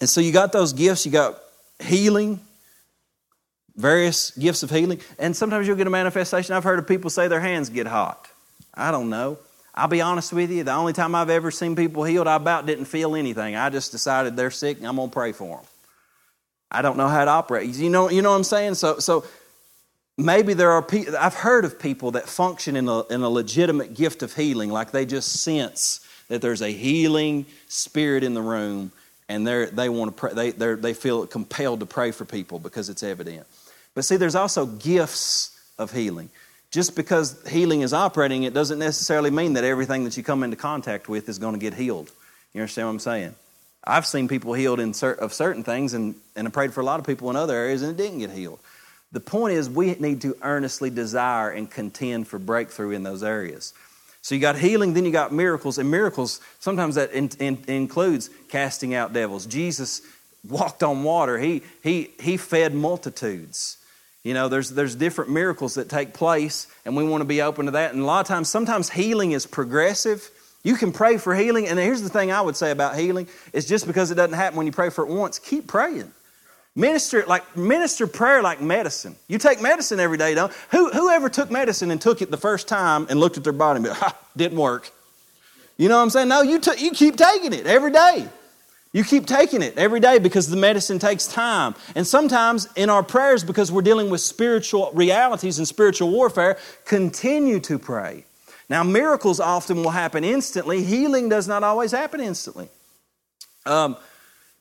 And 0.01 0.09
so 0.09 0.22
you 0.22 0.32
got 0.32 0.53
those 0.53 0.72
gifts, 0.72 1.05
you 1.05 1.12
got 1.12 1.39
healing, 1.78 2.41
various 3.76 4.30
gifts 4.30 4.62
of 4.62 4.70
healing, 4.70 5.03
and 5.18 5.37
sometimes 5.37 5.66
you'll 5.66 5.76
get 5.76 5.87
a 5.87 5.91
manifestation. 5.91 6.55
I've 6.55 6.64
heard 6.64 6.78
of 6.78 6.89
people 6.89 7.11
say 7.11 7.28
their 7.28 7.41
hands 7.41 7.68
get 7.68 7.87
hot. 7.87 8.26
I 8.72 8.91
don't 8.91 9.11
know. 9.11 9.37
I'll 9.77 9.89
be 9.89 10.01
honest 10.01 10.33
with 10.33 10.51
you, 10.51 10.64
the 10.64 10.72
only 10.72 10.95
time 10.95 11.14
I've 11.14 11.29
ever 11.29 11.51
seen 11.51 11.77
people 11.77 12.05
healed, 12.05 12.27
I 12.27 12.37
about 12.37 12.64
didn't 12.64 12.87
feel 12.87 13.14
anything. 13.14 13.57
I 13.57 13.68
just 13.68 13.93
decided 13.93 14.37
they're 14.37 14.51
sick 14.51 14.79
and 14.79 14.87
I'm 14.87 14.97
going 14.97 15.11
to 15.11 15.12
pray 15.12 15.33
for 15.33 15.59
them. 15.59 15.66
I 16.70 16.83
don't 16.83 16.97
know 16.97 17.09
how 17.09 17.24
to 17.24 17.31
operate. 17.31 17.74
You 17.74 17.91
know, 17.91 18.09
you 18.09 18.22
know 18.22 18.31
what 18.31 18.37
I'm 18.37 18.45
saying? 18.45 18.74
So, 18.74 18.99
so 18.99 19.24
maybe 20.16 20.55
there 20.55 20.72
are 20.72 20.83
people, 20.83 21.16
I've 21.16 21.35
heard 21.35 21.64
of 21.64 21.79
people 21.79 22.12
that 22.12 22.27
function 22.27 22.74
in 22.74 22.89
a, 22.89 23.03
in 23.09 23.20
a 23.22 23.29
legitimate 23.29 23.95
gift 23.95 24.22
of 24.22 24.35
healing, 24.35 24.70
like 24.70 24.93
they 24.93 25.05
just 25.05 25.43
sense 25.43 26.01
that 26.29 26.41
there's 26.41 26.62
a 26.62 26.70
healing 26.70 27.45
spirit 27.68 28.24
in 28.24 28.33
the 28.33 28.43
room 28.43 28.93
and 29.29 29.47
they 29.47 29.66
they 29.66 29.89
want 29.89 30.16
to 30.16 30.20
pray, 30.20 30.33
they, 30.33 30.74
they 30.74 30.95
feel 30.95 31.27
compelled 31.27 31.81
to 31.81 31.87
pray 31.87 32.12
for 32.12 32.24
people 32.24 32.59
because 32.59 32.89
it's 32.89 33.03
evident. 33.03 33.47
But 33.95 34.05
see, 34.05 34.16
there's 34.16 34.35
also 34.35 34.66
gifts 34.66 35.59
of 35.79 35.93
healing 35.93 36.31
just 36.71 36.97
because 36.97 37.41
healing 37.49 37.83
is 37.83 37.93
operating, 37.93 38.43
it 38.43 38.55
doesn't 38.55 38.79
necessarily 38.79 39.31
mean 39.31 39.55
that 39.55 39.64
everything 39.64 40.05
that 40.05 40.17
you 40.17 40.23
come 40.23 40.43
into 40.43 40.57
contact 40.57 41.09
with 41.09 41.29
is 41.29 41.39
going 41.39 41.55
to 41.55 41.61
get 41.61 41.75
healed. 41.75 42.11
You 42.53 42.61
understand 42.61 42.89
what 42.89 42.93
I'm 42.93 42.99
saying? 43.01 43.35
I've 43.85 44.07
seen 44.07 44.29
people 44.29 44.53
healed 44.53 44.81
in 44.81 44.93
cer- 44.95 45.12
of 45.12 45.33
certain 45.33 45.62
things, 45.62 45.95
and, 45.95 46.17
and 46.35 46.49
I 46.49 46.51
prayed 46.51 46.75
for 46.75 46.81
a 46.81 46.85
lot 46.85 46.99
of 46.99 47.07
people 47.07 47.31
in 47.31 47.37
other 47.37 47.55
areas, 47.55 47.83
and 47.83 47.93
it 47.93 48.03
didn't 48.03 48.19
get 48.19 48.31
healed. 48.31 48.59
The 49.12 49.21
point 49.21 49.55
is, 49.55 49.71
we 49.71 49.95
need 49.95 50.23
to 50.23 50.37
earnestly 50.43 50.91
desire 50.91 51.51
and 51.51 51.71
contend 51.71 52.27
for 52.27 52.39
breakthrough 52.39 52.91
in 52.91 53.05
those 53.05 53.23
areas. 53.23 53.73
So 54.23 54.35
you 54.35 54.41
got 54.41 54.59
healing, 54.59 54.95
then 54.95 55.05
you 55.05 55.12
got 55.12 55.33
miracles, 55.33 55.79
and 55.79 55.89
miracles 55.89 56.41
sometimes 56.59 56.97
that 56.97 57.12
in, 57.12 57.31
in, 57.39 57.62
includes 57.69 58.29
casting 58.49 58.93
out 58.93 59.12
devils. 59.12 59.47
Jesus 59.47 60.03
walked 60.49 60.83
on 60.83 61.05
water. 61.05 61.39
He 61.39 61.62
he 61.83 62.11
he 62.19 62.37
fed 62.37 62.75
multitudes. 62.75 63.79
You 64.27 64.35
know, 64.35 64.49
there's, 64.49 64.70
there's 64.70 64.97
different 64.97 65.31
miracles 65.31 65.74
that 65.74 65.89
take 65.89 66.12
place, 66.12 66.66
and 66.85 66.97
we 66.97 67.05
want 67.05 67.20
to 67.20 67.24
be 67.24 67.43
open 67.43 67.66
to 67.66 67.70
that. 67.70 67.93
And 67.93 68.03
a 68.03 68.05
lot 68.05 68.22
of 68.22 68.27
times, 68.27 68.49
sometimes 68.49 68.91
healing 68.91 69.31
is 69.31 69.47
progressive. 69.47 70.29
You 70.64 70.74
can 70.74 70.91
pray 70.91 71.16
for 71.16 71.33
healing, 71.33 71.68
and 71.68 71.79
here's 71.79 72.03
the 72.03 72.09
thing 72.09 72.33
I 72.33 72.41
would 72.41 72.57
say 72.57 72.72
about 72.72 72.99
healing 72.99 73.29
is 73.53 73.66
just 73.66 73.87
because 73.87 74.11
it 74.11 74.16
doesn't 74.16 74.35
happen 74.35 74.57
when 74.57 74.66
you 74.66 74.72
pray 74.72 74.91
for 74.91 75.07
it 75.07 75.12
once, 75.12 75.39
keep 75.39 75.68
praying. 75.68 76.11
Minister 76.74 77.24
like 77.29 77.57
minister 77.57 78.09
prayer 78.09 78.43
like 78.43 78.61
medicine. 78.61 79.14
You 79.29 79.39
take 79.39 79.62
medicine 79.62 80.01
every 80.01 80.18
day, 80.18 80.35
don't? 80.35 80.53
Who 80.72 80.91
whoever 80.91 81.29
took 81.29 81.49
medicine 81.49 81.93
and 81.93 82.01
took 82.01 82.20
it 82.20 82.33
the 82.33 82.37
first 82.37 82.66
time 82.66 83.07
and 83.09 83.20
looked 83.20 83.37
at 83.37 83.45
their 83.45 83.53
body 83.53 83.77
and 83.77 83.85
be, 83.85 83.93
didn't 84.37 84.59
work. 84.59 84.91
You 85.77 85.89
know 85.89 85.99
what 85.99 86.03
I'm 86.03 86.11
saying? 86.11 86.27
No, 86.27 86.43
you 86.43 86.61
you 86.79 86.91
keep 86.91 87.14
taking 87.14 87.53
it 87.53 87.64
every 87.68 87.93
day. 87.93 88.29
You 88.97 89.05
keep 89.05 89.26
taking 89.26 89.61
it 89.61 89.76
every 89.76 90.01
day 90.01 90.18
because 90.18 90.49
the 90.49 90.57
medicine 90.57 90.99
takes 90.99 91.26
time. 91.26 91.74
And 91.94 92.07
sometimes 92.07 92.66
in 92.76 92.88
our 92.88 93.03
prayers, 93.03 93.44
because 93.44 93.70
we're 93.70 93.82
dealing 93.82 94.09
with 94.09 94.22
spiritual 94.22 94.90
realities 94.94 95.59
and 95.59 95.68
spiritual 95.68 96.11
warfare, 96.11 96.57
continue 96.86 97.61
to 97.61 97.78
pray. 97.78 98.24
Now, 98.70 98.84
miracles 98.84 99.38
often 99.38 99.82
will 99.82 99.90
happen 99.90 100.24
instantly, 100.24 100.82
healing 100.82 101.28
does 101.28 101.47
not 101.47 101.62
always 101.62 101.92
happen 101.92 102.20
instantly. 102.22 102.70
Um, 103.66 103.99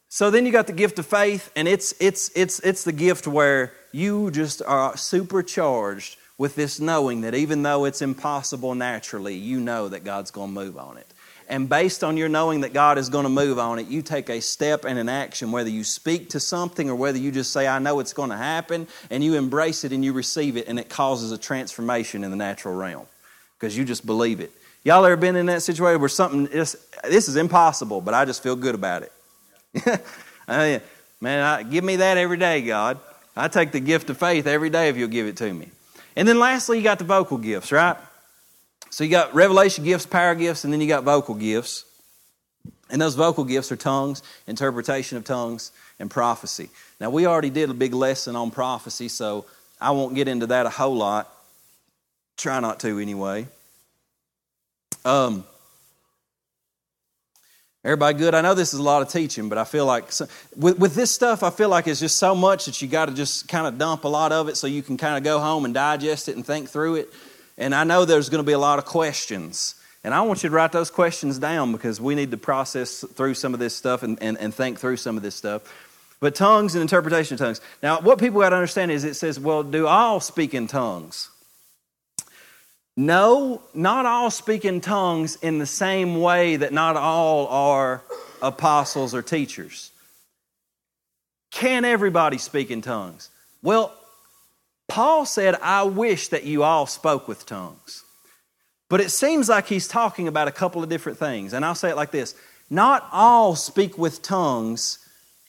so 0.10 0.30
then 0.30 0.46
you 0.46 0.52
got 0.52 0.68
the 0.68 0.74
gift 0.74 1.00
of 1.00 1.06
faith, 1.06 1.50
and 1.56 1.66
it's, 1.66 1.94
it's, 2.02 2.30
it's, 2.36 2.60
it's 2.60 2.84
the 2.84 2.92
gift 2.92 3.28
where 3.28 3.72
you 3.94 4.32
just 4.32 4.62
are 4.62 4.98
supercharged 4.98 6.18
with 6.38 6.56
this 6.56 6.82
knowing 6.82 7.22
that 7.22 7.36
even 7.36 7.64
though 7.64 7.86
it's 7.86 8.02
impossible 8.02 8.76
naturally, 8.76 9.36
you 9.36 9.62
know 9.62 9.88
that 9.88 10.04
God's 10.04 10.32
going 10.32 10.54
to 10.54 10.62
move 10.62 10.78
on 10.78 10.98
it. 10.98 11.08
And 11.48 11.70
based 11.70 12.04
on 12.04 12.18
your 12.18 12.28
knowing 12.28 12.62
that 12.62 12.74
God 12.74 12.98
is 12.98 13.10
going 13.10 13.24
to 13.24 13.30
move 13.30 13.60
on 13.60 13.78
it, 13.78 13.88
you 13.88 14.02
take 14.02 14.30
a 14.30 14.42
step 14.42 14.84
and 14.84 14.98
an 14.98 15.10
action, 15.10 15.52
whether 15.52 15.70
you 15.70 15.84
speak 15.84 16.30
to 16.30 16.40
something 16.40 16.90
or 16.90 16.96
whether 16.96 17.18
you 17.18 17.32
just 17.32 17.54
say, 17.54 17.68
I 17.68 17.78
know 17.80 18.00
it's 18.00 18.14
going 18.14 18.32
to 18.32 18.38
happen, 18.38 18.88
and 19.12 19.24
you 19.24 19.36
embrace 19.36 19.84
it 19.84 19.92
and 19.92 20.04
you 20.04 20.14
receive 20.14 20.58
it, 20.58 20.68
and 20.68 20.80
it 20.80 20.90
causes 20.90 21.32
a 21.32 21.38
transformation 21.38 22.24
in 22.24 22.32
the 22.32 22.38
natural 22.38 22.76
realm 22.76 23.06
because 23.60 23.78
you 23.78 23.86
just 23.86 24.06
believe 24.06 24.40
it. 24.40 24.52
Y'all 24.84 25.06
ever 25.06 25.18
been 25.18 25.36
in 25.36 25.48
that 25.48 25.62
situation 25.62 26.00
where 26.00 26.10
something, 26.10 26.48
is, 26.48 26.78
this 27.04 27.28
is 27.28 27.36
impossible, 27.36 28.02
but 28.02 28.14
I 28.14 28.26
just 28.26 28.42
feel 28.44 28.56
good 28.56 28.76
about 28.76 29.04
it? 29.04 29.12
man, 31.22 31.44
I, 31.44 31.64
give 31.64 31.84
me 31.84 31.98
that 31.98 32.18
every 32.18 32.38
day, 32.38 32.62
God. 32.62 33.00
I 33.36 33.48
take 33.48 33.72
the 33.72 33.80
gift 33.80 34.10
of 34.10 34.18
faith 34.18 34.48
every 34.48 34.70
day 34.70 34.90
if 34.90 34.98
you'll 34.98 35.10
give 35.10 35.28
it 35.28 35.38
to 35.38 35.54
me. 35.54 35.70
And 36.16 36.28
then 36.28 36.40
lastly, 36.40 36.78
you 36.78 36.84
got 36.84 37.00
the 37.00 37.06
vocal 37.06 37.38
gifts, 37.38 37.72
right? 37.72 37.98
So 38.96 39.04
you 39.04 39.10
got 39.10 39.36
revelation 39.36 39.84
gifts, 39.84 40.06
power 40.06 40.36
gifts, 40.36 40.64
and 40.64 40.72
then 40.72 40.80
you 40.80 40.88
got 40.88 41.04
vocal 41.04 41.36
gifts. 41.36 41.84
And 42.90 43.02
those 43.02 43.16
vocal 43.16 43.44
gifts 43.44 43.70
are 43.74 43.76
tongues, 43.76 44.24
interpretation 44.48 45.18
of 45.18 45.26
tongues, 45.26 45.74
and 46.00 46.10
prophecy. 46.10 46.70
Now, 47.02 47.10
we 47.10 47.26
already 47.26 47.50
did 47.50 47.70
a 47.70 47.74
big 47.74 47.94
lesson 47.94 48.38
on 48.38 48.52
prophecy, 48.52 49.10
so 49.10 49.48
I 49.82 49.92
won't 49.92 50.16
get 50.16 50.30
into 50.30 50.48
that 50.48 50.66
a 50.66 50.70
whole 50.70 50.96
lot. 50.96 51.30
Try 52.38 52.62
not 52.62 52.80
to, 52.80 52.98
anyway. 53.00 53.50
Um, 55.04 55.44
everybody 57.84 58.18
good? 58.18 58.34
I 58.34 58.40
know 58.40 58.54
this 58.54 58.74
is 58.74 58.80
a 58.80 58.84
lot 58.84 59.02
of 59.02 59.10
teaching, 59.10 59.50
but 59.50 59.58
I 59.58 59.66
feel 59.66 59.86
like 59.86 60.10
so, 60.14 60.26
with, 60.56 60.80
with 60.80 60.96
this 60.96 61.12
stuff, 61.12 61.44
I 61.44 61.50
feel 61.50 61.68
like 61.68 61.88
it's 61.88 62.00
just 62.00 62.16
so 62.16 62.34
much 62.34 62.64
that 62.64 62.82
you 62.82 62.88
got 62.88 63.10
to 63.10 63.14
just 63.14 63.50
kind 63.50 63.68
of 63.68 63.78
dump 63.78 64.06
a 64.06 64.08
lot 64.08 64.32
of 64.32 64.48
it 64.48 64.56
so 64.56 64.68
you 64.68 64.82
can 64.82 64.96
kind 64.96 65.18
of 65.18 65.26
go 65.26 65.42
home 65.42 65.66
and 65.66 65.74
digest 65.74 66.30
it 66.30 66.38
and 66.38 66.46
think 66.46 66.70
through 66.70 66.96
it. 66.96 67.14
And 67.58 67.74
I 67.74 67.84
know 67.84 68.06
there's 68.06 68.30
going 68.30 68.44
to 68.44 68.46
be 68.46 68.54
a 68.54 68.60
lot 68.60 68.80
of 68.80 68.86
questions. 68.86 69.76
And 70.04 70.14
I 70.14 70.22
want 70.22 70.44
you 70.44 70.50
to 70.50 70.56
write 70.56 70.72
those 70.72 70.92
questions 70.92 71.40
down 71.40 71.72
because 71.72 72.00
we 72.00 72.16
need 72.16 72.32
to 72.32 72.38
process 72.38 73.00
through 73.02 73.34
some 73.34 73.54
of 73.54 73.60
this 73.60 73.76
stuff 73.76 74.04
and, 74.04 74.22
and, 74.22 74.38
and 74.38 74.54
think 74.54 74.80
through 74.80 74.98
some 74.98 75.18
of 75.18 75.24
this 75.24 75.36
stuff. 75.36 75.64
But 76.20 76.36
tongues 76.36 76.76
and 76.76 76.82
interpretation 76.82 77.36
of 77.36 77.40
tongues. 77.40 77.62
Now, 77.82 78.02
what 78.02 78.20
people 78.20 78.40
got 78.40 78.50
to 78.50 78.56
understand 78.56 78.92
is 78.92 79.04
it 79.04 79.16
says, 79.16 79.40
well, 79.40 79.64
do 79.64 79.88
all 79.88 80.20
speak 80.20 80.54
in 80.54 80.68
tongues? 80.68 81.30
No, 82.98 83.62
not 83.74 84.06
all 84.06 84.32
speak 84.32 84.64
in 84.64 84.80
tongues 84.80 85.38
in 85.42 85.60
the 85.60 85.66
same 85.66 86.22
way 86.22 86.56
that 86.56 86.72
not 86.72 86.96
all 86.96 87.48
are 87.48 88.04
apostles 88.42 89.14
or 89.14 89.22
teachers. 89.22 89.92
Can 91.52 91.84
everybody 91.84 92.38
speak 92.38 92.72
in 92.72 92.82
tongues? 92.82 93.30
Well, 93.62 93.94
Paul 94.88 95.26
said, 95.26 95.56
I 95.62 95.84
wish 95.84 96.30
that 96.30 96.44
you 96.44 96.64
all 96.64 96.86
spoke 96.86 97.28
with 97.28 97.46
tongues. 97.46 98.04
But 98.90 99.02
it 99.02 99.10
seems 99.10 99.50
like 99.50 99.68
he's 99.68 99.88
talking 99.88 100.28
about 100.28 100.48
a 100.48 100.52
couple 100.52 100.84
of 100.84 100.90
different 100.90 101.18
things. 101.18 101.54
And 101.54 101.66
I'll 101.66 101.76
say 101.76 101.90
it 101.90 101.96
like 101.96 102.12
this 102.12 102.36
Not 102.70 103.08
all 103.12 103.56
speak 103.56 103.98
with 103.98 104.22
tongues 104.22 105.00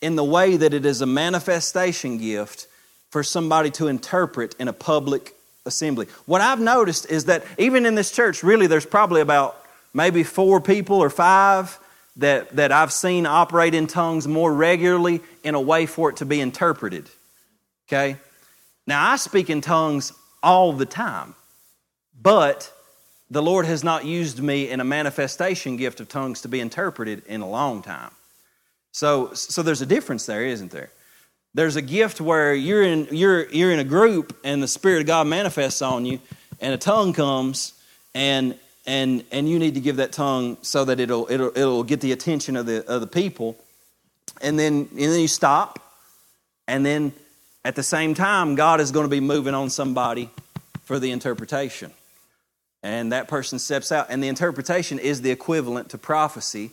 in 0.00 0.16
the 0.16 0.24
way 0.24 0.56
that 0.56 0.74
it 0.74 0.84
is 0.86 1.00
a 1.00 1.06
manifestation 1.06 2.18
gift 2.18 2.66
for 3.10 3.22
somebody 3.22 3.70
to 3.72 3.88
interpret 3.88 4.54
in 4.58 4.68
a 4.68 4.72
public 4.72 5.34
assembly. 5.64 6.06
What 6.26 6.40
I've 6.40 6.60
noticed 6.60 7.10
is 7.10 7.26
that 7.26 7.44
even 7.58 7.86
in 7.86 7.94
this 7.94 8.10
church, 8.10 8.42
really, 8.42 8.66
there's 8.66 8.86
probably 8.86 9.20
about 9.20 9.56
maybe 9.92 10.22
four 10.22 10.60
people 10.60 11.02
or 11.02 11.10
five 11.10 11.78
that, 12.16 12.56
that 12.56 12.72
I've 12.72 12.92
seen 12.92 13.26
operate 13.26 13.74
in 13.74 13.86
tongues 13.86 14.26
more 14.26 14.52
regularly 14.52 15.20
in 15.42 15.54
a 15.54 15.60
way 15.60 15.86
for 15.86 16.10
it 16.10 16.16
to 16.16 16.26
be 16.26 16.40
interpreted. 16.40 17.08
Okay? 17.88 18.16
Now, 18.86 19.10
I 19.10 19.16
speak 19.16 19.50
in 19.50 19.60
tongues 19.60 20.12
all 20.42 20.72
the 20.72 20.86
time, 20.86 21.34
but 22.20 22.72
the 23.30 23.42
Lord 23.42 23.66
has 23.66 23.82
not 23.82 24.04
used 24.04 24.40
me 24.40 24.70
in 24.70 24.80
a 24.80 24.84
manifestation 24.84 25.76
gift 25.76 26.00
of 26.00 26.08
tongues 26.08 26.42
to 26.42 26.48
be 26.48 26.60
interpreted 26.60 27.24
in 27.26 27.40
a 27.40 27.48
long 27.48 27.82
time. 27.82 28.12
So, 28.92 29.34
so 29.34 29.62
there's 29.62 29.82
a 29.82 29.86
difference 29.86 30.26
there, 30.26 30.46
isn't 30.46 30.70
there? 30.70 30.90
There's 31.54 31.76
a 31.76 31.82
gift 31.82 32.20
where 32.20 32.54
you're 32.54 32.82
in, 32.82 33.08
you're, 33.10 33.48
you're 33.50 33.72
in 33.72 33.78
a 33.78 33.84
group 33.84 34.38
and 34.44 34.62
the 34.62 34.68
Spirit 34.68 35.00
of 35.00 35.06
God 35.06 35.26
manifests 35.26 35.82
on 35.82 36.06
you, 36.06 36.20
and 36.60 36.72
a 36.72 36.78
tongue 36.78 37.12
comes, 37.12 37.72
and, 38.14 38.56
and, 38.86 39.24
and 39.32 39.48
you 39.48 39.58
need 39.58 39.74
to 39.74 39.80
give 39.80 39.96
that 39.96 40.12
tongue 40.12 40.58
so 40.62 40.84
that 40.84 41.00
it'll, 41.00 41.26
it'll, 41.30 41.48
it'll 41.56 41.82
get 41.82 42.00
the 42.00 42.12
attention 42.12 42.56
of 42.56 42.66
the, 42.66 42.86
of 42.86 43.00
the 43.00 43.06
people. 43.06 43.56
And 44.40 44.58
then, 44.58 44.88
and 44.90 44.98
then 44.98 45.20
you 45.20 45.28
stop, 45.28 45.80
and 46.68 46.86
then 46.86 47.12
at 47.66 47.74
the 47.74 47.82
same 47.82 48.14
time, 48.14 48.54
God 48.54 48.80
is 48.80 48.92
going 48.92 49.04
to 49.04 49.10
be 49.10 49.20
moving 49.20 49.52
on 49.52 49.70
somebody 49.70 50.30
for 50.84 51.00
the 51.00 51.10
interpretation. 51.10 51.90
And 52.82 53.10
that 53.10 53.26
person 53.26 53.58
steps 53.58 53.90
out, 53.90 54.06
and 54.08 54.22
the 54.22 54.28
interpretation 54.28 55.00
is 55.00 55.22
the 55.22 55.32
equivalent 55.32 55.90
to 55.90 55.98
prophecy, 55.98 56.70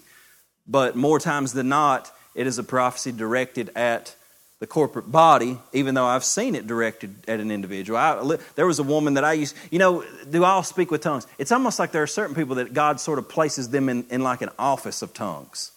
but 0.67 0.95
more 0.95 1.19
times 1.19 1.53
than 1.53 1.67
not, 1.67 2.11
it 2.35 2.45
is 2.45 2.59
a 2.59 2.63
prophecy 2.63 3.11
directed 3.11 3.71
at 3.75 4.15
the 4.59 4.67
corporate 4.67 5.11
body, 5.11 5.57
even 5.73 5.95
though 5.95 6.05
I've 6.05 6.23
seen 6.23 6.53
it 6.53 6.67
directed 6.67 7.15
at 7.27 7.39
an 7.39 7.49
individual. 7.49 7.97
I, 7.97 8.37
there 8.53 8.67
was 8.67 8.77
a 8.77 8.83
woman 8.83 9.15
that 9.15 9.23
I 9.23 9.33
used, 9.33 9.55
you 9.71 9.79
know, 9.79 10.05
do 10.29 10.43
all 10.43 10.61
speak 10.61 10.91
with 10.91 11.01
tongues? 11.01 11.25
It's 11.39 11.51
almost 11.51 11.79
like 11.79 11.91
there 11.91 12.03
are 12.03 12.07
certain 12.07 12.35
people 12.35 12.55
that 12.55 12.71
God 12.71 12.99
sort 12.99 13.17
of 13.17 13.27
places 13.27 13.69
them 13.69 13.89
in, 13.89 14.05
in 14.11 14.21
like 14.21 14.43
an 14.43 14.51
office 14.59 15.01
of 15.01 15.11
tongues. 15.13 15.71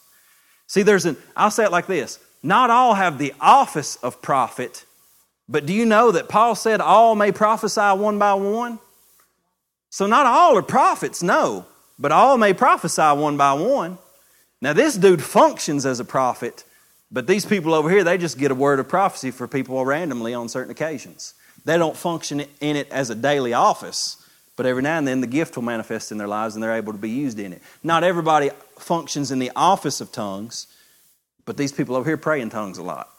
See, 0.66 0.82
there's 0.82 1.06
an, 1.06 1.16
I'll 1.34 1.50
say 1.50 1.64
it 1.64 1.72
like 1.72 1.86
this 1.86 2.18
not 2.42 2.68
all 2.68 2.94
have 2.94 3.18
the 3.18 3.32
office 3.40 3.96
of 3.96 4.20
prophet, 4.20 4.84
but 5.48 5.66
do 5.66 5.72
you 5.72 5.86
know 5.86 6.10
that 6.10 6.28
Paul 6.28 6.54
said 6.54 6.80
all 6.80 7.14
may 7.14 7.32
prophesy 7.32 7.80
one 7.80 8.18
by 8.18 8.34
one? 8.34 8.78
So 9.90 10.06
not 10.06 10.26
all 10.26 10.56
are 10.56 10.62
prophets, 10.62 11.22
no, 11.22 11.66
but 11.98 12.12
all 12.12 12.36
may 12.36 12.52
prophesy 12.52 13.02
one 13.02 13.36
by 13.36 13.52
one. 13.54 13.98
Now, 14.60 14.72
this 14.72 14.96
dude 14.96 15.22
functions 15.22 15.86
as 15.86 16.00
a 16.00 16.04
prophet, 16.04 16.64
but 17.10 17.26
these 17.26 17.46
people 17.46 17.74
over 17.74 17.88
here, 17.88 18.02
they 18.02 18.18
just 18.18 18.38
get 18.38 18.50
a 18.50 18.54
word 18.54 18.80
of 18.80 18.88
prophecy 18.88 19.30
for 19.30 19.46
people 19.46 19.84
randomly 19.84 20.34
on 20.34 20.48
certain 20.48 20.70
occasions. 20.70 21.34
They 21.64 21.78
don't 21.78 21.96
function 21.96 22.44
in 22.60 22.76
it 22.76 22.90
as 22.90 23.10
a 23.10 23.14
daily 23.14 23.52
office, 23.52 24.22
but 24.56 24.66
every 24.66 24.82
now 24.82 24.98
and 24.98 25.06
then 25.06 25.20
the 25.20 25.26
gift 25.26 25.56
will 25.56 25.64
manifest 25.64 26.10
in 26.10 26.18
their 26.18 26.28
lives 26.28 26.54
and 26.54 26.62
they're 26.62 26.76
able 26.76 26.92
to 26.92 26.98
be 26.98 27.10
used 27.10 27.38
in 27.38 27.52
it. 27.52 27.62
Not 27.82 28.02
everybody 28.04 28.50
functions 28.78 29.30
in 29.30 29.38
the 29.38 29.52
office 29.54 30.00
of 30.00 30.10
tongues, 30.10 30.66
but 31.44 31.56
these 31.56 31.72
people 31.72 31.96
over 31.96 32.08
here 32.08 32.16
pray 32.16 32.40
in 32.40 32.50
tongues 32.50 32.78
a 32.78 32.82
lot. 32.82 33.10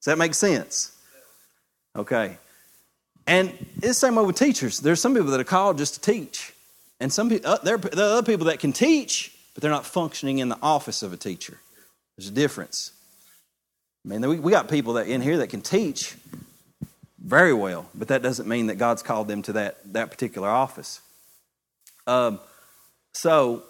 Does 0.00 0.06
that 0.06 0.18
make 0.18 0.34
sense? 0.34 0.93
Okay. 1.96 2.38
And 3.26 3.50
it's 3.76 3.86
the 3.86 3.94
same 3.94 4.16
way 4.16 4.24
with 4.24 4.36
teachers. 4.36 4.80
There's 4.80 5.00
some 5.00 5.14
people 5.14 5.30
that 5.30 5.40
are 5.40 5.44
called 5.44 5.78
just 5.78 5.94
to 5.94 6.12
teach. 6.12 6.52
And 7.00 7.12
some 7.12 7.28
people, 7.28 7.50
uh, 7.50 7.58
there, 7.62 7.78
there 7.78 8.06
are 8.06 8.18
other 8.18 8.22
people 8.22 8.46
that 8.46 8.58
can 8.58 8.72
teach, 8.72 9.34
but 9.54 9.62
they're 9.62 9.70
not 9.70 9.86
functioning 9.86 10.38
in 10.38 10.48
the 10.48 10.58
office 10.62 11.02
of 11.02 11.12
a 11.12 11.16
teacher. 11.16 11.58
There's 12.16 12.28
a 12.28 12.32
difference. 12.32 12.92
I 14.04 14.08
mean, 14.08 14.28
we, 14.28 14.38
we 14.38 14.52
got 14.52 14.68
people 14.68 14.94
that 14.94 15.08
in 15.08 15.20
here 15.20 15.38
that 15.38 15.48
can 15.48 15.62
teach 15.62 16.16
very 17.18 17.54
well, 17.54 17.88
but 17.94 18.08
that 18.08 18.22
doesn't 18.22 18.46
mean 18.46 18.66
that 18.66 18.76
God's 18.76 19.02
called 19.02 19.28
them 19.28 19.42
to 19.42 19.54
that, 19.54 19.92
that 19.94 20.10
particular 20.10 20.48
office. 20.48 21.00
Um, 22.06 22.38
so, 23.12 23.62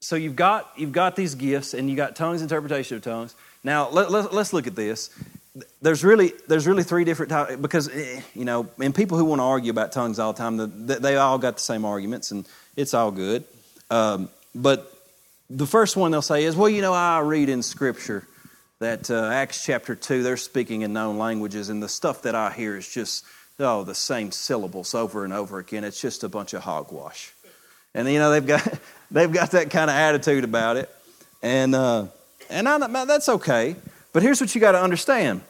so 0.00 0.16
you've 0.16 0.36
got 0.36 0.70
you've 0.76 0.92
got 0.92 1.16
these 1.16 1.34
gifts, 1.34 1.74
and 1.74 1.90
you 1.90 1.96
got 1.96 2.16
tongues, 2.16 2.40
interpretation 2.40 2.96
of 2.96 3.02
tongues. 3.02 3.34
Now 3.62 3.90
let, 3.90 4.10
let, 4.10 4.32
let's 4.32 4.52
look 4.52 4.66
at 4.66 4.74
this 4.74 5.10
there's 5.82 6.04
really 6.04 6.32
there's 6.46 6.66
really 6.66 6.82
three 6.82 7.04
different 7.04 7.30
types 7.30 7.56
because 7.56 7.88
eh, 7.88 8.20
you 8.34 8.44
know 8.44 8.68
and 8.82 8.94
people 8.94 9.18
who 9.18 9.24
want 9.24 9.40
to 9.40 9.44
argue 9.44 9.70
about 9.70 9.92
tongues 9.92 10.18
all 10.18 10.32
the 10.32 10.38
time 10.38 10.86
they 10.86 11.16
all 11.16 11.38
got 11.38 11.54
the 11.54 11.62
same 11.62 11.84
arguments 11.84 12.30
and 12.30 12.46
it's 12.76 12.94
all 12.94 13.10
good 13.10 13.44
um, 13.90 14.28
but 14.54 14.92
the 15.50 15.66
first 15.66 15.96
one 15.96 16.10
they'll 16.10 16.22
say 16.22 16.44
is 16.44 16.56
well 16.56 16.68
you 16.68 16.82
know 16.82 16.92
i 16.92 17.20
read 17.20 17.48
in 17.48 17.62
scripture 17.62 18.26
that 18.80 19.10
uh, 19.10 19.30
Acts 19.32 19.64
chapter 19.64 19.94
2, 19.94 20.22
they're 20.22 20.36
speaking 20.36 20.82
in 20.82 20.92
known 20.92 21.18
languages, 21.18 21.68
and 21.68 21.82
the 21.82 21.88
stuff 21.88 22.22
that 22.22 22.34
I 22.34 22.50
hear 22.50 22.76
is 22.76 22.88
just, 22.88 23.24
oh, 23.58 23.82
the 23.82 23.94
same 23.94 24.30
syllables 24.30 24.94
over 24.94 25.24
and 25.24 25.32
over 25.32 25.58
again. 25.58 25.84
It's 25.84 26.00
just 26.00 26.22
a 26.22 26.28
bunch 26.28 26.54
of 26.54 26.62
hogwash. 26.62 27.32
And, 27.94 28.08
you 28.08 28.18
know, 28.18 28.30
they've 28.30 28.46
got, 28.46 28.78
they've 29.10 29.32
got 29.32 29.50
that 29.52 29.70
kind 29.70 29.90
of 29.90 29.96
attitude 29.96 30.44
about 30.44 30.76
it. 30.76 30.88
And, 31.42 31.74
uh, 31.74 32.06
and 32.50 32.68
I, 32.68 33.04
that's 33.04 33.28
okay. 33.28 33.76
But 34.18 34.24
here's 34.24 34.40
what 34.40 34.52
you 34.52 34.60
got 34.60 34.72
to 34.72 34.82
understand 34.82 35.42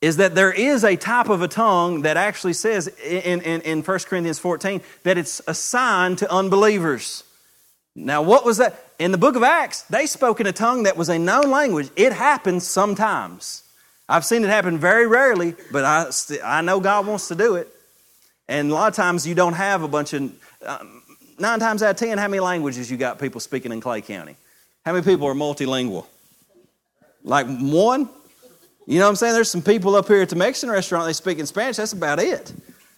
is 0.00 0.16
that 0.16 0.34
there 0.34 0.50
is 0.50 0.82
a 0.82 0.96
type 0.96 1.28
of 1.28 1.42
a 1.42 1.46
tongue 1.46 2.00
that 2.00 2.16
actually 2.16 2.54
says 2.54 2.88
in, 2.88 3.42
in, 3.42 3.60
in 3.60 3.82
1 3.82 3.98
Corinthians 4.08 4.38
14 4.38 4.80
that 5.02 5.18
it's 5.18 5.42
assigned 5.46 6.16
to 6.16 6.32
unbelievers. 6.32 7.22
Now, 7.94 8.22
what 8.22 8.46
was 8.46 8.56
that? 8.56 8.82
In 8.98 9.12
the 9.12 9.18
book 9.18 9.36
of 9.36 9.42
Acts, 9.42 9.82
they 9.82 10.06
spoke 10.06 10.40
in 10.40 10.46
a 10.46 10.52
tongue 10.52 10.84
that 10.84 10.96
was 10.96 11.10
a 11.10 11.18
known 11.18 11.50
language. 11.50 11.90
It 11.96 12.14
happens 12.14 12.66
sometimes. 12.66 13.62
I've 14.08 14.24
seen 14.24 14.42
it 14.42 14.48
happen 14.48 14.78
very 14.78 15.06
rarely, 15.06 15.54
but 15.70 15.84
I, 15.84 16.10
I 16.42 16.62
know 16.62 16.80
God 16.80 17.06
wants 17.06 17.28
to 17.28 17.34
do 17.34 17.56
it. 17.56 17.68
And 18.48 18.70
a 18.70 18.74
lot 18.74 18.88
of 18.88 18.94
times 18.94 19.26
you 19.26 19.34
don't 19.34 19.52
have 19.52 19.82
a 19.82 19.88
bunch 19.88 20.14
of, 20.14 20.32
um, 20.64 21.02
nine 21.38 21.60
times 21.60 21.82
out 21.82 21.90
of 21.90 21.96
ten, 21.96 22.16
how 22.16 22.28
many 22.28 22.40
languages 22.40 22.90
you 22.90 22.96
got 22.96 23.18
people 23.18 23.38
speaking 23.38 23.70
in 23.70 23.82
Clay 23.82 24.00
County? 24.00 24.36
How 24.86 24.94
many 24.94 25.04
people 25.04 25.26
are 25.26 25.34
multilingual? 25.34 26.06
Like 27.24 27.46
one? 27.46 28.08
You 28.86 28.98
know 28.98 29.06
what 29.06 29.10
I'm 29.10 29.16
saying? 29.16 29.32
There's 29.32 29.50
some 29.50 29.62
people 29.62 29.96
up 29.96 30.06
here 30.06 30.22
at 30.22 30.28
the 30.28 30.36
Mexican 30.36 30.70
restaurant, 30.70 31.06
they 31.06 31.14
speak 31.14 31.38
in 31.38 31.46
Spanish. 31.46 31.76
That's 31.76 31.94
about 31.94 32.20
it. 32.20 32.52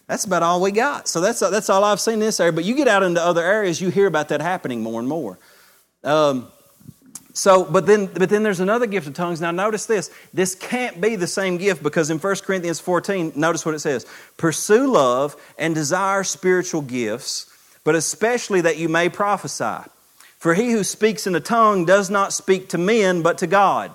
That's 0.07 0.25
about 0.25 0.43
all 0.43 0.61
we 0.61 0.71
got. 0.71 1.07
So 1.07 1.19
that's, 1.19 1.39
that's 1.39 1.69
all 1.69 1.83
I've 1.83 1.99
seen 1.99 2.15
in 2.15 2.19
this 2.21 2.39
area. 2.39 2.53
But 2.53 2.65
you 2.65 2.75
get 2.75 2.87
out 2.87 3.03
into 3.03 3.21
other 3.21 3.43
areas, 3.43 3.81
you 3.81 3.89
hear 3.89 4.07
about 4.07 4.29
that 4.29 4.41
happening 4.41 4.81
more 4.81 4.99
and 4.99 5.07
more. 5.07 5.37
Um, 6.03 6.47
so, 7.33 7.65
but 7.65 7.85
then, 7.85 8.07
but 8.07 8.29
then 8.29 8.41
there's 8.41 8.61
another 8.61 8.87
gift 8.87 9.05
of 9.07 9.13
tongues. 9.13 9.39
Now, 9.39 9.51
notice 9.51 9.85
this. 9.85 10.09
This 10.33 10.55
can't 10.55 10.99
be 10.99 11.15
the 11.15 11.27
same 11.27 11.57
gift 11.57 11.83
because 11.83 12.09
in 12.09 12.17
1 12.17 12.35
Corinthians 12.37 12.79
14, 12.79 13.33
notice 13.35 13.65
what 13.65 13.75
it 13.75 13.79
says 13.79 14.05
Pursue 14.37 14.91
love 14.91 15.35
and 15.57 15.75
desire 15.75 16.23
spiritual 16.23 16.81
gifts, 16.81 17.53
but 17.83 17.95
especially 17.95 18.61
that 18.61 18.77
you 18.77 18.89
may 18.89 19.07
prophesy. 19.07 19.87
For 20.39 20.53
he 20.53 20.71
who 20.71 20.83
speaks 20.83 21.27
in 21.27 21.35
a 21.35 21.39
tongue 21.39 21.85
does 21.85 22.09
not 22.09 22.33
speak 22.33 22.69
to 22.69 22.77
men, 22.77 23.21
but 23.21 23.37
to 23.39 23.47
God. 23.47 23.93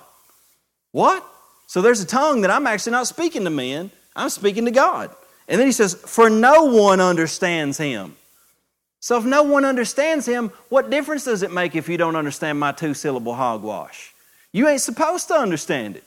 What? 0.93 1.27
So 1.67 1.81
there's 1.81 1.99
a 1.99 2.05
tongue 2.05 2.41
that 2.41 2.51
I'm 2.51 2.65
actually 2.67 2.93
not 2.93 3.07
speaking 3.07 3.43
to 3.43 3.49
men, 3.49 3.91
I'm 4.15 4.29
speaking 4.29 4.63
to 4.65 4.71
God. 4.71 5.13
And 5.49 5.59
then 5.59 5.67
he 5.67 5.73
says, 5.73 5.95
For 5.95 6.29
no 6.29 6.63
one 6.65 7.01
understands 7.01 7.77
him. 7.77 8.15
So 9.01 9.17
if 9.17 9.25
no 9.25 9.43
one 9.43 9.65
understands 9.65 10.25
him, 10.25 10.49
what 10.69 10.89
difference 10.89 11.25
does 11.25 11.43
it 11.43 11.51
make 11.51 11.75
if 11.75 11.89
you 11.89 11.97
don't 11.97 12.15
understand 12.15 12.57
my 12.57 12.71
two 12.71 12.93
syllable 12.93 13.35
hogwash? 13.35 14.13
You 14.53 14.69
ain't 14.69 14.79
supposed 14.79 15.27
to 15.27 15.33
understand 15.33 15.97
it. 15.97 16.05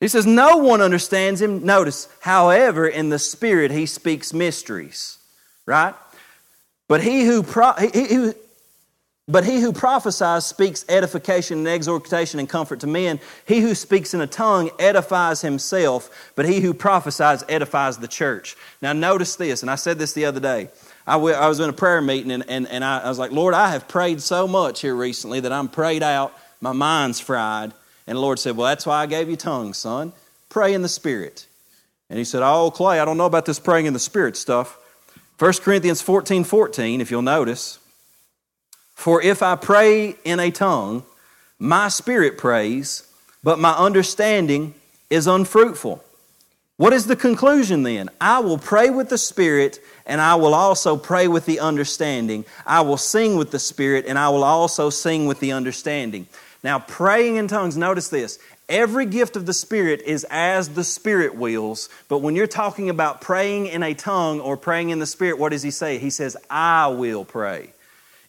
He 0.00 0.08
says, 0.08 0.26
No 0.26 0.58
one 0.58 0.82
understands 0.82 1.40
him. 1.40 1.64
Notice, 1.64 2.08
however, 2.20 2.86
in 2.86 3.08
the 3.08 3.18
Spirit 3.18 3.70
he 3.70 3.86
speaks 3.86 4.34
mysteries, 4.34 5.18
right? 5.66 5.94
But 6.88 7.02
he 7.02 7.24
who, 7.24 7.42
pro- 7.42 7.74
he, 7.74 7.88
he, 7.90 8.32
but 9.28 9.44
he 9.44 9.60
who 9.60 9.72
prophesies 9.72 10.46
speaks 10.46 10.86
edification 10.88 11.58
and 11.58 11.68
exhortation 11.68 12.40
and 12.40 12.48
comfort 12.48 12.80
to 12.80 12.86
men. 12.86 13.20
He 13.46 13.60
who 13.60 13.74
speaks 13.74 14.14
in 14.14 14.22
a 14.22 14.26
tongue 14.26 14.70
edifies 14.78 15.42
himself, 15.42 16.32
but 16.34 16.46
he 16.46 16.60
who 16.60 16.72
prophesies 16.72 17.44
edifies 17.48 17.98
the 17.98 18.08
church. 18.08 18.56
Now, 18.80 18.94
notice 18.94 19.36
this, 19.36 19.62
and 19.62 19.70
I 19.70 19.74
said 19.74 19.98
this 19.98 20.14
the 20.14 20.24
other 20.24 20.40
day. 20.40 20.70
I 21.06 21.16
was 21.16 21.60
in 21.60 21.70
a 21.70 21.74
prayer 21.74 22.02
meeting, 22.02 22.30
and, 22.30 22.44
and, 22.48 22.68
and 22.68 22.84
I, 22.84 23.08
was 23.08 23.18
like, 23.18 23.30
Lord, 23.30 23.54
I 23.54 23.70
have 23.70 23.88
prayed 23.88 24.20
so 24.20 24.46
much 24.46 24.82
here 24.82 24.94
recently 24.94 25.40
that 25.40 25.52
I'm 25.52 25.68
prayed 25.68 26.02
out, 26.02 26.34
my 26.60 26.72
mind's 26.72 27.20
fried. 27.20 27.72
And 28.06 28.16
the 28.16 28.20
Lord 28.20 28.38
said, 28.38 28.56
Well, 28.56 28.66
that's 28.66 28.86
why 28.86 29.02
I 29.02 29.06
gave 29.06 29.28
you 29.30 29.36
tongues, 29.36 29.78
son. 29.78 30.12
Pray 30.48 30.74
in 30.74 30.82
the 30.82 30.88
Spirit. 30.88 31.46
And 32.10 32.18
he 32.18 32.24
said, 32.24 32.42
Oh, 32.42 32.70
Clay, 32.70 33.00
I 33.00 33.04
don't 33.04 33.18
know 33.18 33.26
about 33.26 33.46
this 33.46 33.58
praying 33.58 33.86
in 33.86 33.92
the 33.92 33.98
Spirit 33.98 34.36
stuff. 34.36 34.78
1 35.38 35.52
Corinthians 35.62 36.02
14 36.02 36.44
14, 36.44 37.00
if 37.00 37.10
you'll 37.10 37.22
notice. 37.22 37.78
For 38.98 39.22
if 39.22 39.44
I 39.44 39.54
pray 39.54 40.16
in 40.24 40.40
a 40.40 40.50
tongue, 40.50 41.04
my 41.56 41.86
spirit 41.86 42.36
prays, 42.36 43.08
but 43.44 43.60
my 43.60 43.70
understanding 43.70 44.74
is 45.08 45.28
unfruitful. 45.28 46.02
What 46.78 46.92
is 46.92 47.06
the 47.06 47.14
conclusion 47.14 47.84
then? 47.84 48.10
I 48.20 48.40
will 48.40 48.58
pray 48.58 48.90
with 48.90 49.08
the 49.08 49.16
Spirit, 49.16 49.78
and 50.04 50.20
I 50.20 50.34
will 50.34 50.52
also 50.52 50.96
pray 50.96 51.28
with 51.28 51.46
the 51.46 51.60
understanding. 51.60 52.44
I 52.66 52.80
will 52.80 52.96
sing 52.96 53.36
with 53.36 53.52
the 53.52 53.60
Spirit, 53.60 54.04
and 54.08 54.18
I 54.18 54.30
will 54.30 54.42
also 54.42 54.90
sing 54.90 55.26
with 55.26 55.38
the 55.38 55.52
understanding. 55.52 56.26
Now, 56.64 56.80
praying 56.80 57.36
in 57.36 57.46
tongues, 57.46 57.76
notice 57.76 58.08
this. 58.08 58.40
Every 58.68 59.06
gift 59.06 59.36
of 59.36 59.46
the 59.46 59.54
Spirit 59.54 60.02
is 60.06 60.26
as 60.28 60.70
the 60.70 60.82
Spirit 60.82 61.36
wills, 61.36 61.88
but 62.08 62.18
when 62.18 62.34
you're 62.34 62.48
talking 62.48 62.90
about 62.90 63.20
praying 63.20 63.66
in 63.66 63.84
a 63.84 63.94
tongue 63.94 64.40
or 64.40 64.56
praying 64.56 64.90
in 64.90 64.98
the 64.98 65.06
Spirit, 65.06 65.38
what 65.38 65.50
does 65.50 65.62
He 65.62 65.70
say? 65.70 65.98
He 65.98 66.10
says, 66.10 66.36
I 66.50 66.88
will 66.88 67.24
pray. 67.24 67.70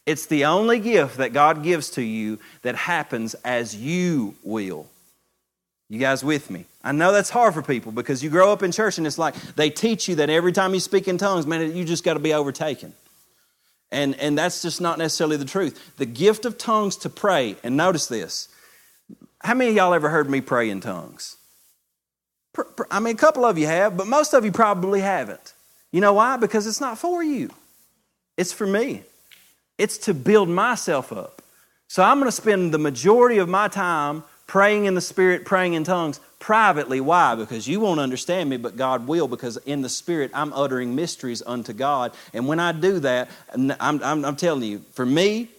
It's 0.10 0.26
the 0.26 0.45
only 0.45 0.80
gift 0.80 1.18
that 1.18 1.34
God 1.34 1.62
gives 1.62 1.91
to 1.91 2.01
you 2.01 2.39
that 2.64 2.76
happens 2.76 3.36
as 3.45 3.76
you 3.76 4.34
will. 4.41 4.88
You 5.88 5.99
guys 5.99 6.24
with 6.24 6.49
me? 6.49 6.66
I 6.84 6.93
know 6.93 7.12
that's 7.12 7.30
hard 7.30 7.53
for 7.53 7.62
people 7.62 7.91
because 7.91 8.24
you 8.24 8.32
grow 8.32 8.51
up 8.51 8.64
in 8.64 8.72
church 8.72 8.97
and 8.97 9.05
it's 9.05 9.20
like 9.20 9.36
they 9.55 9.70
teach 9.70 10.10
you 10.10 10.16
that 10.16 10.32
every 10.32 10.51
time 10.51 10.74
you 10.74 10.80
speak 10.80 11.07
in 11.07 11.20
tongues, 11.20 11.45
man, 11.45 11.76
you 11.76 11.86
just 11.86 12.03
got 12.03 12.16
to 12.16 12.20
be 12.20 12.34
overtaken. 12.34 12.93
And, 13.91 14.20
and 14.20 14.36
that's 14.36 14.64
just 14.64 14.82
not 14.82 14.97
necessarily 14.97 15.38
the 15.38 15.45
truth. 15.45 15.95
The 15.97 16.07
gift 16.07 16.43
of 16.43 16.57
tongues 16.57 16.95
to 16.97 17.10
pray, 17.12 17.57
and 17.64 17.78
notice 17.78 18.07
this. 18.07 18.49
How 19.41 19.53
many 19.53 19.70
of 19.70 19.76
y'all 19.76 19.93
ever 19.93 20.10
heard 20.10 20.28
me 20.28 20.41
pray 20.41 20.72
in 20.72 20.82
tongues? 20.82 21.38
I 22.89 22.99
mean, 22.99 23.14
a 23.14 23.18
couple 23.18 23.45
of 23.45 23.60
you 23.60 23.68
have, 23.68 23.95
but 23.95 24.07
most 24.07 24.34
of 24.34 24.43
you 24.43 24.51
probably 24.51 25.01
haven't. 25.01 25.53
You 25.91 26.01
know 26.01 26.14
why? 26.14 26.38
Because 26.38 26.66
it's 26.66 26.82
not 26.82 26.97
for 26.97 27.24
you, 27.24 27.51
it's 28.38 28.51
for 28.51 28.66
me. 28.66 29.03
It's 29.80 29.98
to 30.00 30.14
build 30.14 30.50
myself 30.50 31.12
up. 31.12 31.42
So 31.88 32.04
I'm 32.04 32.20
going 32.20 32.28
to 32.28 32.32
spend 32.32 32.72
the 32.72 32.78
majority 32.78 33.40
of 33.40 33.50
my 33.50 33.68
time 33.68 34.24
praying 34.46 34.86
in 34.86 34.94
the 34.94 35.02
Spirit, 35.02 35.46
praying 35.46 35.74
in 35.74 35.84
tongues 35.84 36.20
privately. 36.38 37.02
Why? 37.02 37.36
Because 37.36 37.68
you 37.68 37.80
won't 37.80 38.00
understand 38.00 38.50
me, 38.50 38.58
but 38.58 38.78
God 38.78 39.08
will, 39.08 39.28
because 39.28 39.58
in 39.58 39.82
the 39.82 39.90
Spirit, 39.90 40.32
I'm 40.34 40.54
uttering 40.54 40.96
mysteries 40.96 41.42
unto 41.46 41.74
God. 41.74 42.14
And 42.34 42.48
when 42.48 42.60
I 42.60 42.74
do 42.74 43.00
that, 43.00 43.30
I'm, 43.54 44.02
I'm, 44.04 44.26
I'm 44.26 44.36
telling 44.36 44.64
you, 44.64 44.80
for 44.92 45.06
me, 45.06 45.50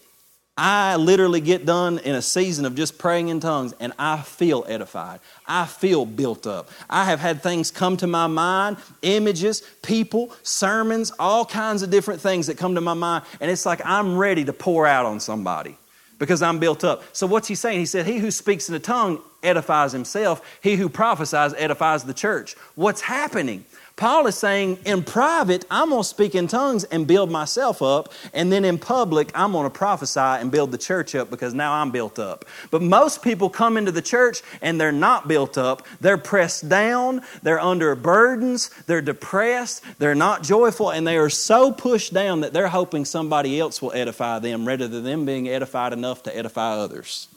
I 0.63 0.97
literally 0.97 1.41
get 1.41 1.65
done 1.65 2.01
in 2.01 2.15
a 2.15 2.21
season 2.21 2.67
of 2.67 2.75
just 2.75 2.99
praying 2.99 3.29
in 3.29 3.41
tongues 3.41 3.73
and 3.81 3.95
I 3.99 4.21
feel 4.21 4.67
edified. 4.69 5.21
I 5.49 5.65
feel 5.65 6.05
built 6.05 6.47
up. 6.47 6.69
I 6.91 7.07
have 7.07 7.19
had 7.19 7.43
things 7.43 7.71
come 7.71 7.97
to 7.97 8.07
my 8.07 8.27
mind 8.27 8.77
images, 9.01 9.63
people, 9.81 10.35
sermons, 10.43 11.13
all 11.19 11.47
kinds 11.47 11.83
of 11.83 11.89
different 11.89 12.21
things 12.21 12.47
that 12.49 12.59
come 12.59 12.75
to 12.75 12.83
my 12.83 12.93
mind. 12.93 13.25
And 13.41 13.51
it's 13.51 13.65
like 13.65 13.81
I'm 13.87 14.19
ready 14.19 14.45
to 14.45 14.53
pour 14.53 14.87
out 14.87 15.07
on 15.07 15.19
somebody 15.19 15.79
because 16.19 16.43
I'm 16.43 16.59
built 16.59 16.85
up. 16.85 17.05
So, 17.17 17.27
what's 17.27 17.49
he 17.49 17.55
saying? 17.55 17.79
He 17.79 17.87
said, 17.87 18.05
He 18.05 18.19
who 18.19 18.31
speaks 18.31 18.69
in 18.69 18.75
a 18.75 18.79
tongue 18.79 19.23
edifies 19.43 19.93
himself, 19.93 20.59
he 20.63 20.77
who 20.77 20.91
prophesies 20.91 21.55
edifies 21.55 22.05
the 22.05 22.13
church. 22.13 22.55
What's 22.75 23.01
happening? 23.01 23.65
Paul 24.01 24.27
is 24.29 24.35
saying, 24.35 24.79
in 24.87 25.03
private, 25.03 25.67
I'm 25.71 25.91
going 25.91 26.01
to 26.01 26.09
speak 26.09 26.35
in 26.35 26.49
tongues 26.49 26.85
and 26.85 27.07
build 27.07 27.31
myself 27.31 27.83
up. 27.83 28.15
And 28.33 28.51
then 28.51 28.65
in 28.65 28.79
public, 28.79 29.31
I'm 29.35 29.53
going 29.53 29.65
to 29.65 29.71
prophesy 29.71 30.19
and 30.19 30.51
build 30.51 30.73
the 30.73 30.79
church 30.79 31.15
up 31.15 31.29
because 31.29 31.53
now 31.53 31.75
I'm 31.75 31.91
built 31.91 32.19
up. 32.19 32.47
But 32.71 32.81
most 32.81 33.21
people 33.21 33.51
come 33.51 33.77
into 33.77 33.93
the 33.93 34.01
church 34.01 34.41
and 34.63 34.81
they're 34.81 34.91
not 34.91 35.29
built 35.29 35.59
up. 35.59 35.87
They're 36.01 36.17
pressed 36.17 36.67
down. 36.67 37.21
They're 37.43 37.61
under 37.61 37.95
burdens. 37.95 38.71
They're 38.87 39.03
depressed. 39.03 39.85
They're 39.99 40.15
not 40.15 40.45
joyful. 40.45 40.89
And 40.89 41.07
they 41.07 41.19
are 41.19 41.29
so 41.29 41.71
pushed 41.71 42.15
down 42.15 42.41
that 42.41 42.55
they're 42.55 42.69
hoping 42.69 43.05
somebody 43.05 43.61
else 43.61 43.83
will 43.83 43.93
edify 43.93 44.39
them 44.39 44.67
rather 44.67 44.89
than 44.89 45.05
them 45.05 45.27
being 45.27 45.47
edified 45.47 45.93
enough 45.93 46.23
to 46.23 46.35
edify 46.35 46.73
others. 46.73 47.29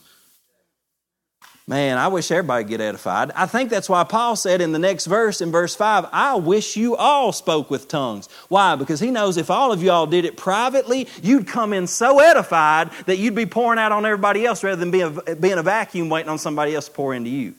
Man, 1.65 1.97
I 1.97 2.09
wish 2.09 2.29
everybody 2.29 2.65
get 2.65 2.81
edified. 2.81 3.31
I 3.35 3.45
think 3.45 3.69
that's 3.69 3.87
why 3.87 4.03
Paul 4.03 4.35
said 4.35 4.59
in 4.59 4.73
the 4.73 4.79
next 4.79 5.05
verse, 5.05 5.39
in 5.39 5.49
verse 5.49 5.73
5, 5.75 6.07
I 6.11 6.35
wish 6.35 6.75
you 6.75 6.97
all 6.97 7.31
spoke 7.31 7.69
with 7.69 7.87
tongues. 7.87 8.27
Why? 8.49 8.75
Because 8.75 8.99
he 8.99 9.11
knows 9.11 9.37
if 9.37 9.49
all 9.49 9.71
of 9.71 9.81
you 9.81 9.89
all 9.89 10.05
did 10.05 10.25
it 10.25 10.35
privately, 10.35 11.07
you'd 11.21 11.47
come 11.47 11.71
in 11.71 11.87
so 11.87 12.19
edified 12.19 12.91
that 13.05 13.17
you'd 13.17 13.35
be 13.35 13.45
pouring 13.45 13.79
out 13.79 13.93
on 13.93 14.05
everybody 14.05 14.45
else 14.45 14.61
rather 14.61 14.75
than 14.75 14.91
being 14.91 15.21
a, 15.25 15.35
being 15.35 15.57
a 15.57 15.63
vacuum 15.63 16.09
waiting 16.09 16.29
on 16.29 16.37
somebody 16.37 16.75
else 16.75 16.87
to 16.87 16.91
pour 16.91 17.13
into 17.13 17.29
you. 17.29 17.55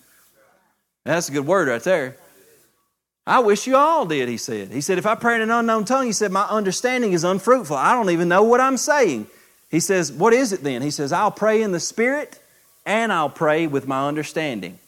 That's 1.05 1.30
a 1.30 1.32
good 1.32 1.46
word 1.46 1.68
right 1.68 1.82
there. 1.82 2.18
I 3.26 3.38
wish 3.38 3.66
you 3.66 3.76
all 3.76 4.05
did, 4.05 4.28
he 4.28 4.36
said. 4.36 4.70
He 4.70 4.82
said, 4.82 4.98
if 4.98 5.07
I 5.07 5.14
pray 5.14 5.36
in 5.36 5.40
an 5.40 5.50
unknown 5.50 5.86
tongue, 5.86 6.05
he 6.05 6.12
said, 6.12 6.30
my 6.30 6.44
understanding 6.44 7.14
is 7.14 7.24
unfruitful. 7.24 7.74
I 7.74 7.94
don't 7.94 8.11
even 8.11 8.28
know 8.28 8.42
what 8.42 8.61
I'm 8.61 8.76
saying. 8.76 9.28
He 9.70 9.80
says, 9.80 10.12
what 10.12 10.34
is 10.34 10.52
it 10.52 10.62
then? 10.62 10.82
He 10.82 10.90
says, 10.90 11.11
I'll 11.11 11.30
pray 11.30 11.62
in 11.62 11.72
the 11.72 11.80
Spirit 11.80 12.38
and 12.87 13.12
I'll 13.12 13.30
pray 13.30 13.66
with 13.66 13.87
my 13.87 14.07
understanding. 14.09 14.78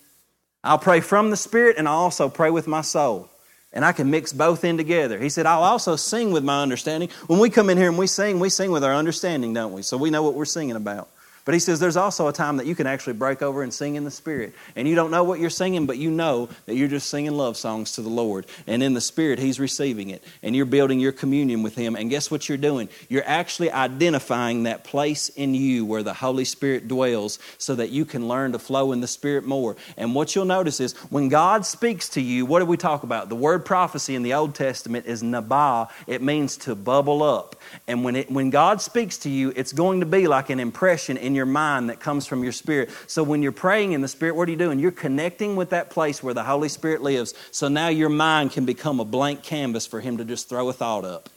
I'll 0.63 0.79
pray 0.79 1.01
from 1.01 1.31
the 1.31 1.37
Spirit 1.37 1.77
and 1.79 1.89
I'll 1.89 1.99
also 1.99 2.29
pray 2.29 2.51
with 2.51 2.67
my 2.67 2.81
soul. 2.81 3.31
And 3.73 3.85
I 3.85 3.93
can 3.93 4.11
mix 4.11 4.33
both 4.33 4.65
in 4.65 4.77
together. 4.77 5.19
He 5.19 5.29
said, 5.29 5.45
I'll 5.45 5.63
also 5.63 5.97
sing 5.97 6.33
with 6.33 6.43
my 6.43 6.63
understanding. 6.63 7.11
When 7.27 7.39
we 7.39 7.51
come 7.51 7.69
in 7.69 7.77
here 7.77 7.89
and 7.89 7.99
we 7.99 8.07
sing, 8.07 8.41
we 8.41 8.49
sing 8.49 8.71
with 8.71 8.83
our 8.83 8.95
understanding, 8.95 9.53
don't 9.53 9.73
we? 9.73 9.83
So 9.83 9.97
we 9.97 10.11
know 10.11 10.23
what 10.23 10.35
we're 10.35 10.47
singing 10.47 10.77
about. 10.77 11.09
But 11.47 11.55
he 11.55 11.61
says 11.61 11.79
there's 11.79 11.97
also 11.97 12.27
a 12.27 12.33
time 12.33 12.57
that 12.57 12.67
you 12.67 12.75
can 12.75 12.89
actually 12.89 13.13
break 13.13 13.41
over 13.41 13.63
and 13.63 13.73
sing 13.73 13.95
in 13.95 14.03
the 14.03 14.11
Spirit. 14.11 14.53
And 14.75 14.89
you 14.89 14.97
don't 14.97 15.13
know 15.13 15.23
what 15.23 15.39
you're 15.39 15.49
singing, 15.49 15.87
but 15.87 15.97
you 15.97 16.11
know 16.11 16.49
that 16.67 16.75
you're 16.75 16.89
just 16.89 17.09
singing 17.09 17.37
love 17.37 17.57
songs 17.57 17.93
to 17.93 18.03
the 18.03 18.09
Lord. 18.09 18.47
And 18.67 18.83
in 18.83 18.95
the 18.95 19.01
Spirit, 19.01 19.39
He's 19.39 19.61
receiving 19.61 20.11
it. 20.11 20.25
And 20.43 20.57
you're 20.57 20.67
building 20.67 20.99
your 20.99 21.13
communion 21.13 21.63
with 21.63 21.77
Him. 21.77 21.95
And 21.95 22.11
guess 22.11 22.33
what 22.33 22.49
you're 22.49 22.59
doing? 22.59 22.89
You're 23.09 23.23
actually 23.25 23.71
identifying 23.71 24.65
that 24.65 24.83
place 24.83 25.29
in 25.29 25.55
you 25.55 25.87
where 25.87 26.03
the 26.03 26.15
Holy 26.15 26.45
Spirit 26.45 26.89
dwells 26.89 27.39
so 27.59 27.77
that 27.77 27.91
you 27.91 28.05
can 28.05 28.27
learn 28.27 28.51
to 28.51 28.59
flow 28.59 28.91
in 28.91 29.01
the 29.01 29.07
Spirit 29.07 29.45
more. 29.45 29.77
And 29.97 30.17
what 30.17 30.35
you'll 30.35 30.47
notice 30.47 30.81
is 30.81 30.95
when 31.11 31.29
God 31.29 31.65
speaks 31.65 32.09
to 32.11 32.21
you, 32.21 32.45
what 32.45 32.59
do 32.59 32.67
we 32.67 32.77
talk 32.77 33.05
about? 33.05 33.29
The 33.29 33.37
word 33.37 33.65
prophecy 33.65 34.17
in 34.17 34.25
the 34.25 34.35
Old 34.35 34.57
Testament 34.57 35.07
is 35.07 35.23
nabah, 35.23 35.91
it 36.09 36.23
means 36.23 36.57
to 36.57 36.75
bubble 36.75 37.23
up. 37.23 37.55
And 37.87 38.03
when, 38.03 38.17
it, 38.17 38.33
when 38.33 38.51
God 38.51 38.83
speaks 38.83 39.19
to 39.19 39.31
you, 39.31 39.53
it's 39.55 39.73
going 39.73 40.01
to 40.01 40.07
be 40.07 40.27
like 40.27 40.51
an 40.51 40.59
impression 40.59 41.17
in 41.17 41.36
your 41.37 41.47
mind 41.47 41.91
that 41.91 42.01
comes 42.01 42.27
from 42.27 42.43
your 42.43 42.53
spirit. 42.53 42.91
So 43.07 43.23
when 43.23 43.43
you're 43.43 43.53
praying 43.53 43.93
in 43.93 44.01
the 44.01 44.09
spirit, 44.09 44.35
what 44.35 44.49
are 44.49 44.51
you 44.51 44.57
doing? 44.57 44.81
You're 44.81 44.91
connecting 44.91 45.55
with 45.55 45.71
that 45.71 45.91
place 45.91 46.21
where 46.23 46.35
the 46.35 46.43
Holy 46.43 46.69
Spirit 46.69 47.03
lives. 47.03 47.35
So 47.53 47.69
now 47.69 47.89
your 47.89 48.09
mind 48.09 48.51
can 48.51 48.65
become 48.65 48.99
a 48.99 49.05
blank 49.05 49.45
canvas 49.45 49.87
for 49.87 50.01
Him 50.01 50.17
to 50.17 50.25
just 50.25 50.49
throw 50.49 50.69
a 50.69 50.73
thought 50.73 51.05
up. 51.05 51.29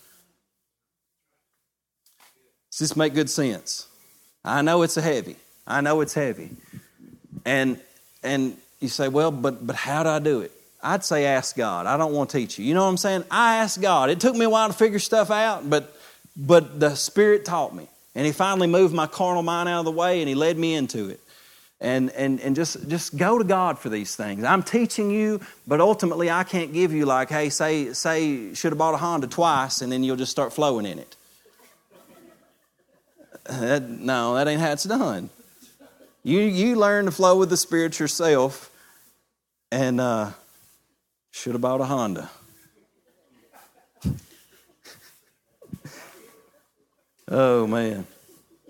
Does 2.71 2.79
this 2.79 2.95
make 2.95 3.13
good 3.13 3.29
sense? 3.29 3.87
I 4.43 4.63
know 4.63 4.81
it's 4.81 4.97
a 4.97 5.01
heavy. 5.01 5.35
I 5.67 5.81
know 5.81 6.01
it's 6.01 6.15
heavy. 6.15 6.49
And 7.45 7.79
and 8.23 8.57
you 8.79 8.87
say, 8.87 9.07
well, 9.07 9.31
but 9.31 9.65
but 9.65 9.75
how 9.75 10.03
do 10.03 10.09
I 10.09 10.19
do 10.19 10.41
it? 10.41 10.51
I'd 10.81 11.03
say 11.03 11.25
ask 11.25 11.55
God. 11.55 11.85
I 11.85 11.97
don't 11.97 12.13
want 12.13 12.29
to 12.29 12.37
teach 12.37 12.57
you. 12.57 12.65
You 12.65 12.73
know 12.73 12.83
what 12.83 12.89
I'm 12.89 12.97
saying? 12.97 13.25
I 13.29 13.57
asked 13.57 13.81
God. 13.81 14.09
It 14.09 14.19
took 14.19 14.35
me 14.35 14.45
a 14.45 14.49
while 14.49 14.67
to 14.67 14.73
figure 14.73 14.99
stuff 14.99 15.29
out, 15.29 15.69
but 15.69 15.95
but 16.37 16.79
the 16.79 16.95
Spirit 16.95 17.43
taught 17.43 17.75
me. 17.75 17.87
And 18.19 18.25
He 18.25 18.33
finally 18.33 18.67
moved 18.67 18.93
my 18.93 19.07
carnal 19.07 19.43
mind 19.43 19.69
out 19.69 19.79
of 19.79 19.85
the 19.85 19.91
way 19.91 20.19
and 20.19 20.27
He 20.27 20.35
led 20.35 20.57
me 20.57 20.75
into 20.75 21.07
it. 21.07 21.21
And, 21.79 22.09
and, 22.09 22.41
and 22.41 22.53
just, 22.53 22.89
just 22.89 23.15
go 23.15 23.37
to 23.37 23.45
God 23.45 23.79
for 23.79 23.87
these 23.87 24.13
things. 24.13 24.43
I'm 24.43 24.61
teaching 24.61 25.09
you, 25.09 25.39
but 25.65 25.79
ultimately 25.79 26.29
I 26.29 26.43
can't 26.43 26.73
give 26.73 26.91
you 26.91 27.05
like, 27.05 27.29
hey, 27.29 27.49
say, 27.49 27.93
say 27.93 28.53
should 28.55 28.73
have 28.73 28.77
bought 28.77 28.93
a 28.93 28.97
Honda 28.97 29.27
twice 29.27 29.81
and 29.81 29.89
then 29.89 30.03
you'll 30.03 30.17
just 30.17 30.33
start 30.33 30.51
flowing 30.51 30.85
in 30.85 30.99
it. 30.99 31.15
That, 33.45 33.87
no, 33.87 34.35
that 34.35 34.49
ain't 34.49 34.59
how 34.59 34.73
it's 34.73 34.83
done. 34.83 35.29
You, 36.21 36.41
you 36.41 36.75
learn 36.75 37.05
to 37.05 37.11
flow 37.11 37.37
with 37.37 37.49
the 37.49 37.55
Spirit 37.55 38.01
yourself 38.01 38.69
and 39.71 40.01
uh, 40.01 40.31
should 41.31 41.53
have 41.53 41.61
bought 41.61 41.79
a 41.79 41.85
Honda. 41.85 42.29
Oh, 47.29 47.67
man. 47.67 48.07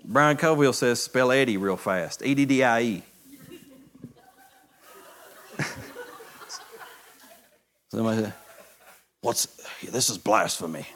Brian 0.04 0.36
Coville 0.36 0.74
says 0.74 1.02
spell 1.02 1.32
Eddie 1.32 1.56
real 1.56 1.76
fast 1.76 2.24
E 2.24 2.34
D 2.34 2.44
D 2.44 2.62
I 2.62 2.80
E. 2.82 3.02
Somebody 7.90 8.22
said, 8.22 8.34
What's 9.22 9.46
this 9.90 10.10
is 10.10 10.18
blasphemy. 10.18 10.86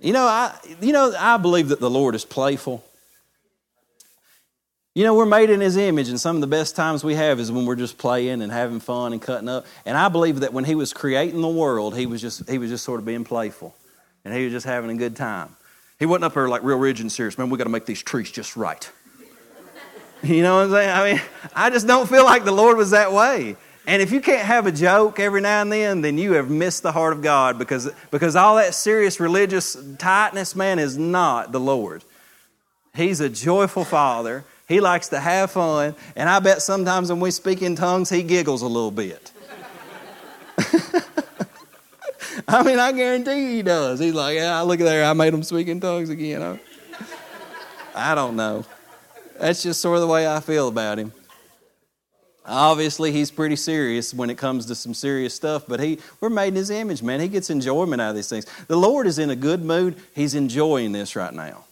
You 0.00 0.12
know, 0.12 0.24
I 0.24 0.54
you 0.80 0.92
know, 0.92 1.14
I 1.18 1.36
believe 1.36 1.68
that 1.68 1.80
the 1.80 1.90
Lord 1.90 2.14
is 2.14 2.24
playful. 2.24 2.84
You 4.94 5.04
know, 5.04 5.14
we're 5.14 5.24
made 5.24 5.48
in 5.48 5.60
His 5.60 5.78
image, 5.78 6.10
and 6.10 6.20
some 6.20 6.36
of 6.36 6.42
the 6.42 6.46
best 6.46 6.76
times 6.76 7.02
we 7.02 7.14
have 7.14 7.40
is 7.40 7.50
when 7.50 7.64
we're 7.64 7.76
just 7.76 7.96
playing 7.96 8.42
and 8.42 8.52
having 8.52 8.78
fun 8.78 9.14
and 9.14 9.22
cutting 9.22 9.48
up. 9.48 9.64
And 9.86 9.96
I 9.96 10.10
believe 10.10 10.40
that 10.40 10.52
when 10.52 10.64
He 10.64 10.74
was 10.74 10.92
creating 10.92 11.40
the 11.40 11.48
world, 11.48 11.96
He 11.96 12.04
was 12.04 12.20
just 12.20 12.48
He 12.48 12.58
was 12.58 12.68
just 12.68 12.84
sort 12.84 13.00
of 13.00 13.06
being 13.06 13.24
playful, 13.24 13.74
and 14.24 14.34
He 14.34 14.44
was 14.44 14.52
just 14.52 14.66
having 14.66 14.90
a 14.90 14.96
good 14.96 15.16
time. 15.16 15.56
He 16.02 16.06
wasn't 16.06 16.24
up 16.24 16.34
there 16.34 16.48
like 16.48 16.64
real 16.64 16.78
rigid 16.78 17.04
and 17.04 17.12
serious. 17.12 17.38
Man, 17.38 17.48
we 17.48 17.56
got 17.56 17.62
to 17.62 17.70
make 17.70 17.86
these 17.86 18.02
trees 18.02 18.32
just 18.32 18.56
right. 18.56 18.90
You 20.24 20.42
know 20.42 20.56
what 20.56 20.64
I'm 20.64 20.70
saying? 20.72 20.90
I 20.90 21.12
mean, 21.12 21.22
I 21.54 21.70
just 21.70 21.86
don't 21.86 22.08
feel 22.08 22.24
like 22.24 22.42
the 22.42 22.50
Lord 22.50 22.76
was 22.76 22.90
that 22.90 23.12
way. 23.12 23.54
And 23.86 24.02
if 24.02 24.10
you 24.10 24.20
can't 24.20 24.44
have 24.44 24.66
a 24.66 24.72
joke 24.72 25.20
every 25.20 25.40
now 25.40 25.62
and 25.62 25.70
then, 25.70 26.00
then 26.00 26.18
you 26.18 26.32
have 26.32 26.50
missed 26.50 26.82
the 26.82 26.90
heart 26.90 27.12
of 27.12 27.22
God 27.22 27.56
because, 27.56 27.88
because 28.10 28.34
all 28.34 28.56
that 28.56 28.74
serious 28.74 29.20
religious 29.20 29.76
tightness, 29.98 30.56
man, 30.56 30.80
is 30.80 30.98
not 30.98 31.52
the 31.52 31.60
Lord. 31.60 32.02
He's 32.96 33.20
a 33.20 33.28
joyful 33.28 33.84
Father. 33.84 34.44
He 34.66 34.80
likes 34.80 35.06
to 35.10 35.20
have 35.20 35.52
fun. 35.52 35.94
And 36.16 36.28
I 36.28 36.40
bet 36.40 36.62
sometimes 36.62 37.10
when 37.10 37.20
we 37.20 37.30
speak 37.30 37.62
in 37.62 37.76
tongues, 37.76 38.10
he 38.10 38.24
giggles 38.24 38.62
a 38.62 38.66
little 38.66 38.90
bit. 38.90 39.30
I 42.48 42.62
mean, 42.62 42.78
I 42.78 42.92
guarantee 42.92 43.56
he 43.56 43.62
does. 43.62 44.00
He's 44.00 44.14
like, 44.14 44.36
yeah, 44.36 44.60
look 44.60 44.80
at 44.80 44.84
there. 44.84 45.04
I 45.04 45.12
made 45.12 45.32
him 45.32 45.42
speak 45.42 45.68
in 45.68 45.80
tongues 45.80 46.10
again. 46.10 46.60
I 47.94 48.14
don't 48.14 48.36
know. 48.36 48.64
That's 49.38 49.62
just 49.62 49.80
sort 49.80 49.96
of 49.96 50.02
the 50.02 50.06
way 50.06 50.26
I 50.26 50.40
feel 50.40 50.68
about 50.68 50.98
him. 50.98 51.12
Obviously, 52.44 53.12
he's 53.12 53.30
pretty 53.30 53.54
serious 53.54 54.12
when 54.12 54.28
it 54.28 54.36
comes 54.36 54.66
to 54.66 54.74
some 54.74 54.94
serious 54.94 55.32
stuff, 55.32 55.64
but 55.68 55.78
he, 55.78 56.00
we're 56.20 56.28
made 56.28 56.48
in 56.48 56.54
his 56.56 56.70
image, 56.70 57.02
man. 57.02 57.20
He 57.20 57.28
gets 57.28 57.50
enjoyment 57.50 58.02
out 58.02 58.10
of 58.10 58.16
these 58.16 58.28
things. 58.28 58.46
The 58.66 58.76
Lord 58.76 59.06
is 59.06 59.18
in 59.18 59.30
a 59.30 59.36
good 59.36 59.64
mood. 59.64 59.96
He's 60.14 60.34
enjoying 60.34 60.90
this 60.90 61.14
right 61.14 61.32
now. 61.32 61.64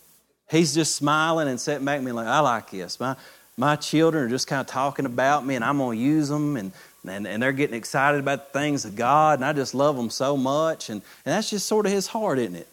He's 0.48 0.72
just 0.72 0.94
smiling 0.94 1.48
and 1.48 1.60
sitting 1.60 1.84
back 1.84 1.96
and 1.96 2.04
being 2.04 2.14
like, 2.14 2.28
I 2.28 2.38
like 2.40 2.70
this. 2.70 3.00
My, 3.00 3.16
my 3.56 3.76
children 3.76 4.24
are 4.24 4.28
just 4.28 4.46
kind 4.46 4.60
of 4.60 4.68
talking 4.68 5.06
about 5.06 5.44
me, 5.44 5.56
and 5.56 5.64
I'm 5.64 5.78
going 5.78 5.98
to 5.98 6.04
use 6.04 6.28
them, 6.28 6.56
and 6.56 6.72
and, 7.06 7.26
and 7.26 7.42
they're 7.42 7.52
getting 7.52 7.76
excited 7.76 8.20
about 8.20 8.52
the 8.52 8.58
things 8.58 8.84
of 8.84 8.96
God, 8.96 9.38
and 9.38 9.44
I 9.44 9.52
just 9.52 9.74
love 9.74 9.96
them 9.96 10.10
so 10.10 10.36
much. 10.36 10.90
And, 10.90 11.02
and 11.24 11.34
that's 11.34 11.50
just 11.50 11.66
sort 11.66 11.86
of 11.86 11.92
his 11.92 12.06
heart, 12.06 12.38
isn't 12.38 12.56
it? 12.56 12.68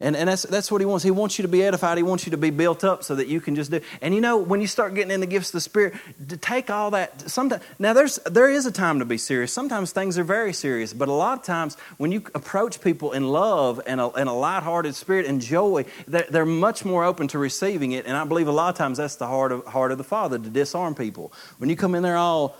And, 0.00 0.16
and 0.16 0.28
that's, 0.28 0.42
that's 0.42 0.72
what 0.72 0.80
he 0.80 0.84
wants. 0.84 1.04
He 1.04 1.12
wants 1.12 1.38
you 1.38 1.42
to 1.42 1.48
be 1.48 1.62
edified. 1.62 1.96
He 1.96 2.02
wants 2.02 2.26
you 2.26 2.32
to 2.32 2.36
be 2.36 2.50
built 2.50 2.82
up 2.82 3.04
so 3.04 3.14
that 3.14 3.28
you 3.28 3.40
can 3.40 3.54
just 3.54 3.70
do. 3.70 3.80
And 4.02 4.12
you 4.12 4.20
know, 4.20 4.38
when 4.38 4.60
you 4.60 4.66
start 4.66 4.92
getting 4.94 5.12
in 5.12 5.20
the 5.20 5.26
gifts 5.26 5.48
of 5.50 5.52
the 5.52 5.60
Spirit, 5.60 5.94
to 6.28 6.36
take 6.36 6.68
all 6.68 6.90
that. 6.90 7.30
Sometimes 7.30 7.62
now 7.78 7.92
there's 7.92 8.16
there 8.26 8.50
is 8.50 8.66
a 8.66 8.72
time 8.72 8.98
to 8.98 9.04
be 9.04 9.16
serious. 9.16 9.52
Sometimes 9.52 9.92
things 9.92 10.18
are 10.18 10.24
very 10.24 10.52
serious, 10.52 10.92
but 10.92 11.08
a 11.08 11.12
lot 11.12 11.38
of 11.38 11.44
times 11.44 11.76
when 11.96 12.10
you 12.10 12.24
approach 12.34 12.80
people 12.80 13.12
in 13.12 13.28
love 13.28 13.80
and 13.86 14.00
a, 14.00 14.10
and 14.10 14.28
a 14.28 14.32
lighthearted 14.32 14.96
spirit 14.96 15.26
and 15.26 15.40
joy, 15.40 15.84
they're, 16.08 16.26
they're 16.28 16.44
much 16.44 16.84
more 16.84 17.04
open 17.04 17.28
to 17.28 17.38
receiving 17.38 17.92
it. 17.92 18.04
And 18.04 18.16
I 18.16 18.24
believe 18.24 18.48
a 18.48 18.52
lot 18.52 18.70
of 18.70 18.76
times 18.76 18.98
that's 18.98 19.16
the 19.16 19.28
heart 19.28 19.52
of 19.52 19.64
heart 19.64 19.92
of 19.92 19.98
the 19.98 20.04
Father 20.04 20.38
to 20.38 20.50
disarm 20.50 20.96
people. 20.96 21.32
When 21.58 21.70
you 21.70 21.76
come 21.76 21.94
in 21.94 22.02
there 22.02 22.16
all 22.16 22.58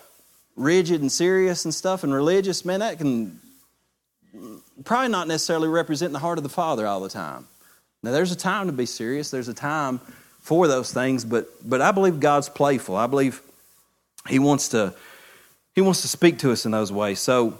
rigid 0.57 1.01
and 1.01 1.11
serious 1.11 1.65
and 1.65 1.75
stuff 1.75 2.05
and 2.05 2.15
religious, 2.15 2.65
man, 2.65 2.81
that 2.81 2.99
can 2.99 3.41
probably 4.85 5.09
not 5.09 5.29
necessarily 5.29 5.69
represent 5.69 6.13
the 6.13 6.19
heart 6.19 6.39
of 6.39 6.45
the 6.45 6.51
Father 6.51 6.87
all 6.87 7.01
the 7.01 7.09
time. 7.09 7.47
Now, 8.03 8.13
there's 8.13 8.33
a 8.33 8.37
time 8.37 8.67
to 8.67 8.73
be 8.73 8.87
serious, 8.87 9.31
there's 9.31 9.49
a 9.49 9.55
time 9.55 10.01
for 10.41 10.69
those 10.69 10.93
things, 10.93 11.25
but, 11.25 11.49
but 11.67 11.81
I 11.81 11.93
believe 11.93 12.21
God's 12.21 12.49
playful. 12.49 12.97
I 12.97 13.07
believe 13.07 13.41
He 14.29 14.39
wants 14.39 14.69
to. 14.71 14.95
He 15.75 15.81
wants 15.81 16.03
to 16.03 16.09
speak 16.09 16.39
to 16.39 16.53
us 16.53 16.67
in 16.67 16.71
those 16.71 16.93
ways. 16.93 17.19
So, 17.19 17.59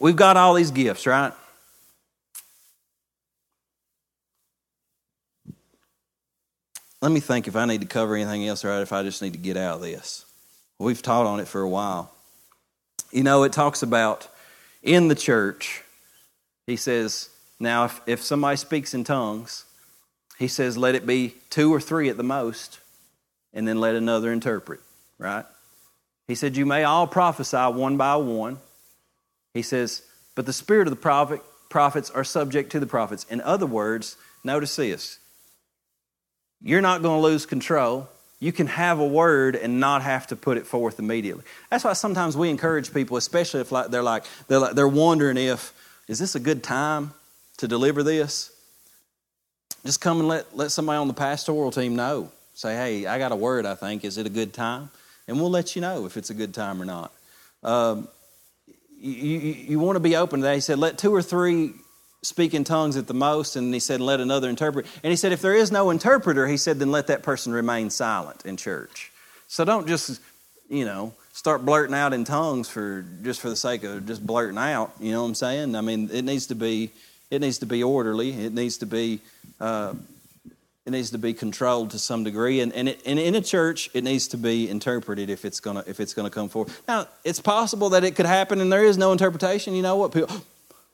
we've 0.00 0.16
got 0.16 0.36
all 0.36 0.54
these 0.54 0.72
gifts, 0.72 1.06
right? 1.06 1.32
Let 7.02 7.12
me 7.12 7.20
think 7.20 7.46
if 7.48 7.54
I 7.54 7.66
need 7.66 7.82
to 7.82 7.86
cover 7.86 8.16
anything 8.16 8.46
else, 8.48 8.64
or 8.64 8.82
if 8.82 8.92
I 8.92 9.02
just 9.02 9.22
need 9.22 9.34
to 9.34 9.38
get 9.38 9.56
out 9.56 9.76
of 9.76 9.82
this. 9.82 10.24
We've 10.80 11.02
taught 11.02 11.26
on 11.26 11.40
it 11.40 11.46
for 11.46 11.60
a 11.60 11.68
while. 11.68 12.10
You 13.12 13.22
know, 13.22 13.42
it 13.42 13.52
talks 13.52 13.82
about 13.82 14.26
in 14.82 15.08
the 15.08 15.14
church, 15.14 15.82
he 16.66 16.76
says, 16.76 17.28
now 17.58 17.84
if, 17.84 18.00
if 18.06 18.22
somebody 18.22 18.56
speaks 18.56 18.94
in 18.94 19.04
tongues, 19.04 19.66
he 20.38 20.48
says, 20.48 20.78
let 20.78 20.94
it 20.94 21.06
be 21.06 21.34
two 21.50 21.72
or 21.72 21.82
three 21.82 22.08
at 22.08 22.16
the 22.16 22.22
most, 22.22 22.80
and 23.52 23.68
then 23.68 23.78
let 23.78 23.94
another 23.94 24.32
interpret, 24.32 24.80
right? 25.18 25.44
He 26.26 26.34
said, 26.34 26.56
you 26.56 26.64
may 26.64 26.84
all 26.84 27.06
prophesy 27.06 27.58
one 27.58 27.98
by 27.98 28.16
one. 28.16 28.58
He 29.52 29.60
says, 29.60 30.00
but 30.34 30.46
the 30.46 30.52
spirit 30.54 30.86
of 30.86 30.92
the 30.92 31.00
prophet, 31.00 31.42
prophets 31.68 32.08
are 32.08 32.24
subject 32.24 32.72
to 32.72 32.80
the 32.80 32.86
prophets. 32.86 33.26
In 33.28 33.42
other 33.42 33.66
words, 33.66 34.16
notice 34.42 34.76
this 34.76 35.18
you're 36.62 36.80
not 36.80 37.02
going 37.02 37.20
to 37.20 37.26
lose 37.26 37.44
control 37.44 38.08
you 38.40 38.52
can 38.52 38.66
have 38.66 38.98
a 38.98 39.06
word 39.06 39.54
and 39.54 39.78
not 39.78 40.02
have 40.02 40.26
to 40.28 40.36
put 40.36 40.56
it 40.56 40.66
forth 40.66 40.98
immediately. 40.98 41.44
That's 41.70 41.84
why 41.84 41.92
sometimes 41.92 42.36
we 42.36 42.48
encourage 42.48 42.92
people, 42.92 43.18
especially 43.18 43.60
if 43.60 43.70
like, 43.70 43.88
they're 43.88 44.02
like 44.02 44.24
they're 44.48 44.58
like, 44.58 44.74
they're 44.74 44.88
wondering 44.88 45.36
if 45.36 45.72
is 46.08 46.18
this 46.18 46.34
a 46.34 46.40
good 46.40 46.62
time 46.62 47.12
to 47.58 47.68
deliver 47.68 48.02
this. 48.02 48.50
Just 49.84 50.00
come 50.00 50.18
and 50.18 50.28
let 50.28 50.56
let 50.56 50.72
somebody 50.72 50.96
on 50.96 51.06
the 51.06 51.14
pastoral 51.14 51.70
team 51.70 51.94
know. 51.94 52.32
Say, 52.54 52.74
hey, 52.74 53.06
I 53.06 53.18
got 53.18 53.30
a 53.30 53.36
word. 53.36 53.64
I 53.66 53.74
think 53.74 54.04
is 54.04 54.18
it 54.18 54.26
a 54.26 54.30
good 54.30 54.52
time, 54.52 54.90
and 55.28 55.38
we'll 55.38 55.50
let 55.50 55.76
you 55.76 55.82
know 55.82 56.06
if 56.06 56.16
it's 56.16 56.30
a 56.30 56.34
good 56.34 56.52
time 56.52 56.82
or 56.82 56.84
not. 56.84 57.12
Um, 57.62 58.08
you, 58.98 59.12
you, 59.12 59.52
you 59.52 59.78
want 59.78 59.96
to 59.96 60.00
be 60.00 60.16
open 60.16 60.40
to 60.40 60.44
that. 60.44 60.54
He 60.54 60.60
said, 60.60 60.78
let 60.78 60.98
two 60.98 61.14
or 61.14 61.22
three 61.22 61.72
speak 62.22 62.54
in 62.54 62.64
tongues 62.64 62.96
at 62.96 63.06
the 63.06 63.14
most, 63.14 63.56
and 63.56 63.72
he 63.72 63.80
said, 63.80 64.00
let 64.00 64.20
another 64.20 64.48
interpret. 64.48 64.86
And 65.02 65.10
he 65.10 65.16
said, 65.16 65.32
if 65.32 65.40
there 65.40 65.54
is 65.54 65.72
no 65.72 65.90
interpreter, 65.90 66.46
he 66.46 66.56
said, 66.56 66.78
then 66.78 66.90
let 66.90 67.06
that 67.06 67.22
person 67.22 67.52
remain 67.52 67.90
silent 67.90 68.44
in 68.44 68.56
church. 68.56 69.10
So 69.48 69.64
don't 69.64 69.88
just, 69.88 70.20
you 70.68 70.84
know, 70.84 71.14
start 71.32 71.64
blurting 71.64 71.94
out 71.94 72.12
in 72.12 72.24
tongues 72.24 72.68
for 72.68 73.04
just 73.22 73.40
for 73.40 73.48
the 73.48 73.56
sake 73.56 73.84
of 73.84 74.06
just 74.06 74.26
blurting 74.26 74.58
out. 74.58 74.92
You 75.00 75.12
know 75.12 75.22
what 75.22 75.28
I'm 75.28 75.34
saying? 75.34 75.74
I 75.74 75.80
mean, 75.80 76.10
it 76.12 76.22
needs 76.22 76.46
to 76.48 76.54
be, 76.54 76.90
it 77.30 77.40
needs 77.40 77.58
to 77.58 77.66
be 77.66 77.82
orderly. 77.82 78.32
It 78.32 78.52
needs 78.52 78.78
to 78.78 78.86
be, 78.86 79.20
uh, 79.58 79.94
it 80.86 80.90
needs 80.90 81.10
to 81.10 81.18
be 81.18 81.34
controlled 81.34 81.90
to 81.90 81.98
some 81.98 82.24
degree, 82.24 82.60
and 82.60 82.72
and, 82.72 82.88
it, 82.88 83.02
and 83.04 83.18
in 83.18 83.34
a 83.34 83.40
church, 83.40 83.90
it 83.92 84.02
needs 84.02 84.28
to 84.28 84.36
be 84.36 84.68
interpreted 84.68 85.28
if 85.28 85.44
it's 85.44 85.60
gonna 85.60 85.84
if 85.86 86.00
it's 86.00 86.14
gonna 86.14 86.30
come 86.30 86.48
forward. 86.48 86.72
Now, 86.88 87.06
it's 87.22 87.38
possible 87.38 87.90
that 87.90 88.02
it 88.02 88.16
could 88.16 88.26
happen, 88.26 88.60
and 88.60 88.72
there 88.72 88.84
is 88.84 88.96
no 88.96 89.12
interpretation. 89.12 89.74
You 89.74 89.82
know 89.82 89.96
what? 89.96 90.12
People 90.12 90.34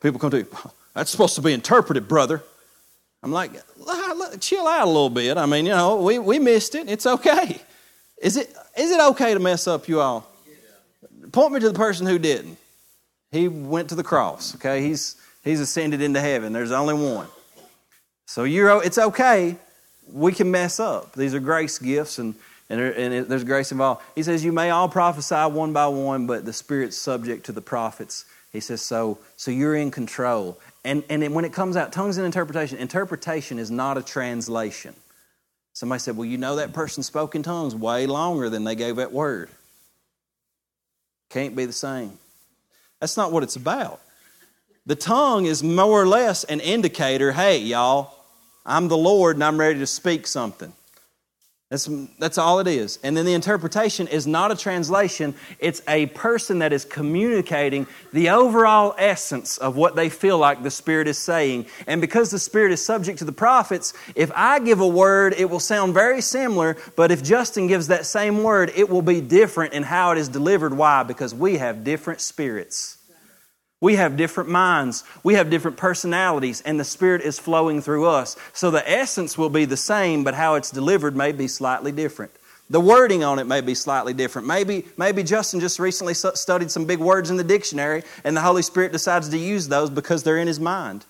people 0.01 0.19
come 0.19 0.31
to 0.33 0.39
you. 0.39 0.49
That's 0.97 1.11
supposed 1.11 1.35
to 1.35 1.43
be 1.43 1.53
interpreted, 1.53 2.09
brother. 2.09 2.43
I'm 3.23 3.31
like, 3.31 3.53
chill 4.41 4.67
out 4.67 4.85
a 4.85 4.87
little 4.87 5.11
bit. 5.11 5.37
I 5.37 5.45
mean, 5.45 5.67
you 5.67 5.73
know, 5.73 5.97
we, 5.97 6.19
we 6.19 6.39
missed 6.39 6.75
it. 6.75 6.89
It's 6.89 7.05
okay. 7.05 7.61
Is 8.23 8.39
it 8.39 8.51
is 8.79 8.91
it 8.91 8.99
okay 8.99 9.35
to 9.35 9.39
mess 9.39 9.67
up, 9.67 9.89
you 9.89 10.01
all? 10.01 10.27
Point 11.33 11.53
me 11.53 11.61
to 11.61 11.69
the 11.69 11.79
person 11.79 12.07
who 12.07 12.19
didn't. 12.19 12.57
He 13.31 13.47
went 13.47 13.91
to 13.91 13.95
the 13.95 14.03
cross. 14.03 14.55
Okay, 14.55 14.81
he's 14.81 15.17
he's 15.45 15.61
ascended 15.61 16.01
into 16.01 16.19
heaven. 16.19 16.55
There's 16.55 16.73
only 16.73 16.95
one. 16.95 17.27
So 18.25 18.45
you're 18.45 18.83
it's 18.83 18.97
okay. 18.97 19.57
We 20.11 20.33
can 20.33 20.51
mess 20.51 20.81
up. 20.81 21.13
These 21.13 21.35
are 21.35 21.41
grace 21.41 21.79
gifts, 21.79 22.19
and 22.19 22.35
and, 22.71 22.81
there, 22.81 22.99
and 22.99 23.27
there's 23.27 23.45
grace 23.45 23.71
involved. 23.71 24.03
He 24.15 24.23
says 24.23 24.43
you 24.43 24.53
may 24.53 24.71
all 24.71 24.89
prophesy 24.89 25.35
one 25.35 25.75
by 25.75 25.89
one, 25.89 26.27
but 26.27 26.47
the 26.47 26.55
Spirit's 26.55 26.97
subject 26.97 27.45
to 27.47 27.53
the 27.53 27.61
prophets. 27.61 28.25
He 28.51 28.61
says 28.61 28.81
so. 28.81 29.19
So 29.37 29.51
you're 29.51 29.77
in 29.77 29.91
control. 29.91 30.59
And 30.87 31.03
and 31.11 31.35
when 31.35 31.45
it 31.45 31.53
comes 31.53 31.77
out, 31.77 31.93
tongues 31.93 32.17
and 32.17 32.25
interpretation. 32.25 32.79
Interpretation 32.79 33.59
is 33.59 33.73
not 33.73 33.99
a 33.99 34.03
translation. 34.03 34.95
Somebody 35.73 35.99
said, 35.99 36.17
Well, 36.17 36.27
you 36.27 36.39
know 36.39 36.57
that 36.57 36.73
person 36.73 37.03
spoke 37.03 37.35
in 37.35 37.43
tongues 37.43 37.75
way 37.75 38.07
longer 38.07 38.49
than 38.49 38.63
they 38.63 38.77
gave 38.77 38.97
that 38.97 39.13
word. 39.13 39.51
Can't 41.29 41.57
be 41.57 41.65
the 41.65 41.73
same. 41.73 42.17
That's 43.01 43.17
not 43.17 43.33
what 43.33 43.43
it's 43.43 43.57
about. 43.57 44.01
The 44.87 44.95
tongue 44.95 45.47
is 45.47 45.61
more 45.61 46.01
or 46.01 46.07
less 46.07 46.45
an 46.45 46.61
indicator 46.61 47.33
hey, 47.33 47.59
y'all, 47.59 48.15
I'm 48.65 48.87
the 48.87 48.97
Lord 48.97 49.35
and 49.35 49.43
I'm 49.43 49.59
ready 49.59 49.81
to 49.81 49.89
speak 49.89 50.29
something. 50.29 50.73
That's, 51.69 51.91
that's 52.21 52.39
all 52.39 52.61
it 52.61 52.69
is. 52.69 53.01
And 53.03 53.17
then 53.17 53.25
the 53.25 53.35
interpretation 53.35 54.07
is 54.07 54.25
not 54.25 54.53
a 54.53 54.57
translation, 54.57 55.35
it's 55.59 55.83
a 55.89 56.07
person 56.07 56.61
that 56.61 56.73
is 56.73 56.85
communicating 56.85 57.89
the 58.13 58.31
overall 58.31 58.95
essence 58.99 59.59
of 59.59 59.75
what 59.75 59.97
they 59.97 60.09
feel 60.09 60.39
like 60.39 60.63
the 60.63 60.71
Spirit 60.71 61.09
is 61.09 61.19
saying. 61.19 61.67
And 61.89 62.01
because 62.01 62.31
the 62.31 62.39
Spirit 62.39 62.71
is 62.71 62.85
subject 62.85 63.19
to 63.19 63.25
the 63.25 63.33
prophets, 63.33 63.95
if 64.15 64.31
I 64.37 64.61
give 64.61 64.79
a 64.79 64.87
word, 64.87 65.35
it 65.37 65.51
will 65.51 65.59
sound 65.59 65.93
very 65.93 66.21
similar, 66.21 66.77
but 66.95 67.11
if 67.11 67.25
Justin 67.25 67.67
gives 67.67 67.89
that 67.89 68.07
same 68.07 68.45
word, 68.45 68.71
it 68.77 68.89
will 68.89 69.03
be 69.03 69.21
different 69.21 69.73
in 69.73 69.83
how 69.83 70.13
it 70.13 70.19
is 70.19 70.29
delivered. 70.29 70.73
Why? 70.73 71.03
Because 71.03 71.35
we 71.35 71.57
have 71.57 71.83
different 71.83 72.21
spirits. 72.21 72.96
We 73.81 73.97
have 73.97 74.17
different 74.17 74.49
minds, 74.49 75.05
we 75.23 75.35
have 75.35 75.51
different 75.51 75.77
personalities, 75.77 76.63
and 76.63 76.81
the 76.81 76.85
Spirit 76.85 77.21
is 77.21 77.39
flowing 77.39 77.83
through 77.83 78.07
us. 78.07 78.37
So 78.55 78.71
the 78.71 78.89
essence 78.91 79.37
will 79.37 79.51
be 79.51 79.67
the 79.67 79.77
same, 79.77 80.25
but 80.25 80.35
how 80.35 80.55
it's 80.55 80.71
delivered 80.71 81.15
may 81.15 81.33
be 81.33 81.47
slightly 81.47 81.93
different. 81.93 82.33
The 82.71 82.81
wording 82.81 83.23
on 83.23 83.39
it 83.39 83.47
may 83.47 83.61
be 83.61 83.75
slightly 83.75 84.13
different. 84.13 84.49
Maybe, 84.49 84.87
maybe 84.97 85.23
Justin 85.23 85.61
just 85.61 85.79
recently 85.79 86.15
studied 86.15 86.71
some 86.71 86.87
big 86.87 86.99
words 86.99 87.31
in 87.31 87.37
the 87.37 87.45
dictionary, 87.45 88.03
and 88.25 88.37
the 88.37 88.41
Holy 88.41 88.63
Spirit 88.63 88.93
decides 88.93 89.29
to 89.29 89.39
use 89.39 89.69
those 89.69 89.91
because 89.91 90.23
they're 90.23 90.39
in 90.39 90.49
his 90.49 90.59
mind. 90.59 91.05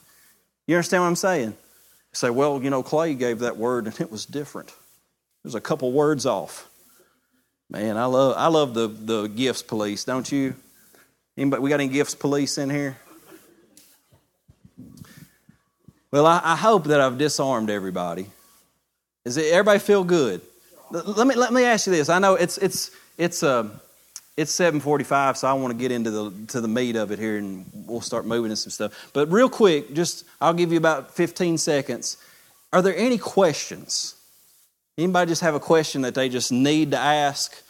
You 0.67 0.75
understand 0.75 1.05
what 1.05 1.09
I'm 1.09 1.17
saying? 1.17 1.51
You 1.51 2.15
say, 2.15 2.31
well, 2.31 2.61
you 2.63 2.69
know, 2.69 2.83
Clay 2.83 3.15
gave 3.15 3.39
that 3.39 3.57
word 3.57 3.87
and 3.87 4.01
it 4.01 4.11
was 4.11 4.27
different. 4.27 4.73
There's 5.45 5.55
a 5.55 5.61
couple 5.61 5.93
words 5.93 6.27
off. 6.27 6.69
Man, 7.71 7.97
I 7.97 8.07
love, 8.07 8.35
I 8.37 8.49
love 8.49 8.75
the, 8.75 8.89
the 8.89 9.27
gifts 9.29 9.63
police, 9.63 10.05
don't 10.05 10.31
you? 10.31 10.57
Anybody, 11.37 11.63
we 11.63 11.71
got 11.71 11.81
any 11.81 11.89
gifts 11.93 12.15
police 12.15 12.57
in 12.57 12.71
here? 12.71 12.97
Well, 16.11 16.27
I, 16.27 16.41
I 16.43 16.57
hope 16.57 16.85
that 16.85 17.01
I've 17.01 17.19
disarmed 17.19 17.69
everybody. 17.69 18.27
Is 19.25 19.37
it 19.37 19.53
everybody 19.53 19.79
feel 19.79 20.03
good? 20.03 20.41
Let 20.91 21.27
me 21.27 21.35
let 21.35 21.53
me 21.53 21.65
ask 21.65 21.87
you 21.87 21.93
this. 21.93 22.09
I 22.09 22.21
know 22.21 22.37
it's 22.37 22.59
it's 22.59 22.91
it's 23.19 23.43
uh 23.43 23.69
it's 24.37 24.53
7:45, 24.57 25.37
so 25.37 25.49
I 25.49 25.53
want 25.55 25.73
to 25.73 25.79
get 25.79 25.91
into 25.91 26.11
the 26.11 26.47
to 26.49 26.61
the 26.61 26.69
meat 26.69 26.97
of 26.97 27.11
it 27.11 27.19
here, 27.19 27.37
and 27.37 27.67
we'll 27.75 28.01
start 28.01 28.25
moving 28.25 28.51
and 28.51 28.59
some 28.59 28.71
stuff. 28.71 29.11
But 29.13 29.31
real 29.31 29.51
quick, 29.51 29.93
just 29.95 30.25
I'll 30.41 30.55
give 30.55 30.71
you 30.73 30.79
about 30.79 31.15
15 31.15 31.59
seconds. 31.59 32.17
Are 32.73 32.81
there 32.81 32.97
any 32.97 33.19
questions? 33.19 34.15
Anybody 34.97 35.29
just 35.29 35.43
have 35.43 35.55
a 35.55 35.61
question 35.61 36.03
that 36.03 36.15
they 36.15 36.29
just 36.29 36.53
need 36.53 36.93
to 36.93 36.99
ask? 36.99 37.63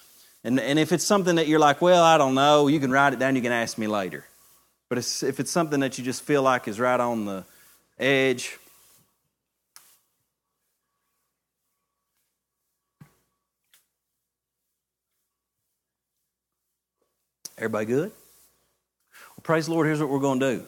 And, 0.47 0.61
and 0.61 0.79
if 0.79 0.93
it's 0.93 1.03
something 1.03 1.35
that 1.37 1.49
you're 1.49 1.59
like, 1.59 1.83
well, 1.83 2.05
I 2.05 2.17
don't 2.19 2.37
know, 2.37 2.69
you 2.69 2.79
can 2.79 2.93
write 2.93 3.13
it 3.13 3.19
down, 3.19 3.35
you 3.35 3.43
can 3.43 3.51
ask 3.51 3.77
me 3.79 3.89
later. 3.89 4.25
But 4.89 4.99
it's, 4.99 5.25
if 5.25 5.41
it's 5.41 5.51
something 5.51 5.81
that 5.81 5.99
you 5.99 6.05
just 6.05 6.23
feel 6.23 6.41
like 6.41 6.69
is 6.69 6.79
right 6.79 7.01
on 7.01 7.25
the 7.25 7.45
edge, 7.99 8.57
Everybody 17.59 17.87
good? 17.87 18.11
Well, 18.11 19.43
praise 19.43 19.65
the 19.67 19.73
Lord. 19.73 19.87
Here's 19.87 19.99
what 19.99 20.11
we're 20.11 20.21
going 20.21 20.39
to 20.41 20.57
do. 20.57 20.67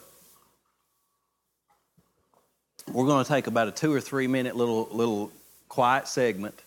We're 2.90 3.04
going 3.06 3.22
to 3.22 3.28
take 3.28 3.46
about 3.46 3.68
a 3.68 3.72
two 3.72 3.92
or 3.92 4.00
three 4.00 4.26
minute 4.26 4.56
little 4.56 4.88
little 4.90 5.30
quiet 5.68 6.08
segment. 6.08 6.62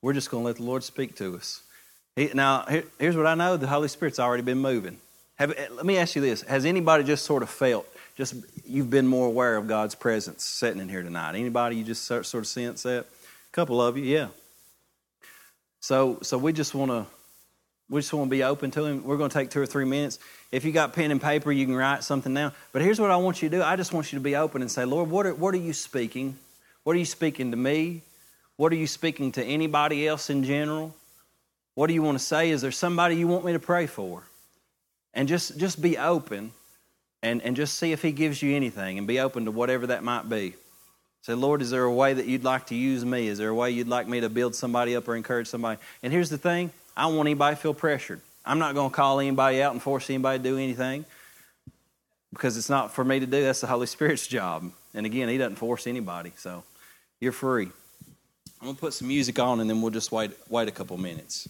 We're 0.00 0.14
just 0.14 0.30
going 0.30 0.44
to 0.44 0.46
let 0.46 0.56
the 0.56 0.62
Lord 0.62 0.82
speak 0.82 1.14
to 1.16 1.36
us. 1.36 1.62
He, 2.16 2.30
now, 2.32 2.64
here, 2.64 2.84
here's 2.98 3.16
what 3.16 3.26
I 3.26 3.34
know 3.34 3.56
the 3.56 3.66
Holy 3.66 3.88
Spirit's 3.88 4.18
already 4.18 4.42
been 4.42 4.58
moving. 4.58 4.96
Have, 5.36 5.52
eh, 5.52 5.66
let 5.70 5.84
me 5.84 5.98
ask 5.98 6.16
you 6.16 6.22
this 6.22 6.42
Has 6.42 6.64
anybody 6.64 7.04
just 7.04 7.24
sort 7.24 7.42
of 7.42 7.50
felt, 7.50 7.86
just 8.16 8.34
you've 8.66 8.90
been 8.90 9.06
more 9.06 9.28
aware 9.28 9.56
of 9.56 9.68
God's 9.68 9.94
presence 9.94 10.42
sitting 10.42 10.80
in 10.80 10.88
here 10.88 11.02
tonight? 11.02 11.36
Anybody 11.36 11.76
you 11.76 11.84
just 11.84 12.04
sort, 12.04 12.26
sort 12.26 12.44
of 12.44 12.48
sense 12.48 12.82
that? 12.82 13.04
A 13.04 13.52
couple 13.52 13.80
of 13.80 13.96
you, 13.96 14.04
yeah. 14.04 14.28
So, 15.80 16.18
so 16.22 16.38
we 16.38 16.52
just 16.52 16.74
want 16.74 16.90
to 16.90 17.06
we 17.88 18.00
just 18.00 18.12
want 18.12 18.28
to 18.28 18.30
be 18.30 18.42
open 18.42 18.72
to 18.72 18.84
him. 18.84 19.04
We're 19.04 19.16
going 19.16 19.30
to 19.30 19.38
take 19.38 19.50
two 19.50 19.60
or 19.60 19.66
three 19.66 19.84
minutes. 19.84 20.18
If 20.50 20.64
you 20.64 20.72
got 20.72 20.92
pen 20.92 21.12
and 21.12 21.22
paper, 21.22 21.52
you 21.52 21.66
can 21.66 21.76
write 21.76 22.02
something 22.02 22.34
down. 22.34 22.52
But 22.72 22.82
here's 22.82 23.00
what 23.00 23.12
I 23.12 23.16
want 23.16 23.42
you 23.42 23.48
to 23.48 23.58
do. 23.58 23.62
I 23.62 23.76
just 23.76 23.92
want 23.92 24.12
you 24.12 24.18
to 24.18 24.22
be 24.22 24.34
open 24.34 24.60
and 24.60 24.68
say, 24.68 24.84
Lord, 24.84 25.08
what 25.08 25.24
are, 25.24 25.34
what 25.34 25.54
are 25.54 25.58
you 25.58 25.72
speaking? 25.72 26.36
What 26.82 26.96
are 26.96 26.98
you 26.98 27.04
speaking 27.04 27.52
to 27.52 27.56
me? 27.56 28.02
What 28.56 28.72
are 28.72 28.76
you 28.76 28.88
speaking 28.88 29.30
to 29.32 29.44
anybody 29.44 30.08
else 30.08 30.30
in 30.30 30.42
general? 30.42 30.96
What 31.76 31.88
do 31.88 31.94
you 31.94 32.02
want 32.02 32.18
to 32.18 32.24
say? 32.24 32.48
Is 32.50 32.62
there 32.62 32.72
somebody 32.72 33.16
you 33.16 33.28
want 33.28 33.44
me 33.44 33.52
to 33.52 33.58
pray 33.58 33.86
for? 33.86 34.22
And 35.12 35.28
just, 35.28 35.58
just 35.58 35.80
be 35.80 35.98
open 35.98 36.52
and, 37.22 37.42
and 37.42 37.54
just 37.54 37.76
see 37.76 37.92
if 37.92 38.00
He 38.00 38.12
gives 38.12 38.42
you 38.42 38.56
anything 38.56 38.96
and 38.96 39.06
be 39.06 39.20
open 39.20 39.44
to 39.44 39.50
whatever 39.50 39.86
that 39.88 40.02
might 40.02 40.26
be. 40.28 40.54
Say, 41.20 41.34
Lord, 41.34 41.60
is 41.60 41.70
there 41.70 41.84
a 41.84 41.92
way 41.92 42.14
that 42.14 42.24
you'd 42.24 42.44
like 42.44 42.66
to 42.68 42.74
use 42.74 43.04
me? 43.04 43.28
Is 43.28 43.36
there 43.36 43.50
a 43.50 43.54
way 43.54 43.70
you'd 43.70 43.88
like 43.88 44.08
me 44.08 44.20
to 44.20 44.30
build 44.30 44.54
somebody 44.54 44.96
up 44.96 45.06
or 45.06 45.16
encourage 45.16 45.48
somebody? 45.48 45.78
And 46.02 46.12
here's 46.12 46.30
the 46.30 46.38
thing 46.38 46.70
I 46.96 47.02
don't 47.02 47.16
want 47.16 47.26
anybody 47.26 47.56
to 47.56 47.60
feel 47.60 47.74
pressured. 47.74 48.22
I'm 48.42 48.58
not 48.58 48.74
going 48.74 48.88
to 48.88 48.96
call 48.96 49.20
anybody 49.20 49.60
out 49.60 49.72
and 49.72 49.82
force 49.82 50.08
anybody 50.08 50.38
to 50.38 50.44
do 50.44 50.56
anything 50.56 51.04
because 52.32 52.56
it's 52.56 52.70
not 52.70 52.94
for 52.94 53.04
me 53.04 53.20
to 53.20 53.26
do. 53.26 53.42
That's 53.42 53.60
the 53.60 53.66
Holy 53.66 53.86
Spirit's 53.86 54.26
job. 54.38 54.72
And 54.94 55.04
again, 55.04 55.28
He 55.28 55.36
doesn't 55.36 55.56
force 55.56 55.86
anybody. 55.86 56.32
So 56.36 56.64
you're 57.20 57.32
free. 57.32 57.68
I'm 58.62 58.68
going 58.68 58.74
to 58.76 58.80
put 58.80 58.94
some 58.94 59.08
music 59.08 59.38
on 59.38 59.60
and 59.60 59.68
then 59.68 59.82
we'll 59.82 59.90
just 59.90 60.10
wait, 60.10 60.30
wait 60.48 60.68
a 60.68 60.72
couple 60.72 60.96
minutes. 60.96 61.48